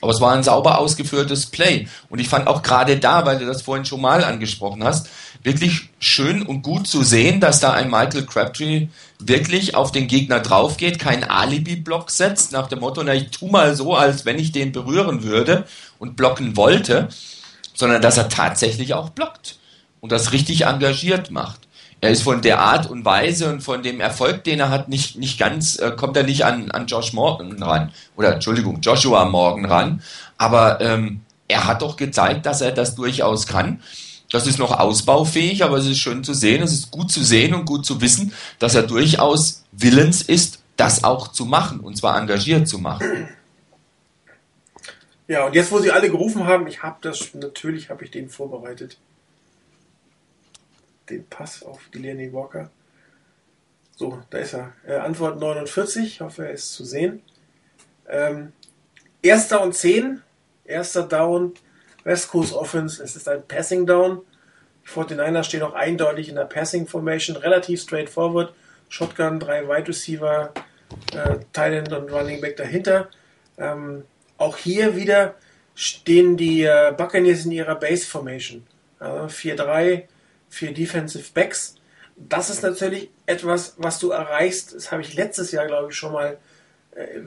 Aber 0.00 0.12
es 0.12 0.20
war 0.20 0.34
ein 0.34 0.44
sauber 0.44 0.78
ausgeführtes 0.78 1.46
Play. 1.46 1.88
Und 2.10 2.20
ich 2.20 2.28
fand 2.28 2.46
auch 2.46 2.62
gerade 2.62 2.98
da, 2.98 3.26
weil 3.26 3.40
du 3.40 3.46
das 3.46 3.62
vorhin 3.62 3.86
schon 3.86 4.00
mal 4.00 4.22
angesprochen 4.22 4.84
hast, 4.84 5.08
wirklich 5.42 5.88
schön 5.98 6.42
und 6.42 6.62
gut 6.62 6.86
zu 6.86 7.02
sehen, 7.02 7.40
dass 7.40 7.58
da 7.58 7.72
ein 7.72 7.90
Michael 7.90 8.24
Crabtree 8.24 8.86
wirklich 9.28 9.74
auf 9.74 9.92
den 9.92 10.06
Gegner 10.06 10.40
drauf 10.40 10.76
geht, 10.76 10.98
keinen 10.98 11.24
Alibi-Block 11.24 12.10
setzt, 12.10 12.52
nach 12.52 12.68
dem 12.68 12.80
Motto, 12.80 13.02
na, 13.02 13.14
ich 13.14 13.30
tu 13.30 13.48
mal 13.48 13.74
so, 13.74 13.94
als 13.94 14.24
wenn 14.24 14.38
ich 14.38 14.52
den 14.52 14.72
berühren 14.72 15.22
würde 15.22 15.64
und 15.98 16.16
blocken 16.16 16.56
wollte, 16.56 17.08
sondern 17.74 18.02
dass 18.02 18.16
er 18.16 18.28
tatsächlich 18.28 18.94
auch 18.94 19.10
blockt 19.10 19.58
und 20.00 20.12
das 20.12 20.32
richtig 20.32 20.66
engagiert 20.66 21.30
macht. 21.30 21.60
Er 22.00 22.10
ist 22.10 22.22
von 22.22 22.42
der 22.42 22.60
Art 22.60 22.90
und 22.90 23.06
Weise 23.06 23.48
und 23.48 23.62
von 23.62 23.82
dem 23.82 23.98
Erfolg, 23.98 24.44
den 24.44 24.60
er 24.60 24.68
hat, 24.68 24.90
nicht, 24.90 25.16
nicht 25.16 25.38
ganz, 25.38 25.78
äh, 25.78 25.90
kommt 25.96 26.16
er 26.18 26.24
nicht 26.24 26.44
an, 26.44 26.70
an 26.70 26.86
Josh 26.86 27.14
Morgan 27.14 27.62
ran. 27.62 27.92
Oder 28.14 28.34
Entschuldigung, 28.34 28.82
Joshua 28.82 29.24
Morgan 29.24 29.64
ran. 29.64 30.02
Aber 30.36 30.82
ähm, 30.82 31.22
er 31.48 31.66
hat 31.66 31.80
doch 31.80 31.96
gezeigt, 31.96 32.44
dass 32.44 32.60
er 32.60 32.72
das 32.72 32.94
durchaus 32.94 33.46
kann. 33.46 33.80
Das 34.34 34.48
ist 34.48 34.58
noch 34.58 34.76
ausbaufähig, 34.76 35.62
aber 35.62 35.76
es 35.76 35.86
ist 35.86 35.98
schön 35.98 36.24
zu 36.24 36.34
sehen, 36.34 36.60
es 36.60 36.72
ist 36.72 36.90
gut 36.90 37.12
zu 37.12 37.22
sehen 37.22 37.54
und 37.54 37.66
gut 37.66 37.86
zu 37.86 38.00
wissen, 38.00 38.32
dass 38.58 38.74
er 38.74 38.82
durchaus 38.82 39.62
willens 39.70 40.22
ist, 40.22 40.60
das 40.74 41.04
auch 41.04 41.28
zu 41.28 41.44
machen, 41.44 41.78
und 41.78 41.96
zwar 41.96 42.18
engagiert 42.18 42.66
zu 42.66 42.80
machen. 42.80 43.28
Ja, 45.28 45.46
und 45.46 45.54
jetzt, 45.54 45.70
wo 45.70 45.78
sie 45.78 45.92
alle 45.92 46.10
gerufen 46.10 46.48
haben, 46.48 46.66
ich 46.66 46.82
habe 46.82 46.96
das, 47.00 47.32
natürlich 47.34 47.90
habe 47.90 48.02
ich 48.04 48.10
den 48.10 48.28
vorbereitet. 48.28 48.98
Den 51.08 51.24
Pass 51.28 51.62
auf 51.62 51.78
Delaney 51.94 52.32
Walker. 52.32 52.72
So, 53.94 54.20
da 54.30 54.38
ist 54.38 54.54
er. 54.54 54.72
Äh, 54.84 54.96
Antwort 54.96 55.38
49, 55.38 56.06
ich 56.06 56.20
hoffe, 56.22 56.44
er 56.44 56.54
ist 56.54 56.72
zu 56.72 56.84
sehen. 56.84 57.22
Ähm, 58.08 58.52
erster 59.22 59.62
und 59.62 59.76
10, 59.76 60.22
erster 60.64 61.04
Down, 61.04 61.54
West 62.04 62.28
Coast 62.28 62.54
Offense, 62.54 63.02
es 63.02 63.16
ist 63.16 63.28
ein 63.28 63.46
Passing 63.46 63.86
Down. 63.86 64.20
Die 64.84 64.88
49ers 64.88 65.44
stehen 65.44 65.62
auch 65.62 65.74
eindeutig 65.74 66.28
in 66.28 66.36
der 66.36 66.44
Passing 66.44 66.86
Formation, 66.86 67.36
relativ 67.36 67.80
straightforward. 67.80 68.54
Shotgun, 68.88 69.40
drei 69.40 69.66
Wide 69.66 69.88
Receiver, 69.88 70.52
äh, 71.12 71.76
End 71.76 71.92
und 71.92 72.12
Running 72.12 72.40
Back 72.40 72.56
dahinter. 72.56 73.08
Ähm, 73.58 74.04
auch 74.36 74.56
hier 74.56 74.94
wieder 74.94 75.34
stehen 75.74 76.36
die 76.36 76.62
äh, 76.62 76.92
Buccaneers 76.96 77.46
in 77.46 77.52
ihrer 77.52 77.74
Base 77.74 78.06
Formation. 78.06 78.66
Also 78.98 79.26
4-3, 79.26 80.04
vier 80.48 80.74
Defensive 80.74 81.32
Backs. 81.32 81.76
Das 82.16 82.50
ist 82.50 82.62
natürlich 82.62 83.10
etwas, 83.26 83.74
was 83.78 83.98
du 83.98 84.10
erreichst. 84.10 84.74
Das 84.74 84.92
habe 84.92 85.02
ich 85.02 85.14
letztes 85.14 85.50
Jahr, 85.50 85.66
glaube 85.66 85.90
ich, 85.90 85.96
schon 85.96 86.12
mal 86.12 86.32
äh, 86.32 86.36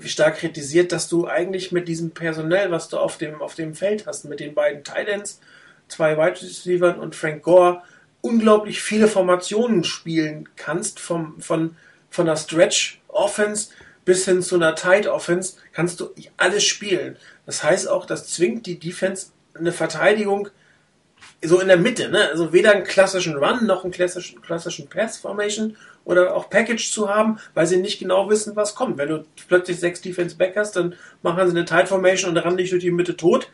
stark 0.06 0.38
kritisiert, 0.38 0.92
dass 0.92 1.10
du 1.10 1.28
eigentlich 1.28 1.72
mit 1.72 1.88
diesem 1.88 2.12
Personell, 2.12 2.72
was 2.72 2.90
du 2.90 2.98
auf 2.98 3.18
dem, 3.18 3.42
auf 3.42 3.56
dem 3.56 3.76
Feld 3.76 4.08
hast, 4.08 4.26
mit 4.26 4.40
den 4.40 4.54
beiden 4.54 4.84
Titans, 4.84 5.40
zwei 5.88 6.18
Wide 6.18 6.42
Receivers 6.42 6.98
und 6.98 7.16
Frank 7.16 7.44
Gore, 7.44 7.82
unglaublich 8.22 8.82
viele 8.82 9.08
Formationen 9.08 9.84
spielen 9.84 10.50
kannst, 10.56 11.00
vom, 11.00 11.40
von, 11.42 11.76
von 12.10 12.26
der 12.26 12.38
Stretch 12.38 13.02
Offense 13.08 13.70
bis 14.06 14.26
hin 14.26 14.42
zu 14.42 14.56
einer 14.56 14.76
Tight 14.76 15.06
Offense, 15.08 15.58
kannst 15.74 16.00
du 16.00 16.14
alles 16.38 16.64
spielen. 16.64 17.18
Das 17.46 17.62
heißt 17.64 17.90
auch, 17.90 18.06
das 18.06 18.30
zwingt 18.30 18.66
die 18.66 18.80
Defense 18.80 19.28
eine 19.54 19.74
Verteidigung 19.74 20.50
so 21.44 21.60
in 21.60 21.68
der 21.68 21.78
Mitte, 21.78 22.10
ne? 22.10 22.30
Also 22.30 22.54
weder 22.54 22.72
einen 22.72 22.84
klassischen 22.84 23.36
Run 23.36 23.66
noch 23.66 23.84
einen 23.84 23.92
klassischen, 23.92 24.42
klassischen 24.42 24.88
Pass 24.88 25.18
Formation 25.18 25.76
oder 26.08 26.36
auch 26.36 26.50
Package 26.50 26.90
zu 26.90 27.10
haben, 27.14 27.38
weil 27.54 27.68
sie 27.68 27.76
nicht 27.76 28.00
genau 28.00 28.30
wissen, 28.30 28.56
was 28.56 28.76
kommt. 28.76 28.98
Wenn 28.98 29.10
du 29.10 29.26
plötzlich 29.50 29.78
sechs 29.78 30.02
Defense 30.02 30.38
Back 30.38 30.54
hast, 30.56 30.78
dann 30.78 30.96
machen 31.22 31.46
sie 31.46 31.52
eine 31.52 31.66
Tight 31.66 31.90
Formation 31.90 32.32
und 32.32 32.38
rennen 32.38 32.56
dich 32.56 32.70
durch 32.70 32.82
die 32.82 32.92
Mitte 32.92 33.18
tot. 33.18 33.50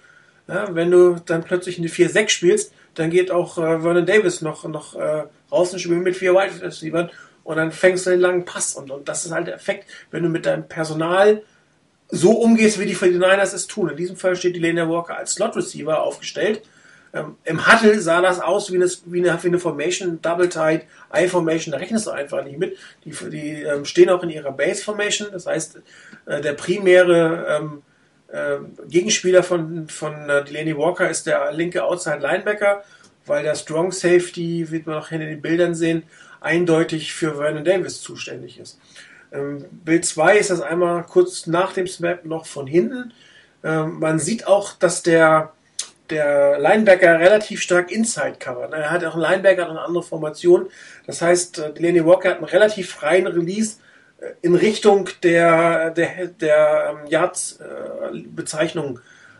Ja, 0.47 0.75
wenn 0.75 0.91
du 0.91 1.15
dann 1.25 1.43
plötzlich 1.43 1.79
eine 1.79 1.87
4-6 1.87 2.29
spielst, 2.29 2.73
dann 2.93 3.09
geht 3.09 3.31
auch 3.31 3.57
äh, 3.57 3.79
Vernon 3.79 4.05
Davis 4.05 4.41
noch, 4.41 4.67
noch 4.67 4.93
äh, 4.93 5.23
raus 5.51 5.73
und 5.73 5.79
spielt 5.79 6.03
mit 6.03 6.15
vier 6.15 6.33
Wide 6.33 6.61
Receivers 6.61 7.09
und 7.43 7.57
dann 7.57 7.71
fängst 7.71 8.05
du 8.05 8.11
den 8.11 8.19
langen 8.19 8.45
Pass. 8.45 8.75
Und, 8.75 8.91
und 8.91 9.09
das 9.09 9.25
ist 9.25 9.31
halt 9.31 9.47
der 9.47 9.55
Effekt, 9.55 9.89
wenn 10.11 10.21
du 10.21 10.29
mit 10.29 10.45
deinem 10.45 10.67
Personal 10.67 11.41
so 12.09 12.33
umgehst, 12.33 12.79
wie 12.79 12.85
die 12.85 12.95
49ers 12.95 13.55
es 13.55 13.65
tun. 13.65 13.89
In 13.89 13.97
diesem 13.97 14.15
Fall 14.15 14.35
steht 14.35 14.55
die 14.55 14.59
Lena 14.59 14.87
Walker 14.87 15.17
als 15.17 15.33
Slot 15.33 15.55
Receiver 15.55 16.03
aufgestellt. 16.03 16.61
Ähm, 17.13 17.37
Im 17.43 17.67
Huddle 17.67 18.01
sah 18.01 18.21
das 18.21 18.39
aus 18.39 18.71
wie 18.71 18.75
eine, 18.75 18.89
wie 19.05 19.19
eine, 19.19 19.43
wie 19.43 19.47
eine 19.47 19.59
Formation, 19.59 20.21
Double 20.21 20.49
Tight, 20.49 20.85
I 21.15 21.27
Formation, 21.27 21.71
da 21.71 21.77
rechnest 21.77 22.07
du 22.07 22.11
einfach 22.11 22.43
nicht 22.43 22.57
mit. 22.57 22.77
Die, 23.05 23.11
die 23.29 23.61
ähm, 23.61 23.85
stehen 23.85 24.09
auch 24.09 24.23
in 24.23 24.29
ihrer 24.29 24.51
Base 24.51 24.83
Formation, 24.83 25.27
das 25.31 25.45
heißt, 25.45 25.79
äh, 26.25 26.41
der 26.41 26.53
primäre 26.53 27.59
ähm, 27.61 27.81
äh, 28.29 28.57
Gegenspieler 28.87 29.43
von, 29.43 29.87
von 29.87 30.27
äh, 30.27 30.43
Delaney 30.43 30.75
Walker 30.75 31.07
ist 31.09 31.27
der 31.27 31.51
linke 31.53 31.83
Outside 31.83 32.19
Linebacker, 32.19 32.83
weil 33.27 33.43
der 33.43 33.55
Strong 33.55 33.91
Safety, 33.91 34.71
wird 34.71 34.87
man 34.87 34.97
auch 34.97 35.09
hinter 35.09 35.27
den 35.27 35.41
Bildern 35.41 35.75
sehen, 35.75 36.03
eindeutig 36.41 37.13
für 37.13 37.35
Vernon 37.35 37.63
Davis 37.63 38.01
zuständig 38.01 38.59
ist. 38.59 38.79
Ähm, 39.31 39.65
Bild 39.71 40.05
2 40.05 40.37
ist 40.37 40.49
das 40.49 40.61
einmal 40.61 41.03
kurz 41.03 41.47
nach 41.47 41.73
dem 41.73 41.87
Snap 41.87 42.25
noch 42.25 42.47
von 42.47 42.65
hinten. 42.65 43.13
Ähm, 43.63 43.99
man 43.99 44.19
sieht 44.19 44.47
auch, 44.47 44.73
dass 44.73 45.03
der, 45.03 45.53
der 46.09 46.59
Linebacker 46.59 47.19
relativ 47.19 47.61
stark 47.61 47.91
Inside 47.91 48.35
covert. 48.39 48.73
Er 48.73 48.91
hat 48.91 49.03
auch 49.05 49.13
einen 49.13 49.21
Linebacker 49.23 49.63
und 49.63 49.71
eine 49.71 49.81
andere 49.81 50.03
Formation. 50.03 50.67
Das 51.07 51.21
heißt, 51.21 51.59
äh, 51.59 51.73
Delaney 51.73 52.05
Walker 52.05 52.29
hat 52.29 52.37
einen 52.37 52.45
relativ 52.45 52.91
freien 52.91 53.27
Release 53.27 53.77
äh, 54.19 54.31
in 54.41 54.55
Richtung 54.55 55.09
der, 55.23 55.91
der, 55.91 56.27
der 56.27 56.97
ähm, 57.03 57.07
Yards-Bezeichnung 57.09 58.99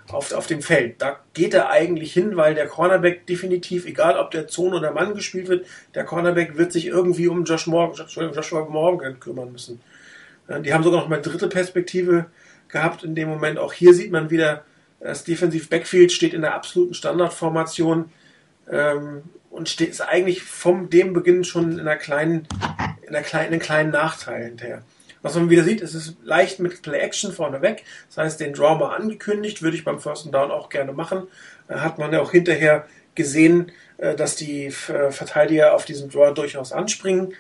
auf, 0.09 0.31
auf 0.33 0.47
dem 0.47 0.61
Feld. 0.61 1.01
Da 1.01 1.19
geht 1.33 1.53
er 1.53 1.69
eigentlich 1.69 2.13
hin, 2.13 2.35
weil 2.35 2.55
der 2.55 2.67
Cornerback 2.67 3.25
definitiv, 3.27 3.85
egal 3.85 4.17
ob 4.17 4.31
der 4.31 4.47
Zone 4.47 4.77
oder 4.77 4.91
Mann 4.91 5.15
gespielt 5.15 5.47
wird, 5.47 5.65
der 5.95 6.03
Cornerback 6.03 6.57
wird 6.57 6.71
sich 6.71 6.87
irgendwie 6.87 7.27
um 7.27 7.43
Josh 7.43 7.67
Morgan, 7.67 8.07
Joshua 8.07 8.65
Morgan 8.65 9.19
kümmern 9.19 9.51
müssen. 9.51 9.81
Äh, 10.47 10.61
Die 10.61 10.73
haben 10.73 10.83
sogar 10.83 11.01
noch 11.01 11.09
mal 11.09 11.21
dritte 11.21 11.47
Perspektive 11.47 12.25
gehabt 12.69 13.03
in 13.03 13.15
dem 13.15 13.29
Moment. 13.29 13.59
Auch 13.59 13.73
hier 13.73 13.93
sieht 13.93 14.11
man 14.11 14.29
wieder, 14.29 14.63
das 15.03 15.23
Defensive 15.23 15.67
Backfield 15.67 16.11
steht 16.11 16.33
in 16.33 16.41
der 16.41 16.53
absoluten 16.53 16.93
Standardformation 16.93 18.11
ähm, 18.71 19.23
und 19.49 19.69
steht 19.69 19.89
ist 19.89 20.01
eigentlich 20.01 20.43
vom 20.43 20.89
dem 20.89 21.13
Beginn 21.13 21.43
schon 21.43 21.73
in 21.73 21.79
einer 21.79 21.97
kleinen, 21.97 22.47
in 23.01 23.09
einer 23.09 23.23
kleinen, 23.23 23.47
in 23.47 23.53
einem 23.53 23.61
kleinen 23.61 23.91
Nachteil 23.91 24.45
hinterher. 24.45 24.83
Was 25.21 25.35
man 25.35 25.49
wieder 25.49 25.63
sieht, 25.63 25.81
es 25.81 25.95
ist 25.95 26.17
leicht 26.23 26.59
mit 26.59 26.81
Play 26.81 26.99
Action 26.99 27.31
vorneweg. 27.31 27.83
Das 28.09 28.17
heißt, 28.17 28.39
den 28.41 28.53
Draw 28.53 28.77
mal 28.77 28.95
angekündigt, 28.95 29.61
würde 29.61 29.77
ich 29.77 29.85
beim 29.85 29.99
First 29.99 30.33
Down 30.33 30.51
auch 30.51 30.69
gerne 30.69 30.91
machen. 30.91 31.27
Äh, 31.67 31.75
hat 31.75 31.97
man 31.97 32.11
ja 32.11 32.21
auch 32.21 32.31
hinterher 32.31 32.85
gesehen, 33.15 33.71
äh, 33.97 34.15
dass 34.15 34.35
die 34.35 34.65
äh, 34.65 35.11
Verteidiger 35.11 35.75
auf 35.75 35.85
diesen 35.85 36.09
Draw 36.09 36.33
durchaus 36.33 36.71
anspringen. 36.71 37.33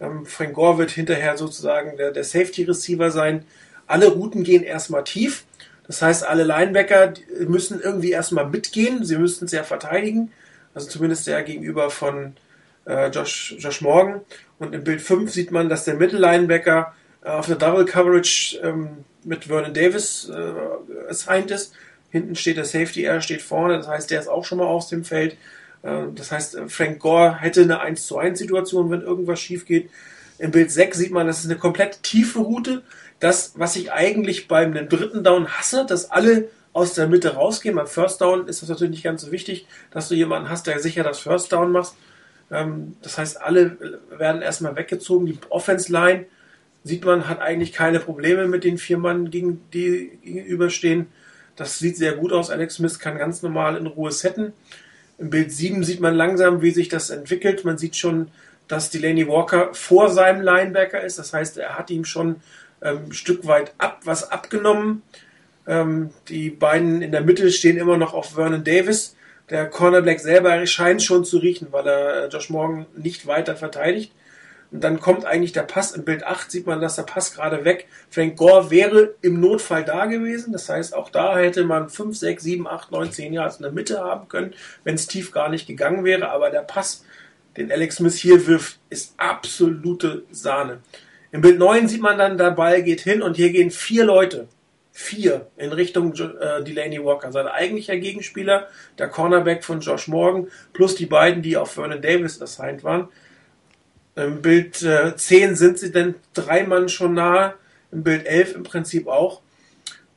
Ähm, 0.00 0.26
Frank 0.26 0.54
Gore 0.54 0.78
wird 0.78 0.90
hinterher 0.90 1.36
sozusagen 1.36 1.96
der, 1.96 2.10
der 2.10 2.24
Safety 2.24 2.64
Receiver 2.64 3.10
sein. 3.10 3.44
Alle 3.86 4.08
Routen 4.08 4.44
gehen 4.44 4.62
erstmal 4.62 5.04
tief. 5.04 5.44
Das 5.90 6.02
heißt, 6.02 6.24
alle 6.24 6.44
Linebacker 6.44 7.08
die 7.08 7.46
müssen 7.46 7.80
irgendwie 7.80 8.12
erstmal 8.12 8.48
mitgehen. 8.48 9.04
Sie 9.04 9.16
müssten 9.16 9.46
es 9.46 9.50
ja 9.50 9.64
verteidigen. 9.64 10.30
Also 10.72 10.86
zumindest 10.86 11.26
der 11.26 11.42
gegenüber 11.42 11.90
von 11.90 12.36
äh, 12.86 13.08
Josh, 13.08 13.56
Josh 13.58 13.80
Morgan. 13.80 14.20
Und 14.60 14.72
im 14.72 14.84
Bild 14.84 15.00
5 15.00 15.32
sieht 15.32 15.50
man, 15.50 15.68
dass 15.68 15.84
der 15.84 15.96
Mittellinebacker 15.96 16.94
äh, 17.24 17.30
auf 17.30 17.48
eine 17.48 17.56
Double 17.56 17.84
Coverage 17.86 18.60
ähm, 18.62 19.04
mit 19.24 19.46
Vernon 19.46 19.74
Davis 19.74 20.30
äh, 20.32 21.10
assigned 21.10 21.50
ist. 21.50 21.72
Hinten 22.10 22.36
steht 22.36 22.56
der 22.56 22.66
Safety, 22.66 23.02
er 23.02 23.20
steht 23.20 23.42
vorne. 23.42 23.76
Das 23.76 23.88
heißt, 23.88 24.12
der 24.12 24.20
ist 24.20 24.28
auch 24.28 24.44
schon 24.44 24.58
mal 24.58 24.68
aus 24.68 24.86
dem 24.90 25.04
Feld. 25.04 25.36
Äh, 25.82 26.02
das 26.14 26.30
heißt, 26.30 26.54
äh, 26.54 26.68
Frank 26.68 27.00
Gore 27.00 27.40
hätte 27.40 27.62
eine 27.62 27.80
1 27.80 28.06
zu 28.06 28.16
1 28.16 28.38
Situation, 28.38 28.92
wenn 28.92 29.02
irgendwas 29.02 29.40
schief 29.40 29.66
geht. 29.66 29.90
Im 30.38 30.52
Bild 30.52 30.70
6 30.70 30.96
sieht 30.96 31.10
man, 31.10 31.26
das 31.26 31.40
ist 31.40 31.46
eine 31.46 31.58
komplett 31.58 32.04
tiefe 32.04 32.38
Route. 32.38 32.84
Das, 33.20 33.52
was 33.56 33.76
ich 33.76 33.92
eigentlich 33.92 34.48
beim 34.48 34.74
dritten 34.88 35.22
Down 35.22 35.48
hasse, 35.48 35.86
dass 35.86 36.10
alle 36.10 36.48
aus 36.72 36.94
der 36.94 37.08
Mitte 37.08 37.34
rausgehen. 37.34 37.76
Beim 37.76 37.86
First 37.86 38.20
Down 38.20 38.48
ist 38.48 38.62
das 38.62 38.68
natürlich 38.68 38.92
nicht 38.92 39.04
ganz 39.04 39.22
so 39.22 39.32
wichtig, 39.32 39.66
dass 39.90 40.08
du 40.08 40.14
jemanden 40.14 40.48
hast, 40.48 40.66
der 40.66 40.78
sicher 40.78 41.02
das 41.02 41.20
First 41.20 41.52
Down 41.52 41.72
macht. 41.72 41.94
Ähm, 42.50 42.96
das 43.02 43.18
heißt, 43.18 43.40
alle 43.40 43.76
werden 44.10 44.42
erstmal 44.42 44.76
weggezogen. 44.76 45.26
Die 45.26 45.38
Offense 45.48 45.92
Line 45.92 46.26
sieht 46.84 47.04
man, 47.04 47.28
hat 47.28 47.40
eigentlich 47.40 47.72
keine 47.72 48.00
Probleme 48.00 48.46
mit 48.46 48.64
den 48.64 48.78
vier 48.78 48.98
Mann, 48.98 49.30
gegen 49.30 49.60
die 49.72 50.18
gegenüberstehen. 50.22 51.06
Das 51.56 51.78
sieht 51.78 51.96
sehr 51.96 52.12
gut 52.12 52.32
aus. 52.32 52.50
Alex 52.50 52.76
Smith 52.76 52.98
kann 52.98 53.18
ganz 53.18 53.42
normal 53.42 53.76
in 53.76 53.86
Ruhe 53.86 54.12
setten. 54.12 54.52
Im 55.18 55.28
Bild 55.28 55.52
7 55.52 55.84
sieht 55.84 56.00
man 56.00 56.14
langsam, 56.14 56.62
wie 56.62 56.70
sich 56.70 56.88
das 56.88 57.10
entwickelt. 57.10 57.64
Man 57.66 57.76
sieht 57.76 57.96
schon, 57.96 58.30
dass 58.68 58.88
Delaney 58.88 59.28
Walker 59.28 59.74
vor 59.74 60.08
seinem 60.08 60.40
Linebacker 60.40 61.02
ist. 61.02 61.18
Das 61.18 61.34
heißt, 61.34 61.58
er 61.58 61.76
hat 61.76 61.90
ihm 61.90 62.06
schon 62.06 62.36
ein 62.80 63.12
Stück 63.12 63.46
weit 63.46 63.72
ab, 63.78 64.00
was 64.04 64.30
abgenommen. 64.30 65.02
Ähm, 65.66 66.10
die 66.28 66.50
beiden 66.50 67.02
in 67.02 67.12
der 67.12 67.20
Mitte 67.20 67.50
stehen 67.52 67.76
immer 67.76 67.96
noch 67.96 68.14
auf 68.14 68.34
Vernon 68.34 68.64
Davis. 68.64 69.16
Der 69.50 69.66
Cornerback 69.66 70.20
selber 70.20 70.64
scheint 70.66 71.02
schon 71.02 71.24
zu 71.24 71.38
riechen, 71.38 71.68
weil 71.70 71.86
er 71.86 72.24
äh, 72.24 72.28
Josh 72.28 72.50
Morgan 72.50 72.86
nicht 72.96 73.26
weiter 73.26 73.56
verteidigt. 73.56 74.12
Und 74.70 74.84
dann 74.84 75.00
kommt 75.00 75.24
eigentlich 75.24 75.52
der 75.52 75.62
Pass. 75.62 75.92
Im 75.92 76.04
Bild 76.04 76.24
8 76.24 76.50
sieht 76.50 76.66
man, 76.66 76.80
dass 76.80 76.94
der 76.94 77.02
Pass 77.02 77.34
gerade 77.34 77.64
weg. 77.64 77.88
Frank 78.08 78.36
Gore 78.36 78.70
wäre 78.70 79.14
im 79.20 79.40
Notfall 79.40 79.84
da 79.84 80.06
gewesen. 80.06 80.52
Das 80.52 80.68
heißt, 80.68 80.94
auch 80.94 81.10
da 81.10 81.36
hätte 81.36 81.64
man 81.64 81.88
5, 81.88 82.16
6, 82.16 82.42
7, 82.42 82.68
8, 82.68 82.92
9, 82.92 83.10
10 83.10 83.32
Yards 83.32 83.56
in 83.56 83.64
der 83.64 83.72
Mitte 83.72 84.00
haben 84.00 84.28
können, 84.28 84.54
wenn 84.84 84.94
es 84.94 85.08
tief 85.08 85.32
gar 85.32 85.48
nicht 85.48 85.66
gegangen 85.66 86.04
wäre. 86.04 86.30
Aber 86.30 86.50
der 86.50 86.60
Pass, 86.60 87.04
den 87.56 87.72
Alex 87.72 87.96
Smith 87.96 88.14
hier 88.14 88.46
wirft, 88.46 88.78
ist 88.90 89.14
absolute 89.16 90.22
Sahne. 90.30 90.78
Im 91.32 91.40
Bild 91.40 91.58
9 91.58 91.88
sieht 91.88 92.02
man 92.02 92.18
dann, 92.18 92.38
der 92.38 92.50
Ball 92.50 92.82
geht 92.82 93.00
hin 93.00 93.22
und 93.22 93.36
hier 93.36 93.50
gehen 93.50 93.70
vier 93.70 94.04
Leute 94.04 94.48
vier 94.92 95.46
in 95.56 95.72
Richtung 95.72 96.14
äh, 96.14 96.62
Delaney 96.62 97.02
Walker. 97.02 97.32
Sein 97.32 97.46
eigentlicher 97.46 97.96
Gegenspieler, 97.96 98.68
der 98.98 99.08
Cornerback 99.08 99.64
von 99.64 99.80
Josh 99.80 100.08
Morgan, 100.08 100.48
plus 100.72 100.94
die 100.94 101.06
beiden, 101.06 101.42
die 101.42 101.56
auf 101.56 101.72
Vernon 101.72 102.02
Davis 102.02 102.40
assigned 102.42 102.84
waren. 102.84 103.08
Im 104.16 104.42
Bild 104.42 104.82
äh, 104.82 105.16
10 105.16 105.56
sind 105.56 105.78
sie 105.78 105.92
denn 105.92 106.16
drei 106.34 106.64
Mann 106.64 106.88
schon 106.88 107.14
nahe, 107.14 107.54
im 107.92 108.02
Bild 108.02 108.26
11 108.26 108.56
im 108.56 108.62
Prinzip 108.62 109.06
auch. 109.06 109.40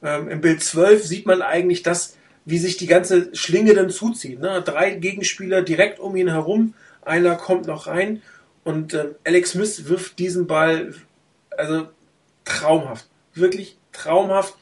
Ähm, 0.03 0.27
Im 0.27 0.41
Bild 0.41 0.61
12 0.61 1.03
sieht 1.03 1.25
man 1.25 1.41
eigentlich 1.41 1.83
das, 1.83 2.17
wie 2.45 2.57
sich 2.57 2.75
die 2.75 2.87
ganze 2.87 3.33
Schlinge 3.35 3.73
dann 3.73 3.89
zuzieht. 3.89 4.41
Ne? 4.41 4.61
Drei 4.65 4.91
Gegenspieler 4.91 5.61
direkt 5.61 5.99
um 5.99 6.15
ihn 6.15 6.29
herum, 6.29 6.73
einer 7.03 7.35
kommt 7.35 7.67
noch 7.67 7.87
rein 7.87 8.21
und 8.63 8.93
äh, 8.93 9.09
Alex 9.25 9.51
Smith 9.51 9.87
wirft 9.87 10.19
diesen 10.19 10.47
Ball, 10.47 10.93
also 11.57 11.87
traumhaft, 12.45 13.07
wirklich 13.33 13.77
traumhaft 13.91 14.55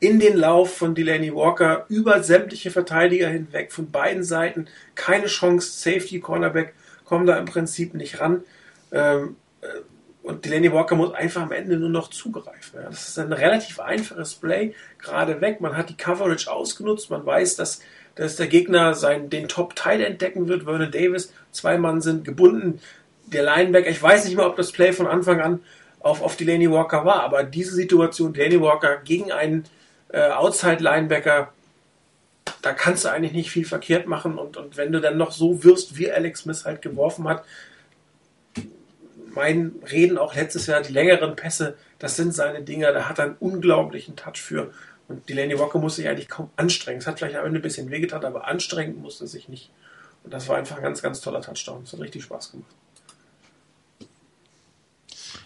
in 0.00 0.18
den 0.18 0.36
Lauf 0.36 0.76
von 0.76 0.94
Delaney 0.94 1.32
Walker 1.34 1.86
über 1.88 2.22
sämtliche 2.22 2.70
Verteidiger 2.70 3.28
hinweg 3.28 3.72
von 3.72 3.90
beiden 3.90 4.24
Seiten. 4.24 4.66
Keine 4.94 5.26
Chance, 5.26 5.70
Safety, 5.70 6.18
Cornerback 6.18 6.74
kommen 7.04 7.26
da 7.26 7.36
im 7.36 7.44
Prinzip 7.44 7.94
nicht 7.94 8.20
ran. 8.20 8.42
Ähm, 8.90 9.36
äh, 9.60 9.66
und 10.22 10.44
Delaney 10.44 10.72
Walker 10.72 10.94
muss 10.94 11.14
einfach 11.14 11.42
am 11.42 11.52
Ende 11.52 11.76
nur 11.76 11.88
noch 11.88 12.08
zugreifen. 12.08 12.80
Das 12.84 13.08
ist 13.08 13.18
ein 13.18 13.32
relativ 13.32 13.80
einfaches 13.80 14.34
Play, 14.34 14.74
gerade 14.98 15.40
weg. 15.40 15.60
Man 15.60 15.76
hat 15.76 15.90
die 15.90 15.96
Coverage 15.96 16.50
ausgenutzt. 16.50 17.10
Man 17.10 17.26
weiß, 17.26 17.56
dass, 17.56 17.80
dass 18.14 18.36
der 18.36 18.46
Gegner 18.46 18.94
seinen, 18.94 19.30
den 19.30 19.48
Top-Teil 19.48 20.00
entdecken 20.00 20.48
wird. 20.48 20.64
Vernon 20.64 20.90
Davis, 20.90 21.32
zwei 21.50 21.76
Mann 21.76 22.00
sind 22.00 22.24
gebunden. 22.24 22.80
Der 23.32 23.42
Linebacker, 23.42 23.88
ich 23.88 24.02
weiß 24.02 24.24
nicht 24.24 24.36
mehr, 24.36 24.46
ob 24.46 24.56
das 24.56 24.72
Play 24.72 24.92
von 24.92 25.06
Anfang 25.06 25.40
an 25.40 25.60
auf, 26.00 26.22
auf 26.22 26.36
Delaney 26.36 26.70
Walker 26.70 27.04
war, 27.04 27.22
aber 27.22 27.44
diese 27.44 27.74
Situation, 27.74 28.32
Delaney 28.32 28.60
Walker 28.60 28.96
gegen 28.98 29.32
einen 29.32 29.64
äh, 30.08 30.30
Outside-Linebacker, 30.30 31.52
da 32.60 32.72
kannst 32.72 33.04
du 33.04 33.08
eigentlich 33.08 33.32
nicht 33.32 33.50
viel 33.50 33.64
verkehrt 33.64 34.06
machen. 34.06 34.38
Und, 34.38 34.56
und 34.56 34.76
wenn 34.76 34.92
du 34.92 35.00
dann 35.00 35.16
noch 35.16 35.32
so 35.32 35.64
wirst, 35.64 35.96
wie 35.98 36.10
Alex 36.10 36.40
Smith 36.40 36.64
halt 36.64 36.82
geworfen 36.82 37.28
hat, 37.28 37.44
mein 39.34 39.72
Reden 39.90 40.18
auch 40.18 40.34
letztes 40.34 40.66
Jahr, 40.66 40.82
die 40.82 40.92
längeren 40.92 41.36
Pässe, 41.36 41.76
das 41.98 42.16
sind 42.16 42.34
seine 42.34 42.62
Dinger, 42.62 42.92
da 42.92 43.08
hat 43.08 43.18
er 43.18 43.26
einen 43.26 43.36
unglaublichen 43.40 44.16
Touch 44.16 44.36
für. 44.36 44.72
Und 45.08 45.28
Delaney 45.28 45.58
Walker 45.58 45.78
musste 45.78 46.02
sich 46.02 46.10
eigentlich 46.10 46.28
kaum 46.28 46.50
anstrengen. 46.56 46.98
Es 46.98 47.06
hat 47.06 47.18
vielleicht 47.18 47.36
am 47.36 47.46
Ende 47.46 47.60
ein 47.60 47.62
bisschen 47.62 47.90
wehgetan, 47.90 48.24
aber 48.24 48.46
anstrengen 48.46 49.00
musste 49.00 49.26
sich 49.26 49.48
nicht. 49.48 49.70
Und 50.24 50.32
das 50.32 50.48
war 50.48 50.56
einfach 50.56 50.76
ein 50.76 50.82
ganz, 50.82 51.02
ganz 51.02 51.20
toller 51.20 51.40
Touchdown. 51.40 51.82
Es 51.84 51.92
hat 51.92 52.00
richtig 52.00 52.22
Spaß 52.22 52.52
gemacht. 52.52 52.70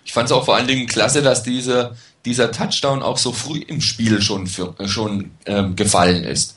Ich 0.06 0.12
fand 0.12 0.26
es 0.26 0.32
auch 0.32 0.44
vor 0.44 0.54
allen 0.54 0.68
Dingen 0.68 0.86
klasse, 0.86 1.20
dass 1.20 1.42
diese, 1.42 1.96
dieser 2.24 2.52
Touchdown 2.52 3.02
auch 3.02 3.18
so 3.18 3.32
früh 3.32 3.58
im 3.58 3.80
Spiel 3.80 4.22
schon, 4.22 4.46
für, 4.46 4.74
schon 4.86 5.32
ähm, 5.46 5.74
gefallen 5.74 6.22
ist. 6.22 6.54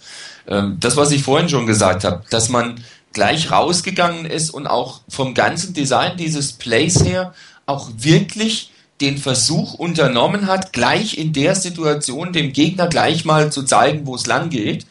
Ähm, 0.47 0.77
das, 0.79 0.95
was 0.95 1.11
ich 1.11 1.23
vorhin 1.23 1.49
schon 1.49 1.65
gesagt 1.65 2.03
habe, 2.03 2.23
dass 2.29 2.49
man 2.49 2.83
gleich 3.11 3.49
rausgegangen 3.51 4.25
ist 4.25 4.51
und 4.51 4.67
auch 4.67 5.01
vom 5.09 5.33
ganzen 5.33 5.73
Design 5.73 6.15
dieses 6.15 6.53
Plays 6.53 7.03
her 7.03 7.33
auch 7.65 7.89
wirklich 7.97 8.71
den 9.01 9.17
Versuch 9.17 9.73
unternommen 9.73 10.45
hat, 10.45 10.71
gleich 10.71 11.17
in 11.17 11.33
der 11.33 11.55
Situation 11.55 12.33
dem 12.33 12.53
Gegner 12.53 12.87
gleich 12.87 13.25
mal 13.25 13.51
zu 13.51 13.63
zeigen, 13.63 14.05
wo 14.05 14.13
es 14.13 14.27
lang 14.27 14.51
geht, 14.51 14.85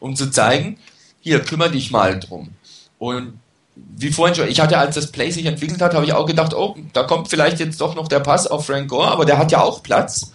um 0.00 0.16
zu 0.16 0.30
zeigen, 0.30 0.78
hier, 1.20 1.40
kümmere 1.40 1.70
dich 1.70 1.90
mal 1.90 2.20
drum. 2.20 2.50
Und 2.98 3.38
wie 3.74 4.10
vorhin 4.10 4.34
schon, 4.34 4.48
ich 4.48 4.60
hatte, 4.60 4.78
als 4.78 4.94
das 4.94 5.12
Play 5.12 5.30
sich 5.30 5.46
entwickelt 5.46 5.80
hat, 5.80 5.94
habe 5.94 6.04
ich 6.04 6.12
auch 6.12 6.26
gedacht, 6.26 6.54
oh, 6.54 6.76
da 6.92 7.04
kommt 7.04 7.28
vielleicht 7.28 7.60
jetzt 7.60 7.80
doch 7.80 7.94
noch 7.94 8.08
der 8.08 8.20
Pass 8.20 8.46
auf 8.46 8.66
Frank 8.66 8.88
Gore, 8.88 9.08
aber 9.08 9.24
der 9.24 9.38
hat 9.38 9.52
ja 9.52 9.62
auch 9.62 9.82
Platz. 9.82 10.32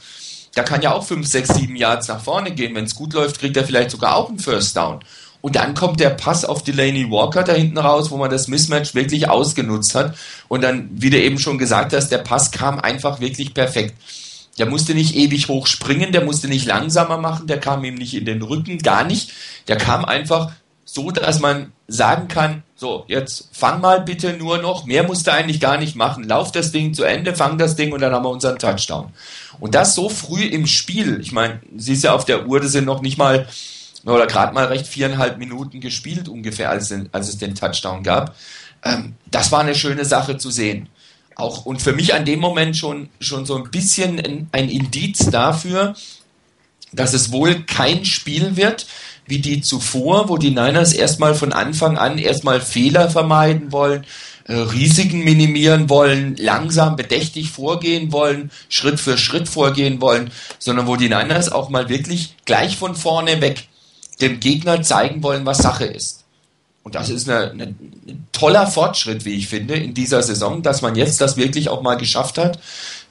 Der 0.56 0.64
kann 0.64 0.82
ja 0.82 0.94
auch 0.94 1.04
5, 1.04 1.28
6, 1.28 1.50
7 1.54 1.76
Yards 1.76 2.08
nach 2.08 2.20
vorne 2.22 2.52
gehen. 2.52 2.74
Wenn 2.74 2.86
es 2.86 2.96
gut 2.96 3.14
läuft, 3.14 3.40
kriegt 3.40 3.56
er 3.58 3.66
vielleicht 3.66 3.92
sogar 3.92 4.16
auch 4.16 4.30
einen 4.30 4.40
First 4.40 4.76
Down. 4.76 5.02
Und 5.42 5.56
dann 5.56 5.76
kommt 5.76 6.00
der 6.00 6.10
Pass 6.10 6.46
auf 6.46 6.64
Delaney 6.64 7.12
Walker 7.12 7.44
da 7.44 7.54
hinten 7.54 7.78
raus, 7.78 8.10
wo 8.10 8.18
man 8.18 8.32
das 8.32 8.48
Mismatch 8.48 8.96
wirklich 8.96 9.30
ausgenutzt 9.30 9.94
hat. 9.94 10.16
Und 10.48 10.64
dann, 10.64 10.90
wie 10.92 11.12
du 11.12 11.20
eben 11.20 11.38
schon 11.38 11.60
gesagt 11.60 11.94
hast, 11.94 12.10
der 12.10 12.18
Pass 12.18 12.50
kam 12.50 12.80
einfach 12.80 13.20
wirklich 13.20 13.54
perfekt. 13.54 13.96
Der 14.58 14.66
musste 14.66 14.96
nicht 14.96 15.16
ewig 15.16 15.48
hoch 15.48 15.68
springen, 15.68 16.12
der 16.12 16.26
musste 16.26 16.48
nicht 16.48 16.66
langsamer 16.66 17.18
machen, 17.18 17.46
der 17.46 17.60
kam 17.60 17.84
ihm 17.84 17.94
nicht 17.94 18.16
in 18.16 18.26
den 18.26 18.42
Rücken, 18.42 18.80
gar 18.80 19.04
nicht. 19.04 19.32
Der 19.68 19.78
kam 19.78 20.04
einfach 20.04 20.52
so, 20.84 21.12
dass 21.12 21.40
man 21.40 21.72
sagen 21.88 22.28
kann, 22.28 22.64
so, 22.80 23.06
jetzt 23.08 23.50
fang 23.54 23.82
mal 23.82 24.02
bitte 24.02 24.34
nur 24.34 24.60
noch, 24.60 24.86
mehr 24.86 25.02
musst 25.02 25.26
du 25.26 25.34
eigentlich 25.34 25.60
gar 25.60 25.80
nicht 25.80 25.96
machen, 25.96 26.24
lauf 26.24 26.52
das 26.52 26.72
Ding 26.72 26.94
zu 26.94 27.04
Ende, 27.04 27.36
fang 27.36 27.58
das 27.58 27.76
Ding 27.76 27.92
und 27.92 28.02
dann 28.02 28.14
haben 28.14 28.24
wir 28.24 28.30
unseren 28.30 28.60
Touchdown. 28.60 29.10
Und 29.60 29.74
das 29.74 29.96
so 29.96 30.10
früh 30.10 30.44
im 30.44 30.68
Spiel, 30.68 31.20
ich 31.20 31.32
meine, 31.32 31.60
siehst 31.76 32.04
ja 32.04 32.14
auf 32.14 32.24
der 32.24 32.46
Uhr, 32.48 32.60
das 32.60 32.74
sind 32.74 32.86
noch 32.86 33.02
nicht 33.02 33.18
mal, 33.18 33.48
oder 34.06 34.28
gerade 34.28 34.54
mal 34.54 34.66
recht 34.66 34.86
viereinhalb 34.86 35.40
Minuten 35.40 35.82
gespielt 35.82 36.30
ungefähr, 36.30 36.70
als, 36.70 36.94
als 37.12 37.30
es 37.30 37.40
den 37.40 37.56
Touchdown 37.56 38.04
gab. 38.04 38.36
Ähm, 38.84 39.16
das 39.32 39.52
war 39.52 39.62
eine 39.62 39.74
schöne 39.74 40.06
Sache 40.06 40.38
zu 40.38 40.52
sehen. 40.52 40.88
Auch, 41.36 41.66
und 41.66 41.82
für 41.82 41.94
mich 41.94 42.14
an 42.14 42.26
dem 42.26 42.40
Moment 42.40 42.78
schon, 42.78 43.10
schon 43.20 43.48
so 43.48 43.56
ein 43.56 43.72
bisschen 43.72 44.20
ein, 44.20 44.50
ein 44.52 44.70
Indiz 44.70 45.26
dafür, 45.32 45.96
dass 46.92 47.14
es 47.14 47.32
wohl 47.32 47.64
kein 47.64 48.06
Spiel 48.06 48.56
wird, 48.56 48.86
wie 49.28 49.40
die 49.40 49.62
zuvor, 49.62 50.30
wo 50.30 50.38
die 50.38 50.50
Niners 50.52 50.94
erstmal 50.94 51.36
von 51.36 51.54
Anfang 51.54 51.98
an 51.98 52.18
erstmal 52.18 52.62
Fehler 52.62 53.10
vermeiden 53.10 53.72
wollen, 53.72 54.06
äh, 54.48 54.54
Risiken 54.54 55.24
minimieren 55.24 55.90
wollen, 55.90 56.36
langsam 56.38 56.96
bedächtig 56.96 57.52
vorgehen 57.52 58.12
wollen, 58.12 58.50
Schritt 58.70 59.00
für 59.00 59.18
Schritt 59.18 59.50
vorgehen 59.50 60.02
wollen, 60.02 60.32
sondern 60.58 60.88
wo 60.88 60.96
die 60.96 61.10
Niners 61.10 61.52
auch 61.52 61.70
mal 61.70 61.90
wirklich 61.90 62.36
gleich 62.46 62.78
von 62.78 62.96
vorne 62.96 63.42
weg 63.42 63.68
dem 64.22 64.40
Gegner 64.40 64.82
zeigen 64.82 65.22
wollen, 65.22 65.46
was 65.46 65.60
Sache 65.60 65.86
ist. 65.86 66.24
Und 66.82 66.96
das 66.96 67.10
ist 67.10 67.30
ein 67.30 67.76
toller 68.32 68.66
Fortschritt, 68.66 69.26
wie 69.26 69.36
ich 69.36 69.50
finde, 69.50 69.76
in 69.76 69.94
dieser 69.94 70.24
Saison, 70.24 70.64
dass 70.64 70.82
man 70.82 70.96
jetzt 70.96 71.20
das 71.20 71.36
wirklich 71.36 71.68
auch 71.68 71.82
mal 71.82 71.96
geschafft 71.96 72.38
hat 72.38 72.60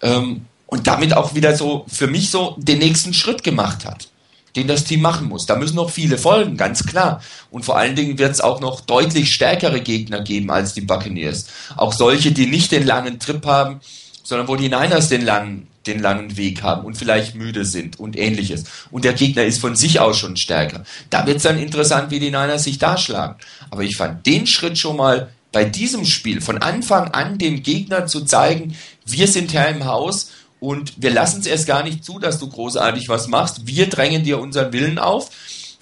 ähm, 0.01 0.47
und 0.67 0.87
damit 0.87 1.15
auch 1.15 1.35
wieder 1.35 1.55
so 1.55 1.85
für 1.87 2.07
mich 2.07 2.31
so 2.31 2.57
den 2.59 2.79
nächsten 2.79 3.13
Schritt 3.13 3.45
gemacht 3.45 3.85
hat 3.85 4.09
den 4.57 4.67
das 4.67 4.85
Team 4.85 5.03
machen 5.03 5.29
muss. 5.29 5.47
Da 5.47 5.57
müssen 5.57 5.77
noch 5.77 5.91
viele 5.91 6.19
folgen, 6.19 6.57
ganz 6.57 6.87
klar. 6.87 7.23
Und 7.51 7.65
vor 7.65 7.77
allen 7.77 7.95
Dingen 7.95 8.19
wird 8.19 8.33
es 8.33 8.41
auch 8.41 8.61
noch 8.61 8.81
deutlich 8.81 9.33
stärkere 9.33 9.81
Gegner 9.81 10.23
geben 10.23 10.51
als 10.51 10.75
die 10.75 10.81
Buccaneers. 10.81 11.47
Auch 11.77 11.93
solche, 11.93 12.33
die 12.33 12.47
nicht 12.47 12.73
den 12.73 12.87
langen 12.87 13.19
Trip 13.19 13.45
haben, 13.47 13.81
sondern 14.23 14.49
wo 14.49 14.57
die 14.57 14.69
Niners 14.69 15.09
den 15.09 15.23
langen, 15.23 15.69
den 15.87 16.01
langen 16.01 16.37
Weg 16.37 16.63
haben 16.63 16.85
und 16.85 16.97
vielleicht 16.97 17.37
müde 17.37 17.65
sind 17.65 18.01
und 18.01 18.19
ähnliches. 18.19 18.65
Und 18.91 19.05
der 19.05 19.13
Gegner 19.13 19.45
ist 19.45 19.61
von 19.61 19.77
sich 19.77 20.01
aus 20.01 20.19
schon 20.19 20.37
stärker. 20.37 20.85
Da 21.11 21.27
wird 21.27 21.37
es 21.37 21.45
dann 21.45 21.59
interessant, 21.59 22.11
wie 22.11 22.19
die 22.19 22.31
Niners 22.31 22.65
sich 22.65 22.79
da 22.79 22.97
schlagen. 22.97 23.37
Aber 23.71 23.83
ich 23.83 23.97
fand 23.97 24.27
den 24.27 24.47
Schritt 24.47 24.79
schon 24.79 24.97
mal 24.97 25.29
bei 25.53 25.65
diesem 25.65 26.05
Spiel 26.05 26.41
von 26.41 26.59
Anfang 26.59 27.13
an 27.13 27.39
dem 27.39 27.63
Gegner 27.63 28.07
zu 28.07 28.23
zeigen, 28.25 28.77
wir 29.07 29.29
sind 29.29 29.55
Herr 29.55 29.69
im 29.69 29.85
Haus 29.85 30.31
und 30.61 30.95
wir 31.03 31.11
lassen 31.11 31.41
es 31.41 31.47
erst 31.47 31.67
gar 31.67 31.83
nicht 31.83 32.05
zu, 32.05 32.19
dass 32.19 32.39
du 32.39 32.49
großartig 32.49 33.09
was 33.09 33.29
machst. 33.29 33.67
Wir 33.67 33.89
drängen 33.89 34.25
dir 34.25 34.41
unseren 34.41 34.73
Willen 34.73 34.99
auf 34.99 35.31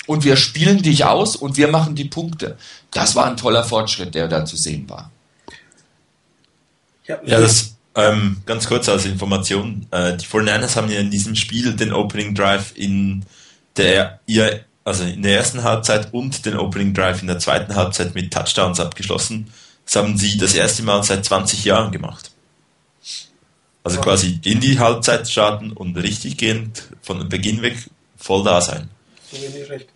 und 0.07 0.25
wir 0.25 0.37
spielen 0.37 0.83
dich 0.83 1.05
aus 1.05 1.37
und 1.37 1.57
wir 1.57 1.69
machen 1.69 1.95
die 1.95 2.05
Punkte. 2.05 2.57
Das 2.91 3.15
war 3.15 3.27
ein 3.27 3.37
toller 3.37 3.65
Fortschritt, 3.65 4.15
der 4.15 4.29
da 4.29 4.45
zu 4.45 4.57
sehen 4.57 4.89
war. 4.89 5.11
Ja, 7.07 7.19
das 7.25 7.75
ähm, 7.95 8.43
ganz 8.47 8.67
kurz 8.67 8.89
als 8.89 9.05
Information. 9.05 9.87
Äh, 9.91 10.17
die 10.17 10.27
49ers 10.27 10.77
haben 10.77 10.91
ja 10.91 11.01
in 11.01 11.11
diesem 11.11 11.37
Spiel 11.37 11.75
den 11.75 11.93
Opening 11.93 12.35
Drive 12.35 12.73
in 12.75 13.25
der 13.77 14.21
ihr, 14.27 14.65
also 14.85 15.05
in 15.05 15.23
der 15.23 15.37
ersten 15.37 15.63
Halbzeit 15.63 16.13
und 16.13 16.45
den 16.45 16.57
Opening 16.57 16.95
Drive 16.95 17.21
in 17.21 17.29
der 17.29 17.39
zweiten 17.39 17.75
Halbzeit 17.75 18.15
mit 18.15 18.33
Touchdowns 18.33 18.81
abgeschlossen. 18.81 19.53
Das 19.85 19.97
haben 19.97 20.17
sie 20.17 20.39
das 20.39 20.55
erste 20.55 20.83
Mal 20.83 21.03
seit 21.03 21.25
20 21.25 21.65
Jahren 21.65 21.93
gemacht. 21.93 22.31
Also 23.85 24.01
quasi 24.01 24.41
in 24.45 24.61
die 24.61 24.79
Halbzeit 24.79 25.29
starten 25.29 25.73
und 25.73 25.97
richtig 25.99 26.39
gehend 26.39 26.89
von 27.03 27.29
Beginn 27.29 27.61
weg 27.61 27.77
voll 28.17 28.43
da 28.43 28.61
sein. 28.63 28.89
Wenig 29.31 29.67
schlecht. 29.67 29.91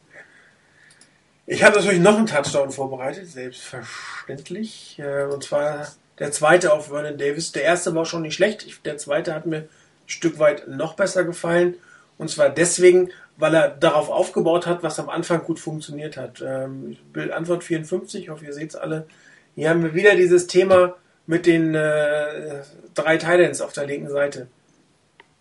Ich 1.47 1.63
habe 1.65 1.77
natürlich 1.77 2.01
noch 2.01 2.19
einen 2.19 2.27
Touchdown 2.27 2.71
vorbereitet, 2.71 3.31
selbstverständlich. 3.31 4.99
Äh, 4.99 5.25
und 5.25 5.43
zwar 5.43 5.89
der 6.19 6.31
zweite 6.33 6.75
auf 6.75 6.89
Vernon 6.89 7.17
Davis. 7.17 7.53
Der 7.53 7.63
erste 7.63 7.95
war 7.95 8.05
schon 8.05 8.21
nicht 8.21 8.35
schlecht. 8.35 8.85
Der 8.85 8.99
zweite 8.99 9.35
hat 9.35 9.47
mir 9.47 9.57
ein 9.57 9.69
Stück 10.07 10.39
weit 10.39 10.69
noch 10.69 10.93
besser 10.93 11.25
gefallen. 11.25 11.77
Und 12.19 12.29
zwar 12.29 12.51
deswegen, 12.51 13.11
weil 13.39 13.55
er 13.55 13.71
darauf 13.71 14.11
aufgebaut 14.11 14.67
hat, 14.67 14.83
was 14.83 14.99
am 14.99 15.09
Anfang 15.09 15.43
gut 15.45 15.59
funktioniert 15.59 16.19
hat. 16.19 16.43
Ähm, 16.47 16.99
Bild 17.15 17.31
Antwort 17.31 17.65
54, 17.65 18.25
ich 18.25 18.29
hoffe, 18.29 18.45
ihr 18.45 18.53
seht 18.53 18.71
es 18.71 18.77
alle. 18.77 19.07
Hier 19.55 19.71
haben 19.71 19.83
wir 19.83 19.95
wieder 19.95 20.15
dieses 20.15 20.47
Thema 20.47 20.97
mit 21.29 21.45
den 21.45 21.75
äh, 21.75 22.63
drei 22.95 23.19
Titans 23.19 23.61
auf 23.61 23.75
der 23.75 23.87
linken 23.87 24.09
Seite. 24.09 24.49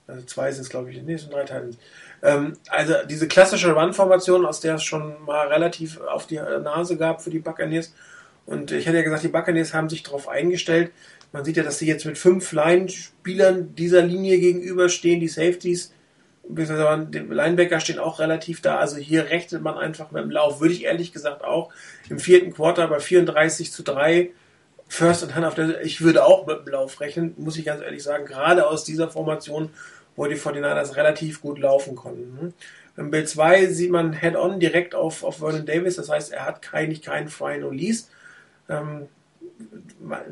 Also 0.06 0.26
zwei 0.26 0.52
sind 0.52 0.64
es, 0.64 0.70
glaube 0.70 0.92
ich. 0.92 1.02
Nee, 1.02 1.14
es 1.14 1.22
sind 1.22 1.34
drei 1.34 1.44
Titans. 1.44 1.78
Ähm, 2.22 2.58
also 2.68 2.94
diese 3.10 3.28
klassische 3.28 3.72
Run-Formation, 3.72 4.46
aus 4.46 4.60
der 4.60 4.76
es 4.76 4.84
schon 4.84 5.24
mal 5.26 5.48
relativ 5.48 6.00
auf 6.02 6.28
die 6.28 6.36
Nase 6.36 6.98
gab 6.98 7.22
für 7.22 7.30
die 7.30 7.40
Buccaneers. 7.40 7.94
Und 8.46 8.72
ich 8.72 8.86
hatte 8.86 8.98
ja 8.98 9.04
gesagt, 9.04 9.24
die 9.24 9.30
Buccaneers 9.30 9.74
haben 9.74 9.90
sich 9.90 10.04
darauf 10.04 10.28
eingestellt. 10.28 10.92
Man 11.32 11.46
sieht 11.46 11.56
ja, 11.56 11.64
dass 11.64 11.80
sie 11.80 11.88
jetzt 11.88 12.06
mit 12.06 12.18
fünf 12.18 12.52
Line-Spielern 12.52 13.74
dieser 13.76 14.02
Linie 14.02 14.40
gegenüberstehen. 14.40 15.22
Die 15.22 15.30
Safeties, 15.30 15.94
die 16.50 16.64
Linebacker 16.64 17.80
stehen 17.80 18.00
auch 18.00 18.20
relativ 18.20 18.62
da. 18.62 18.78
Also 18.78 18.98
hier 18.98 19.30
rechnet 19.30 19.62
man 19.62 19.78
einfach 19.78 20.12
mit 20.12 20.22
dem 20.22 20.32
Lauf. 20.32 20.60
Würde 20.60 20.74
ich 20.74 20.84
ehrlich 20.84 21.14
gesagt 21.14 21.46
auch 21.46 21.72
im 22.10 22.20
vierten 22.20 22.52
Quarter 22.52 22.90
bei 22.90 23.00
34 23.00 23.72
zu 23.72 23.84
3 23.84 24.32
First 24.90 25.24
and 25.24 25.36
Hand 25.36 25.58
der, 25.58 25.82
ich 25.82 26.02
würde 26.02 26.26
auch 26.26 26.48
mit 26.48 26.66
dem 26.66 26.74
Lauf 26.74 27.02
rechnen, 27.02 27.34
muss 27.38 27.58
ich 27.58 27.66
ganz 27.66 27.82
ehrlich 27.82 28.04
sagen, 28.04 28.26
gerade 28.26 28.68
aus 28.68 28.84
dieser 28.84 29.10
Formation 29.10 29.70
wo 30.18 30.26
die 30.26 30.36
49ers 30.36 30.98
relativ 30.98 31.42
gut 31.42 31.60
laufen 31.60 31.96
konnten. 31.96 32.38
Hm? 32.42 32.54
Im 32.98 33.12
Bild 33.12 33.30
2 33.30 33.68
sieht 33.68 33.92
man 33.92 34.12
Head-On 34.12 34.60
direkt 34.60 34.96
auf, 34.96 35.24
auf 35.24 35.38
Vernon 35.38 35.66
Davis, 35.66 35.96
das 35.96 36.10
heißt, 36.10 36.34
er 36.34 36.46
hat 36.46 36.62
kein, 36.62 37.00
keinen 37.00 37.30
freien 37.30 37.64
Release. 37.64 38.06
Ähm, 38.68 39.08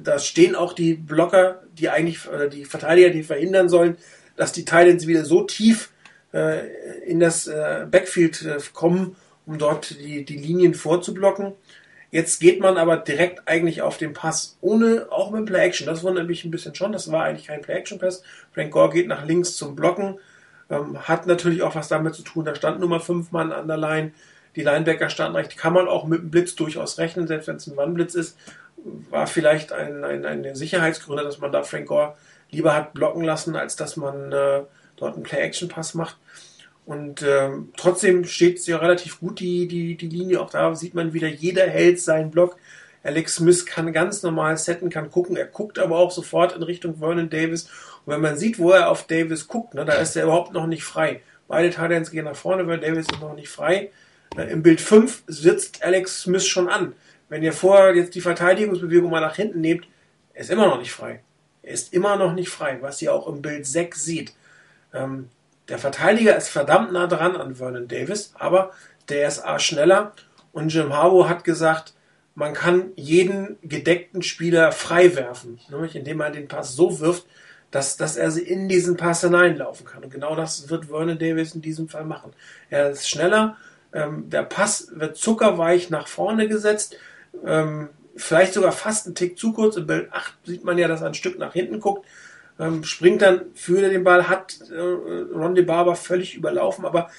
da 0.03 0.19
stehen 0.19 0.55
auch 0.55 0.73
die 0.73 0.95
Blocker, 0.95 1.61
die 1.77 1.89
eigentlich, 1.89 2.27
oder 2.27 2.49
die 2.49 2.65
Verteidiger, 2.65 3.11
die 3.11 3.23
verhindern 3.23 3.69
sollen, 3.69 3.97
dass 4.35 4.51
die 4.51 4.65
Titans 4.65 5.05
wieder 5.05 5.23
so 5.25 5.43
tief 5.43 5.91
äh, 6.33 6.67
in 7.05 7.19
das 7.19 7.47
äh, 7.47 7.85
Backfield 7.89 8.41
äh, 8.41 8.57
kommen, 8.73 9.15
um 9.45 9.59
dort 9.59 9.91
die, 9.91 10.25
die 10.25 10.37
Linien 10.37 10.73
vorzublocken. 10.73 11.53
Jetzt 12.15 12.39
geht 12.39 12.61
man 12.61 12.77
aber 12.77 12.95
direkt 12.95 13.45
eigentlich 13.45 13.81
auf 13.81 13.97
den 13.97 14.13
Pass, 14.13 14.57
ohne, 14.61 15.07
auch 15.09 15.31
mit 15.31 15.47
Play 15.47 15.65
Action. 15.65 15.85
Das 15.85 16.01
wundert 16.01 16.29
mich 16.29 16.45
ein 16.45 16.49
bisschen 16.49 16.73
schon. 16.73 16.93
Das 16.93 17.11
war 17.11 17.25
eigentlich 17.25 17.47
kein 17.47 17.61
Play 17.61 17.75
Action 17.75 17.99
Pass. 17.99 18.23
Frank 18.53 18.71
Gore 18.71 18.89
geht 18.89 19.09
nach 19.09 19.25
links 19.25 19.57
zum 19.57 19.75
Blocken. 19.75 20.17
Ähm, 20.69 20.97
hat 21.09 21.27
natürlich 21.27 21.61
auch 21.61 21.75
was 21.75 21.89
damit 21.89 22.15
zu 22.15 22.21
tun. 22.21 22.45
Da 22.45 22.55
stand 22.55 22.79
Nummer 22.79 23.01
5 23.01 23.33
Mann 23.33 23.51
an 23.51 23.67
der 23.67 23.75
Line. 23.75 24.13
Die 24.55 24.61
Linebacker 24.61 25.09
standen 25.09 25.35
recht. 25.35 25.57
Kann 25.57 25.73
man 25.73 25.89
auch 25.89 26.05
mit 26.05 26.21
dem 26.21 26.31
Blitz 26.31 26.55
durchaus 26.55 26.97
rechnen, 26.99 27.27
selbst 27.27 27.49
wenn 27.49 27.57
es 27.57 27.67
ein 27.67 27.77
One-Blitz 27.77 28.15
ist. 28.15 28.37
War 29.09 29.27
vielleicht 29.27 29.73
ein, 29.73 30.05
ein, 30.05 30.25
eine 30.25 30.55
Sicherheitsgründe, 30.55 31.21
dass 31.21 31.39
man 31.39 31.51
da 31.51 31.63
Frank 31.63 31.87
Gore 31.87 32.15
lieber 32.49 32.73
hat 32.73 32.93
blocken 32.93 33.25
lassen, 33.25 33.57
als 33.57 33.75
dass 33.75 33.97
man 33.97 34.31
äh, 34.31 34.61
dort 34.95 35.15
einen 35.15 35.23
Play-Action-Pass 35.23 35.95
macht. 35.95 36.15
Und 36.85 37.23
ähm, 37.23 37.69
trotzdem 37.75 38.25
steht 38.25 38.59
es 38.59 38.67
ja 38.67 38.77
relativ 38.77 39.19
gut, 39.19 39.39
die, 39.39 39.67
die, 39.67 39.95
die 39.95 40.09
Linie. 40.09 40.39
Auch 40.39 40.51
da 40.51 40.75
sieht 40.75 40.93
man 40.93 41.13
wieder, 41.13 41.27
jeder 41.27 41.67
hält 41.67 41.99
seinen 41.99 42.29
Block. 42.29 42.57
Alex 43.03 43.35
Smith 43.35 43.65
kann 43.65 43.91
ganz 43.93 44.23
normal 44.23 44.57
setten, 44.57 44.89
kann 44.89 45.11
gucken. 45.11 45.35
Er 45.35 45.45
guckt 45.45 45.79
aber 45.79 45.97
auch 45.97 46.11
sofort 46.11 46.55
in 46.55 46.63
Richtung 46.63 46.97
Vernon 46.97 47.29
Davis. 47.29 47.63
Und 48.05 48.13
wenn 48.13 48.21
man 48.21 48.37
sieht, 48.37 48.59
wo 48.59 48.71
er 48.71 48.89
auf 48.89 49.07
Davis 49.07 49.47
guckt, 49.47 49.73
ne, 49.73 49.85
da 49.85 49.93
ist 49.93 50.15
er 50.15 50.23
überhaupt 50.23 50.53
noch 50.53 50.67
nicht 50.67 50.83
frei. 50.83 51.21
Beide 51.47 51.69
Titans 51.69 52.11
gehen 52.11 52.25
nach 52.25 52.35
vorne, 52.35 52.67
weil 52.67 52.79
Davis 52.79 53.07
ist 53.11 53.21
noch 53.21 53.35
nicht 53.35 53.49
frei. 53.49 53.91
Äh, 54.37 54.51
Im 54.51 54.63
Bild 54.63 54.81
5 54.81 55.23
sitzt 55.27 55.83
Alex 55.83 56.21
Smith 56.21 56.45
schon 56.45 56.67
an. 56.67 56.93
Wenn 57.29 57.43
ihr 57.43 57.53
vorher 57.53 57.95
jetzt 57.95 58.13
die 58.15 58.21
Verteidigungsbewegung 58.21 59.09
mal 59.09 59.21
nach 59.21 59.35
hinten 59.35 59.61
nehmt, 59.61 59.87
er 60.33 60.41
ist 60.41 60.51
immer 60.51 60.67
noch 60.67 60.79
nicht 60.79 60.91
frei. 60.91 61.21
Er 61.63 61.73
ist 61.73 61.93
immer 61.93 62.15
noch 62.15 62.33
nicht 62.33 62.49
frei, 62.49 62.77
was 62.81 63.01
ihr 63.01 63.13
auch 63.13 63.27
im 63.27 63.41
Bild 63.41 63.65
6 63.65 64.03
seht. 64.03 64.33
Ähm, 64.93 65.29
der 65.69 65.79
Verteidiger 65.79 66.35
ist 66.35 66.49
verdammt 66.49 66.91
nah 66.91 67.07
dran 67.07 67.35
an 67.35 67.55
Vernon 67.55 67.87
Davis, 67.87 68.33
aber 68.35 68.71
der 69.09 69.27
ist 69.27 69.43
A 69.43 69.59
schneller 69.59 70.13
und 70.51 70.73
Jim 70.73 70.93
Harbaugh 70.93 71.27
hat 71.27 71.43
gesagt, 71.43 71.93
man 72.35 72.53
kann 72.53 72.91
jeden 72.95 73.57
gedeckten 73.63 74.21
Spieler 74.21 74.71
frei 74.71 75.15
werfen, 75.15 75.59
nämlich 75.69 75.95
indem 75.95 76.17
man 76.17 76.33
den 76.33 76.47
Pass 76.47 76.75
so 76.75 76.99
wirft, 76.99 77.25
dass, 77.71 77.97
dass 77.97 78.17
er 78.17 78.35
in 78.37 78.69
diesen 78.69 78.97
Pass 78.97 79.21
hineinlaufen 79.21 79.85
kann. 79.85 80.03
Und 80.03 80.11
genau 80.11 80.35
das 80.35 80.69
wird 80.69 80.85
Vernon 80.85 81.17
Davis 81.17 81.55
in 81.55 81.61
diesem 81.61 81.87
Fall 81.87 82.05
machen. 82.05 82.33
Er 82.69 82.91
ist 82.91 83.09
schneller, 83.09 83.57
ähm, 83.93 84.29
der 84.29 84.43
Pass 84.43 84.91
wird 84.93 85.17
zuckerweich 85.17 85.89
nach 85.89 86.07
vorne 86.07 86.47
gesetzt, 86.47 86.97
ähm, 87.45 87.89
vielleicht 88.15 88.53
sogar 88.53 88.71
fast 88.71 89.05
einen 89.05 89.15
Tick 89.15 89.37
zu 89.37 89.53
kurz. 89.53 89.77
Im 89.77 89.87
Bild 89.87 90.11
8 90.13 90.33
sieht 90.45 90.63
man 90.63 90.77
ja, 90.77 90.87
dass 90.87 91.01
er 91.01 91.07
ein 91.07 91.13
Stück 91.13 91.39
nach 91.39 91.53
hinten 91.53 91.79
guckt 91.79 92.05
ähm, 92.59 92.83
springt 92.83 93.21
dann, 93.21 93.41
führt 93.53 93.91
den 93.91 94.03
Ball, 94.03 94.27
hat 94.27 94.59
äh, 94.71 94.79
Ron 94.79 95.55
De 95.55 95.63
Barber 95.63 95.95
völlig 95.95 96.35
überlaufen, 96.35 96.85
aber 96.85 97.09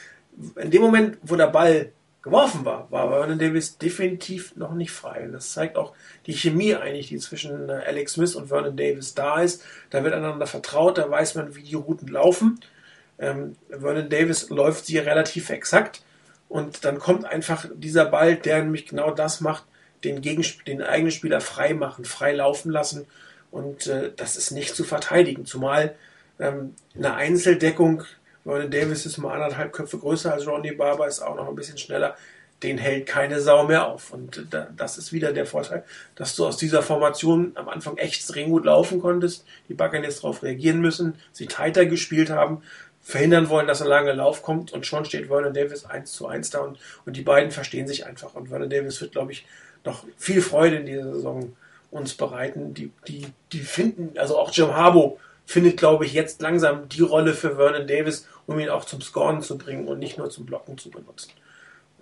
in 0.57 0.71
dem 0.71 0.83
Moment, 0.83 1.19
wo 1.23 1.37
der 1.37 1.47
Ball 1.47 1.93
geworfen 2.27 2.65
war, 2.65 2.91
war 2.91 3.09
Vernon 3.09 3.39
Davis 3.39 3.79
definitiv 3.79 4.57
noch 4.57 4.75
nicht 4.75 4.91
frei. 4.91 5.27
Und 5.27 5.33
das 5.33 5.53
zeigt 5.53 5.77
auch 5.77 5.95
die 6.27 6.35
Chemie 6.35 6.75
eigentlich, 6.75 7.09
die 7.09 7.19
zwischen 7.19 7.69
äh, 7.69 7.83
Alex 7.87 8.15
Smith 8.15 8.35
und 8.35 8.49
Vernon 8.49 8.77
Davis 8.77 9.15
da 9.15 9.41
ist. 9.41 9.63
Da 9.91 10.03
wird 10.03 10.13
einander 10.13 10.47
vertraut, 10.47 10.99
da 10.99 11.09
weiß 11.09 11.37
man, 11.37 11.55
wie 11.55 11.63
die 11.63 11.77
Routen 11.77 12.09
laufen. 12.09 12.61
Ähm, 13.19 13.55
Vernon 13.71 14.09
Davis 14.09 14.51
läuft 14.51 14.87
sie 14.87 14.99
relativ 14.99 15.51
exakt 15.51 16.03
und 16.49 16.85
dann 16.85 16.99
kommt 16.99 17.25
einfach 17.25 17.67
dieser 17.75 18.07
Ball, 18.07 18.37
der 18.37 18.63
nämlich 18.63 18.87
genau 18.87 19.13
das 19.13 19.41
macht, 19.41 19.65
den, 20.03 20.21
Gegensp 20.21 20.65
den 20.65 20.83
eigenen 20.83 21.13
Spieler 21.13 21.41
frei 21.41 21.75
machen, 21.75 22.05
frei 22.05 22.33
laufen 22.33 22.71
lassen 22.71 23.07
und 23.51 23.87
äh, 23.87 24.13
das 24.17 24.37
ist 24.37 24.51
nicht 24.51 24.75
zu 24.75 24.85
verteidigen. 24.85 25.47
Zumal 25.47 25.95
ähm, 26.39 26.75
eine 26.95 27.15
Einzeldeckung, 27.15 28.05
Vernon 28.45 28.71
Davis 28.71 29.07
ist 29.07 29.19
mal 29.19 29.35
anderthalb 29.35 29.73
Köpfe 29.73 29.99
größer 29.99 30.33
als 30.33 30.47
Ronnie 30.47 30.73
Barber, 30.73 31.07
ist 31.07 31.21
auch 31.21 31.37
noch 31.37 31.49
ein 31.49 31.57
bisschen 31.57 31.79
schneller. 31.79 32.17
Den 32.63 32.79
hält 32.79 33.07
keine 33.07 33.41
Sau 33.41 33.65
mehr 33.65 33.87
auf. 33.87 34.13
Und 34.13 34.39
äh, 34.55 34.67
das 34.77 34.99
ist 34.99 35.13
wieder 35.13 35.33
der 35.33 35.47
Vorteil, 35.47 35.85
dass 36.15 36.37
du 36.37 36.47
aus 36.47 36.57
dieser 36.57 36.83
Formation 36.83 37.53
am 37.57 37.69
Anfang 37.69 37.97
echt 37.97 38.15
extrem 38.15 38.51
gut 38.51 38.65
laufen 38.65 39.01
konntest. 39.01 39.45
Die 39.69 39.75
jetzt 39.75 40.23
darauf 40.23 40.43
reagieren 40.43 40.81
müssen, 40.81 41.17
sie 41.33 41.47
tighter 41.47 41.87
gespielt 41.87 42.31
haben, 42.31 42.63
verhindern 43.03 43.49
wollen, 43.49 43.67
dass 43.67 43.83
ein 43.83 43.89
langer 43.89 44.15
Lauf 44.15 44.43
kommt 44.43 44.73
und 44.73 44.87
schon 44.87 45.05
steht 45.05 45.27
Vernon 45.27 45.55
Davis 45.55 45.85
1 45.85 46.11
zu 46.13 46.27
1 46.27 46.51
da 46.51 46.61
und, 46.61 46.79
und 47.05 47.17
die 47.17 47.23
beiden 47.23 47.51
verstehen 47.51 47.87
sich 47.87 48.07
einfach. 48.07 48.35
Und 48.35 48.49
Vernon 48.49 48.71
Davis 48.71 49.01
wird, 49.01 49.13
glaube 49.13 49.33
ich, 49.33 49.47
noch 49.85 50.05
viel 50.17 50.43
Freude 50.43 50.77
in 50.77 50.87
dieser 50.87 51.15
Saison 51.15 51.55
uns 51.91 52.15
bereiten. 52.15 52.75
Die, 52.75 52.93
die, 53.09 53.27
die 53.53 53.61
finden, 53.61 54.19
also 54.19 54.39
auch 54.39 54.53
Jim 54.53 54.75
Harbo 54.75 55.19
findet, 55.45 55.77
glaube 55.77 56.05
ich, 56.05 56.13
jetzt 56.13 56.43
langsam 56.43 56.89
die 56.89 57.03
Rolle 57.03 57.33
für 57.33 57.57
Vernon 57.57 57.87
Davis, 57.87 58.27
um 58.47 58.59
ihn 58.59 58.69
auch 58.69 58.85
zum 58.85 59.01
Scoren 59.01 59.43
zu 59.43 59.57
bringen 59.59 59.89
und 59.89 59.99
nicht 59.99 60.19
nur 60.19 60.31
zum 60.31 60.47
Blocken 60.47 60.77
zu 60.77 60.91
benutzen. 60.91 61.31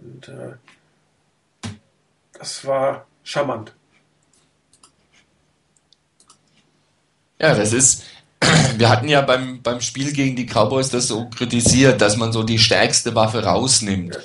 Und 0.01 0.29
äh, 0.29 1.71
das 2.33 2.65
war 2.65 3.07
charmant. 3.23 3.73
Ja, 7.39 7.55
das 7.55 7.73
ist, 7.73 8.05
wir 8.77 8.89
hatten 8.89 9.09
ja 9.09 9.21
beim, 9.21 9.63
beim 9.63 9.81
Spiel 9.81 10.13
gegen 10.13 10.37
die 10.37 10.47
Cowboys 10.47 10.91
das 10.91 11.09
so 11.09 11.29
kritisiert, 11.29 12.01
dass 12.01 12.17
man 12.17 12.33
so 12.33 12.43
die 12.43 12.59
stärkste 12.59 13.15
Waffe 13.15 13.45
rausnimmt. 13.45 14.19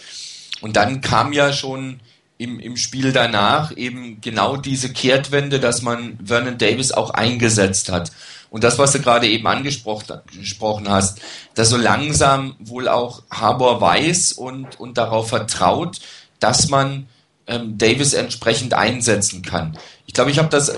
Und 0.62 0.76
dann 0.76 1.02
kam 1.02 1.34
ja 1.34 1.52
schon 1.54 2.00
im, 2.40 2.58
im 2.60 2.78
Spiel 2.78 3.12
danach 3.12 3.76
eben 3.76 4.22
genau 4.22 4.56
diese 4.56 4.92
Kehrtwende, 4.94 5.60
dass 5.60 5.82
man 5.82 6.18
Vernon 6.24 6.58
Davis 6.58 6.94
auch 6.94 7.10
eingesetzt 7.12 7.92
hat. 7.92 8.12
Und 8.50 8.64
das, 8.64 8.80
was 8.80 8.94
du 8.94 9.00
gerade 9.00 9.28
eben 9.28 9.46
angesprochen 9.46 10.90
hast, 10.90 11.20
dass 11.54 11.70
so 11.70 11.78
langsam 11.78 12.56
wohl 12.60 12.88
auch 12.88 13.22
Harbour 13.30 13.82
weiß 13.82 14.32
und, 14.32 14.80
und 14.80 14.98
darauf 14.98 15.28
vertraut, 15.28 16.00
dass 16.40 16.70
man 16.70 17.08
ähm, 17.46 17.78
Davis 17.78 18.14
entsprechend 18.14 18.74
einsetzen 18.74 19.42
kann. 19.42 19.78
Ich 20.08 20.14
glaube, 20.14 20.32
ich 20.32 20.40
habe 20.40 20.50
das 20.50 20.72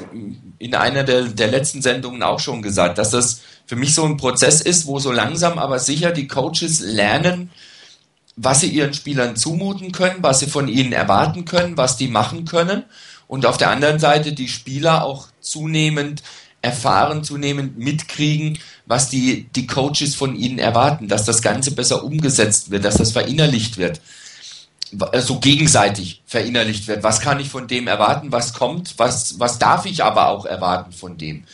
in 0.57 0.73
einer 0.73 1.03
der, 1.03 1.25
der 1.25 1.47
letzten 1.47 1.83
Sendungen 1.83 2.23
auch 2.23 2.39
schon 2.39 2.63
gesagt, 2.63 2.97
dass 2.97 3.11
das 3.11 3.41
für 3.67 3.75
mich 3.75 3.93
so 3.93 4.03
ein 4.03 4.17
Prozess 4.17 4.61
ist, 4.61 4.87
wo 4.87 4.97
so 4.97 5.11
langsam 5.11 5.59
aber 5.59 5.77
sicher 5.77 6.11
die 6.11 6.27
Coaches 6.27 6.79
lernen, 6.79 7.51
was 8.35 8.61
sie 8.61 8.69
ihren 8.69 8.93
Spielern 8.93 9.35
zumuten 9.35 9.91
können, 9.91 10.23
was 10.23 10.39
sie 10.39 10.47
von 10.47 10.67
ihnen 10.67 10.93
erwarten 10.93 11.45
können, 11.45 11.77
was 11.77 11.97
die 11.97 12.07
machen 12.07 12.45
können. 12.45 12.83
Und 13.27 13.45
auf 13.45 13.57
der 13.57 13.69
anderen 13.69 13.99
Seite 13.99 14.33
die 14.33 14.47
Spieler 14.47 15.03
auch 15.03 15.27
zunehmend 15.39 16.23
erfahren, 16.61 17.23
zunehmend 17.23 17.77
mitkriegen, 17.77 18.59
was 18.85 19.09
die, 19.09 19.47
die 19.55 19.67
Coaches 19.67 20.15
von 20.15 20.35
ihnen 20.35 20.59
erwarten, 20.59 21.07
dass 21.07 21.25
das 21.25 21.41
Ganze 21.41 21.71
besser 21.71 22.03
umgesetzt 22.03 22.71
wird, 22.71 22.85
dass 22.85 22.97
das 22.97 23.11
verinnerlicht 23.11 23.77
wird, 23.77 23.99
so 24.91 25.05
also 25.05 25.39
gegenseitig 25.39 26.21
verinnerlicht 26.25 26.87
wird. 26.87 27.03
Was 27.03 27.21
kann 27.21 27.39
ich 27.39 27.49
von 27.49 27.67
dem 27.67 27.87
erwarten, 27.87 28.31
was 28.31 28.53
kommt, 28.53 28.95
was, 28.97 29.39
was 29.39 29.57
darf 29.57 29.85
ich 29.85 30.03
aber 30.03 30.27
auch 30.27 30.45
erwarten 30.45 30.91
von 30.91 31.17
dem. 31.17 31.45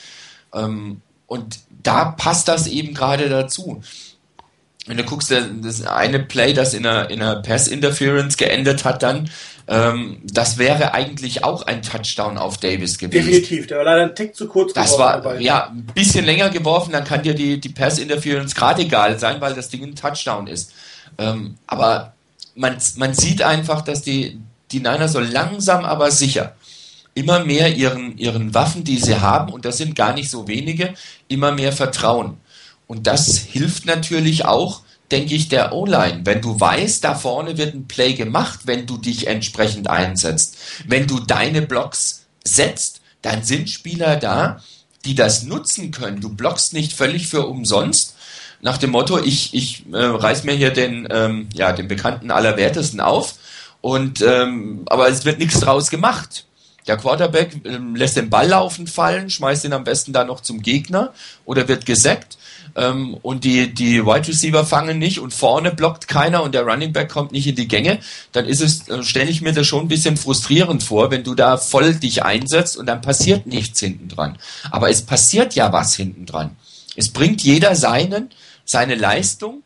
Ähm, 0.54 1.02
und 1.28 1.60
da 1.84 2.06
passt 2.06 2.48
das 2.48 2.68
eben 2.68 2.94
gerade 2.94 3.30
dazu 3.30 3.82
wenn 4.88 4.98
du 4.98 5.04
guckst, 5.04 5.32
das 5.32 5.86
eine 5.86 6.20
Play, 6.20 6.54
das 6.54 6.74
in 6.74 6.86
einer, 6.86 7.10
in 7.10 7.22
einer 7.22 7.42
Pass-Interference 7.42 8.38
geendet 8.38 8.86
hat 8.86 9.04
dann, 9.04 9.30
ähm, 9.68 10.22
das 10.24 10.58
wäre 10.58 10.94
eigentlich 10.94 11.44
auch 11.44 11.64
ein 11.64 11.82
Touchdown 11.82 12.38
auf 12.38 12.58
Davis 12.58 12.98
gewesen. 12.98 13.26
Definitiv, 13.26 13.68
der 13.68 13.78
war 13.80 13.84
leider 13.86 14.04
ein 14.04 14.16
Tick 14.16 14.36
zu 14.36 14.48
kurz 14.48 14.74
Das 14.74 14.98
war, 14.98 15.22
dabei. 15.22 15.40
ja, 15.40 15.68
ein 15.68 15.86
bisschen 15.94 16.26
länger 16.26 16.50
geworfen, 16.50 16.94
dann 16.94 17.04
kann 17.04 17.22
dir 17.22 17.34
die, 17.34 17.60
die 17.60 17.70
Pass-Interference 17.70 18.56
gerade 18.56 18.84
egal 18.84 19.20
sein, 19.20 19.42
weil 19.42 19.54
das 19.54 19.70
Ding 19.70 19.84
ein 19.84 19.96
Touchdown 19.96 20.48
ist. 20.48 20.72
Ähm, 21.18 21.56
aber 21.68 22.14
man, 22.56 22.78
man 22.96 23.14
sieht 23.14 23.42
einfach, 23.42 23.82
dass 23.82 24.02
die, 24.02 24.40
die 24.72 24.80
Niners 24.80 25.12
so 25.12 25.20
langsam, 25.20 25.84
aber 25.84 26.12
sicher 26.12 26.56
immer 27.18 27.44
mehr 27.44 27.76
ihren, 27.76 28.16
ihren 28.18 28.54
Waffen, 28.54 28.84
die 28.84 28.98
sie 28.98 29.20
haben, 29.20 29.52
und 29.52 29.66
das 29.66 29.78
sind 29.78 29.96
gar 29.96 30.14
nicht 30.14 30.30
so 30.30 30.48
wenige, 30.48 30.94
immer 31.28 31.52
mehr 31.52 31.72
vertrauen. 31.74 32.38
Und 32.88 33.06
das 33.06 33.38
hilft 33.38 33.86
natürlich 33.86 34.46
auch, 34.46 34.82
denke 35.12 35.36
ich, 35.36 35.50
der 35.50 35.74
O-Line. 35.74 36.22
Wenn 36.24 36.42
du 36.42 36.60
weißt, 36.60 37.04
da 37.04 37.16
vorne 37.16 37.58
wird 37.58 37.76
ein 37.76 37.88
Play 37.88 38.14
gemacht, 38.14 38.62
wenn 38.64 38.88
du 38.88 38.98
dich 38.98 39.28
entsprechend 39.28 39.90
einsetzt. 39.90 40.58
Wenn 40.88 41.06
du 41.06 41.20
deine 41.20 41.62
Blocks 41.62 42.26
setzt, 42.44 43.02
dann 43.22 43.44
sind 43.44 43.70
Spieler 43.70 44.16
da, 44.16 44.62
die 45.06 45.16
das 45.16 45.44
nutzen 45.44 45.92
können. 45.92 46.22
Du 46.22 46.30
blockst 46.30 46.74
nicht 46.74 46.94
völlig 46.94 47.28
für 47.28 47.46
umsonst. 47.46 48.16
Nach 48.62 48.78
dem 48.78 48.92
Motto, 48.92 49.20
ich, 49.20 49.54
ich 49.54 49.86
äh, 49.92 49.98
reiß 49.98 50.44
mir 50.44 50.56
hier 50.56 50.72
den, 50.72 51.08
ähm, 51.12 51.48
ja, 51.54 51.74
den 51.74 51.88
bekannten 51.88 52.32
Allerwertesten 52.32 53.00
auf. 53.00 53.36
Und, 53.82 54.22
ähm, 54.22 54.84
aber 54.88 55.08
es 55.10 55.26
wird 55.26 55.40
nichts 55.40 55.60
draus 55.60 55.90
gemacht. 55.90 56.46
Der 56.88 56.98
Quarterback 56.98 57.66
ähm, 57.66 57.96
lässt 57.96 58.18
den 58.18 58.30
Ball 58.30 58.48
laufen 58.48 58.88
fallen, 58.88 59.30
schmeißt 59.30 59.66
ihn 59.66 59.74
am 59.74 59.84
besten 59.84 60.14
dann 60.14 60.28
noch 60.28 60.42
zum 60.42 60.62
Gegner 60.62 61.14
oder 61.46 61.68
wird 61.68 61.86
gesackt 61.86 62.38
ähm, 62.78 63.18
und 63.24 63.44
die, 63.44 63.74
die 63.74 64.06
Wide 64.06 64.28
Receiver 64.28 64.64
fangen 64.64 65.00
nicht 65.00 65.20
und 65.20 65.34
vorne 65.34 65.72
blockt 65.72 66.08
keiner 66.08 66.44
und 66.44 66.54
der 66.54 66.62
Running 66.62 66.94
Back 66.94 67.10
kommt 67.10 67.32
nicht 67.32 67.48
in 67.48 67.56
die 67.56 67.68
Gänge, 67.68 68.00
dann 68.32 68.46
ist 68.46 68.62
es, 68.62 68.88
äh, 68.88 69.04
stelle 69.04 69.32
ich 69.32 69.42
mir 69.42 69.52
das 69.52 69.66
schon 69.66 69.86
ein 69.86 69.88
bisschen 69.88 70.16
frustrierend 70.16 70.84
vor, 70.84 71.10
wenn 71.10 71.24
du 71.24 71.34
da 71.34 71.58
voll 71.58 71.96
dich 71.96 72.24
einsetzt 72.24 72.78
und 72.78 72.86
dann 72.86 73.02
passiert 73.02 73.48
nichts 73.48 73.80
hinten 73.80 74.08
dran. 74.10 74.38
Aber 74.70 74.92
es 74.92 75.02
passiert 75.02 75.56
ja 75.56 75.74
was 75.74 75.96
hinten 75.96 76.28
dran. 76.28 76.56
Es 76.96 77.10
bringt 77.10 77.42
jeder 77.44 77.76
seinen, 77.76 78.30
seine 78.64 78.96
Leistung. 78.96 79.64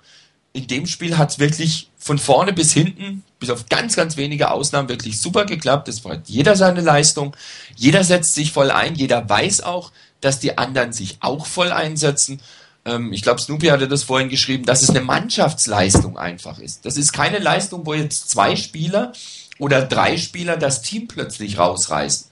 In 0.54 0.68
dem 0.68 0.88
Spiel 0.88 1.18
hat 1.18 1.32
es 1.32 1.40
wirklich 1.40 1.90
von 1.98 2.18
vorne 2.18 2.54
bis 2.54 2.72
hinten, 2.72 3.24
bis 3.40 3.50
auf 3.50 3.68
ganz, 3.68 3.96
ganz 3.96 4.16
wenige 4.16 4.52
Ausnahmen, 4.52 4.88
wirklich 4.88 5.20
super 5.20 5.46
geklappt. 5.46 5.90
Es 5.90 6.00
bringt 6.00 6.30
jeder 6.30 6.56
seine 6.56 6.82
Leistung. 6.82 7.36
Jeder 7.76 8.06
setzt 8.06 8.36
sich 8.36 8.54
voll 8.54 8.72
ein. 8.72 8.96
Jeder 8.96 9.28
weiß 9.28 9.62
auch, 9.62 9.92
dass 10.22 10.40
die 10.40 10.58
anderen 10.58 10.94
sich 10.94 11.18
auch 11.20 11.46
voll 11.46 11.72
einsetzen 11.72 12.40
ähm, 12.86 13.14
ich 13.14 13.22
glaube, 13.22 13.42
Snoopy 13.42 13.68
hatte 13.68 13.88
das 13.88 14.04
vorhin 14.04 14.30
geschrieben, 14.30 14.66
dass 14.66 14.82
es 14.82 14.90
eine 14.90 15.02
Mannschaftsleistung 15.02 16.18
einfach 16.18 16.60
ist. 16.60 16.86
Das 16.86 16.98
ist 16.98 17.14
keine 17.14 17.40
Leistung, 17.40 17.86
wo 17.86 17.94
jetzt 17.94 18.30
zwei 18.30 18.56
Spieler 18.56 19.14
oder 19.60 19.84
drei 19.84 20.18
Spieler 20.18 20.58
das 20.58 20.82
Team 20.82 21.08
plötzlich 21.08 21.60
rausreißen, 21.60 22.32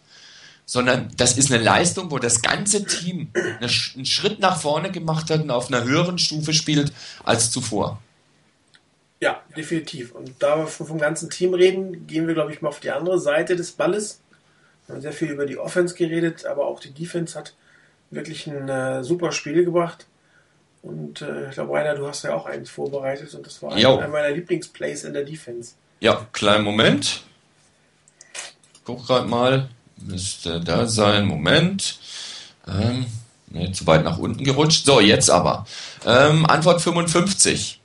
sondern 0.65 1.11
das 1.17 1.37
ist 1.37 1.51
eine 1.51 1.63
Leistung, 1.63 2.09
wo 2.11 2.17
das 2.17 2.41
ganze 2.41 2.85
Team 2.85 3.29
einen 3.33 4.05
Schritt 4.05 4.39
nach 4.39 4.59
vorne 4.59 4.91
gemacht 4.91 5.29
hat 5.29 5.43
und 5.43 5.51
auf 5.51 5.67
einer 5.67 5.83
höheren 5.83 6.17
Stufe 6.17 6.53
spielt 6.53 6.91
als 7.23 7.51
zuvor. 7.51 8.01
Ja, 9.21 9.43
definitiv. 9.55 10.13
Und 10.13 10.31
da 10.39 10.57
wir 10.57 10.67
vom 10.67 10.97
ganzen 10.97 11.29
Team 11.29 11.53
reden, 11.53 12.07
gehen 12.07 12.25
wir, 12.25 12.33
glaube 12.33 12.53
ich, 12.53 12.61
mal 12.61 12.69
auf 12.69 12.79
die 12.79 12.91
andere 12.91 13.19
Seite 13.19 13.55
des 13.55 13.73
Balles. 13.73 14.21
Wir 14.87 14.95
haben 14.95 15.01
sehr 15.01 15.11
viel 15.11 15.29
über 15.29 15.45
die 15.45 15.57
Offense 15.57 15.93
geredet, 15.93 16.45
aber 16.45 16.65
auch 16.65 16.79
die 16.79 16.91
Defense 16.91 17.37
hat 17.37 17.53
wirklich 18.11 18.47
ein 18.47 18.69
äh, 18.69 19.03
super 19.03 19.31
Spiel 19.31 19.65
gebracht. 19.65 20.07
Und 20.81 21.21
äh, 21.21 21.49
ich 21.49 21.55
glaube, 21.55 21.73
Rainer, 21.73 21.95
du 21.95 22.07
hast 22.07 22.23
ja 22.23 22.33
auch 22.33 22.45
eins 22.45 22.69
vorbereitet 22.69 23.33
und 23.33 23.45
das 23.45 23.61
war 23.61 23.73
einer 23.73 24.07
meiner 24.07 24.31
Lieblingsplays 24.31 25.03
in 25.03 25.13
der 25.13 25.23
Defense. 25.23 25.73
Ja, 25.99 26.25
kleinen 26.31 26.63
Moment. 26.63 27.23
Guck 28.85 29.05
gerade 29.05 29.27
mal. 29.27 29.69
Müsste 29.97 30.61
da 30.61 30.85
sein. 30.85 31.25
Moment. 31.25 31.99
Ähm, 32.67 33.05
ne, 33.47 33.71
zu 33.73 33.85
weit 33.85 34.05
nach 34.05 34.17
unten 34.17 34.43
gerutscht. 34.43 34.85
So, 34.85 35.01
jetzt 35.01 35.29
aber. 35.29 35.65
Ähm, 36.05 36.45
Antwort 36.45 36.81
55. 36.81 37.81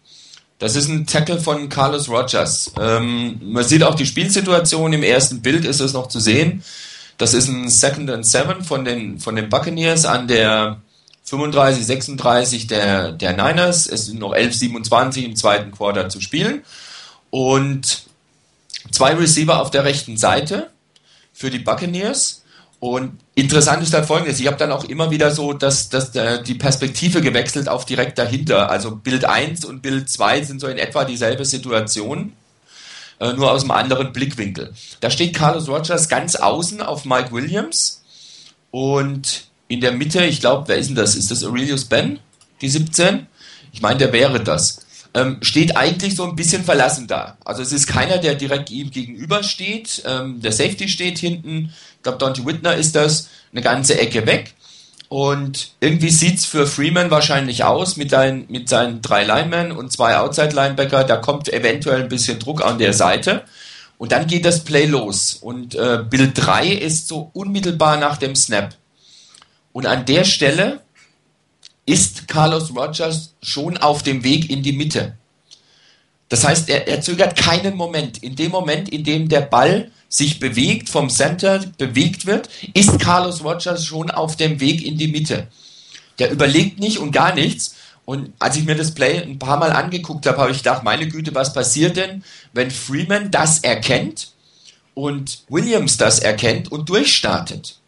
Das 0.60 0.76
ist 0.76 0.88
ein 0.88 1.06
Tackle 1.06 1.40
von 1.40 1.68
Carlos 1.68 2.08
Rogers. 2.08 2.72
Ähm, 2.80 3.40
man 3.42 3.64
sieht 3.64 3.82
auch 3.82 3.96
die 3.96 4.06
Spielsituation. 4.06 4.92
Im 4.92 5.02
ersten 5.02 5.42
Bild 5.42 5.64
ist 5.64 5.80
es 5.80 5.92
noch 5.92 6.06
zu 6.06 6.20
sehen. 6.20 6.62
Das 7.18 7.34
ist 7.34 7.48
ein 7.48 7.68
Second 7.68 8.10
and 8.10 8.24
Seven 8.24 8.62
von 8.62 8.84
den, 8.84 9.18
von 9.18 9.34
den 9.34 9.48
Buccaneers 9.48 10.04
an 10.04 10.28
der 10.28 10.80
35, 11.24 11.86
36 11.86 12.66
der, 12.66 13.12
der 13.12 13.32
Niners. 13.32 13.86
Es 13.86 14.06
sind 14.06 14.18
noch 14.20 14.34
11, 14.34 14.54
27 14.54 15.24
im 15.24 15.36
zweiten 15.36 15.70
Quarter 15.72 16.08
zu 16.08 16.20
spielen. 16.20 16.62
Und 17.30 18.04
zwei 18.90 19.14
Receiver 19.14 19.60
auf 19.60 19.70
der 19.70 19.84
rechten 19.84 20.16
Seite 20.16 20.70
für 21.32 21.50
die 21.50 21.58
Buccaneers. 21.58 22.42
Und 22.78 23.18
interessant 23.34 23.82
ist 23.82 23.94
dann 23.94 24.04
folgendes, 24.04 24.38
ich 24.38 24.46
habe 24.46 24.58
dann 24.58 24.70
auch 24.70 24.84
immer 24.84 25.10
wieder 25.10 25.30
so 25.30 25.54
dass, 25.54 25.88
dass 25.88 26.14
äh, 26.14 26.42
die 26.42 26.54
Perspektive 26.54 27.22
gewechselt 27.22 27.68
auf 27.68 27.86
direkt 27.86 28.18
dahinter. 28.18 28.70
Also 28.70 28.94
Bild 28.94 29.24
1 29.24 29.64
und 29.64 29.80
Bild 29.80 30.10
2 30.10 30.42
sind 30.42 30.60
so 30.60 30.66
in 30.66 30.76
etwa 30.76 31.06
dieselbe 31.06 31.46
Situation, 31.46 32.34
äh, 33.20 33.32
nur 33.32 33.50
aus 33.50 33.62
einem 33.62 33.70
anderen 33.70 34.12
Blickwinkel. 34.12 34.74
Da 35.00 35.08
steht 35.08 35.34
Carlos 35.34 35.66
Rogers 35.66 36.10
ganz 36.10 36.36
außen 36.36 36.82
auf 36.82 37.06
Mike 37.06 37.32
Williams 37.32 38.02
und 38.70 39.46
in 39.74 39.80
der 39.80 39.92
Mitte, 39.92 40.24
ich 40.24 40.40
glaube, 40.40 40.68
wer 40.68 40.76
ist 40.76 40.88
denn 40.88 40.96
das? 40.96 41.16
Ist 41.16 41.30
das 41.30 41.44
Aurelius 41.44 41.84
Ben, 41.84 42.18
die 42.60 42.68
17? 42.68 43.26
Ich 43.72 43.82
meine, 43.82 43.98
der 43.98 44.12
wäre 44.12 44.42
das. 44.42 44.80
Ähm, 45.14 45.38
steht 45.42 45.76
eigentlich 45.76 46.16
so 46.16 46.24
ein 46.24 46.34
bisschen 46.34 46.64
verlassen 46.64 47.06
da. 47.06 47.36
Also 47.44 47.62
es 47.62 47.72
ist 47.72 47.86
keiner, 47.86 48.18
der 48.18 48.34
direkt 48.34 48.70
ihm 48.70 48.90
gegenüber 48.90 49.42
steht. 49.42 50.02
Ähm, 50.06 50.40
der 50.40 50.52
Safety 50.52 50.88
steht 50.88 51.18
hinten. 51.18 51.72
Ich 51.96 52.02
glaube, 52.02 52.18
Dante 52.18 52.44
Whitner 52.44 52.74
ist 52.74 52.96
das. 52.96 53.28
Eine 53.52 53.62
ganze 53.62 53.98
Ecke 53.98 54.26
weg. 54.26 54.54
Und 55.08 55.72
irgendwie 55.80 56.10
sieht 56.10 56.38
es 56.38 56.44
für 56.44 56.66
Freeman 56.66 57.10
wahrscheinlich 57.10 57.62
aus 57.62 57.96
mit, 57.96 58.12
ein, 58.14 58.46
mit 58.48 58.68
seinen 58.68 59.02
drei 59.02 59.22
Linemen 59.22 59.70
und 59.70 59.92
zwei 59.92 60.16
Outside-Linebacker. 60.18 61.04
Da 61.04 61.16
kommt 61.16 61.52
eventuell 61.52 62.02
ein 62.02 62.08
bisschen 62.08 62.40
Druck 62.40 62.64
an 62.64 62.78
der 62.78 62.92
Seite. 62.92 63.44
Und 63.98 64.12
dann 64.12 64.26
geht 64.26 64.44
das 64.44 64.64
Play 64.64 64.86
los. 64.86 65.34
Und 65.34 65.74
äh, 65.74 66.02
Bild 66.08 66.32
3 66.34 66.68
ist 66.68 67.08
so 67.08 67.30
unmittelbar 67.32 67.96
nach 67.96 68.16
dem 68.16 68.34
Snap. 68.34 68.74
Und 69.74 69.86
an 69.86 70.06
der 70.06 70.22
Stelle 70.22 70.82
ist 71.84 72.28
Carlos 72.28 72.70
Rogers 72.76 73.34
schon 73.42 73.76
auf 73.76 74.04
dem 74.04 74.22
Weg 74.22 74.48
in 74.48 74.62
die 74.62 74.72
Mitte. 74.72 75.18
Das 76.28 76.44
heißt, 76.44 76.70
er, 76.70 76.86
er 76.86 77.00
zögert 77.00 77.34
keinen 77.34 77.76
Moment. 77.76 78.22
In 78.22 78.36
dem 78.36 78.52
Moment, 78.52 78.88
in 78.88 79.02
dem 79.02 79.28
der 79.28 79.40
Ball 79.40 79.90
sich 80.08 80.38
bewegt, 80.38 80.88
vom 80.88 81.10
Center 81.10 81.58
bewegt 81.76 82.24
wird, 82.24 82.48
ist 82.72 83.00
Carlos 83.00 83.42
Rogers 83.42 83.84
schon 83.84 84.12
auf 84.12 84.36
dem 84.36 84.60
Weg 84.60 84.86
in 84.86 84.96
die 84.96 85.08
Mitte. 85.08 85.48
Der 86.20 86.30
überlegt 86.30 86.78
nicht 86.78 86.98
und 86.98 87.10
gar 87.10 87.34
nichts. 87.34 87.74
Und 88.04 88.32
als 88.38 88.54
ich 88.56 88.64
mir 88.64 88.76
das 88.76 88.94
Play 88.94 89.22
ein 89.22 89.40
paar 89.40 89.58
Mal 89.58 89.72
angeguckt 89.72 90.24
habe, 90.26 90.38
habe 90.38 90.52
ich 90.52 90.58
gedacht, 90.58 90.84
meine 90.84 91.08
Güte, 91.08 91.34
was 91.34 91.52
passiert 91.52 91.96
denn, 91.96 92.22
wenn 92.52 92.70
Freeman 92.70 93.32
das 93.32 93.58
erkennt 93.58 94.28
und 94.94 95.42
Williams 95.48 95.96
das 95.96 96.20
erkennt 96.20 96.70
und 96.70 96.88
durchstartet? 96.88 97.80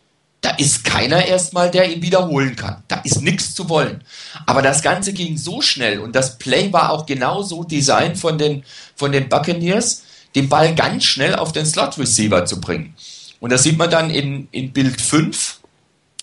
Da 0.47 0.53
ist 0.53 0.85
keiner 0.85 1.27
erstmal, 1.27 1.73
der 1.73 1.91
ihn 1.91 2.03
wiederholen 2.03 2.55
kann. 2.55 2.85
Da 2.87 3.01
ist 3.03 3.21
nichts 3.21 3.53
zu 3.57 3.69
wollen. 3.69 4.05
Aber 4.47 4.63
das 4.63 4.81
Ganze 4.81 5.13
ging 5.13 5.37
so 5.37 5.61
schnell 5.61 5.99
und 5.99 6.15
das 6.15 6.39
Play 6.39 6.73
war 6.73 6.93
auch 6.93 7.05
genau 7.05 7.43
so 7.43 7.65
designt 7.65 8.17
von 8.17 8.39
den, 8.39 8.63
von 8.95 9.11
den 9.11 9.29
Buccaneers, 9.29 10.05
den 10.37 10.49
Ball 10.49 10.73
ganz 10.77 11.03
schnell 11.03 11.35
auf 11.35 11.51
den 11.51 11.67
Slot 11.67 11.99
Receiver 11.99 12.45
zu 12.45 12.61
bringen. 12.61 12.95
Und 13.41 13.51
das 13.51 13.65
sieht 13.65 13.77
man 13.77 13.91
dann 13.91 14.09
in, 14.09 14.47
in 14.53 14.73
Bild 14.73 15.01
5. 15.01 15.59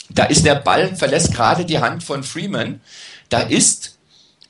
Da 0.09 0.23
ist 0.23 0.45
der 0.45 0.55
Ball, 0.55 0.95
verlässt 0.95 1.33
gerade 1.33 1.65
die 1.65 1.79
Hand 1.79 2.01
von 2.01 2.23
Freeman. 2.23 2.79
Da 3.27 3.41
ist 3.41 3.97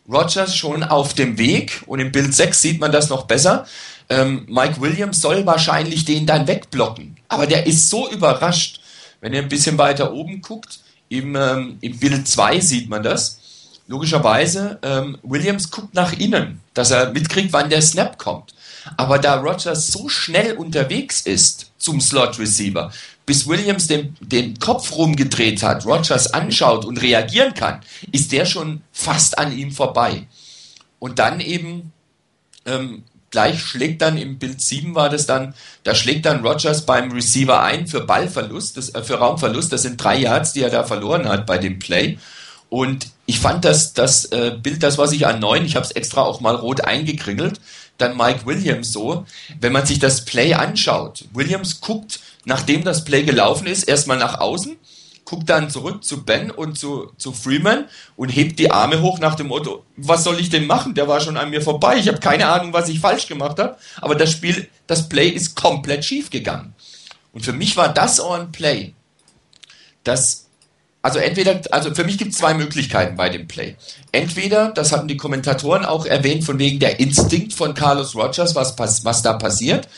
Rogers 0.07 0.55
schon 0.55 0.83
auf 0.83 1.15
dem 1.15 1.39
Weg 1.39 1.81
und 1.87 1.99
im 1.99 2.11
Bild 2.11 2.35
6 2.35 2.61
sieht 2.61 2.79
man 2.79 2.91
das 2.91 3.09
noch 3.09 3.23
besser. 3.23 3.65
Ähm, 4.07 4.45
Mike 4.47 4.79
Williams 4.79 5.19
soll 5.19 5.47
wahrscheinlich 5.47 6.05
den 6.05 6.27
dann 6.27 6.47
wegblocken. 6.47 7.17
Aber 7.27 7.47
der 7.47 7.65
ist 7.65 7.89
so 7.89 8.07
überrascht 8.11 8.81
wenn 9.23 9.31
ihr 9.31 9.41
ein 9.41 9.47
bisschen 9.47 9.77
weiter 9.77 10.11
oben 10.11 10.41
guckt, 10.41 10.79
im, 11.07 11.37
ähm, 11.37 11.77
im 11.79 11.97
Bild 11.97 12.27
2 12.27 12.59
sieht 12.59 12.89
man 12.89 13.03
das. 13.03 13.39
Logischerweise, 13.87 14.79
ähm, 14.81 15.17
Williams 15.23 15.71
guckt 15.71 15.93
nach 15.93 16.11
innen, 16.11 16.59
dass 16.73 16.91
er 16.91 17.11
mitkriegt, 17.11 17.53
wann 17.53 17.69
der 17.69 17.81
Snap 17.81 18.17
kommt. 18.17 18.53
Aber 18.97 19.19
da 19.19 19.35
Rogers 19.35 19.87
so 19.87 20.09
schnell 20.09 20.57
unterwegs 20.57 21.21
ist 21.21 21.71
zum 21.77 22.01
Slot 22.01 22.37
Receiver, 22.37 22.91
bis 23.25 23.47
Williams 23.47 23.87
den, 23.87 24.17
den 24.19 24.59
Kopf 24.59 24.91
rumgedreht 24.91 25.63
hat, 25.63 25.85
Rogers 25.85 26.33
anschaut 26.33 26.83
und 26.83 27.01
reagieren 27.01 27.53
kann, 27.53 27.79
ist 28.11 28.33
der 28.33 28.45
schon 28.45 28.81
fast 28.91 29.37
an 29.37 29.57
ihm 29.57 29.71
vorbei. 29.71 30.27
Und 30.99 31.19
dann 31.19 31.39
eben 31.39 31.93
ähm, 32.65 33.03
gleich 33.33 33.61
schlägt 33.61 34.03
dann 34.03 34.15
im 34.15 34.37
Bild 34.37 34.61
7 34.61 34.93
war 34.93 35.09
das 35.09 35.25
dann, 35.25 35.55
da 35.83 35.95
schlägt 35.95 36.27
dann 36.27 36.45
Rogers 36.45 36.85
beim 36.85 37.11
Receiver 37.11 37.63
ein 37.63 37.87
für 37.87 38.01
Ballverlust, 38.01 38.77
das, 38.77 38.93
äh, 38.93 39.01
für 39.01 39.15
Raumverlust, 39.15 39.73
das 39.73 39.81
sind 39.81 40.01
drei 40.01 40.17
Yards, 40.19 40.53
die 40.53 40.61
er 40.61 40.69
da 40.69 40.83
verloren 40.83 41.27
hat 41.27 41.47
bei 41.47 41.57
dem 41.57 41.79
Play. 41.79 42.19
Und 42.69 43.07
ich 43.25 43.39
fand 43.39 43.65
das, 43.65 43.93
das 43.93 44.25
äh, 44.25 44.55
Bild, 44.61 44.83
das 44.83 44.99
was 44.99 45.13
ich 45.13 45.25
an 45.25 45.39
neun, 45.39 45.65
ich 45.65 45.75
habe 45.75 45.83
es 45.83 45.91
extra 45.91 46.21
auch 46.21 46.41
mal 46.41 46.53
rot 46.53 46.81
eingekringelt, 46.81 47.59
dann 47.97 48.15
Mike 48.15 48.45
Williams 48.45 48.93
so, 48.93 49.25
wenn 49.59 49.73
man 49.73 49.87
sich 49.87 49.97
das 49.97 50.25
Play 50.25 50.53
anschaut. 50.53 51.25
Williams 51.33 51.81
guckt, 51.81 52.19
nachdem 52.45 52.83
das 52.83 53.03
Play 53.03 53.23
gelaufen 53.23 53.65
ist, 53.65 53.85
erstmal 53.85 54.19
nach 54.19 54.39
außen, 54.39 54.77
guckt 55.33 55.49
dann 55.49 55.71
zurück 55.71 56.03
zu 56.03 56.23
Ben 56.23 56.51
und 56.51 56.77
zu, 56.77 57.11
zu 57.17 57.31
Freeman 57.31 57.85
und 58.15 58.29
hebt 58.29 58.59
die 58.59 58.69
Arme 58.69 59.01
hoch 59.01 59.17
nach 59.17 59.33
dem 59.33 59.47
Motto, 59.47 59.83
was 59.97 60.23
soll 60.23 60.39
ich 60.39 60.51
denn 60.51 60.67
machen? 60.67 60.93
Der 60.93 61.07
war 61.07 61.21
schon 61.21 61.37
an 61.37 61.49
mir 61.49 61.61
vorbei. 61.61 61.97
Ich 61.97 62.07
habe 62.07 62.19
keine 62.19 62.47
Ahnung, 62.47 62.71
was 62.71 62.87
ich 62.87 62.99
falsch 62.99 63.27
gemacht 63.27 63.57
habe. 63.57 63.75
Aber 63.99 64.13
das 64.13 64.31
Spiel, 64.31 64.67
das 64.85 65.09
Play 65.09 65.29
ist 65.29 65.55
komplett 65.55 66.05
schief 66.05 66.29
gegangen. 66.29 66.75
Und 67.31 67.43
für 67.43 67.53
mich 67.53 67.75
war 67.77 67.91
das 67.91 68.19
ein 68.19 68.51
Play, 68.51 68.93
das 70.03 70.43
also 71.01 71.19
entweder, 71.19 71.59
also 71.71 71.93
für 71.93 72.05
mich 72.05 72.17
gibt 72.17 72.31
es 72.31 72.37
zwei 72.37 72.53
Möglichkeiten 72.53 73.17
bei 73.17 73.27
dem 73.27 73.45
Play. 73.45 73.75
Entweder, 74.13 74.69
das 74.69 74.93
hatten 74.93 75.09
die 75.09 75.17
Kommentatoren 75.17 75.83
auch 75.83 76.05
erwähnt, 76.05 76.45
von 76.45 76.59
wegen 76.59 76.79
der 76.79 77.01
Instinkt 77.01 77.53
von 77.53 77.73
Carlos 77.73 78.15
Rogers, 78.15 78.55
was, 78.55 78.77
was 78.77 79.21
da 79.21 79.33
passiert. 79.33 79.89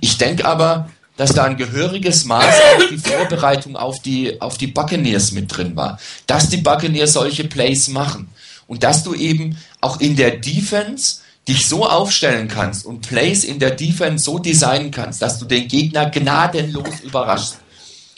Ich 0.00 0.18
denke 0.18 0.44
aber, 0.44 0.90
dass 1.18 1.34
da 1.34 1.44
ein 1.44 1.56
gehöriges 1.56 2.24
Maß 2.24 2.54
auf 2.76 2.86
die 2.90 2.96
Vorbereitung 2.96 3.76
auf 3.76 4.00
die, 4.00 4.40
auf 4.40 4.56
die 4.56 4.68
Buccaneers 4.68 5.32
mit 5.32 5.54
drin 5.54 5.76
war. 5.76 5.98
Dass 6.26 6.48
die 6.48 6.58
Buccaneers 6.58 7.12
solche 7.12 7.44
Plays 7.44 7.88
machen. 7.88 8.28
Und 8.68 8.84
dass 8.84 9.02
du 9.02 9.14
eben 9.14 9.58
auch 9.80 10.00
in 10.00 10.14
der 10.14 10.36
Defense 10.36 11.16
dich 11.48 11.66
so 11.66 11.86
aufstellen 11.86 12.46
kannst 12.46 12.86
und 12.86 13.00
Plays 13.00 13.42
in 13.42 13.58
der 13.58 13.72
Defense 13.72 14.24
so 14.24 14.38
designen 14.38 14.92
kannst, 14.92 15.20
dass 15.20 15.38
du 15.38 15.44
den 15.44 15.66
Gegner 15.66 16.08
gnadenlos 16.08 17.00
überraschst. 17.02 17.58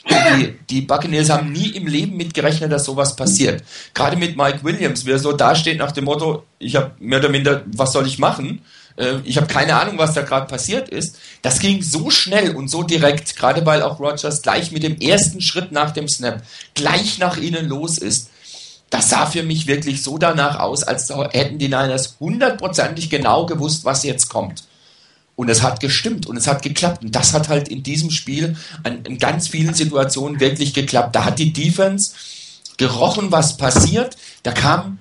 Die, 0.07 0.53
die 0.69 0.81
Buccaneers 0.81 1.29
haben 1.29 1.51
nie 1.51 1.69
im 1.69 1.87
Leben 1.87 2.17
mitgerechnet, 2.17 2.71
dass 2.71 2.85
sowas 2.85 3.15
passiert. 3.15 3.63
Gerade 3.93 4.17
mit 4.17 4.37
Mike 4.37 4.63
Williams, 4.63 5.05
wer 5.05 5.17
so 5.17 5.31
dasteht 5.31 5.77
nach 5.79 5.91
dem 5.91 6.05
Motto, 6.05 6.43
ich 6.59 6.75
habe 6.75 6.91
mehr 6.99 7.19
oder 7.19 7.29
minder, 7.29 7.63
was 7.67 7.93
soll 7.93 8.05
ich 8.05 8.19
machen? 8.19 8.61
Äh, 9.01 9.19
ich 9.23 9.37
habe 9.37 9.47
keine 9.47 9.75
Ahnung, 9.75 9.97
was 9.97 10.13
da 10.13 10.21
gerade 10.21 10.47
passiert 10.47 10.89
ist. 10.89 11.17
Das 11.41 11.59
ging 11.59 11.81
so 11.81 12.09
schnell 12.09 12.55
und 12.55 12.69
so 12.69 12.83
direkt, 12.83 13.35
gerade 13.35 13.65
weil 13.65 13.81
auch 13.81 13.99
Rogers 13.99 14.41
gleich 14.41 14.71
mit 14.71 14.83
dem 14.83 14.99
ersten 14.99 15.41
Schritt 15.41 15.71
nach 15.71 15.91
dem 15.91 16.07
Snap 16.07 16.43
gleich 16.75 17.17
nach 17.17 17.37
ihnen 17.37 17.67
los 17.67 17.97
ist. 17.97 18.29
Das 18.89 19.09
sah 19.09 19.25
für 19.25 19.43
mich 19.43 19.67
wirklich 19.67 20.03
so 20.03 20.17
danach 20.17 20.59
aus, 20.59 20.83
als 20.83 21.09
hätten 21.31 21.57
die 21.57 21.69
Niners 21.69 22.17
hundertprozentig 22.19 23.09
genau 23.09 23.45
gewusst, 23.45 23.85
was 23.85 24.03
jetzt 24.03 24.29
kommt. 24.29 24.65
Und 25.37 25.49
es 25.49 25.61
hat 25.63 25.79
gestimmt 25.79 26.27
und 26.27 26.35
es 26.35 26.45
hat 26.45 26.61
geklappt. 26.61 27.03
Und 27.03 27.15
das 27.15 27.33
hat 27.33 27.47
halt 27.47 27.69
in 27.69 27.83
diesem 27.83 28.11
Spiel 28.11 28.57
an, 28.83 29.03
in 29.05 29.17
ganz 29.17 29.47
vielen 29.47 29.73
Situationen 29.73 30.41
wirklich 30.41 30.73
geklappt. 30.73 31.15
Da 31.15 31.23
hat 31.23 31.39
die 31.39 31.53
Defense 31.53 32.11
gerochen, 32.77 33.31
was 33.31 33.55
passiert. 33.55 34.17
Da 34.43 34.51
kamen 34.51 34.99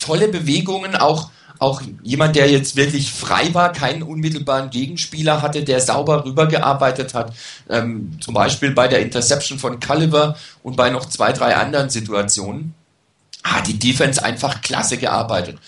tolle 0.00 0.28
Bewegungen, 0.28 0.96
auch, 0.96 1.30
auch 1.58 1.82
jemand, 2.02 2.36
der 2.36 2.50
jetzt 2.50 2.76
wirklich 2.76 3.12
frei 3.12 3.52
war, 3.52 3.72
keinen 3.72 4.02
unmittelbaren 4.02 4.70
Gegenspieler 4.70 5.42
hatte, 5.42 5.64
der 5.64 5.80
sauber 5.80 6.24
rübergearbeitet 6.24 7.14
hat. 7.14 7.32
Ähm, 7.68 8.18
zum 8.20 8.34
Beispiel 8.34 8.70
bei 8.70 8.88
der 8.88 9.00
Interception 9.00 9.58
von 9.58 9.80
Culliver 9.80 10.36
und 10.62 10.76
bei 10.76 10.90
noch 10.90 11.06
zwei, 11.06 11.32
drei 11.32 11.56
anderen 11.56 11.90
Situationen. 11.90 12.74
Hat 13.44 13.66
die 13.66 13.78
Defense 13.78 14.22
einfach 14.22 14.60
klasse 14.62 14.98
gearbeitet 14.98 15.58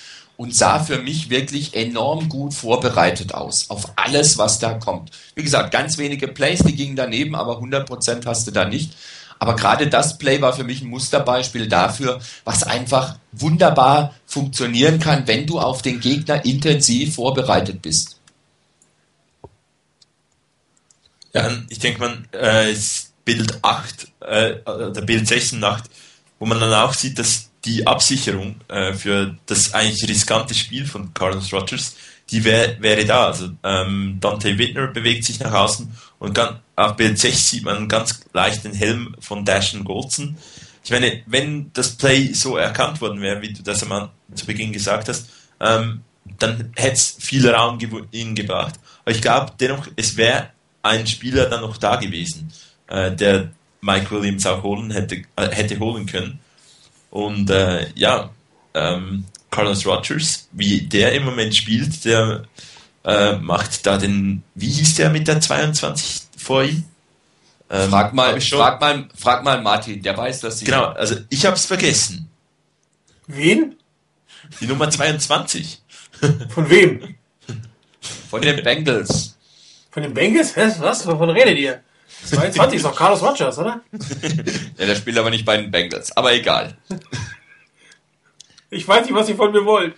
und 0.40 0.54
sah 0.54 0.78
für 0.78 0.98
mich 0.98 1.28
wirklich 1.28 1.74
enorm 1.74 2.30
gut 2.30 2.54
vorbereitet 2.54 3.34
aus 3.34 3.68
auf 3.68 3.92
alles, 3.96 4.38
was 4.38 4.58
da 4.58 4.74
kommt. 4.74 5.10
Wie 5.34 5.42
gesagt, 5.42 5.70
ganz 5.70 5.98
wenige 5.98 6.28
Plays, 6.28 6.60
die 6.60 6.74
gingen 6.74 6.96
daneben, 6.96 7.34
aber 7.34 7.58
100% 7.58 8.24
hast 8.24 8.46
du 8.46 8.50
da 8.50 8.64
nicht. 8.64 8.94
Aber 9.40 9.56
gerade 9.56 9.88
das 9.88 10.18
Play 10.18 10.42
war 10.42 10.52
für 10.52 10.64
mich 10.64 10.82
ein 10.82 10.90
Musterbeispiel 10.90 11.66
dafür, 11.66 12.20
was 12.44 12.62
einfach 12.62 13.16
wunderbar 13.32 14.14
funktionieren 14.26 15.00
kann, 15.00 15.26
wenn 15.26 15.46
du 15.46 15.58
auf 15.58 15.80
den 15.80 15.98
Gegner 15.98 16.44
intensiv 16.44 17.14
vorbereitet 17.14 17.80
bist. 17.80 18.20
Ja, 21.32 21.50
ich 21.70 21.78
denke, 21.78 22.00
man, 22.00 22.28
äh, 22.32 22.74
Bild 23.24 23.58
8, 23.62 24.08
äh, 24.20 24.56
der 24.66 25.02
Bild 25.02 25.26
6 25.26 25.54
und 25.54 25.64
8, 25.64 25.84
wo 26.38 26.44
man 26.44 26.60
dann 26.60 26.74
auch 26.74 26.92
sieht, 26.92 27.18
dass 27.18 27.48
die 27.64 27.86
Absicherung 27.86 28.56
äh, 28.68 28.92
für 28.92 29.38
das 29.46 29.72
eigentlich 29.72 30.06
riskante 30.06 30.54
Spiel 30.54 30.84
von 30.84 31.14
Carlos 31.14 31.50
Rogers, 31.50 31.96
die 32.30 32.44
wär, 32.44 32.80
wäre 32.82 33.06
da. 33.06 33.28
Also 33.28 33.50
ähm, 33.62 34.18
Dante 34.20 34.58
Whitner 34.58 34.88
bewegt 34.88 35.24
sich 35.24 35.40
nach 35.40 35.52
außen 35.52 35.90
und 36.20 36.34
ganz, 36.34 36.58
auf 36.76 36.96
Bild 36.96 37.18
6 37.18 37.50
sieht 37.50 37.64
man 37.64 37.88
ganz 37.88 38.20
leicht 38.32 38.62
den 38.64 38.74
Helm 38.74 39.16
von 39.18 39.44
Dashen 39.44 39.84
Goldson. 39.84 40.36
Ich 40.84 40.90
meine, 40.90 41.22
wenn 41.26 41.72
das 41.72 41.96
Play 41.96 42.32
so 42.32 42.56
erkannt 42.56 43.00
worden 43.00 43.20
wäre, 43.20 43.42
wie 43.42 43.52
du 43.52 43.62
das 43.62 43.82
einmal 43.82 44.10
zu 44.34 44.46
Beginn 44.46 44.72
gesagt 44.72 45.08
hast, 45.08 45.30
ähm, 45.60 46.02
dann 46.38 46.72
hätte 46.76 46.94
es 46.94 47.16
viel 47.18 47.48
Raum 47.48 47.78
ihnen 48.12 48.34
gebracht. 48.34 48.74
Aber 49.02 49.14
ich 49.14 49.22
glaube 49.22 49.52
dennoch, 49.58 49.88
es 49.96 50.16
wäre 50.16 50.50
ein 50.82 51.06
Spieler 51.06 51.46
dann 51.46 51.62
noch 51.62 51.78
da 51.78 51.96
gewesen, 51.96 52.52
äh, 52.88 53.10
der 53.10 53.50
Mike 53.80 54.10
Williams 54.10 54.46
auch 54.46 54.62
holen 54.62 54.90
hätte, 54.90 55.22
äh, 55.36 55.48
hätte 55.50 55.78
holen 55.78 56.04
können. 56.04 56.38
Und 57.10 57.50
äh, 57.50 57.88
ja, 57.94 58.30
ähm, 58.74 59.24
Carlos 59.50 59.86
Rogers, 59.86 60.48
wie 60.52 60.82
der 60.82 61.12
im 61.12 61.24
Moment 61.24 61.56
spielt, 61.56 62.04
der 62.04 62.44
äh, 63.04 63.32
macht 63.36 63.86
da 63.86 63.96
den, 63.96 64.42
wie 64.54 64.68
hieß 64.68 64.96
der 64.96 65.10
mit 65.10 65.28
der 65.28 65.40
22 65.40 66.22
vor 66.36 66.64
ihm? 66.64 66.84
Ähm, 67.70 67.88
frag, 67.88 68.12
mal, 68.12 68.40
frag, 68.40 68.80
mal, 68.80 69.08
frag 69.16 69.44
mal 69.44 69.62
Martin, 69.62 70.02
der 70.02 70.16
weiß 70.16 70.40
das. 70.40 70.60
Genau, 70.60 70.86
also 70.86 71.16
ich 71.28 71.46
hab's 71.46 71.66
vergessen. 71.66 72.28
Wen? 73.28 73.76
Die 74.60 74.66
Nummer 74.66 74.90
22. 74.90 75.80
Von 76.48 76.68
wem? 76.68 77.14
Von 78.28 78.42
den 78.42 78.62
Bengals. 78.62 79.36
Von 79.90 80.02
den 80.02 80.14
Bengals? 80.14 80.56
Was? 80.56 81.06
Wovon 81.06 81.30
redet 81.30 81.58
ihr? 81.58 81.80
22 82.24 82.76
ist 82.76 82.84
doch 82.84 82.94
Carlos 82.94 83.22
Rogers, 83.22 83.58
oder? 83.58 83.80
ja, 84.78 84.86
der 84.86 84.94
spielt 84.94 85.16
aber 85.18 85.30
nicht 85.30 85.44
bei 85.44 85.56
den 85.56 85.70
Bengals. 85.70 86.14
Aber 86.16 86.32
egal. 86.32 86.76
Ich 88.68 88.86
weiß 88.86 89.06
nicht, 89.06 89.14
was 89.14 89.28
ihr 89.28 89.36
von 89.36 89.52
mir 89.52 89.64
wollt. 89.64 89.94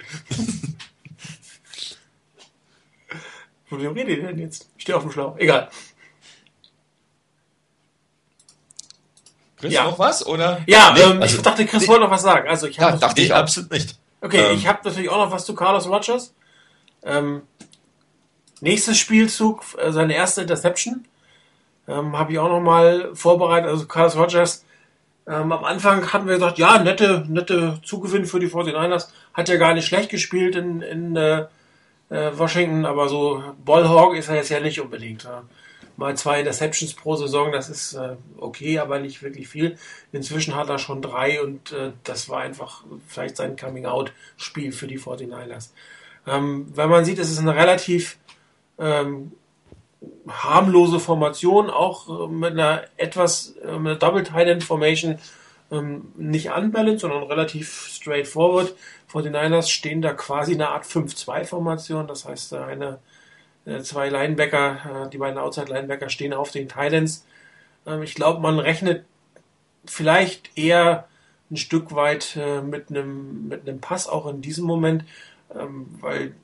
Von 3.72 3.80
wem 3.80 3.92
redet 3.94 4.18
ihr 4.18 4.26
denn 4.26 4.38
jetzt? 4.38 4.68
Ich 4.76 4.82
stehe 4.82 4.94
auf 4.94 5.02
dem 5.02 5.10
Schlauch. 5.10 5.34
Egal. 5.38 5.70
Chris, 9.56 9.72
ja. 9.72 9.84
noch 9.84 9.98
was? 9.98 10.26
Oder? 10.26 10.60
Ja, 10.66 10.92
nee, 10.92 11.00
ähm, 11.00 11.22
also, 11.22 11.36
ich 11.38 11.42
dachte, 11.42 11.64
Chris 11.64 11.80
nee. 11.80 11.88
wollte 11.88 12.02
noch 12.02 12.10
was 12.10 12.20
sagen. 12.20 12.50
Also 12.50 12.66
ich 12.66 12.76
ja, 12.76 12.94
dachte 12.94 13.22
ich 13.22 13.32
absolut 13.32 13.70
nicht. 13.70 13.98
Okay, 14.20 14.50
ähm. 14.50 14.58
ich 14.58 14.66
habe 14.66 14.80
natürlich 14.84 15.08
auch 15.08 15.24
noch 15.24 15.32
was 15.32 15.46
zu 15.46 15.54
Carlos 15.54 15.88
Rogers. 15.88 16.34
Ähm, 17.02 17.44
nächstes 18.60 18.98
Spielzug, 18.98 19.64
äh, 19.78 19.90
seine 19.90 20.14
erste 20.14 20.42
Interception. 20.42 21.06
Ähm, 21.88 22.18
Habe 22.18 22.32
ich 22.32 22.38
auch 22.38 22.50
nochmal 22.50 23.14
vorbereitet. 23.14 23.70
Also 23.70 23.86
Carlos 23.86 24.16
Rogers, 24.16 24.66
ähm, 25.26 25.50
am 25.50 25.64
Anfang 25.64 26.12
hatten 26.12 26.26
wir 26.26 26.34
gesagt, 26.34 26.58
ja, 26.58 26.78
nette, 26.78 27.24
nette 27.26 27.80
Zugewinn 27.82 28.26
für 28.26 28.38
die 28.38 28.48
49ers. 28.48 29.08
Hat 29.32 29.48
ja 29.48 29.56
gar 29.56 29.72
nicht 29.72 29.86
schlecht 29.86 30.10
gespielt 30.10 30.56
in, 30.56 30.82
in 30.82 31.16
äh, 31.16 31.46
Washington, 32.12 32.84
aber 32.84 33.09
so 33.09 33.43
Ballhawk 33.64 34.16
ist 34.16 34.28
er 34.28 34.36
jetzt 34.36 34.51
ja 34.51 34.60
nicht 34.60 34.80
unbedingt. 34.80 35.26
Mal 35.97 36.16
zwei 36.16 36.40
Interceptions 36.40 36.94
pro 36.94 37.16
Saison, 37.16 37.52
das 37.52 37.68
ist 37.68 37.94
äh, 37.94 38.16
okay, 38.39 38.78
aber 38.78 38.98
nicht 38.98 39.22
wirklich 39.22 39.48
viel. 39.48 39.76
Inzwischen 40.10 40.56
hat 40.56 40.70
er 40.70 40.78
schon 40.78 41.02
drei 41.02 41.43
und 41.43 41.72
äh, 41.72 41.93
das 42.05 42.28
war 42.28 42.40
einfach 42.40 42.84
vielleicht 43.06 43.36
sein 43.36 43.56
Coming-out-Spiel 43.56 44.72
für 44.72 44.86
die 44.86 44.98
49ers. 44.98 45.70
Ähm, 46.26 46.66
wenn 46.74 46.89
man 46.89 47.05
sieht, 47.05 47.18
es 47.18 47.30
ist 47.30 47.40
eine 47.40 47.55
relativ 47.55 48.18
ähm, 48.78 49.32
harmlose 50.28 50.98
Formation, 50.98 51.68
auch 51.68 52.09
äh, 52.09 52.32
mit 52.32 52.52
einer 52.52 52.84
etwas 52.97 53.56
äh, 53.64 53.78
mit 53.78 54.02
Double 54.02 54.22
Tight 54.22 54.48
End 54.48 54.64
Formation 54.64 55.18
ähm, 55.72 56.12
nicht 56.16 56.50
unbalanced, 56.50 57.00
sondern 57.00 57.22
relativ 57.24 57.88
straightforward. 57.88 58.74
Vor 59.06 59.22
den 59.22 59.32
Niners 59.32 59.70
stehen 59.70 60.02
da 60.02 60.12
quasi 60.12 60.52
eine 60.52 60.68
Art 60.68 60.84
5-2-Formation, 60.84 62.06
das 62.06 62.26
heißt, 62.26 62.54
eine, 62.54 62.98
äh, 63.64 63.80
zwei 63.80 64.10
Linebacker, 64.10 65.08
die 65.12 65.18
beiden 65.18 65.38
Outside-Linebacker 65.38 66.10
stehen 66.10 66.34
auf 66.34 66.50
den 66.50 66.68
Titans. 66.68 67.26
Ähm, 67.86 68.02
ich 68.02 68.14
glaube, 68.14 68.40
man 68.40 68.58
rechnet 68.58 69.06
vielleicht 69.86 70.56
eher 70.56 71.08
ein 71.50 71.56
Stück 71.56 71.94
weit 71.94 72.38
mit 72.64 72.88
einem, 72.88 73.48
mit 73.48 73.68
einem 73.68 73.80
Pass 73.80 74.08
auch 74.08 74.26
in 74.26 74.40
diesem 74.40 74.64
Moment, 74.64 75.04
ähm, 75.54 75.86
weil 76.00 76.34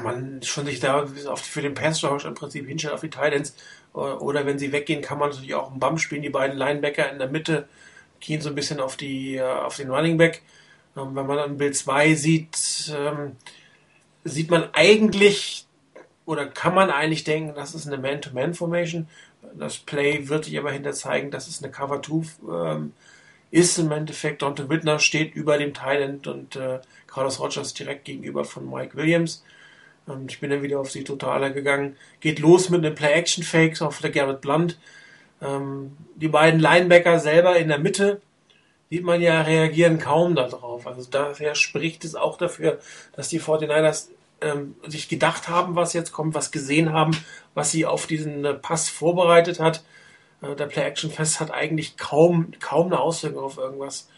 man 0.00 0.42
schon 0.42 0.66
sich 0.66 0.78
da 0.78 1.06
für 1.06 1.62
den 1.62 1.74
Pass 1.74 2.04
Rush 2.04 2.24
im 2.24 2.34
Prinzip 2.34 2.66
hinstellt 2.68 2.94
auf 2.94 3.00
die 3.00 3.10
Titans. 3.10 3.54
Oder 3.92 4.46
wenn 4.46 4.58
sie 4.58 4.72
weggehen, 4.72 5.02
kann 5.02 5.18
man 5.18 5.30
natürlich 5.30 5.54
auch 5.54 5.70
einen 5.70 5.80
Bump 5.80 6.00
spielen. 6.00 6.22
Die 6.22 6.30
beiden 6.30 6.56
Linebacker 6.56 7.10
in 7.10 7.18
der 7.18 7.28
Mitte 7.28 7.68
gehen 8.20 8.40
so 8.40 8.48
ein 8.48 8.54
bisschen 8.54 8.80
auf, 8.80 8.96
die, 8.96 9.36
äh, 9.36 9.42
auf 9.42 9.76
den 9.76 9.90
Running 9.90 10.16
Back. 10.16 10.42
Ähm, 10.96 11.14
wenn 11.14 11.26
man 11.26 11.36
dann 11.36 11.58
Bild 11.58 11.76
2 11.76 12.14
sieht, 12.14 12.92
ähm, 12.96 13.36
sieht 14.24 14.50
man 14.50 14.68
eigentlich 14.72 15.66
oder 16.24 16.46
kann 16.46 16.74
man 16.74 16.90
eigentlich 16.90 17.24
denken, 17.24 17.54
das 17.54 17.74
ist 17.74 17.86
eine 17.86 17.98
Man-to-Man-Formation. 17.98 19.08
Das 19.58 19.78
Play 19.78 20.28
wird 20.28 20.44
sich 20.44 20.56
aber 20.58 20.70
hinter 20.70 20.92
zeigen, 20.92 21.30
dass 21.30 21.48
es 21.48 21.62
eine 21.62 21.72
Cover-2 21.72 22.90
ist 23.52 23.78
im 23.78 23.92
Endeffekt 23.92 24.40
Dante 24.42 24.68
Whitner 24.70 24.98
steht 24.98 25.34
über 25.34 25.58
dem 25.58 25.74
Thailand 25.74 26.26
und 26.26 26.56
äh, 26.56 26.80
Carlos 27.06 27.38
Rogers 27.38 27.74
direkt 27.74 28.06
gegenüber 28.06 28.44
von 28.44 28.68
Mike 28.68 28.96
Williams. 28.96 29.44
Ich 30.28 30.40
bin 30.40 30.50
dann 30.50 30.62
wieder 30.62 30.80
auf 30.80 30.90
die 30.90 31.04
Totale 31.04 31.52
gegangen. 31.52 31.96
Geht 32.20 32.40
los 32.40 32.70
mit 32.70 32.84
einem 32.84 32.94
Play-Action-Fake 32.94 33.80
auf 33.82 34.00
der 34.00 34.10
Garrett 34.10 34.40
Blunt. 34.40 34.78
Ähm, 35.40 35.96
die 36.16 36.28
beiden 36.28 36.60
Linebacker 36.60 37.18
selber 37.18 37.56
in 37.56 37.68
der 37.68 37.78
Mitte, 37.78 38.20
sieht 38.90 39.04
man 39.04 39.22
ja, 39.22 39.42
reagieren 39.42 39.98
kaum 39.98 40.34
darauf. 40.34 40.86
Also 40.86 41.08
daher 41.10 41.54
spricht 41.54 42.04
es 42.04 42.14
auch 42.14 42.36
dafür, 42.36 42.78
dass 43.14 43.28
die 43.28 43.40
49ers 43.40 44.08
ähm, 44.40 44.74
sich 44.86 45.08
gedacht 45.08 45.48
haben, 45.48 45.76
was 45.76 45.92
jetzt 45.92 46.12
kommt, 46.12 46.34
was 46.34 46.50
gesehen 46.50 46.92
haben, 46.92 47.16
was 47.54 47.70
sie 47.70 47.86
auf 47.86 48.06
diesen 48.06 48.44
äh, 48.44 48.54
Pass 48.54 48.88
vorbereitet 48.88 49.60
hat. 49.60 49.82
Äh, 50.42 50.56
der 50.56 50.66
Play-Action-Fest 50.66 51.40
hat 51.40 51.52
eigentlich 51.52 51.96
kaum, 51.96 52.52
kaum 52.60 52.88
eine 52.88 53.00
Auswirkung 53.00 53.44
auf 53.44 53.56
irgendwas 53.56 54.08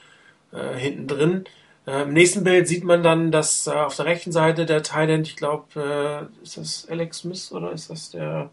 äh, 0.52 0.74
hinten 0.76 1.06
drin. 1.06 1.44
Äh, 1.86 2.02
Im 2.02 2.12
nächsten 2.12 2.44
Bild 2.44 2.66
sieht 2.66 2.84
man 2.84 3.02
dann, 3.02 3.30
dass 3.30 3.66
äh, 3.66 3.70
auf 3.70 3.96
der 3.96 4.06
rechten 4.06 4.32
Seite 4.32 4.66
der 4.66 4.82
Thailand, 4.82 5.26
ich 5.26 5.36
glaube, 5.36 6.28
äh, 6.40 6.42
ist 6.42 6.56
das 6.56 6.86
Alex 6.88 7.18
Smith 7.18 7.52
oder 7.52 7.72
ist 7.72 7.90
das 7.90 8.10
der 8.10 8.50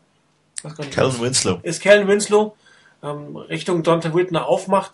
Kellen 0.92 1.20
Winslow. 1.20 1.60
Ist 1.64 1.82
Kellen 1.82 2.08
Winslow 2.08 2.56
ähm, 3.04 3.36
Richtung 3.36 3.84
Dante 3.84 4.14
Whitner 4.14 4.46
aufmacht. 4.46 4.94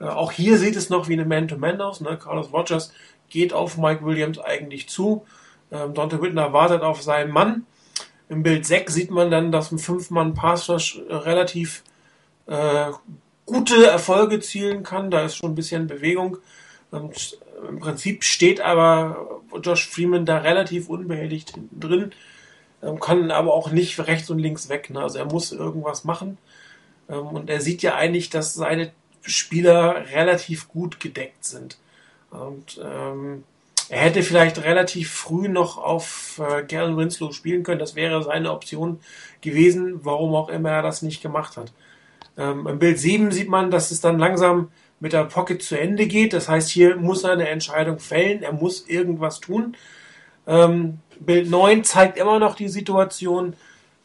Äh, 0.00 0.04
auch 0.04 0.32
hier 0.32 0.58
sieht 0.58 0.76
es 0.76 0.90
noch 0.90 1.08
wie 1.08 1.14
eine 1.14 1.24
Man-to-Man 1.24 1.80
aus. 1.80 2.00
Ne? 2.00 2.18
Carlos 2.18 2.52
Rogers 2.52 2.92
geht 3.28 3.52
auf 3.52 3.78
Mike 3.78 4.04
Williams 4.04 4.38
eigentlich 4.38 4.88
zu. 4.88 5.24
Ähm, 5.70 5.94
Dante 5.94 6.20
Whitner 6.20 6.52
wartet 6.52 6.82
auf 6.82 7.02
seinen 7.02 7.30
Mann. 7.30 7.66
Im 8.28 8.42
Bild 8.42 8.66
6 8.66 8.92
sieht 8.92 9.10
man 9.10 9.30
dann, 9.30 9.52
dass 9.52 9.70
ein 9.70 9.78
Fünf-Mann-Pass 9.78 10.68
relativ 10.68 11.84
äh, 12.46 12.90
gute 13.46 13.86
Erfolge 13.86 14.40
zielen 14.40 14.82
kann. 14.82 15.10
Da 15.10 15.22
ist 15.22 15.36
schon 15.36 15.52
ein 15.52 15.54
bisschen 15.54 15.86
Bewegung. 15.86 16.38
Und 16.90 17.38
im 17.68 17.80
Prinzip 17.80 18.24
steht 18.24 18.60
aber 18.60 19.40
Josh 19.62 19.88
Freeman 19.88 20.26
da 20.26 20.38
relativ 20.38 20.88
unbehelligt 20.88 21.54
hinten 21.54 21.80
drin, 21.80 22.12
ähm, 22.82 23.00
kann 23.00 23.30
aber 23.30 23.54
auch 23.54 23.70
nicht 23.70 23.98
rechts 23.98 24.30
und 24.30 24.38
links 24.38 24.68
weg. 24.68 24.90
Ne? 24.90 25.00
Also 25.00 25.18
er 25.18 25.26
muss 25.26 25.52
irgendwas 25.52 26.04
machen. 26.04 26.38
Ähm, 27.08 27.26
und 27.26 27.50
er 27.50 27.60
sieht 27.60 27.82
ja 27.82 27.94
eigentlich, 27.94 28.30
dass 28.30 28.54
seine 28.54 28.92
Spieler 29.22 30.06
relativ 30.12 30.68
gut 30.68 31.00
gedeckt 31.00 31.44
sind. 31.44 31.78
Und 32.30 32.80
ähm, 32.82 33.44
er 33.88 34.00
hätte 34.00 34.22
vielleicht 34.22 34.62
relativ 34.62 35.10
früh 35.12 35.48
noch 35.48 35.78
auf 35.78 36.40
äh, 36.40 36.64
Galen 36.64 36.96
Winslow 36.96 37.32
spielen 37.32 37.62
können. 37.62 37.78
Das 37.78 37.94
wäre 37.94 38.22
seine 38.22 38.52
Option 38.52 39.00
gewesen, 39.40 40.04
warum 40.04 40.34
auch 40.34 40.48
immer 40.48 40.70
er 40.70 40.82
das 40.82 41.02
nicht 41.02 41.22
gemacht 41.22 41.56
hat. 41.56 41.72
Ähm, 42.36 42.66
Im 42.66 42.78
Bild 42.78 42.98
7 42.98 43.30
sieht 43.30 43.48
man, 43.48 43.70
dass 43.70 43.90
es 43.90 44.00
dann 44.00 44.18
langsam 44.18 44.70
mit 45.00 45.12
der 45.12 45.24
Pocket 45.24 45.62
zu 45.62 45.78
Ende 45.78 46.06
geht. 46.06 46.32
Das 46.32 46.48
heißt, 46.48 46.70
hier 46.70 46.96
muss 46.96 47.24
er 47.24 47.32
eine 47.32 47.48
Entscheidung 47.48 47.98
fällen. 47.98 48.42
Er 48.42 48.52
muss 48.52 48.86
irgendwas 48.88 49.40
tun. 49.40 49.76
Ähm, 50.46 50.98
Bild 51.20 51.50
9 51.50 51.84
zeigt 51.84 52.18
immer 52.18 52.38
noch 52.38 52.54
die 52.54 52.68
Situation, 52.68 53.54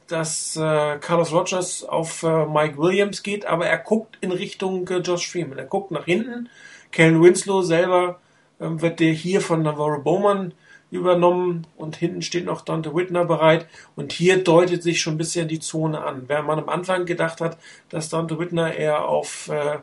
dass 0.07 0.57
äh, 0.57 0.97
Carlos 0.99 1.31
Rogers 1.31 1.83
auf 1.83 2.23
äh, 2.23 2.45
Mike 2.45 2.77
Williams 2.77 3.23
geht, 3.23 3.45
aber 3.45 3.67
er 3.67 3.77
guckt 3.77 4.17
in 4.21 4.31
Richtung 4.31 4.87
äh, 4.89 4.97
Josh 4.97 5.29
Freeman. 5.29 5.57
Er 5.57 5.65
guckt 5.65 5.91
nach 5.91 6.05
hinten. 6.05 6.49
Kellen 6.91 7.21
Winslow 7.21 7.61
selber 7.61 8.19
ähm, 8.59 8.81
wird 8.81 8.99
der 8.99 9.13
hier 9.13 9.41
von 9.41 9.61
Navarro 9.61 10.01
Bowman 10.01 10.53
übernommen 10.89 11.65
und 11.77 11.95
hinten 11.95 12.21
steht 12.21 12.45
noch 12.45 12.61
Dante 12.61 12.93
Whitner 12.93 13.23
bereit 13.23 13.65
und 13.95 14.11
hier 14.11 14.43
deutet 14.43 14.83
sich 14.83 14.99
schon 14.99 15.13
ein 15.15 15.17
bisschen 15.17 15.47
die 15.47 15.61
Zone 15.61 16.03
an. 16.03 16.23
Während 16.27 16.47
man 16.47 16.59
am 16.59 16.67
Anfang 16.69 17.05
gedacht 17.05 17.39
hat, 17.39 17.57
dass 17.89 18.09
Dante 18.09 18.37
Whitner 18.37 18.75
eher 18.75 19.07
auf 19.07 19.47
äh, 19.47 19.77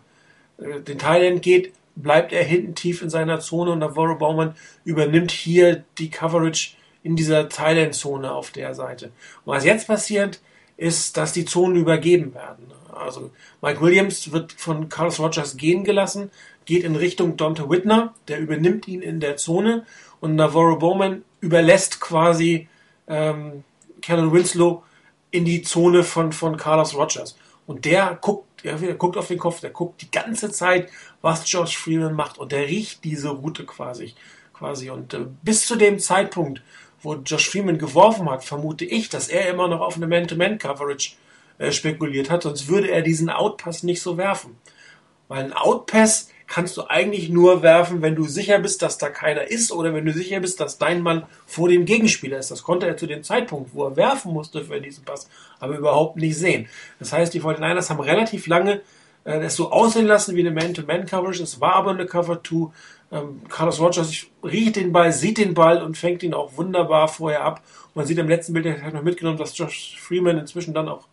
den 0.59 0.99
Thailand 0.99 1.43
geht, 1.43 1.73
bleibt 1.97 2.33
er 2.33 2.45
hinten 2.45 2.75
tief 2.75 3.03
in 3.03 3.11
seiner 3.11 3.41
Zone 3.41 3.73
und 3.73 3.81
Navarro 3.81 4.17
Bowman 4.17 4.55
übernimmt 4.85 5.31
hier 5.31 5.85
die 5.99 6.11
Coverage 6.11 6.73
in 7.03 7.17
dieser 7.17 7.49
Thailand-Zone 7.49 8.33
auf 8.33 8.51
der 8.51 8.75
Seite. 8.75 9.07
Und 9.45 9.55
was 9.55 9.65
jetzt 9.65 9.87
passiert, 9.87 10.41
ist, 10.77 11.17
dass 11.17 11.33
die 11.33 11.45
Zonen 11.45 11.77
übergeben 11.77 12.35
werden. 12.35 12.67
Also 12.93 13.31
Mike 13.63 13.81
Williams 13.81 14.33
wird 14.33 14.53
von 14.53 14.89
Carlos 14.89 15.21
Rogers 15.21 15.57
gehen 15.57 15.85
gelassen, 15.85 16.31
geht 16.65 16.85
in 16.85 16.97
Richtung 16.97 17.37
Dante 17.37 17.69
Whitner, 17.69 18.15
der 18.29 18.41
übernimmt 18.41 18.89
ihn 18.89 19.03
in 19.03 19.21
der 19.21 19.37
Zone 19.37 19.87
und 20.21 20.35
Navarro 20.35 20.77
Bowman 20.77 21.25
überlässt 21.41 22.01
quasi 22.01 22.69
ähm, 23.07 23.65
Kellen 24.03 24.33
Winslow 24.33 24.83
in 25.31 25.45
die 25.45 25.63
Zone 25.63 26.03
von, 26.03 26.33
von 26.33 26.57
Carlos 26.57 26.95
Rogers. 26.95 27.37
Und 27.67 27.85
der 27.85 28.19
guckt 28.21 28.48
der, 28.65 28.77
der 28.77 28.95
guckt 28.95 29.17
auf 29.17 29.29
den 29.29 29.39
Kopf, 29.39 29.61
der 29.61 29.71
guckt 29.71 30.03
die 30.03 30.11
ganze 30.11 30.51
Zeit, 30.51 30.91
was 31.21 31.51
Josh 31.51 31.77
Freeman 31.77 32.15
macht 32.15 32.39
und 32.39 32.53
der 32.53 32.67
riecht 32.67 33.05
diese 33.05 33.31
Route 33.31 33.65
quasi. 33.65 34.15
quasi. 34.53 34.91
Und 34.91 35.15
äh, 35.15 35.27
bis 35.43 35.67
zu 35.67 35.77
dem 35.77 35.99
Zeitpunkt, 35.99 36.63
wo 37.01 37.15
Josh 37.15 37.49
Freeman 37.49 37.79
geworfen 37.79 38.29
hat, 38.31 38.45
vermute 38.45 38.85
ich, 38.85 39.09
dass 39.09 39.29
er 39.29 39.49
immer 39.49 39.69
noch 39.69 39.81
auf 39.81 39.97
eine 39.97 40.07
Man-to-Man-Coverage 40.07 41.13
äh, 41.59 41.73
spekuliert 41.73 42.31
hat, 42.31 42.43
sonst 42.43 42.69
würde 42.69 42.91
er 42.91 43.03
diesen 43.03 43.31
Outpass 43.31 43.83
nicht 43.83 44.03
so 44.03 44.17
werfen. 44.17 44.57
Weil 45.29 45.45
ein 45.45 45.53
Outpass 45.53 46.31
kannst 46.49 46.77
du 46.79 46.89
eigentlich 46.89 47.29
nur 47.29 47.63
werfen, 47.63 48.01
wenn 48.03 48.17
du 48.17 48.25
sicher 48.25 48.59
bist, 48.59 48.83
dass 48.83 48.99
da 48.99 49.11
keiner 49.11 49.49
ist 49.49 49.71
oder 49.71 49.95
wenn 49.95 50.07
du 50.07 50.13
sicher 50.13 50.41
bist, 50.41 50.61
dass 50.61 50.79
dein 50.79 51.03
Mann 51.03 51.27
vor 51.47 51.69
dem 51.69 51.85
Gegenspieler 51.85 52.39
ist. 52.39 52.51
Das 52.51 52.63
konnte 52.63 52.87
er 52.87 52.97
zu 52.97 53.07
dem 53.07 53.23
Zeitpunkt, 53.23 53.75
wo 53.75 53.85
er 53.85 53.97
werfen 53.97 54.33
musste 54.33 54.65
für 54.65 54.81
diesen 54.81 55.05
Pass, 55.05 55.29
aber 55.61 55.77
überhaupt 55.77 56.17
nicht 56.17 56.37
sehen. 56.37 56.67
Das 56.99 57.13
heißt, 57.13 57.35
die 57.35 57.43
49ers 57.43 57.91
haben 57.91 58.01
relativ 58.01 58.47
lange 58.47 58.81
äh, 59.25 59.41
es 59.41 59.57
so 59.57 59.71
aussehen 59.71 60.07
lassen 60.07 60.35
wie 60.35 60.41
eine 60.41 60.51
Man-to-Man-Coverage. 60.51 61.43
Es 61.43 61.61
war 61.61 61.75
aber 61.75 61.91
eine 61.91 62.07
Cover-2. 62.07 62.71
Ähm, 63.13 63.43
Carlos 63.49 63.79
Rogers 63.79 64.27
riecht 64.43 64.77
den 64.77 64.93
Ball, 64.93 65.13
sieht 65.13 65.39
den 65.39 65.53
Ball 65.55 65.83
und 65.83 65.99
fängt 65.99 66.23
ihn 66.23 66.35
auch 66.35 66.57
wunderbar 66.57 67.09
vorher 67.09 67.45
ab. 67.45 67.63
Man 67.95 68.07
sieht 68.07 68.19
im 68.19 68.29
letzten 68.29 68.55
Bild, 68.55 68.65
er 68.65 68.83
hat 68.83 68.95
noch 68.95 69.03
mitgenommen, 69.03 69.39
dass 69.39 69.57
Josh 69.57 69.99
Freeman 70.01 70.39
inzwischen 70.39 70.73
dann 70.73 70.89
auch 70.89 71.09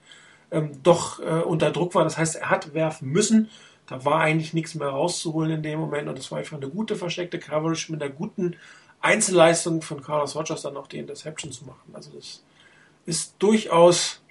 ähm, 0.52 0.72
doch 0.82 1.20
äh, 1.20 1.42
unter 1.44 1.72
Druck 1.72 1.94
war. 1.94 2.06
Das 2.06 2.18
heißt, 2.18 2.38
er 2.38 2.50
hat 2.50 2.74
werfen 2.74 3.10
müssen 3.10 3.50
da 3.88 4.04
war 4.04 4.22
eigentlich 4.22 4.54
nichts 4.54 4.76
mehr 4.76 4.90
rauszuholen 4.90 5.52
in 5.52 5.64
dem 5.64 5.80
Moment 5.80 6.08
und 6.08 6.18
es 6.18 6.32
war 6.32 6.40
einfach 6.40 6.58
eine 6.58 6.70
gute 6.70 6.96
versteckte 6.96 7.40
Coverage 7.40 7.92
mit 7.92 8.02
einer 8.02 8.12
guten 8.12 8.56
Einzelleistung 9.02 9.82
von 9.82 10.02
Carlos 10.02 10.36
Rogers 10.36 10.64
dann 10.64 10.74
noch 10.74 10.88
die 10.88 10.98
Interception 10.98 11.52
zu 11.52 11.66
machen. 11.66 11.94
Also 11.94 12.12
das 12.12 12.44
ist 13.06 13.36
durchaus 13.40 14.22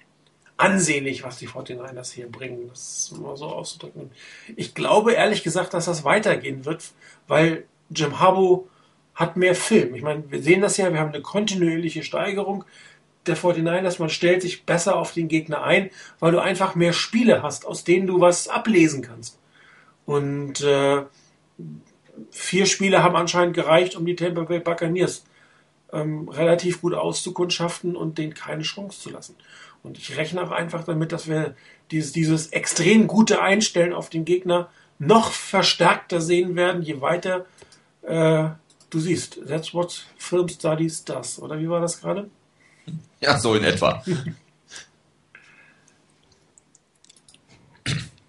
ansehnlich, 0.57 1.23
was 1.23 1.37
die 1.37 1.47
49ers 1.47 2.13
hier 2.13 2.29
bringen, 2.29 2.69
das 2.69 3.13
mal 3.17 3.37
so 3.37 3.45
auszudrücken. 3.45 4.11
Ich 4.55 4.73
glaube 4.73 5.13
ehrlich 5.13 5.43
gesagt, 5.43 5.73
dass 5.73 5.85
das 5.85 6.03
weitergehen 6.03 6.65
wird, 6.65 6.83
weil 7.27 7.65
Jim 7.89 8.19
Harbaugh 8.19 8.67
hat 9.13 9.37
mehr 9.37 9.55
Film. 9.55 9.95
Ich 9.95 10.01
meine, 10.01 10.29
wir 10.29 10.41
sehen 10.41 10.61
das 10.61 10.77
ja, 10.77 10.91
wir 10.91 10.99
haben 10.99 11.13
eine 11.13 11.21
kontinuierliche 11.21 12.03
Steigerung 12.03 12.65
der 13.27 13.37
49ers, 13.37 13.99
man 13.99 14.09
stellt 14.09 14.41
sich 14.41 14.65
besser 14.65 14.97
auf 14.97 15.13
den 15.13 15.27
Gegner 15.27 15.63
ein, 15.63 15.89
weil 16.19 16.31
du 16.31 16.39
einfach 16.39 16.75
mehr 16.75 16.93
Spiele 16.93 17.41
hast, 17.41 17.65
aus 17.65 17.83
denen 17.83 18.07
du 18.07 18.21
was 18.21 18.47
ablesen 18.47 19.01
kannst. 19.01 19.39
Und 20.05 20.61
äh, 20.61 21.03
vier 22.31 22.65
Spiele 22.65 23.03
haben 23.03 23.15
anscheinend 23.15 23.55
gereicht, 23.55 23.95
um 23.95 24.05
die 24.05 24.15
Tampa 24.15 24.43
Bay 24.43 24.59
Buccaneers 24.59 25.25
ähm, 25.91 26.29
relativ 26.29 26.81
gut 26.81 26.93
auszukundschaften 26.93 27.95
und 27.95 28.17
denen 28.17 28.33
keine 28.33 28.63
Chance 28.63 29.01
zu 29.01 29.09
lassen. 29.09 29.35
Und 29.83 29.97
ich 29.97 30.17
rechne 30.17 30.43
auch 30.43 30.51
einfach 30.51 30.83
damit, 30.83 31.11
dass 31.11 31.27
wir 31.27 31.55
dieses, 31.91 32.11
dieses 32.11 32.47
extrem 32.47 33.07
gute 33.07 33.41
Einstellen 33.41 33.93
auf 33.93 34.09
den 34.09 34.25
Gegner 34.25 34.69
noch 34.97 35.31
verstärkter 35.31 36.21
sehen 36.21 36.55
werden, 36.55 36.81
je 36.81 37.01
weiter 37.01 37.45
äh, 38.01 38.49
du 38.89 38.99
siehst. 38.99 39.39
That's 39.47 39.73
what 39.73 40.05
Film 40.17 40.47
Studies 40.47 41.03
does. 41.03 41.39
Oder 41.39 41.59
wie 41.59 41.69
war 41.69 41.81
das 41.81 41.99
gerade? 41.99 42.29
Ja, 43.19 43.37
so 43.39 43.55
in 43.55 43.63
etwa. 43.63 44.03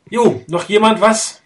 Jo, 0.09 0.45
noch 0.47 0.69
jemand 0.69 1.01
was? 1.01 1.43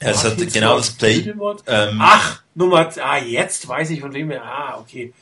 Ja, 0.00 0.08
es 0.10 0.24
hat 0.24 0.36
genau 0.52 0.76
das 0.76 0.90
Play. 0.90 1.32
Ähm, 1.66 1.98
Ach, 2.00 2.42
Nummer, 2.54 2.90
ah, 3.02 3.18
jetzt 3.18 3.66
weiß 3.66 3.90
ich 3.90 4.00
von 4.00 4.12
wem 4.12 4.30
er, 4.30 4.44
ah, 4.44 4.78
okay. 4.78 5.12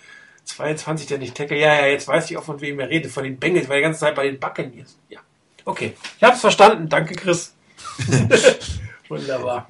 22 0.44 1.06
der 1.06 1.18
nicht 1.18 1.34
Tackle. 1.34 1.58
Ja, 1.58 1.74
ja, 1.74 1.86
jetzt 1.86 2.08
weiß 2.08 2.30
ich 2.30 2.36
auch 2.36 2.44
von 2.44 2.60
wem 2.60 2.80
er 2.80 2.88
redet. 2.88 3.10
Von 3.10 3.24
den 3.24 3.38
Bengals, 3.38 3.68
weil 3.68 3.78
die 3.78 3.82
ganze 3.82 4.00
Zeit 4.00 4.14
bei 4.14 4.26
den 4.26 4.38
Buccaneers. 4.38 4.96
Ja. 5.08 5.20
Okay. 5.64 5.94
Ich 6.18 6.22
hab's 6.22 6.40
verstanden. 6.40 6.88
Danke, 6.88 7.14
Chris. 7.14 7.54
Wunderbar. 9.08 9.66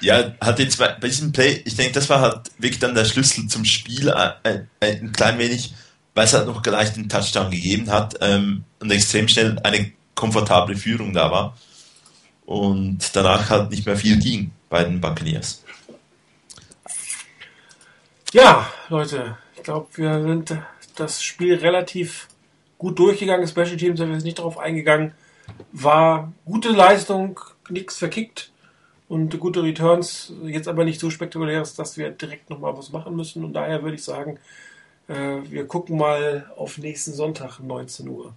Ja, 0.00 0.34
hat 0.40 0.58
jetzt 0.58 0.78
bei 0.78 1.08
diesem 1.08 1.32
Play, 1.32 1.62
ich 1.64 1.76
denke, 1.76 1.92
das 1.92 2.08
war 2.08 2.20
halt 2.20 2.50
wirklich 2.58 2.78
dann 2.78 2.94
der 2.94 3.04
Schlüssel 3.04 3.46
zum 3.48 3.64
Spiel, 3.64 4.08
äh, 4.08 4.60
äh, 4.80 4.96
ein 4.96 5.12
klein 5.12 5.38
wenig, 5.38 5.74
weil 6.14 6.24
es 6.24 6.32
halt 6.32 6.46
noch 6.46 6.62
gleich 6.62 6.92
den 6.94 7.08
Touchdown 7.08 7.50
gegeben 7.50 7.90
hat 7.90 8.16
ähm, 8.20 8.64
und 8.78 8.90
extrem 8.90 9.28
schnell 9.28 9.58
eine 9.62 9.92
komfortable 10.14 10.76
Führung 10.76 11.12
da 11.12 11.30
war 11.30 11.56
und 12.50 13.14
danach 13.14 13.48
halt 13.48 13.70
nicht 13.70 13.86
mehr 13.86 13.96
viel 13.96 14.18
ging 14.18 14.50
bei 14.68 14.82
den 14.82 15.00
Buccaneers. 15.00 15.62
Ja, 18.32 18.68
Leute, 18.88 19.38
ich 19.54 19.62
glaube, 19.62 19.86
wir 19.94 20.20
sind 20.20 20.58
das 20.96 21.22
Spiel 21.22 21.54
relativ 21.54 22.26
gut 22.76 22.98
durchgegangen. 22.98 23.46
Special 23.46 23.76
Teams 23.76 24.00
sind 24.00 24.08
wir 24.08 24.16
jetzt 24.16 24.24
nicht 24.24 24.40
darauf 24.40 24.58
eingegangen. 24.58 25.12
War 25.70 26.32
gute 26.44 26.70
Leistung, 26.70 27.38
nichts 27.68 27.98
verkickt. 27.98 28.50
und 29.06 29.38
gute 29.38 29.62
Returns. 29.62 30.32
Jetzt 30.42 30.66
aber 30.66 30.84
nicht 30.84 30.98
so 30.98 31.08
spektakulär 31.08 31.64
dass 31.76 31.98
wir 31.98 32.10
direkt 32.10 32.50
nochmal 32.50 32.76
was 32.76 32.90
machen 32.90 33.14
müssen. 33.14 33.44
Und 33.44 33.52
daher 33.52 33.84
würde 33.84 33.94
ich 33.94 34.02
sagen, 34.02 34.40
äh, 35.06 35.38
wir 35.44 35.68
gucken 35.68 35.96
mal 35.98 36.50
auf 36.56 36.78
nächsten 36.78 37.12
Sonntag 37.12 37.60
19 37.60 38.08
Uhr. 38.08 38.34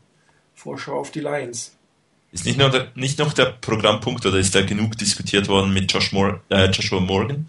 Vorschau 0.53 0.99
auf 0.99 1.09
die 1.09 1.21
Lions. 1.21 1.72
Ist 2.33 2.45
nicht, 2.45 2.57
nur 2.57 2.69
der, 2.69 2.87
nicht 2.95 3.19
noch 3.19 3.31
der 3.31 3.45
Programmpunkt 3.45 4.25
oder 4.25 4.39
ist 4.39 4.55
da 4.55 4.63
genug 4.63 4.97
diskutiert 4.97 5.47
worden 5.47 5.71
mit 5.71 5.91
Josh 5.93 6.11
Mor 6.11 6.41
äh, 6.49 6.65
Joshua 6.65 6.99
Morgan? 6.99 7.47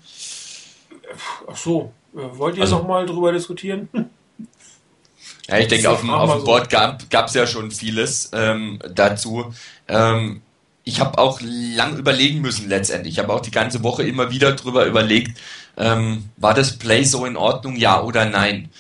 Ach 1.51 1.57
so, 1.57 1.95
äh, 2.15 2.19
wollt 2.37 2.57
ihr 2.57 2.63
also, 2.63 2.79
noch 2.79 2.87
mal 2.87 3.07
drüber 3.07 3.33
diskutieren? 3.33 3.89
Ja, 5.47 5.59
ich 5.59 5.69
denke, 5.69 5.91
auf 5.91 6.01
dem, 6.01 6.09
auf 6.09 6.31
dem 6.31 6.41
so. 6.41 6.47
Board 6.47 6.71
gab 6.71 7.27
es 7.27 7.35
ja 7.35 7.47
schon 7.47 7.71
vieles 7.71 8.31
ähm, 8.33 8.79
dazu. 8.95 9.53
Ähm, 9.89 10.41
ich 10.85 11.01
habe 11.01 11.19
auch 11.19 11.39
lang 11.43 11.99
überlegen 11.99 12.41
müssen 12.41 12.69
letztendlich. 12.69 13.15
Ich 13.15 13.19
habe 13.19 13.31
auch 13.31 13.41
die 13.41 13.51
ganze 13.51 13.83
Woche 13.83 14.05
immer 14.05 14.31
wieder 14.31 14.53
drüber 14.53 14.87
überlegt, 14.87 15.39
ähm, 15.77 16.31
war 16.39 16.55
das 16.55 16.79
Play 16.79 17.05
so 17.05 17.27
in 17.27 17.37
Ordnung, 17.37 17.77
ja 17.77 18.03
oder 18.03 18.25
nein? 18.25 18.71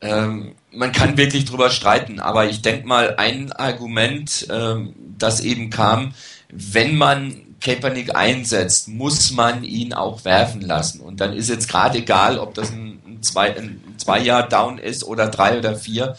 Ähm, 0.00 0.54
man 0.74 0.92
kann 0.92 1.16
wirklich 1.16 1.44
drüber 1.44 1.70
streiten, 1.70 2.20
aber 2.20 2.46
ich 2.46 2.62
denke 2.62 2.86
mal, 2.86 3.16
ein 3.16 3.52
Argument, 3.52 4.46
ähm, 4.50 4.94
das 5.18 5.40
eben 5.40 5.70
kam, 5.70 6.14
wenn 6.50 6.96
man 6.96 7.34
Kaepernick 7.60 8.14
einsetzt, 8.14 8.88
muss 8.88 9.32
man 9.32 9.64
ihn 9.64 9.94
auch 9.94 10.24
werfen 10.24 10.60
lassen. 10.60 11.00
Und 11.00 11.20
dann 11.20 11.32
ist 11.32 11.48
jetzt 11.48 11.68
gerade 11.68 11.98
egal, 11.98 12.38
ob 12.38 12.54
das 12.54 12.70
ein, 12.70 13.00
ein, 13.06 13.22
zwei, 13.22 13.56
ein 13.56 13.80
zwei 13.96 14.20
Jahr 14.20 14.48
Down 14.48 14.78
ist 14.78 15.04
oder 15.04 15.28
drei 15.28 15.58
oder 15.58 15.74
vier. 15.74 16.16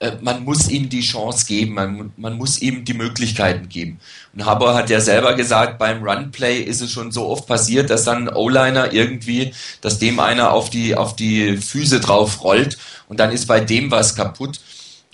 Äh, 0.00 0.12
man 0.22 0.44
muss 0.44 0.68
ihm 0.68 0.88
die 0.88 1.02
Chance 1.02 1.46
geben, 1.46 1.74
man, 1.74 2.12
man 2.16 2.36
muss 2.36 2.60
ihm 2.60 2.84
die 2.84 2.94
Möglichkeiten 2.94 3.68
geben. 3.68 4.00
Und 4.34 4.46
Haber 4.46 4.74
hat 4.74 4.90
ja 4.90 5.00
selber 5.00 5.34
gesagt, 5.34 5.78
beim 5.78 6.02
Runplay 6.02 6.60
ist 6.62 6.80
es 6.80 6.90
schon 6.90 7.12
so 7.12 7.28
oft 7.28 7.46
passiert, 7.46 7.90
dass 7.90 8.04
dann 8.04 8.28
O-Liner 8.28 8.92
irgendwie, 8.92 9.52
dass 9.82 9.98
dem 9.98 10.18
einer 10.18 10.52
auf 10.52 10.70
die, 10.70 10.96
auf 10.96 11.14
die 11.16 11.58
Füße 11.58 12.00
drauf 12.00 12.42
rollt 12.42 12.78
und 13.08 13.20
dann 13.20 13.30
ist 13.30 13.46
bei 13.46 13.60
dem 13.60 13.90
was 13.90 14.16
kaputt. 14.16 14.58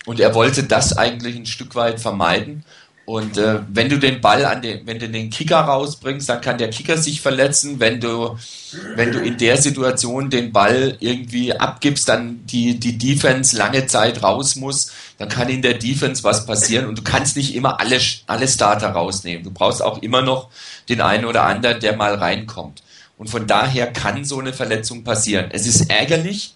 Und 0.05 0.21
er 0.21 0.33
wollte 0.33 0.63
das 0.63 0.97
eigentlich 0.97 1.35
ein 1.35 1.45
Stück 1.45 1.75
weit 1.75 1.99
vermeiden. 1.99 2.63
Und 3.07 3.37
äh, 3.37 3.61
wenn 3.69 3.87
du 3.87 3.99
den 3.99 4.19
Ball 4.19 4.43
an 4.43 4.61
den, 4.61 4.85
wenn 4.85 4.99
du 4.99 5.07
den 5.07 5.29
Kicker 5.29 5.61
rausbringst, 5.61 6.27
dann 6.27 6.41
kann 6.41 6.57
der 6.57 6.69
Kicker 6.69 6.97
sich 6.97 7.21
verletzen. 7.21 7.79
Wenn 7.79 8.01
du, 8.01 8.37
wenn 8.95 9.13
du 9.13 9.19
in 9.19 9.37
der 9.37 9.55
Situation 9.55 10.29
den 10.29 10.51
Ball 10.51 10.97
irgendwie 10.99 11.53
abgibst, 11.53 12.09
dann 12.09 12.45
die, 12.47 12.77
die 12.77 12.97
Defense 12.97 13.55
lange 13.55 13.87
Zeit 13.87 14.23
raus 14.23 14.57
muss, 14.57 14.91
dann 15.17 15.29
kann 15.29 15.47
in 15.47 15.61
der 15.61 15.75
Defense 15.75 16.25
was 16.25 16.45
passieren. 16.45 16.85
Und 16.85 16.97
du 16.97 17.01
kannst 17.01 17.37
nicht 17.37 17.55
immer 17.55 17.79
alle, 17.79 17.97
alle 18.25 18.45
Starter 18.45 18.89
rausnehmen. 18.89 19.45
Du 19.45 19.51
brauchst 19.51 19.81
auch 19.81 20.01
immer 20.01 20.21
noch 20.21 20.49
den 20.89 20.99
einen 20.99 21.23
oder 21.23 21.43
anderen, 21.43 21.79
der 21.79 21.95
mal 21.95 22.15
reinkommt. 22.15 22.83
Und 23.17 23.29
von 23.29 23.47
daher 23.47 23.87
kann 23.87 24.25
so 24.25 24.37
eine 24.37 24.51
Verletzung 24.51 25.05
passieren. 25.05 25.45
Es 25.51 25.65
ist 25.65 25.89
ärgerlich. 25.89 26.55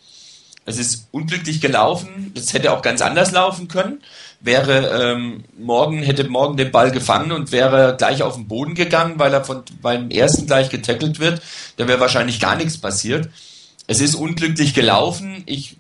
Es 0.65 0.77
ist 0.77 1.07
unglücklich 1.11 1.61
gelaufen. 1.61 2.33
Es 2.35 2.53
hätte 2.53 2.73
auch 2.73 2.81
ganz 2.81 3.01
anders 3.01 3.31
laufen 3.31 3.69
können 3.69 4.01
wäre 4.41 5.13
ähm, 5.13 5.43
morgen, 5.57 6.01
hätte 6.01 6.27
morgen 6.27 6.57
den 6.57 6.71
Ball 6.71 6.91
gefangen 6.91 7.31
und 7.31 7.51
wäre 7.51 7.95
gleich 7.97 8.23
auf 8.23 8.35
den 8.35 8.47
Boden 8.47 8.73
gegangen, 8.73 9.15
weil 9.17 9.33
er 9.33 9.43
von 9.43 9.63
beim 9.81 10.09
ersten 10.09 10.47
gleich 10.47 10.69
getackelt 10.69 11.19
wird, 11.19 11.41
da 11.77 11.87
wäre 11.87 11.99
wahrscheinlich 11.99 12.39
gar 12.39 12.55
nichts 12.55 12.77
passiert. 12.77 13.29
Es 13.87 14.01
ist 14.01 14.15
unglücklich 14.15 14.73
gelaufen. 14.73 15.43
Ich 15.45 15.77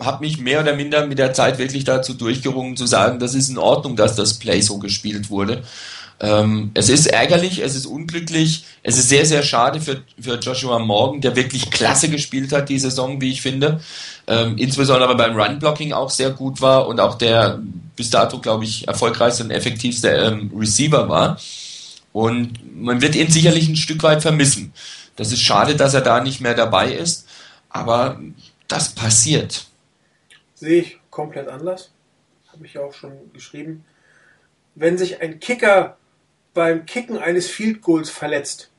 habe 0.00 0.24
mich 0.24 0.38
mehr 0.38 0.60
oder 0.60 0.74
minder 0.74 1.06
mit 1.06 1.18
der 1.18 1.32
Zeit 1.32 1.58
wirklich 1.58 1.84
dazu 1.84 2.14
durchgerungen 2.14 2.76
zu 2.76 2.86
sagen, 2.86 3.18
das 3.18 3.34
ist 3.34 3.48
in 3.48 3.58
Ordnung, 3.58 3.96
dass 3.96 4.14
das 4.14 4.34
Play 4.34 4.60
so 4.60 4.78
gespielt 4.78 5.30
wurde. 5.30 5.62
Ähm, 6.20 6.72
es 6.74 6.88
ist 6.88 7.06
ärgerlich, 7.06 7.62
es 7.62 7.76
ist 7.76 7.86
unglücklich, 7.86 8.64
es 8.82 8.98
ist 8.98 9.08
sehr, 9.08 9.24
sehr 9.24 9.42
schade 9.42 9.80
für, 9.80 10.02
für 10.20 10.38
Joshua 10.38 10.78
Morgan, 10.80 11.20
der 11.20 11.36
wirklich 11.36 11.70
klasse 11.70 12.08
gespielt 12.08 12.52
hat 12.52 12.68
die 12.68 12.78
Saison, 12.78 13.20
wie 13.20 13.30
ich 13.30 13.40
finde. 13.40 13.80
Ähm, 14.26 14.58
insbesondere 14.58 15.16
beim 15.16 15.38
Run-Blocking 15.38 15.92
auch 15.92 16.10
sehr 16.10 16.30
gut 16.30 16.60
war 16.60 16.88
und 16.88 16.98
auch 16.98 17.14
der 17.16 17.60
bis 17.94 18.10
dato, 18.10 18.40
glaube 18.40 18.64
ich, 18.64 18.88
erfolgreichste 18.88 19.44
und 19.44 19.50
effektivste 19.50 20.08
ähm, 20.08 20.50
Receiver 20.56 21.08
war. 21.08 21.38
Und 22.12 22.58
man 22.74 23.00
wird 23.00 23.14
ihn 23.14 23.30
sicherlich 23.30 23.68
ein 23.68 23.76
Stück 23.76 24.02
weit 24.02 24.22
vermissen. 24.22 24.72
Das 25.14 25.30
ist 25.30 25.42
schade, 25.42 25.76
dass 25.76 25.94
er 25.94 26.00
da 26.00 26.20
nicht 26.20 26.40
mehr 26.40 26.54
dabei 26.54 26.92
ist, 26.92 27.28
aber 27.68 28.20
das 28.66 28.88
passiert. 28.94 29.66
Sehe 30.54 30.82
ich 30.82 30.98
komplett 31.10 31.48
anders. 31.48 31.90
Habe 32.52 32.66
ich 32.66 32.74
ja 32.74 32.80
auch 32.80 32.94
schon 32.94 33.12
geschrieben. 33.32 33.84
Wenn 34.74 34.98
sich 34.98 35.20
ein 35.20 35.38
Kicker 35.38 35.97
beim 36.58 36.86
Kicken 36.86 37.18
eines 37.18 37.48
Field 37.48 37.82
Goals 37.82 38.10
verletzt, 38.10 38.72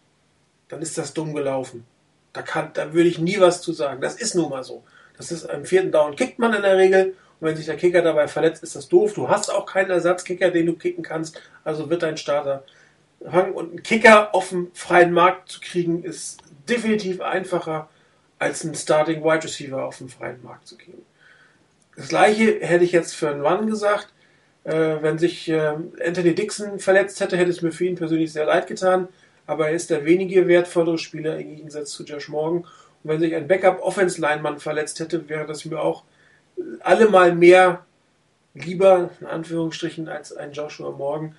dann 0.67 0.81
ist 0.81 0.97
das 0.97 1.13
dumm 1.13 1.33
gelaufen. 1.33 1.85
Da, 2.33 2.41
kann, 2.41 2.71
da 2.73 2.91
würde 2.91 3.07
ich 3.07 3.19
nie 3.19 3.39
was 3.39 3.61
zu 3.61 3.71
sagen. 3.71 4.01
Das 4.01 4.15
ist 4.15 4.35
nun 4.35 4.49
mal 4.49 4.65
so. 4.65 4.83
Das 5.17 5.31
ist 5.31 5.49
am 5.49 5.63
vierten 5.63 5.89
Down 5.89 6.17
kickt 6.17 6.39
man 6.39 6.53
in 6.53 6.61
der 6.61 6.75
Regel. 6.75 7.15
Und 7.39 7.47
wenn 7.47 7.55
sich 7.55 7.67
der 7.67 7.77
Kicker 7.77 8.01
dabei 8.01 8.27
verletzt, 8.27 8.63
ist 8.63 8.75
das 8.75 8.89
doof. 8.89 9.13
Du 9.13 9.29
hast 9.29 9.49
auch 9.49 9.65
keinen 9.65 9.91
Ersatzkicker, 9.91 10.51
den 10.51 10.65
du 10.65 10.73
kicken 10.73 11.05
kannst. 11.05 11.41
Also 11.63 11.89
wird 11.89 12.03
dein 12.03 12.17
Starter 12.17 12.65
fangen. 13.25 13.53
Und 13.53 13.69
einen 13.69 13.83
Kicker 13.83 14.35
auf 14.35 14.49
dem 14.49 14.71
freien 14.73 15.13
Markt 15.13 15.47
zu 15.47 15.61
kriegen, 15.61 16.03
ist 16.03 16.41
definitiv 16.67 17.21
einfacher, 17.21 17.87
als 18.39 18.65
einen 18.65 18.75
Starting 18.75 19.23
Wide 19.23 19.45
Receiver 19.45 19.85
auf 19.85 19.99
dem 19.99 20.09
freien 20.09 20.43
Markt 20.43 20.67
zu 20.67 20.77
kriegen. 20.77 21.05
Das 21.95 22.09
gleiche 22.09 22.59
hätte 22.59 22.83
ich 22.83 22.91
jetzt 22.91 23.15
für 23.15 23.29
einen 23.29 23.39
Run 23.39 23.67
gesagt. 23.67 24.09
Äh, 24.63 24.97
wenn 25.01 25.17
sich 25.17 25.49
äh, 25.49 25.73
Anthony 26.05 26.35
Dixon 26.35 26.79
verletzt 26.79 27.19
hätte, 27.19 27.37
hätte 27.37 27.49
es 27.49 27.61
mir 27.61 27.71
für 27.71 27.85
ihn 27.85 27.95
persönlich 27.95 28.31
sehr 28.33 28.45
leid 28.45 28.67
getan. 28.67 29.07
Aber 29.47 29.69
er 29.69 29.73
ist 29.73 29.89
der 29.89 30.05
wenige 30.05 30.47
wertvollere 30.47 30.97
Spieler 30.97 31.37
im 31.37 31.55
Gegensatz 31.55 31.91
zu 31.91 32.03
Josh 32.03 32.29
Morgan. 32.29 32.59
Und 32.59 32.67
wenn 33.03 33.19
sich 33.19 33.33
ein 33.35 33.47
Backup-Offense-Linemann 33.47 34.59
verletzt 34.59 34.99
hätte, 34.99 35.27
wäre 35.29 35.45
das 35.45 35.65
mir 35.65 35.79
auch 35.79 36.03
allemal 36.81 37.33
mehr 37.33 37.85
lieber, 38.53 39.11
in 39.19 39.27
Anführungsstrichen, 39.27 40.07
als 40.07 40.35
ein 40.35 40.51
Joshua 40.51 40.91
Morgan. 40.91 41.35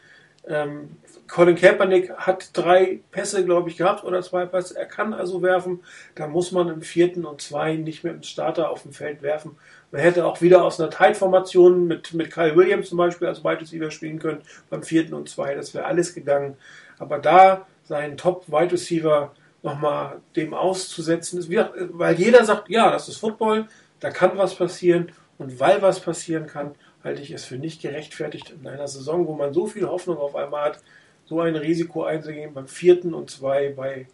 Ähm, 0.46 0.96
Colin 1.28 1.54
Kaepernick 1.54 2.10
hat 2.16 2.56
drei 2.56 3.00
Pässe, 3.10 3.44
glaube 3.44 3.68
ich, 3.68 3.76
gehabt 3.76 4.04
oder 4.04 4.22
zwei 4.22 4.46
Pässe. 4.46 4.76
Er 4.76 4.86
kann 4.86 5.12
also 5.12 5.42
werfen. 5.42 5.80
Da 6.14 6.26
muss 6.26 6.50
man 6.50 6.68
im 6.68 6.82
vierten 6.82 7.24
und 7.24 7.40
zwei 7.40 7.76
nicht 7.76 8.02
mit 8.04 8.14
dem 8.14 8.22
Starter 8.22 8.70
auf 8.70 8.82
dem 8.82 8.92
Feld 8.92 9.22
werfen. 9.22 9.56
Man 9.92 10.02
hätte 10.02 10.24
auch 10.24 10.40
wieder 10.40 10.64
aus 10.64 10.80
einer 10.80 10.90
Tight-Formation 10.90 11.86
mit, 11.86 12.14
mit 12.14 12.30
Kyle 12.30 12.56
Williams 12.56 12.88
zum 12.88 12.98
Beispiel 12.98 13.26
als 13.26 13.42
Wide 13.42 13.60
Receiver 13.60 13.90
spielen 13.90 14.18
können 14.18 14.42
beim 14.68 14.82
vierten 14.82 15.14
und 15.14 15.28
zwei. 15.28 15.54
Das 15.54 15.74
wäre 15.74 15.84
alles 15.84 16.14
gegangen. 16.14 16.56
Aber 16.98 17.18
da 17.18 17.66
seinen 17.82 18.16
Top-Wide 18.16 18.72
Receiver 18.72 19.32
nochmal 19.62 20.20
dem 20.36 20.54
auszusetzen, 20.54 21.38
ist, 21.38 21.50
weil 21.50 22.18
jeder 22.18 22.44
sagt, 22.44 22.70
ja, 22.70 22.90
das 22.90 23.08
ist 23.08 23.18
Football, 23.18 23.66
da 23.98 24.10
kann 24.10 24.38
was 24.38 24.54
passieren. 24.54 25.12
Und 25.38 25.58
weil 25.58 25.82
was 25.82 26.00
passieren 26.00 26.46
kann, 26.46 26.74
halte 27.02 27.22
ich 27.22 27.30
es 27.30 27.44
für 27.44 27.56
nicht 27.56 27.82
gerechtfertigt 27.82 28.50
in 28.50 28.66
einer 28.66 28.88
Saison, 28.88 29.26
wo 29.26 29.34
man 29.34 29.52
so 29.52 29.66
viel 29.66 29.88
Hoffnung 29.88 30.18
auf 30.18 30.36
einmal 30.36 30.66
hat, 30.66 30.80
so 31.24 31.40
ein 31.40 31.56
Risiko 31.56 32.04
einzugehen 32.04 32.54
beim 32.54 32.68
vierten 32.68 33.14
und 33.14 33.30
zwei 33.30 33.70
bei 33.70 34.06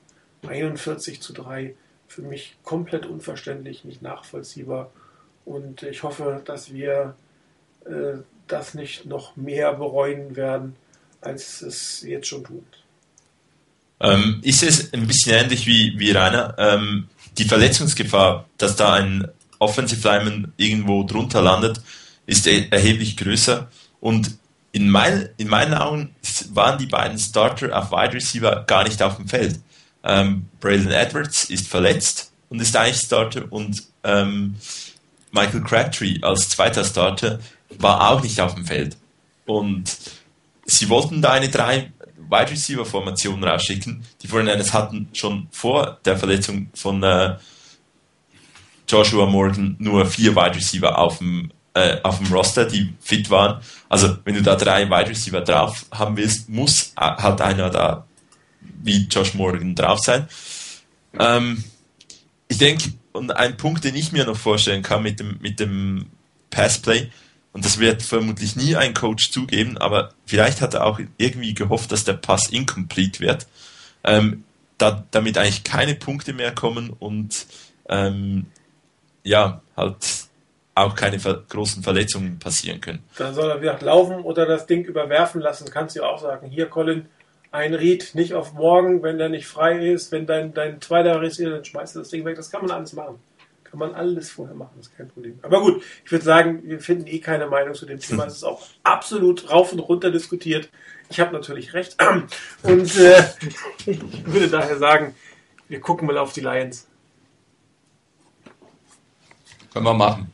41 0.46 1.20
zu 1.20 1.32
3. 1.32 1.74
Für 2.08 2.22
mich 2.22 2.56
komplett 2.62 3.06
unverständlich, 3.06 3.84
nicht 3.84 4.02
nachvollziehbar. 4.02 4.92
Und 5.47 5.85
ich 5.85 6.02
hoffe, 6.02 6.43
dass 6.44 6.74
wir 6.74 7.14
äh, 7.86 8.18
das 8.48 8.74
nicht 8.74 9.06
noch 9.06 9.36
mehr 9.36 9.73
bereuen 9.73 10.36
werden, 10.36 10.77
als 11.20 11.62
es 11.62 12.02
jetzt 12.02 12.27
schon 12.27 12.44
tut. 12.44 12.64
Ähm, 14.01 14.40
ist 14.43 14.62
es 14.62 14.93
ein 14.93 15.06
bisschen 15.06 15.44
ähnlich 15.44 15.66
wie, 15.66 15.98
wie 15.98 16.10
Rainer? 16.10 16.55
Ähm, 16.59 17.09
die 17.39 17.44
Verletzungsgefahr, 17.44 18.47
dass 18.59 18.77
da 18.77 18.94
ein 18.94 19.28
Offensive 19.59 20.06
Lineman 20.06 20.52
irgendwo 20.56 21.05
drunter 21.05 21.40
landet, 21.40 21.81
ist 22.27 22.47
er 22.47 22.70
erheblich 22.73 23.16
größer. 23.16 23.68
Und 24.01 24.36
in, 24.73 24.90
mein, 24.90 25.31
in 25.39 25.48
meinen 25.48 25.74
Augen 25.74 26.14
waren 26.51 26.77
die 26.78 26.86
beiden 26.86 27.18
Starter 27.18 27.77
auf 27.78 27.93
Wide 27.93 28.14
Receiver 28.14 28.64
gar 28.66 28.85
nicht 28.85 29.02
auf 29.02 29.16
dem 29.16 29.28
Feld. 29.28 29.60
Ähm, 30.05 30.47
Braylon 30.60 30.90
Edwards 30.90 31.44
ist 31.44 31.68
verletzt 31.68 32.32
und 32.51 32.60
ist 32.60 32.77
eigentlich 32.77 32.98
Starter 32.98 33.51
und 33.51 33.85
ähm, 34.05 34.56
Michael 35.32 35.62
Crabtree 35.62 36.18
als 36.22 36.48
zweiter 36.48 36.84
Starter 36.84 37.40
war 37.78 38.10
auch 38.10 38.22
nicht 38.22 38.40
auf 38.40 38.54
dem 38.54 38.64
Feld. 38.64 38.96
Und 39.44 39.96
sie 40.64 40.88
wollten 40.88 41.22
da 41.22 41.32
eine 41.32 41.48
drei 41.48 41.92
Wide 42.28 42.50
Receiver 42.50 42.84
Formation 42.84 43.42
rausschicken. 43.44 44.04
Die 44.22 44.28
49ers 44.28 44.72
hatten 44.72 45.08
schon 45.12 45.48
vor 45.50 45.98
der 46.04 46.16
Verletzung 46.16 46.68
von 46.74 47.02
äh, 47.02 47.36
Joshua 48.88 49.26
Morgan 49.26 49.76
nur 49.78 50.06
vier 50.06 50.34
Wide 50.34 50.56
Receiver 50.56 50.98
auf 50.98 51.18
dem, 51.18 51.52
äh, 51.74 51.98
auf 52.02 52.18
dem 52.18 52.32
Roster, 52.32 52.64
die 52.64 52.94
fit 53.00 53.30
waren. 53.30 53.60
Also 53.88 54.18
wenn 54.24 54.34
du 54.34 54.42
da 54.42 54.56
drei 54.56 54.88
Wide 54.88 55.10
Receiver 55.10 55.40
drauf 55.40 55.86
haben 55.92 56.16
willst, 56.16 56.48
muss 56.48 56.92
halt 56.96 57.40
einer 57.40 57.70
da 57.70 58.06
wie 58.82 59.06
Josh 59.10 59.34
Morgan 59.34 59.74
drauf 59.74 60.00
sein. 60.00 60.28
Ähm, 61.18 61.62
ich 62.48 62.58
denke, 62.58 62.92
und 63.16 63.32
ein 63.32 63.56
Punkt, 63.56 63.84
den 63.84 63.94
ich 63.94 64.12
mir 64.12 64.24
noch 64.24 64.36
vorstellen 64.36 64.82
kann 64.82 65.02
mit 65.02 65.20
dem, 65.20 65.38
mit 65.40 65.60
dem 65.60 66.06
Passplay, 66.51 67.10
und 67.56 67.64
das 67.64 67.78
wird 67.78 68.02
vermutlich 68.02 68.55
nie 68.55 68.76
ein 68.76 68.93
Coach 68.93 69.30
zugeben, 69.30 69.78
aber 69.78 70.12
vielleicht 70.26 70.60
hat 70.60 70.74
er 70.74 70.84
auch 70.84 71.01
irgendwie 71.16 71.55
gehofft, 71.55 71.90
dass 71.90 72.05
der 72.05 72.12
Pass 72.12 72.51
incomplete 72.51 73.20
wird. 73.20 73.47
Ähm, 74.05 74.44
da, 74.76 75.06
damit 75.10 75.38
eigentlich 75.38 75.64
keine 75.64 75.94
Punkte 75.94 76.34
mehr 76.34 76.55
kommen 76.55 76.90
und 76.90 77.47
ähm, 77.88 78.44
ja, 79.22 79.62
halt 79.74 79.97
auch 80.74 80.94
keine 80.94 81.18
ver 81.18 81.44
großen 81.48 81.82
Verletzungen 81.82 82.38
passieren 82.38 82.82
können. 82.82 83.02
Dann 83.16 83.34
soll 83.34 83.51
er 83.51 83.62
wieder 83.62 83.80
laufen 83.80 84.16
oder 84.16 84.44
das 84.44 84.66
Ding 84.66 84.84
überwerfen 84.84 85.40
lassen. 85.40 85.70
Kannst 85.70 85.97
du 85.97 86.02
auch 86.02 86.20
sagen, 86.20 86.51
hier 86.51 86.66
Colin, 86.66 87.06
ein 87.51 87.74
Ried 87.74 88.14
nicht 88.14 88.35
auf 88.35 88.52
morgen, 88.52 89.02
wenn 89.02 89.18
der 89.18 89.28
nicht 89.28 89.47
frei 89.47 89.86
ist, 89.89 90.12
wenn 90.12 90.27
dein, 90.27 90.52
dein 90.55 90.81
zweiter 90.81 91.23
ist, 91.23 91.40
dann 91.40 91.64
schmeißt 91.64 91.97
du 91.97 92.01
das 92.01 92.10
Ding 92.10 92.24
weg. 92.24 92.36
Das 92.36 92.51
kann 92.51 92.62
man 92.62 92.70
alles 92.70 92.93
machen. 92.93 93.18
Kann 93.64 93.78
man 93.81 93.94
alles 93.94 94.31
vorher 94.31 94.55
machen, 94.55 94.74
das 94.77 94.86
ist 94.86 94.97
kein 94.97 95.09
Problem. 95.09 95.39
Aber 95.43 95.60
gut, 95.60 95.82
ich 96.05 96.12
würde 96.12 96.24
sagen, 96.24 96.62
wir 96.64 96.81
finden 96.81 97.09
eh 97.09 97.18
keine 97.18 97.47
Meinung 97.47 97.74
zu 97.74 97.85
dem 97.85 97.98
Thema. 97.98 98.27
Es 98.27 98.36
ist 98.36 98.44
auch 98.44 98.62
absolut 98.85 99.51
rauf 99.51 99.73
und 99.73 99.81
runter 99.81 100.10
diskutiert. 100.10 100.70
Ich 101.09 101.20
habe 101.20 101.32
natürlich 101.32 101.74
recht. 101.74 101.97
Und 102.62 102.97
äh, 102.97 103.23
ich 103.86 104.27
würde 104.27 104.48
daher 104.48 104.77
sagen, 104.78 105.14
wir 105.68 105.81
gucken 105.81 106.06
mal 106.06 106.18
auf 106.18 106.32
die 106.32 106.40
Lions. 106.40 106.86
Können 109.73 109.85
wir 109.85 109.94
machen. 109.94 110.32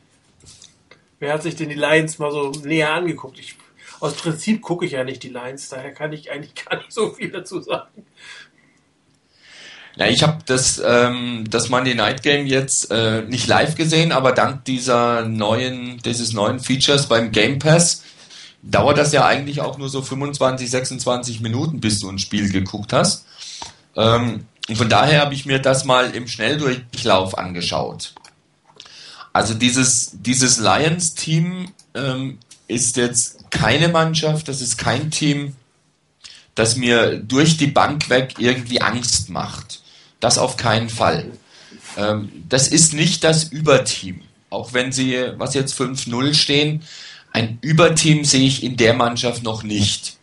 Wer 1.19 1.33
hat 1.33 1.43
sich 1.43 1.55
denn 1.55 1.69
die 1.69 1.75
Lions 1.75 2.19
mal 2.19 2.31
so 2.31 2.51
näher 2.63 2.93
angeguckt? 2.93 3.39
Ich, 3.39 3.57
aus 4.03 4.15
Prinzip 4.15 4.61
gucke 4.61 4.85
ich 4.85 4.91
ja 4.91 5.03
nicht 5.03 5.23
die 5.23 5.29
Lions, 5.29 5.69
daher 5.69 5.93
kann 5.93 6.11
ich 6.11 6.29
eigentlich 6.29 6.53
gar 6.69 6.77
nicht 6.77 6.91
so 6.91 7.11
viel 7.11 7.31
dazu 7.31 7.61
sagen. 7.61 8.05
Ja, 9.95 10.07
ich 10.07 10.23
habe 10.23 10.39
das, 10.45 10.81
ähm, 10.83 11.45
das 11.49 11.69
Monday 11.69 11.93
Night 11.93 12.23
Game 12.23 12.47
jetzt 12.47 12.89
äh, 12.89 13.21
nicht 13.21 13.47
live 13.47 13.75
gesehen, 13.75 14.11
aber 14.11 14.31
dank 14.31 14.65
dieser 14.65 15.23
neuen, 15.25 15.99
dieses 15.99 16.33
neuen 16.33 16.59
Features 16.59 17.07
beim 17.07 17.31
Game 17.31 17.59
Pass 17.59 18.03
dauert 18.63 18.97
das 18.97 19.11
ja 19.11 19.25
eigentlich 19.25 19.61
auch 19.61 19.77
nur 19.77 19.89
so 19.89 20.01
25, 20.01 20.69
26 20.69 21.41
Minuten, 21.41 21.79
bis 21.79 21.99
du 21.99 22.09
ein 22.09 22.17
Spiel 22.17 22.51
geguckt 22.51 22.91
hast. 22.91 23.25
Ähm, 23.95 24.47
und 24.67 24.77
von 24.77 24.89
daher 24.89 25.21
habe 25.21 25.35
ich 25.35 25.45
mir 25.45 25.59
das 25.59 25.85
mal 25.85 26.09
im 26.11 26.27
Schnelldurchlauf 26.27 27.37
angeschaut. 27.37 28.15
Also 29.31 29.53
dieses, 29.53 30.11
dieses 30.13 30.57
Lions-Team 30.57 31.71
ähm, 31.93 32.39
ist 32.73 32.97
jetzt 32.97 33.51
keine 33.51 33.87
Mannschaft, 33.87 34.47
das 34.47 34.61
ist 34.61 34.77
kein 34.77 35.11
Team, 35.11 35.55
das 36.55 36.75
mir 36.75 37.17
durch 37.17 37.57
die 37.57 37.67
Bank 37.67 38.09
weg 38.09 38.35
irgendwie 38.37 38.81
Angst 38.81 39.29
macht. 39.29 39.81
Das 40.19 40.37
auf 40.37 40.57
keinen 40.57 40.89
Fall. 40.89 41.31
Ähm, 41.97 42.31
das 42.49 42.67
ist 42.67 42.93
nicht 42.93 43.23
das 43.23 43.45
Überteam. 43.45 44.21
Auch 44.49 44.73
wenn 44.73 44.91
sie, 44.91 45.31
was 45.37 45.53
jetzt 45.53 45.79
5-0 45.79 46.33
stehen, 46.33 46.83
ein 47.31 47.57
Überteam 47.61 48.23
sehe 48.23 48.47
ich 48.47 48.63
in 48.63 48.77
der 48.77 48.93
Mannschaft 48.93 49.43
noch 49.43 49.63
nicht. 49.63 50.17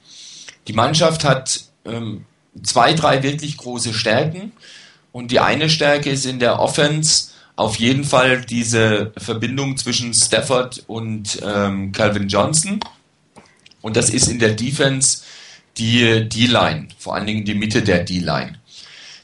Die 0.68 0.72
Mannschaft 0.72 1.24
hat 1.24 1.64
ähm, 1.84 2.24
zwei, 2.62 2.94
drei 2.94 3.22
wirklich 3.22 3.56
große 3.56 3.92
Stärken. 3.92 4.52
Und 5.12 5.32
die 5.32 5.40
eine 5.40 5.68
Stärke 5.68 6.10
ist 6.10 6.24
in 6.24 6.38
der 6.38 6.60
Offense 6.60 7.30
auf 7.56 7.76
jeden 7.76 8.04
Fall 8.04 8.40
diese 8.42 9.12
Verbindung 9.16 9.76
zwischen 9.76 10.14
Stafford 10.14 10.84
und 10.86 11.40
ähm, 11.44 11.92
Calvin 11.92 12.28
Johnson. 12.28 12.80
Und 13.82 13.96
das 13.96 14.10
ist 14.10 14.28
in 14.28 14.38
der 14.38 14.52
Defense 14.52 15.22
die 15.78 16.28
D-Line, 16.28 16.88
vor 16.98 17.14
allen 17.14 17.26
Dingen 17.26 17.44
die 17.44 17.54
Mitte 17.54 17.82
der 17.82 18.04
D-Line. 18.04 18.58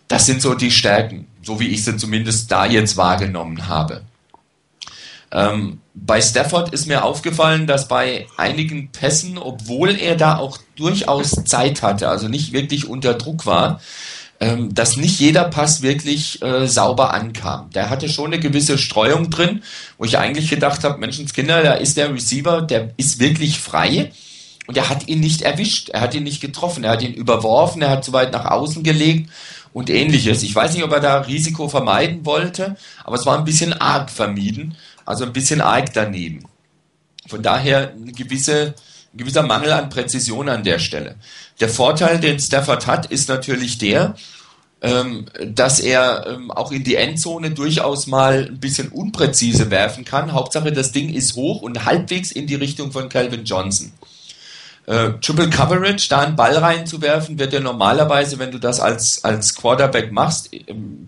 Das 0.09 0.27
sind 0.27 0.41
so 0.41 0.55
die 0.55 0.71
Stärken, 0.71 1.27
so 1.43 1.61
wie 1.61 1.69
ich 1.69 1.85
sie 1.85 1.97
zumindest 1.97 2.51
da 2.51 2.67
jetzt 2.67 2.97
wahrgenommen 2.97 3.67
habe. 3.69 4.03
Ähm, 5.33 5.81
bei 5.95 6.21
Stafford 6.21 6.73
ist 6.73 6.87
mir 6.87 7.05
aufgefallen, 7.05 7.67
dass 7.67 7.89
bei 7.89 8.27
einigen 8.37 8.93
Pässen, 8.93 9.39
obwohl 9.39 9.99
er 9.99 10.15
da 10.15 10.37
auch 10.37 10.59
durchaus 10.77 11.31
Zeit 11.45 11.83
hatte, 11.83 12.09
also 12.09 12.29
nicht 12.29 12.53
wirklich 12.53 12.89
unter 12.89 13.15
Druck 13.15 13.47
war, 13.47 13.81
ähm, 14.41 14.75
dass 14.75 14.97
nicht 14.97 15.19
jeder 15.21 15.45
Pass 15.45 15.83
wirklich 15.83 16.43
äh, 16.43 16.67
sauber 16.67 17.15
ankam. 17.15 17.71
Der 17.71 17.91
hatte 17.91 18.09
schon 18.09 18.33
eine 18.33 18.41
gewisse 18.41 18.79
Streuung 18.79 19.31
drin, 19.31 19.63
wo 19.99 20.05
ich 20.05 20.19
eigentlich 20.19 20.51
gedacht 20.51 20.85
habe, 20.85 20.99
Menschenskinder, 20.99 21.63
da 21.63 21.73
ist 21.75 21.97
der 21.97 22.13
Receiver, 22.13 22.63
der 22.63 22.93
ist 22.97 23.19
wirklich 23.19 23.59
frei. 23.59 24.13
Und 24.67 24.77
er 24.77 24.89
hat 24.89 25.09
ihn 25.09 25.21
nicht 25.21 25.43
erwischt, 25.43 25.91
er 25.91 26.01
hat 26.01 26.15
ihn 26.15 26.25
nicht 26.25 26.41
getroffen, 26.41 26.85
er 26.85 26.91
hat 26.93 27.03
ihn 27.03 27.15
überworfen, 27.15 27.83
er 27.83 27.91
hat 27.91 28.05
zu 28.05 28.13
weit 28.13 28.33
nach 28.33 28.47
außen 28.47 28.83
gelegt 28.83 29.31
und 29.73 29.91
ähnliches. 29.91 30.43
Ich 30.43 30.55
weiß 30.55 30.75
nicht, 30.75 30.83
ob 30.83 30.93
er 30.93 31.01
da 31.01 31.19
Risiko 31.19 31.69
vermeiden 31.69 32.25
wollte, 32.27 32.77
aber 33.05 33.17
es 33.17 33.27
war 33.27 33.39
ein 33.39 33.45
bisschen 33.45 33.73
arg 33.73 34.11
vermieden, 34.11 34.75
also 35.05 35.25
ein 35.25 35.33
bisschen 35.33 35.61
arg 35.61 35.93
daneben. 35.93 36.45
Von 37.29 37.43
daher 37.43 37.93
eine 37.93 38.13
gewisse, 38.13 38.75
gewisser 39.17 39.43
Mangel 39.43 39.73
an 39.73 39.89
Präzision 39.89 40.49
an 40.49 40.65
der 40.65 40.79
Stelle. 40.79 41.17
Der 41.61 41.69
Vorteil, 41.69 42.21
den 42.21 42.39
Stafford 42.39 42.87
hat, 42.87 43.07
ist 43.07 43.29
natürlich 43.29 43.79
der, 43.79 44.15
ähm, 44.83 45.27
dass 45.43 45.81
er 45.81 46.27
ähm, 46.27 46.51
auch 46.51 46.71
in 46.71 46.85
die 46.85 46.97
Endzone 46.97 47.51
durchaus 47.51 48.07
mal 48.07 48.47
ein 48.49 48.61
bisschen 48.61 48.89
unpräzise 48.89 49.71
werfen 49.71 50.05
kann. 50.05 50.33
Hauptsache, 50.33 50.73
das 50.73 50.93
Ding 50.93 51.13
ist 51.13 51.35
hoch 51.35 51.63
und 51.63 51.85
halbwegs 51.85 52.31
in 52.31 52.47
die 52.47 52.55
Richtung 52.57 52.93
von 52.93 53.09
Calvin 53.09 53.45
Johnson. 53.45 53.93
Äh, 54.87 55.13
Triple 55.21 55.51
Coverage, 55.51 56.09
da 56.09 56.21
einen 56.21 56.37
Ball 56.37 56.57
reinzuwerfen, 56.57 57.39
wird 57.39 57.53
ja 57.53 57.61
normalerweise, 57.61 58.39
wenn 58.39 58.53
du 58.53 58.59
das 58.59 58.79
als, 58.79 59.25
als 59.25 59.55
Quarterback 59.55 60.13
machst, 60.13 60.51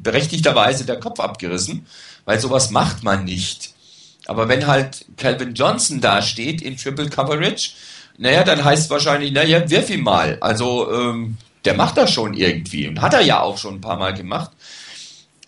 berechtigterweise 0.03 0.85
der 0.85 0.99
Kopf 0.99 1.21
abgerissen, 1.21 1.87
weil 2.25 2.41
sowas 2.41 2.71
macht 2.71 3.05
man 3.05 3.25
nicht. 3.25 3.75
Aber 4.27 4.49
wenn 4.49 4.67
halt 4.67 5.07
Calvin 5.17 5.55
Johnson 5.55 6.01
da 6.01 6.23
steht 6.23 6.61
in 6.61 6.77
Triple 6.77 7.09
Coverage, 7.09 7.71
naja, 8.19 8.45
dann 8.45 8.65
heißt 8.65 8.91
wahrscheinlich, 8.91 9.33
naja, 9.33 9.69
wirf 9.71 9.89
ihn 9.91 10.03
mal. 10.03 10.39
Also, 10.41 10.93
ähm, 10.93 11.37
der 11.65 11.75
macht 11.75 11.97
das 11.97 12.13
schon 12.13 12.35
irgendwie 12.35 12.89
und 12.89 13.01
hat 13.01 13.15
er 13.15 13.21
ja 13.21 13.41
auch 13.41 13.59
schon 13.59 13.77
ein 13.77 13.81
paar 13.81 13.99
Mal 13.99 14.15
gemacht. 14.15 14.51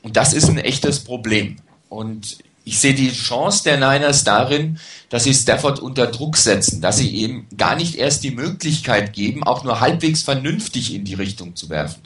Und 0.02 0.16
das 0.16 0.32
ist 0.32 0.48
ein 0.48 0.58
echtes 0.58 1.04
Problem. 1.04 1.56
Und 1.88 2.38
ich 2.64 2.78
sehe 2.78 2.94
die 2.94 3.12
Chance 3.12 3.64
der 3.64 3.76
Niners 3.76 4.22
darin, 4.22 4.78
dass 5.08 5.24
sie 5.24 5.34
Stafford 5.34 5.80
unter 5.80 6.06
Druck 6.06 6.36
setzen, 6.36 6.80
dass 6.80 6.98
sie 6.98 7.08
ihm 7.08 7.46
gar 7.56 7.74
nicht 7.74 7.96
erst 7.96 8.22
die 8.22 8.30
Möglichkeit 8.30 9.12
geben, 9.12 9.42
auch 9.42 9.64
nur 9.64 9.80
halbwegs 9.80 10.22
vernünftig 10.22 10.94
in 10.94 11.04
die 11.04 11.14
Richtung 11.14 11.56
zu 11.56 11.68
werfen. 11.68 12.02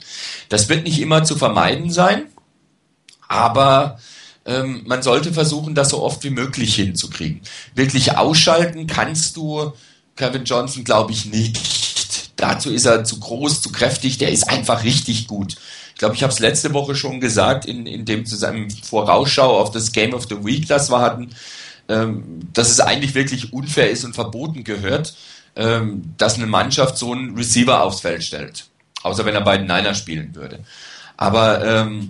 Das 0.49 0.67
wird 0.69 0.83
nicht 0.83 0.99
immer 0.99 1.23
zu 1.23 1.35
vermeiden 1.35 1.91
sein, 1.91 2.23
aber 3.27 3.99
ähm, 4.45 4.83
man 4.85 5.03
sollte 5.03 5.33
versuchen, 5.33 5.75
das 5.75 5.89
so 5.89 6.01
oft 6.01 6.23
wie 6.23 6.29
möglich 6.29 6.75
hinzukriegen. 6.75 7.41
Wirklich 7.75 8.17
ausschalten 8.17 8.87
kannst 8.87 9.37
du 9.37 9.73
Kevin 10.15 10.45
Johnson, 10.45 10.83
glaube 10.83 11.11
ich, 11.11 11.25
nicht. 11.25 12.31
Dazu 12.37 12.71
ist 12.71 12.85
er 12.85 13.03
zu 13.03 13.19
groß, 13.19 13.61
zu 13.61 13.71
kräftig, 13.71 14.17
der 14.17 14.31
ist 14.31 14.49
einfach 14.49 14.83
richtig 14.83 15.27
gut. 15.27 15.55
Ich 15.93 15.99
glaube, 15.99 16.15
ich 16.15 16.23
habe 16.23 16.33
es 16.33 16.39
letzte 16.39 16.73
Woche 16.73 16.95
schon 16.95 17.19
gesagt, 17.21 17.65
in, 17.65 17.85
in 17.85 18.05
dem 18.05 18.25
zusammen 18.25 18.69
Vorausschau 18.69 19.59
auf 19.59 19.71
das 19.71 19.91
Game 19.91 20.13
of 20.13 20.27
the 20.29 20.43
Week, 20.43 20.67
das 20.67 20.91
wir 20.91 20.99
hatten, 20.99 21.29
ähm, 21.87 22.49
dass 22.53 22.69
es 22.69 22.79
eigentlich 22.79 23.15
wirklich 23.15 23.53
unfair 23.53 23.89
ist 23.89 24.03
und 24.03 24.13
verboten 24.13 24.63
gehört, 24.63 25.15
ähm, 25.55 26.13
dass 26.17 26.35
eine 26.35 26.47
Mannschaft 26.47 26.97
so 26.97 27.13
einen 27.13 27.35
Receiver 27.37 27.81
aufs 27.81 28.01
Feld 28.01 28.23
stellt. 28.23 28.65
Außer 29.03 29.25
wenn 29.25 29.35
er 29.35 29.41
bei 29.41 29.57
den 29.57 29.67
Niners 29.67 29.97
spielen 29.97 30.35
würde. 30.35 30.59
Aber 31.15 31.63
ähm, 31.63 32.09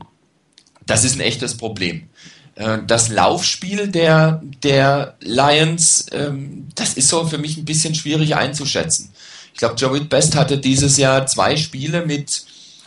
das 0.85 1.03
ist 1.03 1.15
ein 1.15 1.21
echtes 1.21 1.57
Problem. 1.57 2.09
Äh, 2.55 2.79
das 2.87 3.09
Laufspiel 3.09 3.87
der, 3.87 4.41
der 4.63 5.15
Lions, 5.19 6.07
ähm, 6.11 6.67
das 6.75 6.93
ist 6.93 7.09
so 7.09 7.25
für 7.25 7.37
mich 7.37 7.57
ein 7.57 7.65
bisschen 7.65 7.95
schwierig 7.95 8.35
einzuschätzen. 8.35 9.11
Ich 9.53 9.59
glaube, 9.59 9.75
Jared 9.77 10.09
Best 10.09 10.35
hatte 10.35 10.57
dieses 10.57 10.97
Jahr 10.97 11.25
zwei 11.27 11.55
Spiele 11.55 12.05
mit 12.05 12.45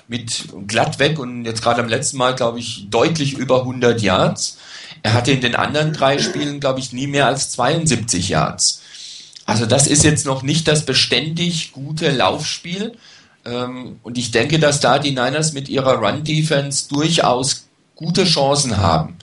mit 0.09 0.49
glatt 0.67 0.99
weg 0.99 1.19
und 1.19 1.45
jetzt 1.45 1.63
gerade 1.63 1.83
am 1.83 1.89
letzten 1.89 2.17
Mal, 2.17 2.35
glaube 2.35 2.59
ich, 2.59 2.87
deutlich 2.89 3.35
über 3.35 3.61
100 3.61 4.01
Yards. 4.01 4.57
Er 5.03 5.13
hatte 5.13 5.33
in 5.33 5.43
den 5.43 5.55
anderen 5.55 5.93
drei 5.93 6.19
Spielen, 6.19 6.61
glaube 6.61 6.81
ich, 6.81 6.93
nie 6.93 7.07
mehr 7.07 7.27
als 7.27 7.51
72 7.51 8.31
Yards. 8.31 8.81
Also 9.45 9.67
das 9.67 9.87
ist 9.87 10.05
jetzt 10.05 10.27
noch 10.27 10.43
nicht 10.43 10.67
das 10.67 10.87
beständig 10.87 11.73
gute 11.73 12.11
Laufspiel. 12.11 12.97
Ähm, 13.45 14.01
und 14.03 14.19
ich 14.19 14.31
denke, 14.31 14.59
dass 14.59 14.81
da 14.81 14.99
die 14.99 15.11
Niners 15.11 15.53
mit 15.53 15.69
ihrer 15.69 15.97
Run-Defense 15.97 16.89
durchaus 16.89 17.67
gute 17.95 18.25
Chancen 18.25 18.79
haben, 18.79 19.18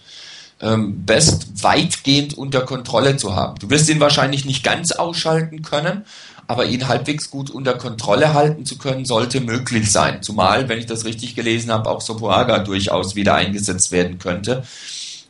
ähm, 0.62 1.06
Best 1.06 1.64
weitgehend 1.64 2.38
unter 2.38 2.62
Kontrolle 2.62 3.18
zu 3.18 3.36
haben. 3.36 3.60
Du 3.60 3.70
wirst 3.70 3.90
ihn 3.90 4.00
wahrscheinlich 4.00 4.46
nicht 4.46 4.64
ganz 4.64 4.92
ausschalten 4.92 5.62
können, 5.62 6.06
aber 6.48 6.66
ihn 6.66 6.88
halbwegs 6.88 7.30
gut 7.30 7.50
unter 7.50 7.74
Kontrolle 7.74 8.34
halten 8.34 8.66
zu 8.66 8.78
können, 8.78 9.06
sollte 9.06 9.42
möglich 9.42 9.92
sein. 9.92 10.22
Zumal, 10.22 10.70
wenn 10.70 10.80
ich 10.80 10.86
das 10.86 11.06
richtig 11.06 11.36
gelesen 11.36 11.72
habe, 11.72 11.90
auch 11.90 12.02
Sopoaga 12.02 12.60
durchaus 12.60 13.16
wieder 13.16 13.36
eingesetzt 13.36 13.92
werden 13.92 14.20
könnte. 14.20 14.64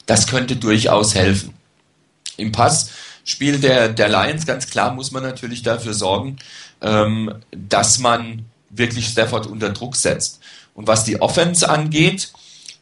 Das 0.06 0.28
könnte 0.28 0.58
durchaus 0.58 1.16
helfen. 1.16 1.54
Im 2.38 2.52
Passspiel 2.52 3.60
der, 3.60 3.90
der 3.90 4.10
Lions, 4.10 4.46
ganz 4.46 4.70
klar, 4.70 4.94
muss 4.94 5.12
man 5.12 5.24
natürlich 5.24 5.64
dafür 5.64 5.94
sorgen, 5.94 6.38
ähm, 6.82 7.34
dass 7.52 8.00
man 8.00 8.46
wirklich 8.70 9.08
Stafford 9.08 9.48
unter 9.48 9.70
Druck 9.70 9.96
setzt. 9.96 10.42
Und 10.74 10.88
was 10.88 11.06
die 11.06 11.22
Offense 11.22 11.68
angeht, 11.70 12.34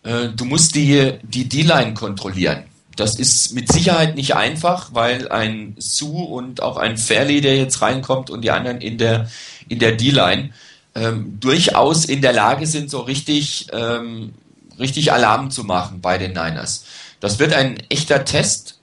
äh, 0.03 0.30
du 0.30 0.45
musst 0.45 0.75
die, 0.75 1.19
D-Line 1.23 1.93
kontrollieren. 1.93 2.63
Das 2.95 3.17
ist 3.17 3.53
mit 3.53 3.71
Sicherheit 3.71 4.15
nicht 4.15 4.35
einfach, 4.35 4.93
weil 4.93 5.30
ein 5.30 5.75
Sue 5.80 6.23
und 6.23 6.61
auch 6.61 6.77
ein 6.77 6.97
Fairley, 6.97 7.41
der 7.41 7.57
jetzt 7.57 7.81
reinkommt 7.81 8.30
und 8.30 8.41
die 8.41 8.51
anderen 8.51 8.81
in 8.81 8.97
der, 8.97 9.30
in 9.67 9.80
der 9.80 9.93
D-Line, 9.93 10.51
ähm, 10.93 11.39
durchaus 11.39 12.05
in 12.05 12.21
der 12.21 12.34
Lage 12.34 12.67
sind, 12.67 12.91
so 12.91 12.99
richtig, 12.99 13.67
ähm, 13.71 14.34
richtig 14.80 15.11
Alarm 15.11 15.49
zu 15.49 15.63
machen 15.63 16.01
bei 16.01 16.19
den 16.19 16.34
Niners. 16.34 16.85
Das 17.19 17.39
wird 17.39 17.53
ein 17.53 17.77
echter 17.89 18.25
Test, 18.25 18.80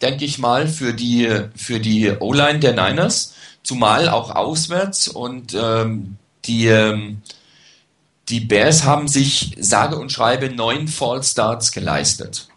denke 0.00 0.24
ich 0.24 0.38
mal, 0.38 0.66
für 0.66 0.92
die, 0.92 1.30
für 1.54 1.78
die 1.78 2.10
O-Line 2.10 2.58
der 2.58 2.72
Niners, 2.72 3.34
zumal 3.62 4.08
auch 4.08 4.34
auswärts 4.34 5.06
und 5.06 5.54
ähm, 5.54 6.16
die, 6.46 6.66
ähm, 6.66 7.22
die 8.28 8.40
Bears 8.40 8.84
haben 8.84 9.08
sich 9.08 9.56
sage 9.58 9.96
und 9.96 10.12
schreibe 10.12 10.48
neun 10.50 10.88
Fall 10.88 11.22
Starts 11.22 11.72
geleistet. 11.72 12.48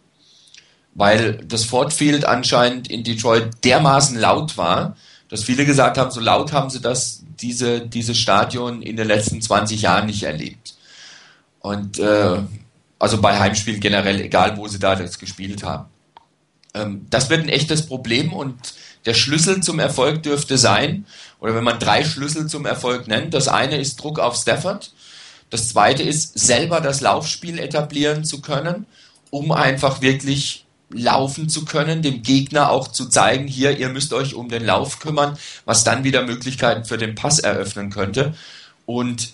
Weil 0.93 1.37
das 1.45 1.65
Ford 1.65 1.91
Field 1.91 2.25
anscheinend 2.25 2.89
in 2.89 3.03
Detroit 3.03 3.49
dermaßen 3.63 4.17
laut 4.17 4.57
war, 4.57 4.95
dass 5.27 5.43
viele 5.43 5.65
gesagt 5.65 5.97
haben, 5.97 6.11
so 6.11 6.19
laut 6.19 6.53
haben 6.53 6.69
sie 6.69 6.79
das, 6.79 7.23
diese, 7.41 7.81
dieses 7.81 8.17
Stadion 8.17 8.81
in 8.81 8.95
den 8.95 9.07
letzten 9.07 9.41
20 9.41 9.81
Jahren 9.81 10.05
nicht 10.05 10.23
erlebt. 10.23 10.75
Und 11.59 11.99
äh, 11.99 12.37
also 12.99 13.19
bei 13.19 13.37
Heimspielen 13.39 13.81
generell, 13.81 14.21
egal 14.21 14.55
wo 14.57 14.67
sie 14.67 14.79
da 14.79 14.95
das 14.95 15.19
gespielt 15.19 15.63
haben. 15.63 15.89
Ähm, 16.73 17.07
das 17.09 17.29
wird 17.29 17.41
ein 17.41 17.49
echtes 17.49 17.85
Problem 17.87 18.31
und 18.31 18.55
der 19.05 19.13
Schlüssel 19.13 19.61
zum 19.61 19.79
Erfolg 19.79 20.23
dürfte 20.23 20.57
sein, 20.57 21.05
oder 21.39 21.55
wenn 21.55 21.63
man 21.63 21.79
drei 21.79 22.03
Schlüssel 22.03 22.47
zum 22.47 22.65
Erfolg 22.65 23.07
nennt, 23.07 23.33
das 23.33 23.47
eine 23.47 23.77
ist 23.79 23.97
Druck 23.97 24.19
auf 24.19 24.35
Stafford, 24.35 24.91
das 25.49 25.69
zweite 25.69 26.03
ist 26.03 26.37
selber 26.37 26.81
das 26.81 27.01
Laufspiel 27.01 27.59
etablieren 27.59 28.23
zu 28.23 28.41
können, 28.41 28.85
um 29.29 29.51
einfach 29.51 30.01
wirklich 30.01 30.65
laufen 30.89 31.49
zu 31.49 31.65
können, 31.65 32.01
dem 32.01 32.21
Gegner 32.21 32.69
auch 32.69 32.87
zu 32.87 33.07
zeigen, 33.07 33.47
hier, 33.47 33.77
ihr 33.77 33.89
müsst 33.89 34.13
euch 34.13 34.35
um 34.35 34.49
den 34.49 34.65
Lauf 34.65 34.99
kümmern, 34.99 35.37
was 35.65 35.83
dann 35.83 36.03
wieder 36.03 36.23
Möglichkeiten 36.23 36.85
für 36.85 36.97
den 36.97 37.15
Pass 37.15 37.39
eröffnen 37.39 37.89
könnte. 37.89 38.33
Und 38.85 39.33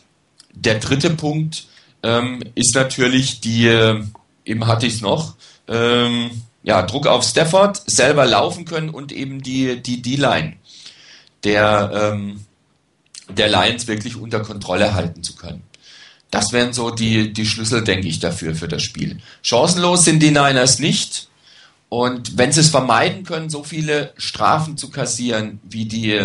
der 0.54 0.80
dritte 0.80 1.12
Punkt 1.12 1.66
ähm, 2.04 2.42
ist 2.56 2.76
natürlich 2.76 3.42
die, 3.42 3.68
äh, 3.68 4.04
eben 4.46 4.68
hatte 4.68 4.88
ich 4.88 4.96
es 4.96 5.02
noch, 5.02 5.36
ähm, 5.68 6.32
ja, 6.64 6.82
Druck 6.84 7.08
auf 7.08 7.24
Stafford, 7.24 7.82
selber 7.86 8.26
laufen 8.26 8.66
können 8.66 8.90
und 8.90 9.12
eben 9.12 9.42
die, 9.42 9.82
D-Line 9.82 10.54
der, 11.44 12.14
ähm, 12.14 12.46
der 13.30 13.50
Lions 13.50 13.88
wirklich 13.88 14.16
unter 14.16 14.42
Kontrolle 14.42 14.94
halten 14.94 15.24
zu 15.24 15.36
können. 15.36 15.64
Das 16.32 16.54
wären 16.54 16.72
so 16.72 16.92
die, 16.92 17.34
die 17.34 17.46
Schlüssel, 17.46 17.84
denke 17.84 18.08
ich, 18.08 18.20
dafür, 18.20 18.56
für 18.56 18.70
das 18.70 18.82
Spiel. 18.82 19.20
Chancenlos 19.44 20.06
sind 20.06 20.24
die 20.24 20.32
Niners 20.32 20.80
nicht. 20.80 21.28
Und 21.90 22.38
wenn 22.38 22.54
sie 22.54 22.62
es 22.62 22.70
vermeiden 22.70 23.26
können, 23.26 23.50
so 23.50 23.66
viele 23.66 24.14
Strafen 24.18 24.78
zu 24.78 24.90
kassieren 24.90 25.60
wie 25.64 25.86
die, 25.86 26.22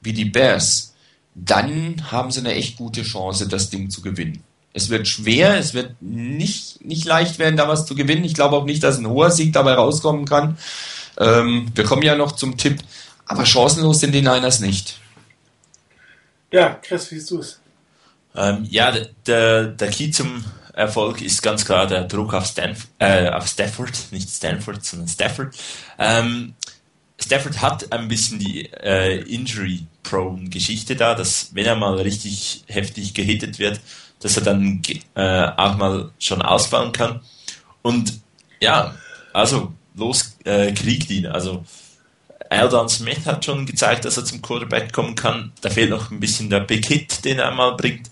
wie 0.00 0.12
die 0.12 0.24
Bears, 0.24 0.94
dann 1.36 2.10
haben 2.10 2.32
sie 2.32 2.40
eine 2.40 2.54
echt 2.54 2.76
gute 2.76 3.02
Chance, 3.02 3.46
das 3.46 3.70
Ding 3.70 3.88
zu 3.88 4.02
gewinnen. 4.02 4.42
Es 4.72 4.90
wird 4.90 5.06
schwer, 5.06 5.56
es 5.58 5.74
wird 5.74 6.02
nicht, 6.02 6.84
nicht 6.84 7.04
leicht 7.04 7.38
werden, 7.38 7.56
da 7.56 7.68
was 7.68 7.86
zu 7.86 7.94
gewinnen. 7.94 8.24
Ich 8.24 8.34
glaube 8.34 8.56
auch 8.56 8.64
nicht, 8.64 8.82
dass 8.82 8.98
ein 8.98 9.06
hoher 9.06 9.30
Sieg 9.30 9.52
dabei 9.52 9.74
rauskommen 9.74 10.24
kann. 10.24 10.58
Ähm, 11.18 11.70
wir 11.74 11.84
kommen 11.84 12.02
ja 12.02 12.16
noch 12.16 12.32
zum 12.32 12.56
Tipp, 12.56 12.80
aber 13.26 13.46
chancenlos 13.46 14.00
sind 14.00 14.12
die 14.12 14.22
Niners 14.22 14.60
nicht. 14.60 14.98
Ja, 16.50 16.74
Chris, 16.82 17.10
wie 17.10 17.14
siehst 17.14 17.30
du 17.30 17.38
es? 17.38 17.60
Ähm, 18.36 18.66
ja, 18.70 18.92
der, 19.26 19.66
der 19.68 19.90
Key 19.90 20.10
zum 20.10 20.44
Erfolg 20.72 21.22
ist 21.22 21.42
ganz 21.42 21.64
klar 21.64 21.86
der 21.86 22.04
Druck 22.04 22.34
auf, 22.34 22.46
Stanf 22.46 22.88
äh, 22.98 23.30
auf 23.30 23.46
Stafford, 23.46 23.92
nicht 24.10 24.28
Stanford, 24.28 24.84
sondern 24.84 25.08
Stafford. 25.08 25.54
Ähm, 25.98 26.54
Stafford 27.18 27.62
hat 27.62 27.92
ein 27.92 28.08
bisschen 28.08 28.38
die 28.38 28.66
äh, 28.72 29.22
Injury-Prone-Geschichte 29.22 30.96
da, 30.96 31.14
dass 31.14 31.54
wenn 31.54 31.64
er 31.64 31.76
mal 31.76 31.94
richtig 31.94 32.64
heftig 32.66 33.14
gehittet 33.14 33.58
wird, 33.58 33.80
dass 34.20 34.36
er 34.36 34.42
dann 34.42 34.82
äh, 35.14 35.46
auch 35.56 35.76
mal 35.76 36.10
schon 36.18 36.42
ausfallen 36.42 36.92
kann. 36.92 37.20
Und 37.80 38.20
ja, 38.60 38.94
also 39.32 39.72
los, 39.94 40.36
äh, 40.44 40.72
kriegt 40.72 41.10
ihn. 41.10 41.26
Also 41.26 41.64
Aldon 42.50 42.88
Smith 42.88 43.26
hat 43.26 43.44
schon 43.44 43.66
gezeigt, 43.66 44.04
dass 44.04 44.16
er 44.16 44.24
zum 44.24 44.42
Quarterback 44.42 44.92
kommen 44.92 45.14
kann. 45.14 45.52
Da 45.60 45.70
fehlt 45.70 45.90
noch 45.90 46.10
ein 46.10 46.20
bisschen 46.20 46.50
der 46.50 46.60
Big 46.60 46.86
Hit, 46.86 47.24
den 47.24 47.38
er 47.38 47.50
mal 47.50 47.72
bringt. 47.72 48.08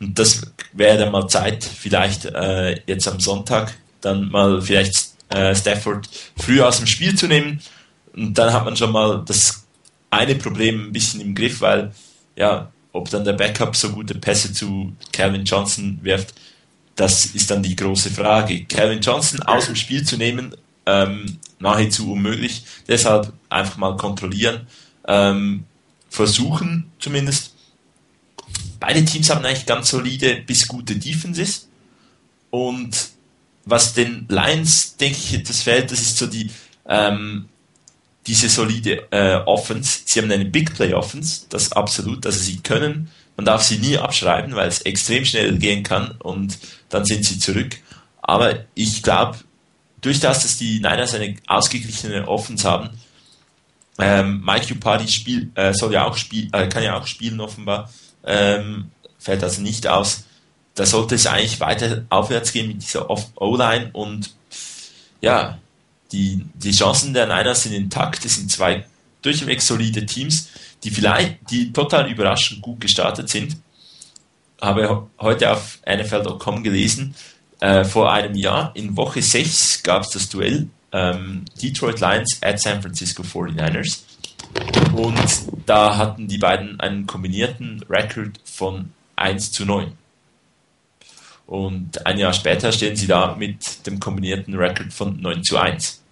Und 0.00 0.18
das 0.18 0.42
wäre 0.72 0.98
dann 0.98 1.12
mal 1.12 1.28
Zeit, 1.28 1.64
vielleicht 1.64 2.24
äh, 2.26 2.80
jetzt 2.86 3.06
am 3.06 3.20
Sonntag 3.20 3.74
dann 4.00 4.30
mal 4.30 4.62
vielleicht 4.62 5.10
äh, 5.28 5.54
Stafford 5.54 6.08
früh 6.36 6.62
aus 6.62 6.78
dem 6.78 6.86
Spiel 6.86 7.14
zu 7.14 7.26
nehmen. 7.26 7.60
Und 8.14 8.34
dann 8.34 8.52
hat 8.52 8.64
man 8.64 8.76
schon 8.76 8.92
mal 8.92 9.22
das 9.26 9.64
eine 10.10 10.34
Problem 10.34 10.86
ein 10.86 10.92
bisschen 10.92 11.20
im 11.20 11.34
Griff, 11.34 11.60
weil 11.60 11.92
ja, 12.36 12.70
ob 12.92 13.10
dann 13.10 13.24
der 13.24 13.34
Backup 13.34 13.76
so 13.76 13.90
gute 13.90 14.14
Pässe 14.14 14.52
zu 14.52 14.92
Calvin 15.12 15.44
Johnson 15.44 15.98
wirft, 16.02 16.34
das 16.96 17.26
ist 17.26 17.50
dann 17.50 17.62
die 17.62 17.76
große 17.76 18.10
Frage. 18.10 18.64
Calvin 18.64 19.00
Johnson 19.00 19.42
aus 19.42 19.66
dem 19.66 19.76
Spiel 19.76 20.04
zu 20.04 20.16
nehmen, 20.16 20.54
ähm, 20.86 21.38
nahezu 21.60 22.12
unmöglich. 22.12 22.64
Deshalb 22.88 23.32
einfach 23.48 23.76
mal 23.76 23.96
kontrollieren, 23.96 24.66
ähm, 25.06 25.64
versuchen 26.08 26.90
zumindest 26.98 27.54
beide 28.80 29.04
Teams 29.04 29.30
haben 29.30 29.44
eigentlich 29.44 29.66
ganz 29.66 29.90
solide 29.90 30.42
bis 30.46 30.66
gute 30.66 30.96
Defenses. 30.96 31.68
Und 32.50 33.10
was 33.64 33.94
den 33.94 34.26
Lions, 34.28 34.96
denke 34.96 35.18
ich, 35.18 35.42
das 35.44 35.62
fällt, 35.62 35.92
das 35.92 36.00
ist 36.00 36.16
so 36.16 36.26
die, 36.26 36.50
ähm, 36.88 37.48
diese 38.26 38.48
solide 38.48 39.06
äh, 39.12 39.36
Offense. 39.46 40.00
Sie 40.06 40.20
haben 40.20 40.30
eine 40.30 40.46
Big 40.46 40.74
Play 40.74 40.94
Offense, 40.94 41.42
das 41.50 41.72
absolut, 41.72 42.26
also 42.26 42.40
sie 42.40 42.58
können, 42.58 43.10
man 43.36 43.44
darf 43.44 43.62
sie 43.62 43.78
nie 43.78 43.96
abschreiben, 43.96 44.56
weil 44.56 44.68
es 44.68 44.82
extrem 44.82 45.24
schnell 45.24 45.56
gehen 45.58 45.82
kann 45.82 46.16
und 46.18 46.58
dann 46.88 47.04
sind 47.04 47.24
sie 47.24 47.38
zurück. 47.38 47.76
Aber 48.20 48.64
ich 48.74 49.02
glaube, 49.02 49.38
durch 50.00 50.20
das, 50.20 50.42
dass 50.42 50.56
die 50.56 50.80
Niners 50.80 51.14
eine 51.14 51.36
ausgeglichene 51.46 52.26
Offense 52.26 52.68
haben, 52.68 52.90
ähm, 53.98 54.42
Mike 54.44 54.72
Upati 54.72 55.08
spiel, 55.08 55.50
äh, 55.54 55.74
soll 55.74 55.92
ja 55.92 56.06
auch 56.06 56.16
spiel, 56.16 56.48
äh, 56.52 56.68
kann 56.68 56.82
ja 56.82 56.98
auch 56.98 57.06
spielen 57.06 57.40
offenbar, 57.40 57.90
ähm, 58.24 58.90
fällt 59.18 59.44
also 59.44 59.60
nicht 59.60 59.86
aus. 59.86 60.24
Da 60.74 60.86
sollte 60.86 61.16
es 61.16 61.26
eigentlich 61.26 61.60
weiter 61.60 62.04
aufwärts 62.08 62.52
gehen 62.52 62.68
mit 62.68 62.82
dieser 62.82 63.10
O-Line 63.10 63.90
und 63.92 64.34
ja, 65.20 65.58
die, 66.12 66.46
die 66.54 66.72
Chancen 66.72 67.12
der 67.12 67.26
Niners 67.26 67.64
sind 67.64 67.72
intakt. 67.72 68.24
Es 68.24 68.36
sind 68.36 68.50
zwei 68.50 68.86
durchweg 69.22 69.60
solide 69.60 70.06
Teams, 70.06 70.48
die 70.82 70.90
vielleicht, 70.90 71.50
die 71.50 71.72
total 71.72 72.10
überraschend 72.10 72.62
gut 72.62 72.80
gestartet 72.80 73.28
sind. 73.28 73.56
Habe 74.60 75.08
heute 75.18 75.52
auf 75.52 75.78
NFL.com 75.86 76.62
gelesen, 76.62 77.14
äh, 77.60 77.84
vor 77.84 78.12
einem 78.12 78.34
Jahr, 78.34 78.72
in 78.74 78.96
Woche 78.96 79.22
6 79.22 79.82
gab 79.82 80.02
es 80.02 80.10
das 80.10 80.28
Duell 80.28 80.68
ähm, 80.92 81.44
Detroit 81.60 82.00
Lions 82.00 82.38
at 82.42 82.60
San 82.60 82.82
Francisco 82.82 83.22
49ers. 83.22 84.00
Und 84.94 85.20
da 85.66 85.96
hatten 85.96 86.26
die 86.26 86.38
beiden 86.38 86.80
einen 86.80 87.06
kombinierten 87.06 87.84
Record 87.88 88.40
von 88.44 88.90
1 89.16 89.52
zu 89.52 89.64
9. 89.64 89.92
Und 91.46 92.06
ein 92.06 92.18
Jahr 92.18 92.32
später 92.32 92.72
stehen 92.72 92.96
sie 92.96 93.06
da 93.06 93.34
mit 93.36 93.86
dem 93.86 94.00
kombinierten 94.00 94.54
Record 94.54 94.92
von 94.92 95.20
9 95.20 95.42
zu 95.42 95.58
1. 95.58 96.02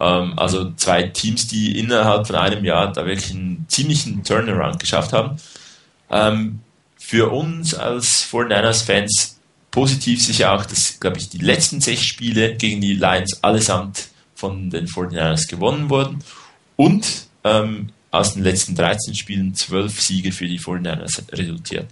Ähm, 0.00 0.38
also 0.38 0.72
zwei 0.72 1.04
Teams, 1.04 1.46
die 1.46 1.78
innerhalb 1.78 2.26
von 2.26 2.36
einem 2.36 2.64
Jahr 2.64 2.92
da 2.92 3.06
wirklich 3.06 3.32
einen 3.32 3.66
ziemlichen 3.68 4.24
Turnaround 4.24 4.78
geschafft 4.78 5.12
haben. 5.12 5.36
Ähm, 6.10 6.60
für 6.96 7.30
uns 7.30 7.74
als 7.74 8.26
49ers-Fans 8.30 9.35
positiv 9.76 10.24
sicher 10.24 10.54
auch, 10.54 10.64
dass, 10.64 10.98
glaube 11.00 11.18
ich, 11.18 11.28
die 11.28 11.36
letzten 11.36 11.82
sechs 11.82 12.02
Spiele 12.02 12.56
gegen 12.56 12.80
die 12.80 12.94
Lions 12.94 13.44
allesamt 13.44 14.08
von 14.34 14.70
den 14.70 14.86
49ers 14.86 15.50
gewonnen 15.50 15.90
wurden. 15.90 16.24
Und 16.76 17.26
ähm, 17.44 17.90
aus 18.10 18.32
den 18.32 18.42
letzten 18.42 18.74
13 18.74 19.14
Spielen 19.14 19.54
12 19.54 20.00
Siege 20.00 20.32
für 20.32 20.46
die 20.46 20.58
49ers 20.58 21.30
resultiert. 21.30 21.88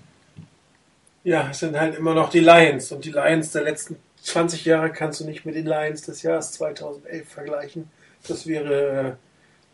Ja, 1.25 1.51
es 1.51 1.59
sind 1.59 1.79
halt 1.79 1.97
immer 1.97 2.15
noch 2.15 2.31
die 2.31 2.41
Lions 2.41 2.91
und 2.91 3.05
die 3.05 3.11
Lions 3.11 3.51
der 3.51 3.65
letzten 3.65 3.97
20 4.23 4.65
Jahre 4.65 4.91
kannst 4.91 5.21
du 5.21 5.27
nicht 5.27 5.45
mit 5.45 5.55
den 5.55 5.67
Lions 5.67 6.01
des 6.01 6.23
Jahres 6.23 6.53
2011 6.53 7.29
vergleichen. 7.29 7.91
Das 8.27 8.47
wäre 8.47 9.19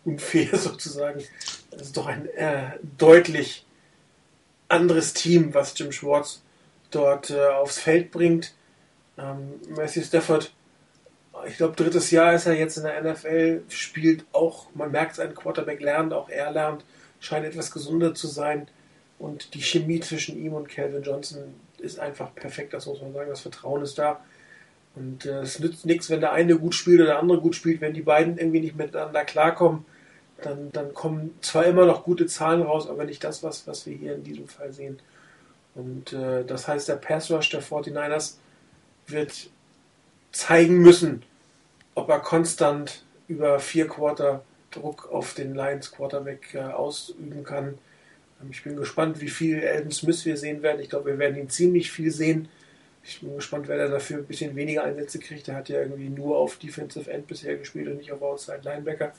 äh, 0.04 0.08
unfair 0.08 0.48
sozusagen. 0.58 1.22
Das 1.70 1.82
ist 1.82 1.96
doch 1.96 2.08
ein 2.08 2.26
äh, 2.30 2.72
deutlich 2.98 3.64
anderes 4.68 5.12
Team, 5.12 5.54
was 5.54 5.78
Jim 5.78 5.92
Schwartz 5.92 6.40
dort 6.90 7.30
äh, 7.30 7.46
aufs 7.46 7.78
Feld 7.78 8.10
bringt. 8.10 8.54
Ähm, 9.18 9.60
Matthew 9.68 10.02
Stafford 10.02 10.52
ich 11.46 11.56
glaube, 11.56 11.76
drittes 11.76 12.10
Jahr 12.10 12.34
ist 12.34 12.46
er 12.46 12.54
jetzt 12.54 12.76
in 12.76 12.84
der 12.84 13.02
NFL, 13.02 13.62
spielt 13.68 14.24
auch, 14.32 14.66
man 14.74 14.90
merkt 14.90 15.12
es, 15.12 15.20
ein 15.20 15.34
Quarterback 15.34 15.80
lernt, 15.80 16.12
auch 16.12 16.28
er 16.28 16.50
lernt, 16.50 16.84
scheint 17.20 17.46
etwas 17.46 17.70
gesunder 17.70 18.14
zu 18.14 18.26
sein. 18.26 18.68
Und 19.18 19.54
die 19.54 19.62
Chemie 19.62 20.00
zwischen 20.00 20.38
ihm 20.38 20.54
und 20.54 20.68
Calvin 20.68 21.02
Johnson 21.02 21.54
ist 21.78 21.98
einfach 21.98 22.34
perfekt, 22.34 22.72
das 22.72 22.86
muss 22.86 23.02
man 23.02 23.12
sagen. 23.12 23.28
Das 23.28 23.40
Vertrauen 23.40 23.82
ist 23.82 23.98
da. 23.98 24.20
Und 24.96 25.26
äh, 25.26 25.40
es 25.40 25.60
nützt 25.60 25.86
nichts, 25.86 26.10
wenn 26.10 26.20
der 26.20 26.32
eine 26.32 26.58
gut 26.58 26.74
spielt 26.74 27.00
oder 27.00 27.10
der 27.10 27.18
andere 27.18 27.40
gut 27.40 27.54
spielt. 27.54 27.80
Wenn 27.80 27.94
die 27.94 28.02
beiden 28.02 28.38
irgendwie 28.38 28.60
nicht 28.60 28.76
miteinander 28.76 29.24
klarkommen, 29.24 29.84
dann, 30.42 30.72
dann 30.72 30.94
kommen 30.94 31.34
zwar 31.42 31.66
immer 31.66 31.84
noch 31.84 32.04
gute 32.04 32.26
Zahlen 32.26 32.62
raus, 32.62 32.88
aber 32.88 33.04
nicht 33.04 33.22
das, 33.22 33.42
was, 33.42 33.66
was 33.66 33.86
wir 33.86 33.94
hier 33.94 34.14
in 34.14 34.24
diesem 34.24 34.48
Fall 34.48 34.72
sehen. 34.72 34.98
Und 35.80 36.12
äh, 36.12 36.44
das 36.44 36.68
heißt, 36.68 36.88
der 36.88 36.96
Pass 36.96 37.30
Rush 37.30 37.50
der 37.50 37.62
49ers 37.62 38.34
wird 39.06 39.50
zeigen 40.30 40.78
müssen, 40.78 41.22
ob 41.94 42.08
er 42.10 42.20
konstant 42.20 43.04
über 43.28 43.58
vier 43.58 43.88
Quarter 43.88 44.44
Druck 44.70 45.10
auf 45.10 45.34
den 45.34 45.54
Lions 45.54 45.90
Quarterback 45.90 46.54
äh, 46.54 46.60
ausüben 46.60 47.42
kann. 47.44 47.78
Ähm, 48.40 48.48
ich 48.50 48.62
bin 48.62 48.76
gespannt, 48.76 49.20
wie 49.20 49.28
viel 49.28 49.62
Elton 49.62 49.90
Smith 49.90 50.24
wir 50.24 50.36
sehen 50.36 50.62
werden. 50.62 50.80
Ich 50.80 50.90
glaube, 50.90 51.10
wir 51.10 51.18
werden 51.18 51.36
ihn 51.36 51.48
ziemlich 51.48 51.90
viel 51.90 52.10
sehen. 52.10 52.48
Ich 53.02 53.20
bin 53.20 53.34
gespannt, 53.34 53.66
wer 53.66 53.88
dafür 53.88 54.18
ein 54.18 54.26
bisschen 54.26 54.54
weniger 54.54 54.84
Einsätze 54.84 55.18
kriegt. 55.18 55.46
Der 55.46 55.56
hat 55.56 55.70
ja 55.70 55.80
irgendwie 55.80 56.10
nur 56.10 56.36
auf 56.36 56.56
Defensive 56.56 57.10
End 57.10 57.26
bisher 57.26 57.56
gespielt 57.56 57.88
und 57.88 57.96
nicht 57.96 58.12
auf 58.12 58.20
Outside 58.22 58.60
Linebacker. 58.62 59.12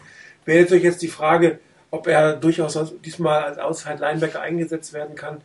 Wäre 0.45 0.61
natürlich 0.61 0.83
jetzt 0.83 1.01
die 1.01 1.07
Frage, 1.07 1.59
ob 1.89 2.07
er 2.07 2.35
durchaus 2.35 2.77
diesmal 3.03 3.43
als 3.43 3.57
Outside 3.57 3.97
Linebacker 3.99 4.39
eingesetzt 4.39 4.93
werden 4.93 5.15
kann, 5.15 5.41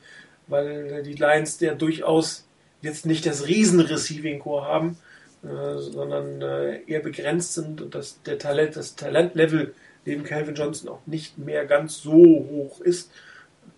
weil 0.46 1.02
die 1.02 1.14
Lions 1.14 1.60
ja 1.60 1.74
durchaus 1.74 2.46
jetzt 2.82 3.06
nicht 3.06 3.26
das 3.26 3.46
riesen 3.46 3.80
Receiving 3.80 4.38
Core 4.38 4.66
haben, 4.66 4.98
äh, 5.42 5.78
sondern 5.78 6.40
äh, 6.42 6.82
eher 6.86 7.00
begrenzt 7.00 7.54
sind 7.54 7.80
und 7.80 7.94
das, 7.94 8.22
der 8.22 8.38
Talent, 8.38 8.76
das 8.76 8.96
Talentlevel 8.96 9.74
neben 10.04 10.24
Calvin 10.24 10.54
Johnson 10.54 10.88
auch 10.88 11.00
nicht 11.06 11.36
mehr 11.36 11.66
ganz 11.66 12.00
so 12.00 12.12
hoch 12.12 12.80
ist. 12.80 13.10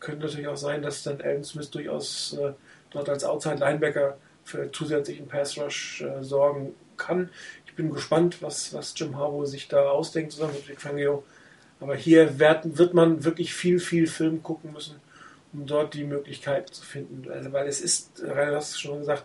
Könnte 0.01 0.27
natürlich 0.27 0.49
auch 0.49 0.57
sein, 0.57 0.83
dass 0.83 1.03
dann 1.03 1.21
Alden 1.21 1.45
Smith 1.45 1.71
durchaus 1.71 2.37
äh, 2.41 2.53
dort 2.91 3.09
als 3.09 3.25
Outside 3.25 3.57
Linebacker 3.57 4.19
für 4.45 4.71
zusätzlichen 4.71 5.27
Pass 5.27 5.59
Rush 5.59 6.03
äh, 6.03 6.23
sorgen 6.23 6.75
kann. 6.97 7.31
Ich 7.67 7.75
bin 7.75 7.91
gespannt, 7.91 8.43
was, 8.43 8.73
was 8.75 8.95
Jim 8.97 9.17
Harbaugh 9.17 9.47
sich 9.47 9.69
da 9.69 9.91
ausdenkt, 9.91 10.33
zusammen 10.33 10.55
mit 10.55 10.69
Vic 10.69 10.81
Fangio. 10.81 11.25
Aber 11.81 11.95
hier 11.95 12.39
wird, 12.39 12.79
wird 12.79 12.95
man 12.95 13.25
wirklich 13.25 13.55
viel, 13.55 13.79
viel 13.79 14.07
Film 14.07 14.43
gucken 14.43 14.73
müssen, 14.73 14.97
um 15.53 15.67
dort 15.67 15.95
die 15.95 16.05
Möglichkeit 16.05 16.69
zu 16.69 16.85
finden. 16.85 17.31
Also, 17.31 17.53
weil 17.53 17.67
es 17.67 17.81
ist, 17.81 18.23
Rainer, 18.23 18.57
hast 18.57 18.73
es 18.73 18.81
schon 18.81 19.01
gesagt, 19.01 19.25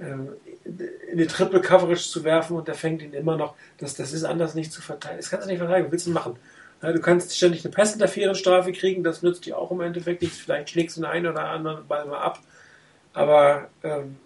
ähm, 0.00 0.30
in 0.64 1.18
die 1.18 1.26
Triple 1.26 1.60
Coverage 1.60 2.08
zu 2.08 2.24
werfen 2.24 2.56
und 2.56 2.68
der 2.68 2.74
fängt 2.74 3.02
ihn 3.02 3.12
immer 3.12 3.36
noch. 3.36 3.54
Das, 3.78 3.94
das 3.94 4.12
ist 4.12 4.24
anders 4.24 4.54
nicht 4.54 4.72
zu 4.72 4.82
verteidigen. 4.82 5.20
Das 5.20 5.30
kannst 5.30 5.46
du 5.46 5.50
nicht 5.50 5.58
verteidigen. 5.58 5.86
Was 5.86 5.92
willst 5.92 6.06
du 6.06 6.10
machen? 6.10 6.36
du 6.82 7.00
kannst 7.00 7.36
ständig 7.36 7.64
eine 7.64 7.72
Passinterference-Strafe 7.72 8.72
kriegen, 8.72 9.04
das 9.04 9.22
nützt 9.22 9.46
dir 9.46 9.56
auch 9.56 9.70
im 9.70 9.80
Endeffekt 9.80 10.20
nichts. 10.20 10.38
Vielleicht 10.38 10.70
schlägst 10.70 10.96
du 10.96 11.02
den 11.02 11.10
einen 11.10 11.28
oder 11.28 11.48
anderen 11.48 11.86
Ball 11.86 12.06
mal 12.06 12.18
ab. 12.18 12.40
Aber 13.12 13.68
ähm, 13.84 14.16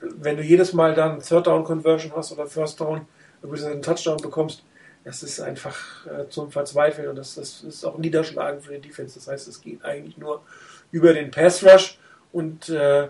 wenn 0.00 0.36
du 0.36 0.42
jedes 0.42 0.72
Mal 0.72 0.94
dann 0.94 1.20
Third 1.20 1.46
Down 1.46 1.62
Conversion 1.62 2.12
hast 2.16 2.32
oder 2.32 2.46
First 2.46 2.80
Down, 2.80 3.06
beziehungsweise 3.40 3.70
einen 3.70 3.82
Touchdown 3.82 4.16
bekommst, 4.16 4.64
das 5.04 5.22
ist 5.22 5.40
einfach 5.40 6.06
äh, 6.06 6.28
zum 6.28 6.50
Verzweifeln 6.50 7.08
und 7.08 7.16
das, 7.16 7.36
das 7.36 7.62
ist 7.62 7.84
auch 7.84 7.96
Niederschlagen 7.96 8.60
für 8.60 8.74
die 8.74 8.88
Defense. 8.88 9.14
Das 9.14 9.28
heißt, 9.28 9.46
es 9.46 9.60
geht 9.60 9.84
eigentlich 9.84 10.18
nur 10.18 10.42
über 10.90 11.12
den 11.12 11.30
Pass 11.30 11.64
Rush 11.64 11.98
und 12.32 12.68
äh, 12.68 13.08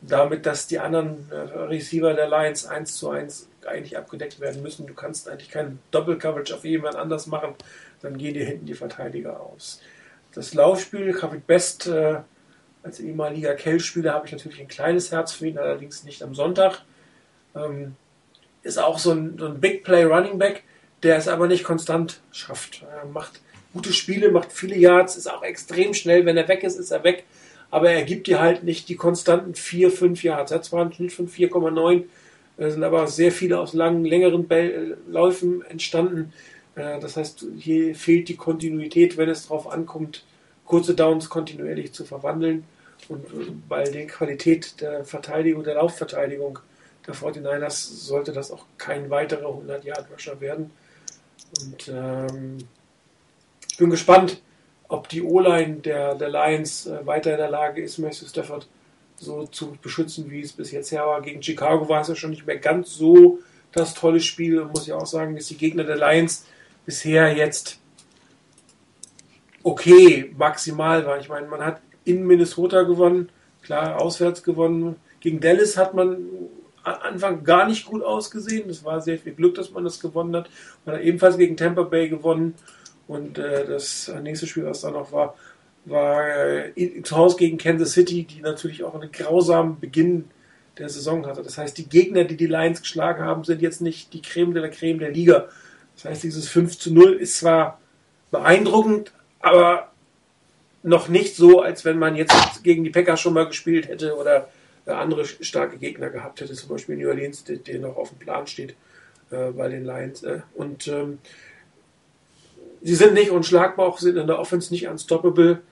damit, 0.00 0.46
dass 0.46 0.66
die 0.66 0.78
anderen 0.78 1.30
äh, 1.30 1.36
Receiver 1.36 2.14
der 2.14 2.28
Lions 2.28 2.66
1 2.66 2.96
zu 2.96 3.10
1 3.10 3.48
eigentlich 3.66 3.96
abgedeckt 3.96 4.40
werden 4.40 4.62
müssen. 4.62 4.86
Du 4.86 4.94
kannst 4.94 5.28
eigentlich 5.28 5.50
keine 5.50 5.78
Doppel-Coverage 5.90 6.54
auf 6.54 6.64
jemand 6.64 6.96
anders 6.96 7.26
machen, 7.26 7.54
dann 8.02 8.18
gehen 8.18 8.34
dir 8.34 8.44
hinten 8.44 8.66
die 8.66 8.74
Verteidiger 8.74 9.40
aus. 9.40 9.80
Das 10.32 10.52
Laufspiel, 10.52 11.18
David 11.18 11.46
Best, 11.46 11.86
äh, 11.86 12.18
als 12.82 13.00
ehemaliger 13.00 13.54
Kell-Spieler 13.54 14.12
habe 14.12 14.26
ich 14.26 14.32
natürlich 14.32 14.60
ein 14.60 14.68
kleines 14.68 15.10
Herz 15.10 15.32
für 15.32 15.46
ihn, 15.46 15.58
allerdings 15.58 16.04
nicht 16.04 16.22
am 16.22 16.34
Sonntag. 16.34 16.82
Ähm, 17.54 17.96
ist 18.62 18.78
auch 18.78 18.98
so 18.98 19.12
ein, 19.12 19.38
so 19.38 19.46
ein 19.46 19.60
Big 19.60 19.84
Play 19.84 20.04
Running 20.04 20.38
Back, 20.38 20.64
der 21.02 21.16
es 21.16 21.28
aber 21.28 21.46
nicht 21.46 21.64
konstant 21.64 22.20
schafft. 22.30 22.82
Er 22.82 23.06
macht 23.06 23.40
gute 23.74 23.92
Spiele, 23.92 24.30
macht 24.30 24.52
viele 24.52 24.76
Yards, 24.76 25.16
ist 25.16 25.30
auch 25.30 25.42
extrem 25.42 25.92
schnell. 25.92 26.24
Wenn 26.24 26.38
er 26.38 26.48
weg 26.48 26.62
ist, 26.62 26.78
ist 26.78 26.90
er 26.90 27.04
weg. 27.04 27.24
Aber 27.70 27.90
er 27.90 28.04
gibt 28.04 28.28
dir 28.28 28.40
halt 28.40 28.62
nicht 28.62 28.88
die 28.88 28.94
konstanten 28.94 29.54
4, 29.54 29.90
5 29.90 30.22
Yards. 30.22 30.52
Er 30.52 30.58
hat 30.58 30.64
zwar 30.64 30.82
einen 30.82 30.92
Schnitt 30.92 31.12
von 31.12 31.28
4,9, 31.28 32.04
sind 32.56 32.84
aber 32.84 33.08
sehr 33.08 33.32
viele 33.32 33.58
aus 33.58 33.74
langen, 33.74 34.04
längeren 34.04 34.46
Läufen 35.08 35.62
entstanden. 35.62 36.32
Äh, 36.76 37.00
das 37.00 37.16
heißt, 37.16 37.46
hier 37.58 37.94
fehlt 37.94 38.28
die 38.28 38.36
Kontinuität, 38.36 39.16
wenn 39.16 39.28
es 39.28 39.48
darauf 39.48 39.70
ankommt, 39.70 40.24
kurze 40.64 40.94
Downs 40.94 41.28
kontinuierlich 41.28 41.92
zu 41.92 42.04
verwandeln. 42.04 42.64
Und 43.08 43.26
äh, 43.26 43.50
bei 43.68 43.84
der 43.84 44.06
Qualität 44.06 44.80
der 44.80 45.04
Verteidigung, 45.04 45.64
der 45.64 45.74
Laufverteidigung 45.74 46.60
der 47.06 47.14
49ers 47.14 48.06
sollte 48.06 48.32
das 48.32 48.50
auch 48.50 48.64
kein 48.78 49.10
weiterer 49.10 49.48
100-Yard-Rusher 49.48 50.40
werden. 50.40 50.70
Und 51.60 51.88
ähm, 51.88 52.58
ich 53.74 53.78
bin 53.78 53.90
gespannt, 53.90 54.40
ob 54.86 55.08
die 55.08 55.20
O-Line 55.20 55.78
der, 55.78 56.14
der 56.14 56.28
Lions 56.28 56.86
äh, 56.86 57.04
weiter 57.04 57.32
in 57.32 57.38
der 57.38 57.50
Lage 57.50 57.82
ist, 57.82 57.98
Matthew 57.98 58.28
Stafford 58.28 58.68
so 59.16 59.46
zu 59.48 59.76
beschützen, 59.82 60.30
wie 60.30 60.42
es 60.42 60.52
bis 60.52 60.70
jetzt 60.70 60.92
her 60.92 61.04
war. 61.04 61.20
Gegen 61.22 61.42
Chicago 61.42 61.88
war 61.88 62.02
es 62.02 62.06
ja 62.06 62.14
schon 62.14 62.30
nicht 62.30 62.46
mehr 62.46 62.58
ganz 62.58 62.94
so 62.94 63.40
das 63.72 63.94
tolle 63.94 64.20
Spiel. 64.20 64.64
Muss 64.66 64.86
ich 64.86 64.92
auch 64.92 65.06
sagen, 65.06 65.34
dass 65.34 65.48
die 65.48 65.56
Gegner 65.56 65.82
der 65.82 65.96
Lions 65.96 66.46
bisher 66.86 67.34
jetzt 67.34 67.80
okay, 69.64 70.32
maximal 70.38 71.04
waren. 71.04 71.20
Ich 71.20 71.28
meine, 71.28 71.48
man 71.48 71.64
hat 71.64 71.80
in 72.04 72.24
Minnesota 72.24 72.82
gewonnen, 72.82 73.28
klar, 73.62 74.00
auswärts 74.00 74.44
gewonnen. 74.44 74.94
Gegen 75.18 75.40
Dallas 75.40 75.76
hat 75.76 75.94
man 75.94 76.28
am 76.84 76.94
Anfang 77.02 77.42
gar 77.42 77.66
nicht 77.66 77.86
gut 77.86 78.04
ausgesehen. 78.04 78.70
Es 78.70 78.84
war 78.84 79.00
sehr 79.00 79.18
viel 79.18 79.32
Glück, 79.32 79.56
dass 79.56 79.72
man 79.72 79.82
das 79.82 79.98
gewonnen 79.98 80.36
hat. 80.36 80.48
Man 80.84 80.94
hat 80.94 81.02
ebenfalls 81.02 81.38
gegen 81.38 81.56
Tampa 81.56 81.82
Bay 81.82 82.08
gewonnen. 82.08 82.54
Und 83.06 83.38
äh, 83.38 83.66
das 83.66 84.12
nächste 84.22 84.46
Spiel, 84.46 84.64
was 84.64 84.80
da 84.80 84.90
noch 84.90 85.12
war, 85.12 85.36
war 85.84 86.26
äh, 86.76 87.02
zu 87.02 87.16
Hause 87.16 87.36
gegen 87.36 87.58
Kansas 87.58 87.92
City, 87.92 88.24
die 88.24 88.40
natürlich 88.40 88.84
auch 88.84 88.94
einen 88.94 89.12
grausamen 89.12 89.78
Beginn 89.78 90.24
der 90.78 90.88
Saison 90.88 91.26
hatte. 91.26 91.42
Das 91.42 91.58
heißt, 91.58 91.76
die 91.78 91.88
Gegner, 91.88 92.24
die 92.24 92.36
die 92.36 92.46
Lions 92.46 92.80
geschlagen 92.80 93.22
haben, 93.22 93.44
sind 93.44 93.62
jetzt 93.62 93.80
nicht 93.80 94.12
die 94.12 94.22
Creme 94.22 94.54
de 94.54 94.62
la 94.62 94.68
Creme 94.68 94.98
der 94.98 95.10
Liga. 95.10 95.48
Das 95.94 96.06
heißt, 96.06 96.22
dieses 96.24 96.48
5 96.48 96.78
zu 96.78 96.92
0 96.92 97.14
ist 97.14 97.38
zwar 97.38 97.80
beeindruckend, 98.30 99.12
aber 99.40 99.92
noch 100.82 101.08
nicht 101.08 101.36
so, 101.36 101.60
als 101.60 101.84
wenn 101.84 101.98
man 101.98 102.16
jetzt 102.16 102.64
gegen 102.64 102.84
die 102.84 102.90
Packers 102.90 103.20
schon 103.20 103.34
mal 103.34 103.46
gespielt 103.46 103.88
hätte 103.88 104.16
oder 104.16 104.48
äh, 104.86 104.90
andere 104.90 105.24
starke 105.24 105.78
Gegner 105.78 106.10
gehabt 106.10 106.40
hätte, 106.40 106.54
zum 106.54 106.68
Beispiel 106.68 106.96
New 106.96 107.08
Orleans, 107.08 107.44
der, 107.44 107.78
noch 107.78 107.96
auf 107.96 108.10
dem 108.10 108.18
Plan 108.18 108.46
steht 108.46 108.74
äh, 109.30 109.50
bei 109.50 109.68
den 109.68 109.84
Lions. 109.84 110.22
Äh. 110.24 110.40
Und 110.54 110.88
ähm, 110.88 111.18
sie 112.84 112.94
sind 112.94 113.14
nicht 113.14 113.30
unschlagbar, 113.30 113.86
auch 113.86 113.98
sind 113.98 114.16
in 114.16 114.26
der 114.26 114.38
Offense 114.38 114.72
nicht 114.72 114.86
unstoppable. 114.86 115.62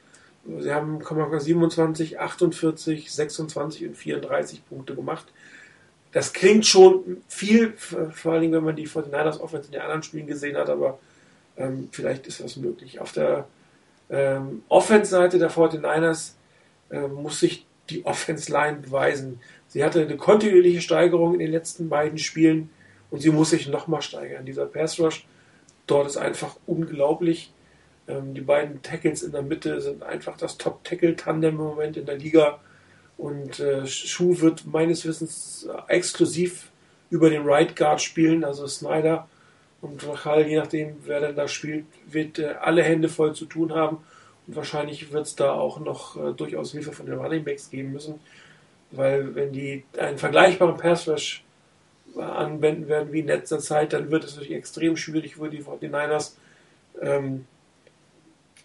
Sie 0.58 0.72
haben 0.72 0.98
27, 1.00 2.18
48, 2.18 3.12
26 3.12 3.86
und 3.86 3.96
34 3.96 4.66
Punkte 4.66 4.96
gemacht. 4.96 5.26
Das 6.10 6.32
klingt 6.32 6.66
schon 6.66 7.18
viel, 7.28 7.74
vor 7.74 8.40
Dingen, 8.40 8.52
wenn 8.52 8.64
man 8.64 8.74
die 8.74 8.88
49ers 8.88 9.40
Offense 9.40 9.66
in 9.66 9.72
den 9.72 9.82
anderen 9.82 10.02
Spielen 10.02 10.26
gesehen 10.26 10.56
hat, 10.56 10.68
aber 10.68 10.98
ähm, 11.56 11.88
vielleicht 11.92 12.26
ist 12.26 12.40
das 12.40 12.56
möglich. 12.56 13.00
Auf 13.00 13.12
der 13.12 13.46
ähm, 14.10 14.62
Offense-Seite 14.68 15.38
der 15.38 15.50
49ers 15.50 16.32
äh, 16.90 17.06
muss 17.06 17.40
sich 17.40 17.66
die 17.88 18.04
Offense-Line 18.04 18.78
beweisen. 18.78 19.40
Sie 19.68 19.84
hatte 19.84 20.02
eine 20.02 20.16
kontinuierliche 20.16 20.80
Steigerung 20.80 21.34
in 21.34 21.40
den 21.40 21.50
letzten 21.50 21.88
beiden 21.88 22.18
Spielen 22.18 22.70
und 23.10 23.20
sie 23.20 23.30
muss 23.30 23.50
sich 23.50 23.68
nochmal 23.68 24.02
steigern. 24.02 24.44
Dieser 24.44 24.66
Pass-Rush 24.66 25.26
dort 25.86 26.06
ist 26.06 26.16
einfach 26.16 26.56
unglaublich. 26.66 27.52
Ähm, 28.08 28.34
die 28.34 28.40
beiden 28.40 28.82
Tackles 28.82 29.22
in 29.22 29.32
der 29.32 29.42
Mitte 29.42 29.80
sind 29.80 30.02
einfach 30.02 30.36
das 30.36 30.58
Top-Tackle-Tandem 30.58 31.54
im 31.54 31.64
Moment 31.64 31.96
in 31.96 32.06
der 32.06 32.16
Liga. 32.16 32.60
Und 33.18 33.60
äh, 33.60 33.86
Schuh 33.86 34.40
wird 34.40 34.66
meines 34.66 35.06
Wissens 35.06 35.68
exklusiv 35.88 36.70
über 37.10 37.30
den 37.30 37.44
Right 37.44 37.76
Guard 37.76 38.00
spielen, 38.00 38.42
also 38.42 38.66
Snyder 38.66 39.28
und 39.82 40.06
Rachal, 40.06 40.46
je 40.46 40.56
nachdem, 40.56 40.96
wer 41.04 41.20
denn 41.20 41.36
da 41.36 41.48
spielt, 41.48 41.84
wird 42.06 42.38
äh, 42.38 42.54
alle 42.60 42.82
Hände 42.82 43.08
voll 43.08 43.34
zu 43.34 43.44
tun 43.46 43.74
haben. 43.74 43.98
Und 44.46 44.56
wahrscheinlich 44.56 45.12
wird 45.12 45.26
es 45.26 45.36
da 45.36 45.52
auch 45.52 45.78
noch 45.80 46.16
äh, 46.16 46.32
durchaus 46.32 46.72
Hilfe 46.72 46.92
von 46.92 47.06
den 47.06 47.18
Running 47.18 47.44
Backs 47.44 47.68
geben 47.68 47.92
müssen. 47.92 48.20
Weil 48.92 49.34
wenn 49.34 49.52
die 49.52 49.84
einen 49.98 50.18
vergleichbaren 50.18 50.76
Pass 50.76 51.08
Rush 51.08 51.40
äh, 51.40 51.51
anwenden 52.16 52.88
werden 52.88 53.12
wie 53.12 53.20
in 53.20 53.26
letzter 53.26 53.58
Zeit, 53.58 53.92
dann 53.92 54.10
wird 54.10 54.24
es 54.24 54.36
natürlich 54.36 54.56
extrem 54.56 54.96
schwierig 54.96 55.36
für 55.36 55.48
die 55.48 55.62
49ers 55.62 56.32
ähm, 57.00 57.46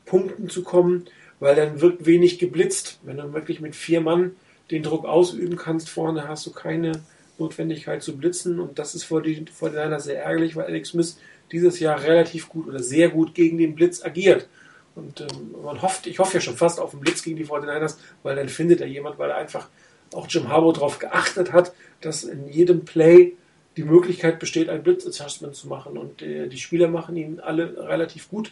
Punkten 0.06 0.50
zu 0.50 0.64
kommen, 0.64 1.06
weil 1.40 1.56
dann 1.56 1.82
wird 1.82 2.06
wenig 2.06 2.40
geblitzt. 2.40 3.00
Wenn 3.04 3.18
du 3.18 3.34
wirklich 3.34 3.60
mit 3.60 3.76
vier 3.76 4.02
Mann 4.02 4.36
den 4.72 4.84
Druck 4.84 5.06
ausüben 5.06 5.56
kannst 5.56 5.90
vorne, 5.90 6.28
hast 6.28 6.46
du 6.46 6.52
keine 6.52 7.04
Notwendigkeit 7.38 8.04
zu 8.04 8.18
blitzen. 8.18 8.60
Und 8.60 8.80
das 8.80 8.96
ist 8.96 9.04
vor, 9.04 9.22
den 9.22 9.48
Niners 9.62 10.06
sehr 10.06 10.24
ärgerlich, 10.24 10.56
weil 10.56 10.66
Alex 10.66 10.90
Smith 10.90 11.18
dieses 11.52 11.80
Jahr 11.80 12.02
relativ 12.04 12.50
gut 12.50 12.68
oder 12.68 12.80
sehr 12.80 13.10
gut 13.10 13.34
gegen 13.34 13.58
den 13.58 13.76
Blitz 13.76 14.04
agiert. 14.04 14.48
Und 14.96 15.22
ähm, 15.22 15.56
man 15.64 15.82
hofft, 15.82 16.08
ich 16.08 16.20
hoffe 16.20 16.36
ja 16.36 16.42
schon 16.42 16.58
fast 16.58 16.80
auf 16.80 16.92
den 16.92 17.00
Blitz 17.00 17.22
gegen 17.22 17.38
die 17.38 17.46
49ers, 17.46 17.98
weil 18.24 18.36
dann 18.36 18.50
findet 18.50 18.82
er 18.82 18.88
jemand, 18.88 19.20
weil 19.20 19.30
er 19.30 19.38
einfach 19.38 19.70
auch 20.14 20.28
Jim 20.28 20.50
Harbour 20.50 20.74
darauf 20.74 21.00
geachtet 21.00 21.54
hat, 21.54 21.74
dass 22.02 22.24
in 22.24 22.48
jedem 22.50 22.86
Play 22.86 23.34
die 23.76 23.84
Möglichkeit 23.84 24.40
besteht, 24.40 24.70
ein 24.70 24.84
Blitz-Adjustment 24.84 25.56
zu 25.56 25.68
machen. 25.68 25.98
Und 25.98 26.22
äh, 26.22 26.48
die 26.48 26.58
Spieler 26.58 26.88
machen 26.88 27.16
ihn 27.16 27.40
alle 27.40 27.88
relativ 27.88 28.30
gut. 28.30 28.52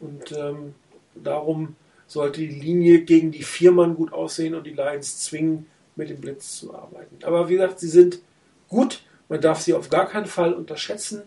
Und 0.00 0.32
ähm, 0.32 0.74
darum 1.14 1.76
sollte 2.06 2.40
die 2.40 2.48
Linie 2.48 3.02
gegen 3.02 3.30
die 3.30 3.42
Viermann 3.42 3.94
gut 3.94 4.12
aussehen 4.12 4.54
und 4.54 4.66
die 4.66 4.72
Lions 4.72 5.20
zwingen, 5.24 5.66
mit 5.96 6.10
dem 6.10 6.20
Blitz 6.20 6.58
zu 6.58 6.74
arbeiten. 6.74 7.16
Aber 7.24 7.48
wie 7.48 7.54
gesagt, 7.54 7.80
sie 7.80 7.88
sind 7.88 8.20
gut. 8.68 9.02
Man 9.28 9.40
darf 9.40 9.60
sie 9.60 9.74
auf 9.74 9.88
gar 9.88 10.06
keinen 10.06 10.26
Fall 10.26 10.52
unterschätzen. 10.52 11.22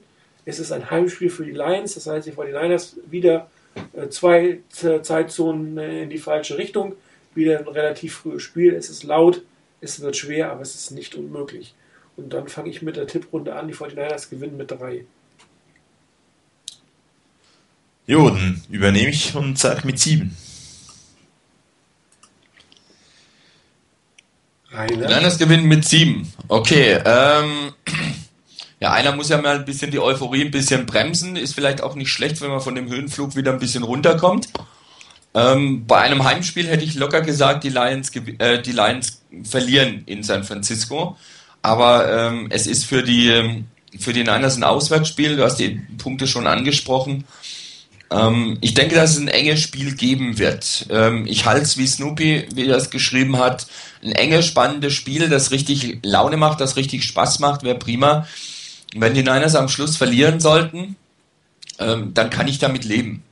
Es 0.46 0.60
ist 0.60 0.72
ein 0.72 0.90
Heimspiel 0.90 1.30
für 1.30 1.44
die 1.44 1.52
Lions, 1.52 1.96
das 1.96 2.08
heißt, 2.08 2.28
die 2.28 2.32
49ers 2.32 2.98
wieder 3.10 3.50
äh, 3.94 4.08
zwei 4.10 4.60
Zeitzonen 4.70 5.78
äh, 5.78 6.04
in 6.04 6.10
die 6.10 6.18
falsche 6.18 6.58
Richtung. 6.58 6.96
Wieder 7.36 7.60
ein 7.60 7.68
relativ 7.68 8.16
frühes 8.18 8.44
Spiel. 8.44 8.74
Es 8.74 8.90
ist 8.90 9.04
laut, 9.04 9.44
es 9.82 10.02
wird 10.02 10.18
schwer, 10.18 10.52
aber 10.52 10.62
es 10.62 10.76
ist 10.76 10.92
nicht 10.92 11.16
unmöglich. 11.16 11.74
Und 12.18 12.34
dann 12.34 12.48
fange 12.48 12.70
ich 12.70 12.82
mit 12.82 12.98
der 12.98 13.08
Tipprunde 13.08 13.56
an. 13.56 13.68
Die 13.68 13.74
49ers 13.74 14.30
gewinnen 14.30 14.58
mit 14.58 14.72
drei. 14.72 15.06
Jo, 18.08 18.30
dann 18.30 18.62
übernehme 18.70 19.10
ich 19.10 19.36
und 19.36 19.58
sage 19.58 19.86
mit 19.86 20.00
sieben. 20.00 20.36
Rainer? 24.72 25.08
Niners 25.08 25.38
gewinnen 25.38 25.68
mit 25.68 25.86
sieben. 25.86 26.32
Okay, 26.48 27.00
ähm, 27.06 27.74
ja, 28.80 28.92
einer 28.92 29.16
muss 29.16 29.30
ja 29.30 29.42
mal 29.42 29.58
ein 29.58 29.66
bisschen 29.66 29.92
die 29.92 30.00
Euphorie 30.00 30.46
ein 30.46 30.52
bisschen 30.52 30.86
bremsen. 30.86 31.36
Ist 31.36 31.56
vielleicht 31.56 31.82
auch 31.82 31.96
nicht 31.96 32.12
schlecht, 32.12 32.42
wenn 32.42 32.50
man 32.50 32.62
von 32.62 32.76
dem 32.76 32.90
Höhenflug 32.90 33.36
wieder 33.36 33.52
ein 33.52 33.60
bisschen 33.60 33.84
runterkommt. 33.84 34.50
Ähm, 35.36 35.86
bei 35.86 36.00
einem 36.00 36.24
Heimspiel 36.24 36.68
hätte 36.68 36.84
ich 36.84 36.96
locker 36.96 37.22
gesagt, 37.22 37.64
die 37.64 37.70
Lions, 37.70 38.12
äh, 38.40 38.62
die 38.62 38.72
Lions 38.72 39.22
verlieren 39.44 40.04
in 40.06 40.24
San 40.24 40.44
Francisco. 40.44 41.18
Aber 41.62 42.12
ähm, 42.12 42.48
es 42.50 42.68
ist 42.68 42.86
für 42.86 43.04
die, 43.04 43.30
ähm, 43.30 43.68
für 44.00 44.14
die 44.14 44.24
Niners 44.24 44.58
ein 44.58 44.64
Auswärtsspiel. 44.64 45.36
Du 45.36 45.44
hast 45.44 45.58
die 45.58 45.82
Punkte 45.98 46.28
schon 46.28 46.48
angesprochen. 46.48 47.26
Ähm, 48.12 48.58
ich 48.62 48.74
denke, 48.74 48.96
dass 48.96 49.12
es 49.12 49.20
ein 49.20 49.28
enges 49.28 49.62
Spiel 49.62 49.96
geben 49.96 50.40
wird. 50.40 50.88
Ähm, 50.90 51.26
ich 51.28 51.46
halte 51.46 51.64
es, 51.64 51.78
wie 51.78 51.86
Snoopy, 51.86 52.48
wie 52.54 52.70
es 52.70 52.90
geschrieben 52.90 53.38
hat, 53.38 53.68
ein 54.04 54.14
enges, 54.14 54.48
spannendes 54.48 54.94
Spiel, 54.94 55.30
das 55.30 55.52
richtig 55.52 56.00
Laune 56.04 56.38
macht, 56.38 56.62
das 56.62 56.76
richtig 56.76 57.04
Spaß 57.04 57.40
macht, 57.40 57.64
wäre 57.64 57.78
prima. 57.78 58.28
Wenn 58.96 59.14
die 59.14 59.22
Niners 59.22 59.56
am 59.56 59.70
Schluss 59.70 59.98
verlieren 59.98 60.40
sollten, 60.40 60.96
ähm, 61.78 62.14
dann 62.14 62.32
kann 62.32 62.48
ich 62.48 62.58
damit 62.58 62.86
leben. 62.86 63.24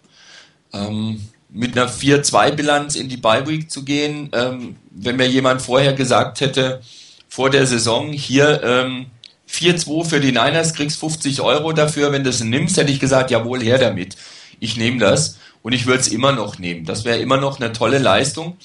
Ähm, 0.74 1.22
mit 1.50 1.78
einer 1.78 1.90
4-2-Bilanz 1.90 2.96
in 2.96 3.10
die 3.10 3.18
Bye 3.18 3.48
Week 3.48 3.72
zu 3.72 3.84
gehen, 3.84 4.30
ähm, 4.34 4.76
wenn 4.92 5.16
mir 5.16 5.28
jemand 5.28 5.62
vorher 5.62 5.94
gesagt 5.94 6.42
hätte, 6.42 6.82
vor 7.30 7.50
der 7.50 7.66
Saison, 7.66 8.12
hier 8.12 8.62
ähm, 8.64 9.08
4-2 9.50 10.06
für 10.06 10.20
die 10.20 10.32
Niners, 10.32 10.74
kriegst 10.74 11.00
50 11.00 11.42
Euro 11.42 11.72
dafür, 11.72 12.12
wenn 12.12 12.24
du 12.24 12.30
es 12.30 12.44
nimmst, 12.44 12.78
hätte 12.78 12.92
ich 12.92 13.00
gesagt, 13.00 13.32
jawohl, 13.32 13.62
her 13.62 13.78
damit. 13.78 14.18
Ich 14.60 14.78
nehme 14.78 15.00
das 15.00 15.38
und 15.62 15.74
ich 15.74 15.86
würde 15.86 16.02
es 16.02 16.08
immer 16.08 16.32
noch 16.32 16.60
nehmen. 16.60 16.86
Das 16.86 17.06
wäre 17.06 17.20
immer 17.20 17.38
noch 17.38 17.60
eine 17.60 17.74
tolle 17.74 18.00
Leistung. 18.00 18.58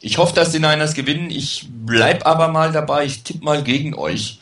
Ich 0.00 0.18
hoffe, 0.18 0.34
dass 0.34 0.52
die 0.52 0.60
Niners 0.60 0.94
gewinnen. 0.94 1.30
Ich 1.30 1.66
bleib 1.68 2.26
aber 2.26 2.48
mal 2.48 2.72
dabei. 2.72 3.04
Ich 3.04 3.22
tippe 3.22 3.44
mal 3.44 3.62
gegen 3.62 3.94
euch. 3.94 4.38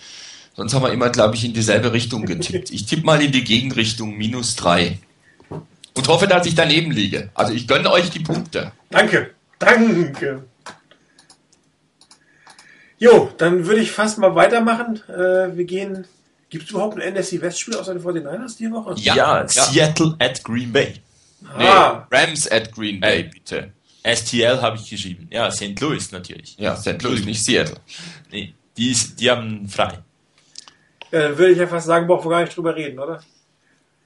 Sonst 0.55 0.75
haben 0.75 0.83
wir 0.83 0.93
immer, 0.93 1.11
glaube 1.11 1.35
ich, 1.35 1.45
in 1.45 1.53
dieselbe 1.53 1.93
Richtung 1.93 2.27
getippt. 2.27 2.71
Ich 2.71 2.87
tippe 2.87 3.07
mal 3.07 3.23
in 3.23 3.33
die 3.33 3.45
Gegenrichtung 3.45 4.17
minus 4.17 4.55
drei 4.55 4.99
und 5.99 6.07
hoffe, 6.07 6.29
dass 6.29 6.47
ich 6.47 6.55
daneben 6.55 6.93
liege. 6.93 7.31
Also 7.35 7.53
ich 7.53 7.67
gönne 7.67 7.91
euch 7.91 8.09
die 8.11 8.21
Punkte. 8.21 8.71
Danke, 8.91 9.31
danke. 9.59 10.45
Jo, 12.99 13.33
dann 13.37 13.67
würde 13.67 13.81
ich 13.81 13.91
fast 13.91 14.19
mal 14.19 14.35
weitermachen. 14.35 15.01
Äh, 15.09 15.57
wir 15.57 15.65
gehen. 15.65 16.07
Gibt 16.51 16.65
es 16.65 16.71
überhaupt 16.71 16.97
ein 16.97 17.03
NSC 17.03 17.43
West-Spiel 17.43 17.77
außer 17.77 17.95
den 17.95 18.03
49ers 18.03 18.57
die 18.57 18.71
Woche? 18.71 18.95
Ja, 18.99 19.15
ja, 19.15 19.49
Seattle 19.49 20.15
at 20.19 20.43
Green 20.45 20.73
Bay. 20.73 20.95
Ah. 21.53 22.07
Nee, 22.11 22.17
Rams 22.17 22.51
at 22.51 22.73
Green 22.73 23.01
Bay, 23.01 23.21
äh, 23.21 23.23
bitte. 23.25 23.73
STL 24.05 24.63
habe 24.63 24.77
ich 24.77 24.89
geschrieben. 24.89 25.29
Ja, 25.31 25.51
St. 25.51 25.79
Louis 25.81 26.13
natürlich. 26.13 26.57
Ja, 26.59 26.77
St. 26.77 27.03
Louis, 27.03 27.25
nicht 27.25 27.45
Seattle. 27.45 27.77
Nee, 28.31 28.55
die, 28.77 28.93
ist, 28.93 29.21
die 29.21 29.31
haben 29.31 29.69
frei. 29.69 29.99
Ja, 31.11 31.29
dann 31.29 31.39
würde 31.39 31.53
ich 31.53 31.59
ja 31.59 31.67
fast 31.67 31.87
sagen, 31.87 32.07
brauchen 32.07 32.25
wir 32.27 32.31
gar 32.31 32.45
nicht 32.45 32.57
drüber 32.57 32.75
reden, 32.75 32.99
oder? 32.99 33.21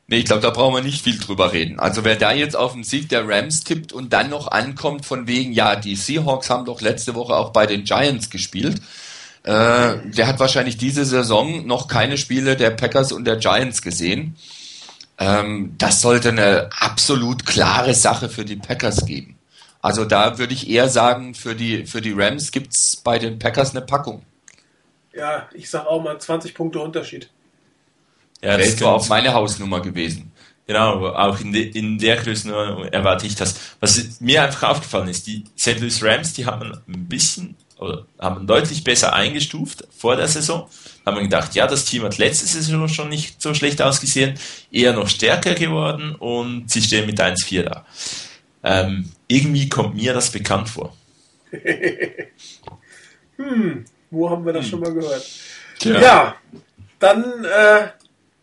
Nee, 0.09 0.19
ich 0.19 0.25
glaube, 0.25 0.43
da 0.43 0.51
brauchen 0.51 0.75
wir 0.75 0.83
nicht 0.83 1.03
viel 1.03 1.19
drüber 1.19 1.53
reden. 1.53 1.79
Also 1.79 2.05
wer 2.05 2.17
da 2.17 2.33
jetzt 2.33 2.57
auf 2.57 2.73
den 2.73 2.85
Sieg 2.85 3.09
der 3.09 3.27
Rams 3.27 3.65
tippt 3.65 3.93
und 3.93 4.13
dann 4.13 4.31
noch 4.31 4.49
ankommt 4.49 5.07
von 5.07 5.27
wegen, 5.27 5.53
ja, 5.53 5.77
die 5.77 5.97
Seahawks 5.97 6.51
haben 6.51 6.65
doch 6.65 6.81
letzte 6.81 7.15
Woche 7.15 7.35
auch 7.35 7.51
bei 7.51 7.67
den 7.67 7.85
Giants 7.85 8.29
gespielt, 8.29 8.81
äh, 9.45 9.97
der 10.05 10.27
hat 10.27 10.39
wahrscheinlich 10.39 10.77
diese 10.77 11.05
Saison 11.05 11.67
noch 11.67 11.89
keine 11.89 12.17
Spiele 12.17 12.57
der 12.57 12.71
Packers 12.71 13.13
und 13.13 13.25
der 13.25 13.37
Giants 13.37 13.83
gesehen. 13.83 14.37
Ähm, 15.19 15.75
das 15.79 16.01
sollte 16.01 16.29
eine 16.31 16.71
absolut 16.79 17.47
klare 17.47 17.95
Sache 17.95 18.29
für 18.29 18.45
die 18.45 18.57
Packers 18.57 19.07
geben. 19.07 19.37
Also 19.81 20.05
da 20.05 20.39
würde 20.39 20.55
ich 20.55 20.71
eher 20.71 20.89
sagen, 20.89 21.35
für 21.35 21.57
die, 21.57 21.87
für 21.87 22.01
die 22.01 22.13
Rams 22.13 22.53
gibt 22.53 22.75
es 22.75 22.97
bei 22.97 23.19
den 23.19 23.39
Packers 23.39 23.73
eine 23.73 23.85
Packung. 23.85 24.23
Ja, 25.13 25.49
ich 25.53 25.69
sage 25.69 25.89
auch 25.89 26.03
mal 26.03 26.19
20 26.19 26.55
Punkte 26.55 26.79
Unterschied. 26.81 27.29
Ja, 28.43 28.59
das 28.59 28.81
war 28.81 28.95
auch 28.95 29.09
meine 29.09 29.33
Hausnummer 29.33 29.81
gewesen. 29.81 30.33
Genau, 30.67 31.09
auch 31.09 31.41
in, 31.41 31.53
de, 31.53 31.71
in 31.71 31.99
der 31.99 32.17
Größenordnung 32.17 32.85
erwarte 32.87 33.27
ich 33.27 33.35
das. 33.35 33.55
Was 33.81 34.21
mir 34.21 34.43
einfach 34.43 34.71
aufgefallen 34.71 35.09
ist, 35.09 35.27
die 35.27 35.45
St. 35.59 35.81
Louis 35.81 36.03
Rams, 36.03 36.33
die 36.33 36.47
hat 36.47 36.59
man 36.61 36.81
ein 36.89 37.09
bisschen 37.09 37.57
oder 37.79 38.07
haben 38.19 38.47
deutlich 38.47 38.85
besser 38.85 39.13
eingestuft 39.13 39.85
vor 39.91 40.15
der 40.15 40.29
Saison. 40.29 40.69
Da 41.05 41.11
haben 41.11 41.17
wir 41.19 41.25
gedacht, 41.25 41.55
ja, 41.57 41.67
das 41.67 41.85
Team 41.85 42.05
hat 42.05 42.17
letzte 42.19 42.47
Saison 42.47 42.87
schon 42.89 43.09
nicht 43.09 43.43
so 43.43 43.55
schlecht 43.55 43.83
ausgesehen, 43.83 44.39
eher 44.71 44.93
noch 44.93 45.09
stärker 45.09 45.55
geworden 45.55 46.15
und 46.15 46.71
sie 46.71 46.81
stehen 46.81 47.07
mit 47.07 47.21
1-4 47.21 47.63
da. 47.65 47.85
Ähm, 48.63 49.11
irgendwie 49.27 49.69
kommt 49.69 49.97
mir 49.97 50.15
das 50.15 50.31
bekannt 50.31 50.69
vor. 50.69 50.97
hm, 53.37 53.85
wo 54.11 54.31
haben 54.31 54.47
wir 54.47 54.53
das 54.53 54.65
hm. 54.65 54.71
schon 54.71 54.81
mal 54.81 54.95
gehört? 54.95 55.27
Ja, 55.83 56.01
ja 56.01 56.37
dann 57.01 57.45
äh, 57.45 57.89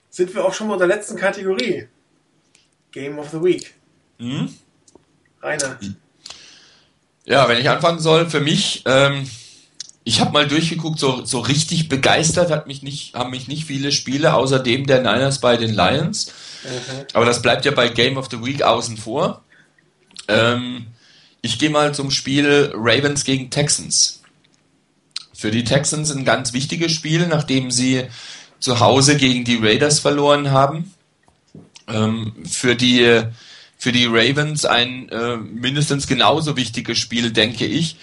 sind 0.10 0.34
wir 0.34 0.46
auch 0.46 0.54
schon 0.54 0.68
mal 0.68 0.74
in 0.74 0.80
der 0.80 0.88
letzten 0.88 1.16
Kategorie. 1.16 1.88
Game 2.92 3.20
of 3.20 3.30
the 3.30 3.42
Week. 3.42 3.74
Hm? 4.20 4.54
Rainer. 5.42 5.80
Ja, 7.26 7.48
wenn 7.48 7.60
ich 7.60 7.70
anfangen 7.70 8.00
soll, 8.00 8.30
für 8.30 8.40
mich, 8.40 8.84
ähm, 8.86 9.30
ich 10.04 10.20
habe 10.20 10.32
mal 10.32 10.48
durchgeguckt, 10.48 11.00
so, 11.00 11.24
so 11.24 11.40
richtig 11.40 11.88
begeistert 11.88 12.50
hat 12.50 12.66
mich 12.66 12.82
nicht, 12.82 13.14
haben 13.14 13.30
mich 13.30 13.48
nicht 13.48 13.66
viele 13.66 13.92
Spiele, 13.92 14.34
außer 14.34 14.60
dem 14.60 14.88
der 14.88 15.02
Niners 15.02 15.40
bei 15.40 15.56
den 15.56 15.74
Lions. 15.74 16.34
Mhm. 16.64 17.06
Aber 17.14 17.26
das 17.26 17.42
bleibt 17.42 17.66
ja 17.66 17.72
bei 17.72 17.90
Game 17.90 18.18
of 18.18 18.30
the 18.32 18.44
Week 18.44 18.64
außen 18.64 18.98
vor. 18.98 19.44
Ähm, 20.28 20.88
ich 21.42 21.60
gehe 21.60 21.70
mal 21.70 21.94
zum 21.94 22.12
Spiel 22.12 22.72
Ravens 22.74 23.24
gegen 23.24 23.50
Texans. 23.50 24.22
Für 25.34 25.52
die 25.52 25.64
Texans 25.64 26.12
ein 26.12 26.26
ganz 26.26 26.52
wichtiges 26.52 26.92
Spiel, 26.92 27.28
nachdem 27.28 27.72
sie 27.72 28.08
zu 28.60 28.80
Hause 28.80 29.18
gegen 29.18 29.44
die 29.44 29.58
Raiders 29.58 30.00
verloren 30.00 30.52
haben. 30.52 30.94
Ähm, 31.88 32.34
für 32.50 32.76
die 32.76 33.24
für 33.78 33.94
die 33.94 34.06
Ravens 34.06 34.66
ein 34.66 35.08
äh, 35.10 35.38
mindestens 35.38 36.06
genauso 36.06 36.58
wichtiges 36.58 36.98
Spiel, 36.98 37.32
denke 37.32 37.66
ich. 37.66 37.96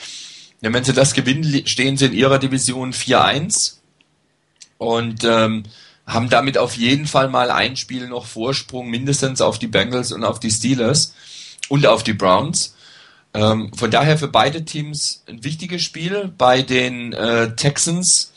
Ja, 0.62 0.72
wenn 0.72 0.84
sie 0.84 0.94
das 0.94 1.12
gewinnen, 1.12 1.66
stehen 1.66 1.98
sie 1.98 2.06
in 2.06 2.14
ihrer 2.14 2.38
Division 2.38 2.94
4-1 2.94 3.74
und 4.78 5.22
ähm, 5.24 5.64
haben 6.06 6.30
damit 6.30 6.56
auf 6.56 6.76
jeden 6.76 7.06
Fall 7.06 7.28
mal 7.28 7.50
ein 7.50 7.76
Spiel 7.76 8.08
noch 8.08 8.24
Vorsprung, 8.24 8.88
mindestens 8.88 9.42
auf 9.42 9.58
die 9.58 9.66
Bengals 9.66 10.12
und 10.12 10.24
auf 10.24 10.40
die 10.40 10.50
Steelers 10.50 11.14
und 11.68 11.86
auf 11.86 12.02
die 12.02 12.14
Browns. 12.14 12.74
Ähm, 13.34 13.70
von 13.74 13.90
daher 13.90 14.16
für 14.16 14.28
beide 14.28 14.64
Teams 14.64 15.24
ein 15.28 15.44
wichtiges 15.44 15.82
Spiel. 15.82 16.32
Bei 16.38 16.62
den 16.62 17.12
äh, 17.12 17.54
Texans 17.54 18.32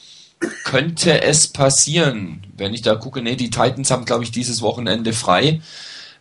könnte 0.63 1.21
es 1.21 1.47
passieren, 1.47 2.43
wenn 2.55 2.73
ich 2.73 2.81
da 2.81 2.95
gucke, 2.95 3.21
nee, 3.21 3.35
die 3.35 3.49
Titans 3.49 3.91
haben, 3.91 4.05
glaube 4.05 4.23
ich, 4.23 4.31
dieses 4.31 4.61
Wochenende 4.61 5.13
frei. 5.13 5.61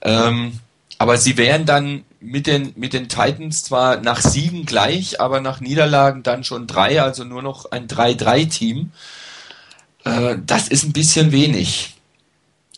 Ähm, 0.00 0.60
aber 0.98 1.16
sie 1.16 1.36
wären 1.36 1.64
dann 1.64 2.04
mit 2.20 2.46
den, 2.46 2.72
mit 2.76 2.92
den 2.92 3.08
Titans 3.08 3.62
zwar 3.62 4.00
nach 4.00 4.20
Siegen 4.20 4.66
gleich, 4.66 5.20
aber 5.20 5.40
nach 5.40 5.60
Niederlagen 5.60 6.24
dann 6.24 6.42
schon 6.42 6.66
drei, 6.66 7.00
also 7.00 7.24
nur 7.24 7.42
noch 7.42 7.70
ein 7.70 7.86
3-3-Team. 7.86 8.90
Äh, 10.04 10.36
das 10.44 10.68
ist 10.68 10.84
ein 10.84 10.92
bisschen 10.92 11.30
wenig. 11.30 11.94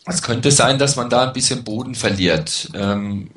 Es 0.05 0.21
könnte 0.21 0.51
sein, 0.51 0.77
dass 0.77 0.95
man 0.95 1.09
da 1.09 1.27
ein 1.27 1.33
bisschen 1.33 1.63
Boden 1.63 1.95
verliert. 1.95 2.69
Ähm, 2.75 3.31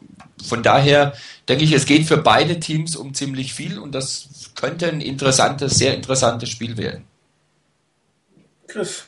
von 0.46 0.62
daher 0.62 1.14
denke 1.48 1.64
ich, 1.64 1.72
es 1.72 1.86
geht 1.86 2.06
für 2.06 2.18
beide 2.18 2.60
Teams 2.60 2.96
um 2.96 3.14
ziemlich 3.14 3.54
viel 3.54 3.78
und 3.78 3.92
das 3.92 4.28
könnte 4.54 4.88
ein 4.88 5.00
interessantes, 5.00 5.76
sehr 5.76 5.94
interessantes 5.94 6.50
Spiel 6.50 6.76
werden. 6.76 7.04
Chris. 8.74 9.04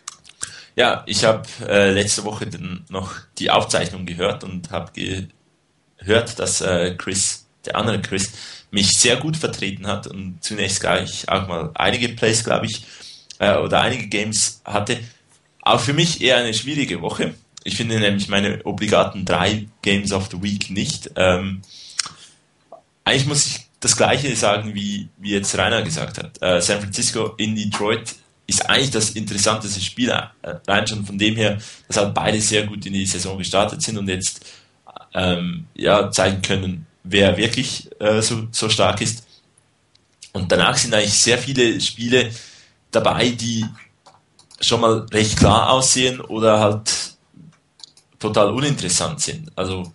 Ja, 0.77 1.03
ich 1.07 1.25
habe 1.25 1.43
äh, 1.67 1.91
letzte 1.91 2.23
Woche 2.23 2.49
noch 2.89 3.15
die 3.39 3.51
Aufzeichnung 3.51 4.07
gehört 4.07 4.45
und 4.45 4.71
habe 4.71 4.93
gehört, 4.93 6.39
dass 6.39 6.61
äh, 6.61 6.95
Chris, 6.97 7.47
der 7.65 7.75
andere 7.75 8.01
Chris, 8.01 8.31
mich 8.71 8.97
sehr 8.97 9.17
gut 9.17 9.37
vertreten 9.37 9.89
hat 9.89 10.07
und 10.07 10.39
zunächst 10.41 10.81
gleich 10.81 11.29
auch 11.29 11.49
mal 11.49 11.71
einige 11.75 12.11
Plays, 12.11 12.45
glaube 12.45 12.67
ich, 12.67 12.85
äh, 13.41 13.57
oder 13.57 13.81
einige 13.81 14.07
Games 14.07 14.61
hatte. 14.65 15.01
Auch 15.63 15.81
für 15.81 15.95
mich 15.95 16.21
eher 16.21 16.37
eine 16.37 16.55
schwierige 16.55 17.01
Woche. 17.03 17.35
Ich 17.65 17.77
finde 17.77 17.99
nämlich 17.99 18.29
meine 18.29 18.65
obligaten 18.65 19.25
drei 19.25 19.67
Games 19.83 20.13
of 20.13 20.29
the 20.31 20.41
Week 20.41 20.71
nicht. 20.71 21.11
Ähm, 21.17 21.63
eigentlich 23.03 23.27
muss 23.27 23.47
ich 23.47 23.67
das 23.81 23.97
Gleiche 23.97 24.37
sagen, 24.37 24.77
wie, 24.77 25.09
wie 25.19 25.33
jetzt 25.33 25.59
Rainer 25.59 25.83
gesagt 25.83 26.19
hat. 26.19 26.41
Äh, 26.41 26.61
San 26.61 26.81
Francisco 26.81 27.35
in 27.37 27.57
Detroit 27.57 28.15
ist 28.47 28.69
eigentlich 28.69 28.91
das 28.91 29.11
interessanteste 29.11 29.81
Spiel, 29.81 30.11
äh, 30.11 30.29
rein 30.67 30.87
schon 30.87 31.05
von 31.05 31.19
dem 31.19 31.35
her, 31.37 31.59
dass 31.89 31.97
halt 31.97 32.15
beide 32.15 32.41
sehr 32.41 32.67
gut 32.67 32.87
in 32.87 32.93
die 32.93 33.07
Saison 33.07 33.37
gestartet 33.39 33.83
sind 33.83 33.99
und 33.99 34.09
jetzt 34.09 34.45
ähm, 35.15 35.67
ja, 35.75 36.11
zeigen 36.11 36.43
können, 36.43 36.87
wer 37.03 37.37
wirklich 37.37 37.89
äh, 38.01 38.21
so, 38.23 38.49
so 38.51 38.69
stark 38.69 39.01
ist. 39.01 39.27
Und 40.33 40.53
danach 40.53 40.77
sind 40.77 40.95
eigentlich 40.95 41.15
sehr 41.15 41.39
viele 41.39 41.81
Spiele 41.81 42.31
dabei, 42.91 43.31
die 43.31 43.65
schon 44.61 44.81
mal 44.81 45.07
recht 45.13 45.39
klar 45.39 45.71
aussehen 45.71 46.21
oder 46.21 46.61
halt 46.61 47.17
total 48.19 48.51
uninteressant 48.51 49.21
sind. 49.21 49.51
Also 49.57 49.93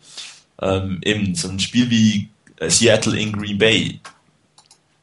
ähm, 0.61 0.99
eben 1.03 1.35
so 1.35 1.49
ein 1.49 1.59
Spiel 1.59 1.89
wie 1.89 2.29
äh, 2.57 2.69
Seattle 2.69 3.19
in 3.19 3.31
Green 3.31 3.57
Bay, 3.57 3.99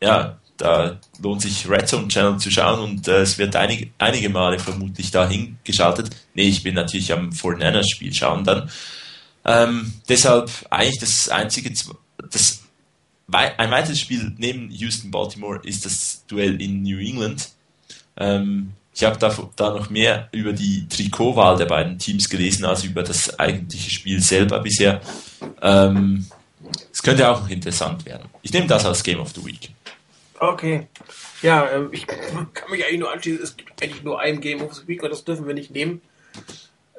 ja, 0.01 0.38
da 0.59 0.99
lohnt 1.23 1.41
sich 1.41 1.69
Red 1.69 1.89
Zone 1.89 2.09
Channel 2.09 2.39
zu 2.39 2.51
schauen 2.51 2.81
und 2.81 3.09
äh, 3.09 3.23
es 3.23 3.39
wird 3.39 3.57
einige, 3.57 3.89
einige 3.99 4.29
Male 4.29 4.59
vermutlich 4.59 5.11
dahin 5.11 5.57
geschaltet. 5.65 6.11
Nee, 6.35 6.49
ich 6.49 6.63
bin 6.63 6.75
natürlich 6.75 7.13
am 7.13 7.31
49ers 7.31 7.89
Spiel 7.89 8.13
schauen 8.13 8.45
dann. 8.45 8.71
Ähm, 9.45 9.95
deshalb 10.09 10.51
eigentlich 10.69 10.99
das 10.99 11.29
einzige, 11.29 11.73
das, 12.31 12.63
ein 13.31 13.71
weiteres 13.71 14.01
Spiel 14.01 14.35
neben 14.37 14.71
Houston 14.71 15.11
Baltimore 15.11 15.61
ist 15.63 15.87
das 15.87 16.25
Duell 16.27 16.61
in 16.61 16.83
New 16.83 16.99
England. 16.99 17.51
Ähm, 18.17 18.73
ich 18.95 19.05
habe 19.05 19.17
da, 19.17 19.35
da 19.55 19.71
noch 19.71 19.91
mehr 19.91 20.29
über 20.33 20.53
die 20.53 20.89
Trikotwahl 20.89 21.57
der 21.57 21.67
beiden 21.67 21.99
Teams 21.99 22.29
gelesen, 22.29 22.65
als 22.65 22.83
über 22.83 23.05
das 23.05 23.39
eigentliche 23.39 23.91
Spiel 23.91 24.21
selber 24.21 24.59
bisher. 24.59 25.01
Ähm, 25.63 26.27
es 26.93 27.03
könnte 27.03 27.29
auch 27.31 27.43
noch 27.43 27.49
interessant 27.49 28.05
werden. 28.05 28.29
Ich 28.43 28.53
nehme 28.53 28.67
das 28.67 28.85
als 28.85 29.05
Game 29.05 29.21
of 29.21 29.33
the 29.35 29.45
Week. 29.45 29.71
Okay. 30.41 30.87
Ja, 31.43 31.71
ähm, 31.71 31.89
ich 31.93 32.07
kann 32.07 32.71
mich 32.71 32.85
eigentlich 32.85 33.01
nur 33.01 33.13
anschließen. 33.13 33.43
Es 33.43 33.57
gibt 33.57 33.83
eigentlich 33.83 34.03
nur 34.03 34.21
ein 34.21 34.41
Game 34.41 34.63
of 34.63 34.75
the 34.75 34.87
Week 34.87 35.03
und 35.03 35.11
das 35.11 35.25
dürfen 35.25 35.47
wir 35.47 35.55
nicht 35.55 35.71
nehmen. 35.71 36.01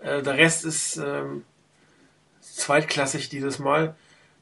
Äh, 0.02 0.22
der 0.22 0.38
Rest 0.38 0.66
ist 0.66 0.98
ähm, 0.98 1.44
zweitklassig 2.42 3.30
dieses 3.30 3.60
Mal. 3.60 3.96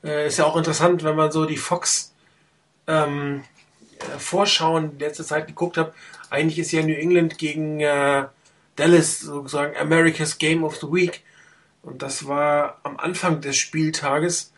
Äh, 0.04 0.28
ist 0.28 0.38
ja 0.38 0.46
auch 0.46 0.58
interessant, 0.58 1.04
wenn 1.04 1.16
man 1.16 1.32
so 1.32 1.46
die 1.46 1.58
Fox 1.58 2.14
ähm, 2.88 3.44
äh, 4.00 4.20
Vorschauen 4.20 4.98
letzte 5.00 5.24
Zeit 5.24 5.48
geguckt 5.48 5.78
hat, 5.78 5.94
eigentlich 6.30 6.60
ist 6.60 6.72
ja 6.72 6.82
New 6.82 6.94
England 6.94 7.38
gegen 7.38 7.80
äh, 7.80 8.26
Dallas 8.76 9.22
sozusagen 9.22 9.76
America's 9.78 10.38
Game 10.38 10.64
of 10.64 10.78
the 10.78 10.88
Week. 10.88 11.24
Und 11.82 12.02
das 12.02 12.28
war 12.28 12.80
am 12.84 12.98
Anfang 12.98 13.42
des 13.42 13.58
Spieltages 13.58 14.52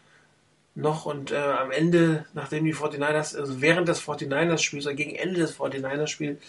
noch 0.80 1.06
und 1.06 1.32
äh, 1.32 1.38
am 1.38 1.72
Ende, 1.72 2.26
nachdem 2.34 2.66
die 2.66 2.74
49ers, 2.74 3.38
also 3.38 3.62
während 3.62 3.88
des 3.88 4.02
49ers 4.02 4.60
Spiels 4.60 4.86
oder 4.86 4.96
gegen 4.96 5.16
Ende 5.16 5.42
des 5.42 5.58
49ers 5.58 6.08
Spiels, 6.08 6.40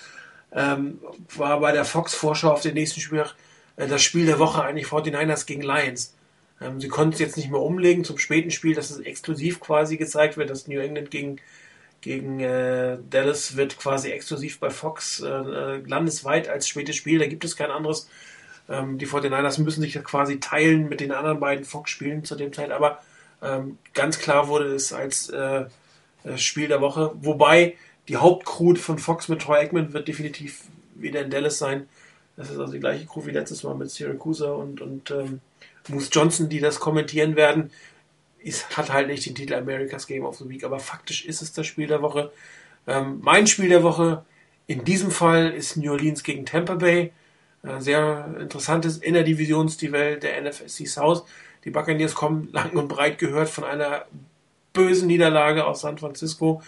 ähm, 0.52 0.98
war 1.36 1.61
bei 1.61 1.73
der 1.73 1.85
Fox 1.85 2.15
Vorschau 2.15 2.52
auf 2.52 2.62
den 2.62 2.74
nächsten 2.74 3.01
Spieltag 3.01 3.35
äh, 3.77 3.86
das 3.86 4.02
Spiel 4.02 4.27
der 4.27 4.39
Woche 4.39 4.62
eigentlich 4.62 4.86
49ers 4.86 5.47
gegen 5.47 5.62
Lions. 5.62 6.15
Ähm, 6.61 6.81
sie 6.81 6.89
konnten 6.89 7.15
es 7.15 7.20
jetzt 7.20 7.36
nicht 7.36 7.51
mehr 7.51 7.61
umlegen 7.61 8.05
zum 8.05 8.19
späten 8.19 8.51
Spiel, 8.51 8.74
dass 8.74 8.90
es 8.90 9.01
exklusiv 9.01 9.61
quasi 9.61 9.97
gezeigt 9.97 10.36
wird, 10.36 10.51
dass 10.51 10.69
New 10.69 10.81
England 10.81 11.11
gegen 11.11 11.40
gegen 12.01 12.40
äh, 12.40 12.97
Dallas 13.11 13.57
wird 13.57 13.78
quasi 13.78 14.11
exklusiv 14.11 14.59
bei 14.59 14.70
Fox 14.70 15.20
äh, 15.20 15.28
äh, 15.28 15.82
landesweit 15.86 16.48
als 16.48 16.66
spätes 16.66 16.97
Spiel. 16.97 17.19
Da 17.19 17.27
gibt 17.27 17.44
es 17.44 17.57
kein 17.57 17.70
anderes. 17.70 18.09
Ähm, 18.69 18.98
die 18.98 19.07
49ers 19.07 19.61
müssen 19.61 19.82
sich 19.82 20.02
quasi 20.02 20.40
teilen 20.40 20.89
mit 20.89 21.01
den 21.01 21.12
anderen 21.12 21.40
beiden 21.40 21.65
Fox-Spielen 21.65 22.24
zu 22.24 22.36
dem 22.36 22.52
Zeit. 22.52 22.70
Aber 22.70 23.02
ähm, 23.43 23.79
ganz 23.95 24.19
klar 24.19 24.49
wurde 24.49 24.75
es 24.75 24.93
als 24.93 25.29
äh, 25.31 25.65
äh, 26.25 26.37
Spiel 26.37 26.69
der 26.69 26.81
Woche. 26.81 27.12
Wobei 27.21 27.77
die 28.09 28.17
Hauptcrew 28.17 28.75
von 28.75 28.99
Fox 28.99 29.29
mit 29.29 29.43
Troy 29.43 29.59
Aikman 29.59 29.93
wird 29.93 30.09
definitiv 30.09 30.65
wieder 30.95 31.23
in 31.23 31.31
Dallas 31.31 31.59
sein. 31.59 31.89
Das 32.37 32.51
ist 32.51 32.59
also 32.59 32.73
die 32.73 32.81
gleiche 32.81 33.07
Crew 33.07 33.27
wie 33.27 33.33
letztes 33.33 33.62
Mal 33.62 33.75
mit 33.75 33.91
Syracuse 33.91 34.53
und, 34.53 34.81
und 34.81 35.11
ähm, 35.11 35.41
Moose 35.89 36.11
Johnson, 36.12 36.49
die 36.49 36.61
das 36.61 36.81
kommentieren 36.81 37.37
werden 37.37 37.71
ist, 38.43 38.77
hat 38.77 38.93
halt 38.93 39.09
nicht 39.09 39.27
den 39.27 39.35
Titel 39.35 39.55
America's 39.55 40.07
Game 40.07 40.25
of 40.25 40.37
the 40.37 40.49
Week, 40.49 40.65
aber 40.65 40.79
faktisch 40.79 41.25
ist 41.25 41.43
es 41.43 41.53
das 41.53 41.67
Spiel 41.67 41.87
der 41.87 42.03
Woche. 42.03 42.33
Ähm, 42.87 43.21
mein 43.23 43.47
Spiel 43.47 43.69
der 43.69 43.83
Woche 43.83 44.25
in 44.67 44.85
diesem 44.85 45.11
Fall 45.11 45.51
ist 45.51 45.77
New 45.77 45.93
Orleans 45.93 46.23
gegen 46.23 46.47
Tampa 46.47 46.75
Bay. 46.77 47.12
Äh, 47.62 47.81
sehr 47.81 48.37
interessantes 48.41 48.99
Innerdivisionsduell 48.99 50.19
der 50.19 50.41
NFSC 50.41 50.87
South. 50.87 51.25
Die 51.65 51.70
Buccaneers 51.70 52.15
kommen 52.15 52.49
lang 52.53 52.73
und 52.73 52.89
breit 52.89 53.19
gehört 53.19 53.49
von 53.49 53.65
einer 53.65 54.05
bösen 54.73 55.09
Niederlage 55.09 55.66
aus 55.66 55.81
San 55.81 55.99
Francisco. 55.99 56.62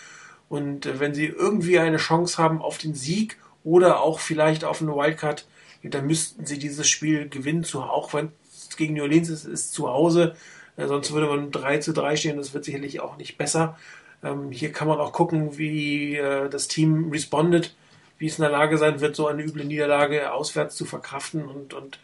Und 0.48 0.86
äh, 0.86 1.00
wenn 1.00 1.14
sie 1.14 1.26
irgendwie 1.26 1.78
eine 1.78 1.96
Chance 1.96 2.42
haben 2.42 2.60
auf 2.60 2.78
den 2.78 2.94
Sieg 2.94 3.38
oder 3.64 4.00
auch 4.00 4.20
vielleicht 4.20 4.64
auf 4.64 4.82
eine 4.82 4.94
Wildcard, 4.94 5.46
dann 5.84 6.06
müssten 6.06 6.46
sie 6.46 6.58
dieses 6.58 6.88
Spiel 6.88 7.28
gewinnen, 7.28 7.66
auch 7.74 8.14
wenn 8.14 8.30
es 8.68 8.76
gegen 8.76 8.94
New 8.94 9.02
Orleans 9.02 9.28
ist, 9.28 9.44
ist 9.44 9.72
zu 9.72 9.88
Hause. 9.88 10.36
Ja, 10.76 10.88
sonst 10.88 11.12
würde 11.12 11.26
man 11.26 11.50
3 11.50 11.78
zu 11.78 11.92
3 11.92 12.16
stehen, 12.16 12.36
das 12.36 12.54
wird 12.54 12.64
sicherlich 12.64 13.00
auch 13.00 13.16
nicht 13.16 13.36
besser. 13.36 13.76
Ähm, 14.22 14.50
hier 14.50 14.72
kann 14.72 14.88
man 14.88 15.00
auch 15.00 15.12
gucken, 15.12 15.58
wie 15.58 16.16
äh, 16.16 16.48
das 16.48 16.68
Team 16.68 17.10
respondet, 17.10 17.74
wie 18.18 18.26
es 18.26 18.38
in 18.38 18.42
der 18.42 18.50
Lage 18.50 18.78
sein 18.78 19.00
wird, 19.00 19.16
so 19.16 19.26
eine 19.26 19.42
üble 19.42 19.64
Niederlage 19.64 20.32
auswärts 20.32 20.76
zu 20.76 20.84
verkraften 20.84 21.44
und, 21.44 21.74
und 21.74 21.98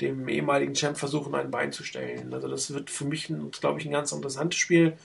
dem 0.00 0.28
ehemaligen 0.28 0.74
Champ 0.74 0.98
versuchen, 0.98 1.34
ein 1.34 1.50
Bein 1.50 1.72
zu 1.72 1.84
stellen. 1.84 2.32
Also 2.34 2.48
das 2.48 2.72
wird 2.72 2.90
für 2.90 3.04
mich, 3.04 3.32
glaube 3.60 3.80
ich, 3.80 3.86
ein 3.86 3.92
ganz 3.92 4.12
interessantes 4.12 4.58
Spiel 4.58 4.96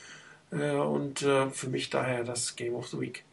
äh, 0.52 0.72
und 0.72 1.22
äh, 1.22 1.49
für 1.49 1.68
mich 1.68 1.90
daher 1.90 2.24
das 2.24 2.56
Game 2.56 2.76
of 2.76 2.88
the 2.88 2.99
Week. 2.99 3.24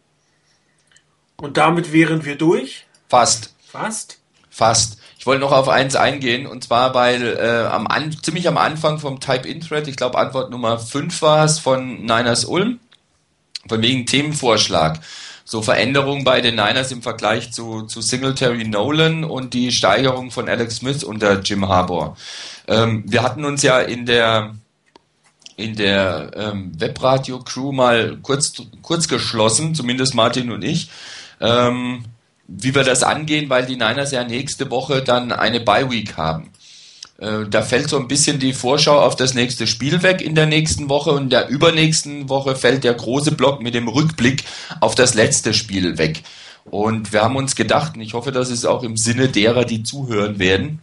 Und 1.37 1.57
damit 1.57 1.93
wären 1.93 2.25
wir 2.25 2.37
durch. 2.37 2.87
Fast. 3.09 3.55
Fast. 3.65 4.21
Fast. 4.51 4.99
Ich 5.19 5.27
wollte 5.27 5.41
noch 5.41 5.53
auf 5.53 5.69
eins 5.69 5.97
eingehen, 5.97 6.47
und 6.47 6.65
zwar, 6.65 6.95
weil 6.95 7.37
äh, 7.37 7.67
am 7.67 7.87
an, 7.87 8.17
ziemlich 8.23 8.49
am 8.49 8.57
Anfang 8.57 8.99
vom 8.99 9.21
Type-In-Thread, 9.21 9.87
ich 9.87 9.97
glaube 9.97 10.19
Antwort 10.19 10.51
Nummer 10.51 10.79
5 10.79 11.21
war 11.21 11.45
es 11.45 11.59
von 11.59 12.03
Niners 12.03 12.47
Ulm, 12.47 12.81
von 13.69 13.83
wegen 13.83 14.07
Themenvorschlag. 14.07 15.01
So 15.49 15.63
Veränderungen 15.63 16.25
bei 16.25 16.41
den 16.41 16.57
Niners 16.57 16.91
im 16.91 17.03
Vergleich 17.03 17.53
zu, 17.53 17.83
zu 17.83 18.01
Singletary 18.01 18.65
Nolan 18.65 19.23
und 19.23 19.55
die 19.55 19.71
Steigerung 19.71 20.33
von 20.33 20.49
Alex 20.49 20.79
Smith 20.79 21.05
unter 21.05 21.41
Jim 21.41 21.69
Harbour. 21.69 22.17
Ähm, 22.67 23.05
wir 23.07 23.23
hatten 23.23 23.45
uns 23.45 23.63
ja 23.63 23.79
in 23.79 24.07
der 24.07 24.57
in 25.57 25.77
der 25.77 26.33
ähm, 26.35 26.73
Webradio-Crew 26.79 27.73
mal 27.73 28.19
kurz, 28.23 28.55
kurz 28.83 29.09
geschlossen, 29.09 29.75
zumindest 29.75 30.15
Martin 30.15 30.51
und 30.51 30.63
ich, 30.63 30.91
ähm, 31.41 32.05
wie 32.49 32.75
wir 32.75 32.85
das 32.85 33.05
angehen, 33.05 33.49
weil 33.49 33.65
die 33.67 33.77
Niners 33.77 34.11
ja 34.11 34.25
nächste 34.25 34.69
Woche 34.71 35.03
dann 35.03 35.31
eine 35.31 35.61
Bye-Week 35.61 36.17
haben. 36.17 36.51
Äh, 37.19 37.47
da 37.49 37.63
fällt 37.63 37.89
so 37.89 37.99
ein 37.99 38.09
bisschen 38.09 38.39
die 38.39 38.53
Vorschau 38.53 39.01
auf 39.01 39.17
das 39.17 39.35
nächste 39.35 39.67
Spiel 39.67 40.03
weg 40.03 40.21
in 40.21 40.35
der 40.35 40.47
nächsten 40.47 40.89
Woche 40.89 41.11
und 41.11 41.31
der 41.31 41.49
übernächsten 41.49 42.29
Woche 42.29 42.57
fällt 42.57 42.85
der 42.85 42.95
große 42.95 43.33
Block 43.33 43.63
mit 43.63 43.75
dem 43.75 43.89
Rückblick 43.89 44.45
auf 44.81 44.95
das 44.95 45.15
letzte 45.15 45.55
Spiel 45.55 45.99
weg. 45.99 46.23
Und 46.65 47.13
wir 47.13 47.23
haben 47.23 47.37
uns 47.37 47.55
gedacht, 47.55 47.95
und 47.95 48.01
ich 48.01 48.15
hoffe, 48.15 48.33
das 48.33 48.51
ist 48.51 48.65
auch 48.65 48.83
im 48.83 48.97
Sinne 48.97 49.29
derer, 49.29 49.65
die 49.65 49.83
zuhören 49.85 50.39
werden, 50.39 50.81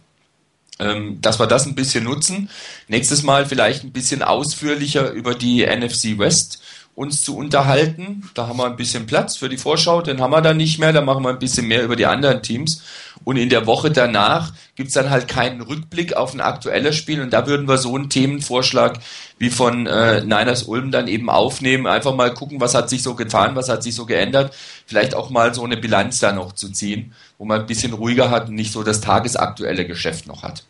ähm, 0.80 1.20
dass 1.20 1.38
wir 1.38 1.46
das 1.46 1.66
ein 1.66 1.74
bisschen 1.74 2.04
nutzen. 2.04 2.48
Nächstes 2.88 3.22
Mal 3.22 3.46
vielleicht 3.46 3.84
ein 3.84 3.92
bisschen 3.92 4.22
ausführlicher 4.22 5.10
über 5.10 5.34
die 5.34 5.64
NFC 5.64 6.18
West 6.18 6.63
uns 6.94 7.22
zu 7.22 7.36
unterhalten. 7.36 8.30
Da 8.34 8.46
haben 8.46 8.58
wir 8.58 8.66
ein 8.66 8.76
bisschen 8.76 9.06
Platz 9.06 9.36
für 9.36 9.48
die 9.48 9.56
Vorschau, 9.56 10.00
den 10.00 10.20
haben 10.20 10.30
wir 10.30 10.42
dann 10.42 10.56
nicht 10.56 10.78
mehr, 10.78 10.92
da 10.92 11.00
machen 11.00 11.24
wir 11.24 11.30
ein 11.30 11.38
bisschen 11.38 11.66
mehr 11.66 11.82
über 11.82 11.96
die 11.96 12.06
anderen 12.06 12.42
Teams. 12.42 12.82
Und 13.24 13.36
in 13.36 13.48
der 13.48 13.66
Woche 13.66 13.90
danach 13.90 14.52
gibt's 14.76 14.92
dann 14.92 15.10
halt 15.10 15.26
keinen 15.26 15.60
Rückblick 15.60 16.14
auf 16.14 16.34
ein 16.34 16.40
aktuelles 16.40 16.94
Spiel 16.94 17.20
und 17.20 17.32
da 17.32 17.46
würden 17.46 17.66
wir 17.66 17.78
so 17.78 17.94
einen 17.94 18.10
Themenvorschlag 18.10 18.98
wie 19.38 19.50
von 19.50 19.86
äh, 19.86 20.20
Niners 20.20 20.64
Ulm 20.64 20.90
dann 20.90 21.08
eben 21.08 21.30
aufnehmen, 21.30 21.86
einfach 21.86 22.14
mal 22.14 22.32
gucken, 22.32 22.60
was 22.60 22.74
hat 22.74 22.90
sich 22.90 23.02
so 23.02 23.14
getan, 23.14 23.56
was 23.56 23.68
hat 23.68 23.82
sich 23.82 23.94
so 23.94 24.06
geändert, 24.06 24.54
vielleicht 24.86 25.14
auch 25.14 25.30
mal 25.30 25.54
so 25.54 25.64
eine 25.64 25.76
Bilanz 25.76 26.20
da 26.20 26.32
noch 26.32 26.52
zu 26.52 26.70
ziehen, 26.70 27.12
wo 27.38 27.44
man 27.44 27.60
ein 27.60 27.66
bisschen 27.66 27.92
ruhiger 27.92 28.30
hat 28.30 28.48
und 28.48 28.54
nicht 28.54 28.72
so 28.72 28.82
das 28.82 29.00
tagesaktuelle 29.00 29.86
Geschäft 29.86 30.26
noch 30.26 30.42
hat. 30.42 30.64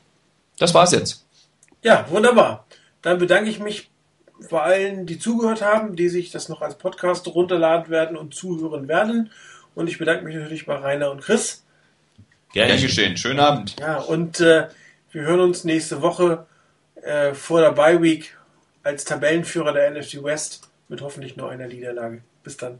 Das 0.58 0.72
war's 0.72 0.92
jetzt. 0.92 1.24
Ja, 1.82 2.06
wunderbar. 2.08 2.66
Dann 3.02 3.18
bedanke 3.18 3.50
ich 3.50 3.58
mich 3.58 3.90
vor 4.40 4.62
allen, 4.62 5.06
die 5.06 5.18
zugehört 5.18 5.62
haben, 5.62 5.96
die 5.96 6.08
sich 6.08 6.30
das 6.30 6.48
noch 6.48 6.62
als 6.62 6.76
Podcast 6.76 7.26
runterladen 7.28 7.90
werden 7.90 8.16
und 8.16 8.34
zuhören 8.34 8.88
werden. 8.88 9.30
Und 9.74 9.88
ich 9.88 9.98
bedanke 9.98 10.24
mich 10.24 10.34
natürlich 10.34 10.66
bei 10.66 10.76
Rainer 10.76 11.10
und 11.10 11.22
Chris. 11.22 11.64
Gerne 12.52 12.80
geschehen. 12.80 13.16
Schönen 13.16 13.40
Abend. 13.40 13.76
Ja, 13.80 13.98
und 13.98 14.40
äh, 14.40 14.68
wir 15.10 15.22
hören 15.22 15.40
uns 15.40 15.64
nächste 15.64 16.02
Woche 16.02 16.46
äh, 17.02 17.34
vor 17.34 17.60
der 17.60 17.72
Bye 17.72 18.00
Week 18.00 18.36
als 18.82 19.04
Tabellenführer 19.04 19.72
der 19.72 19.90
NFC 19.90 20.22
West 20.22 20.70
mit 20.88 21.00
hoffentlich 21.00 21.36
nur 21.36 21.50
einer 21.50 21.66
Niederlage. 21.66 22.22
Bis 22.42 22.56
dann. 22.56 22.78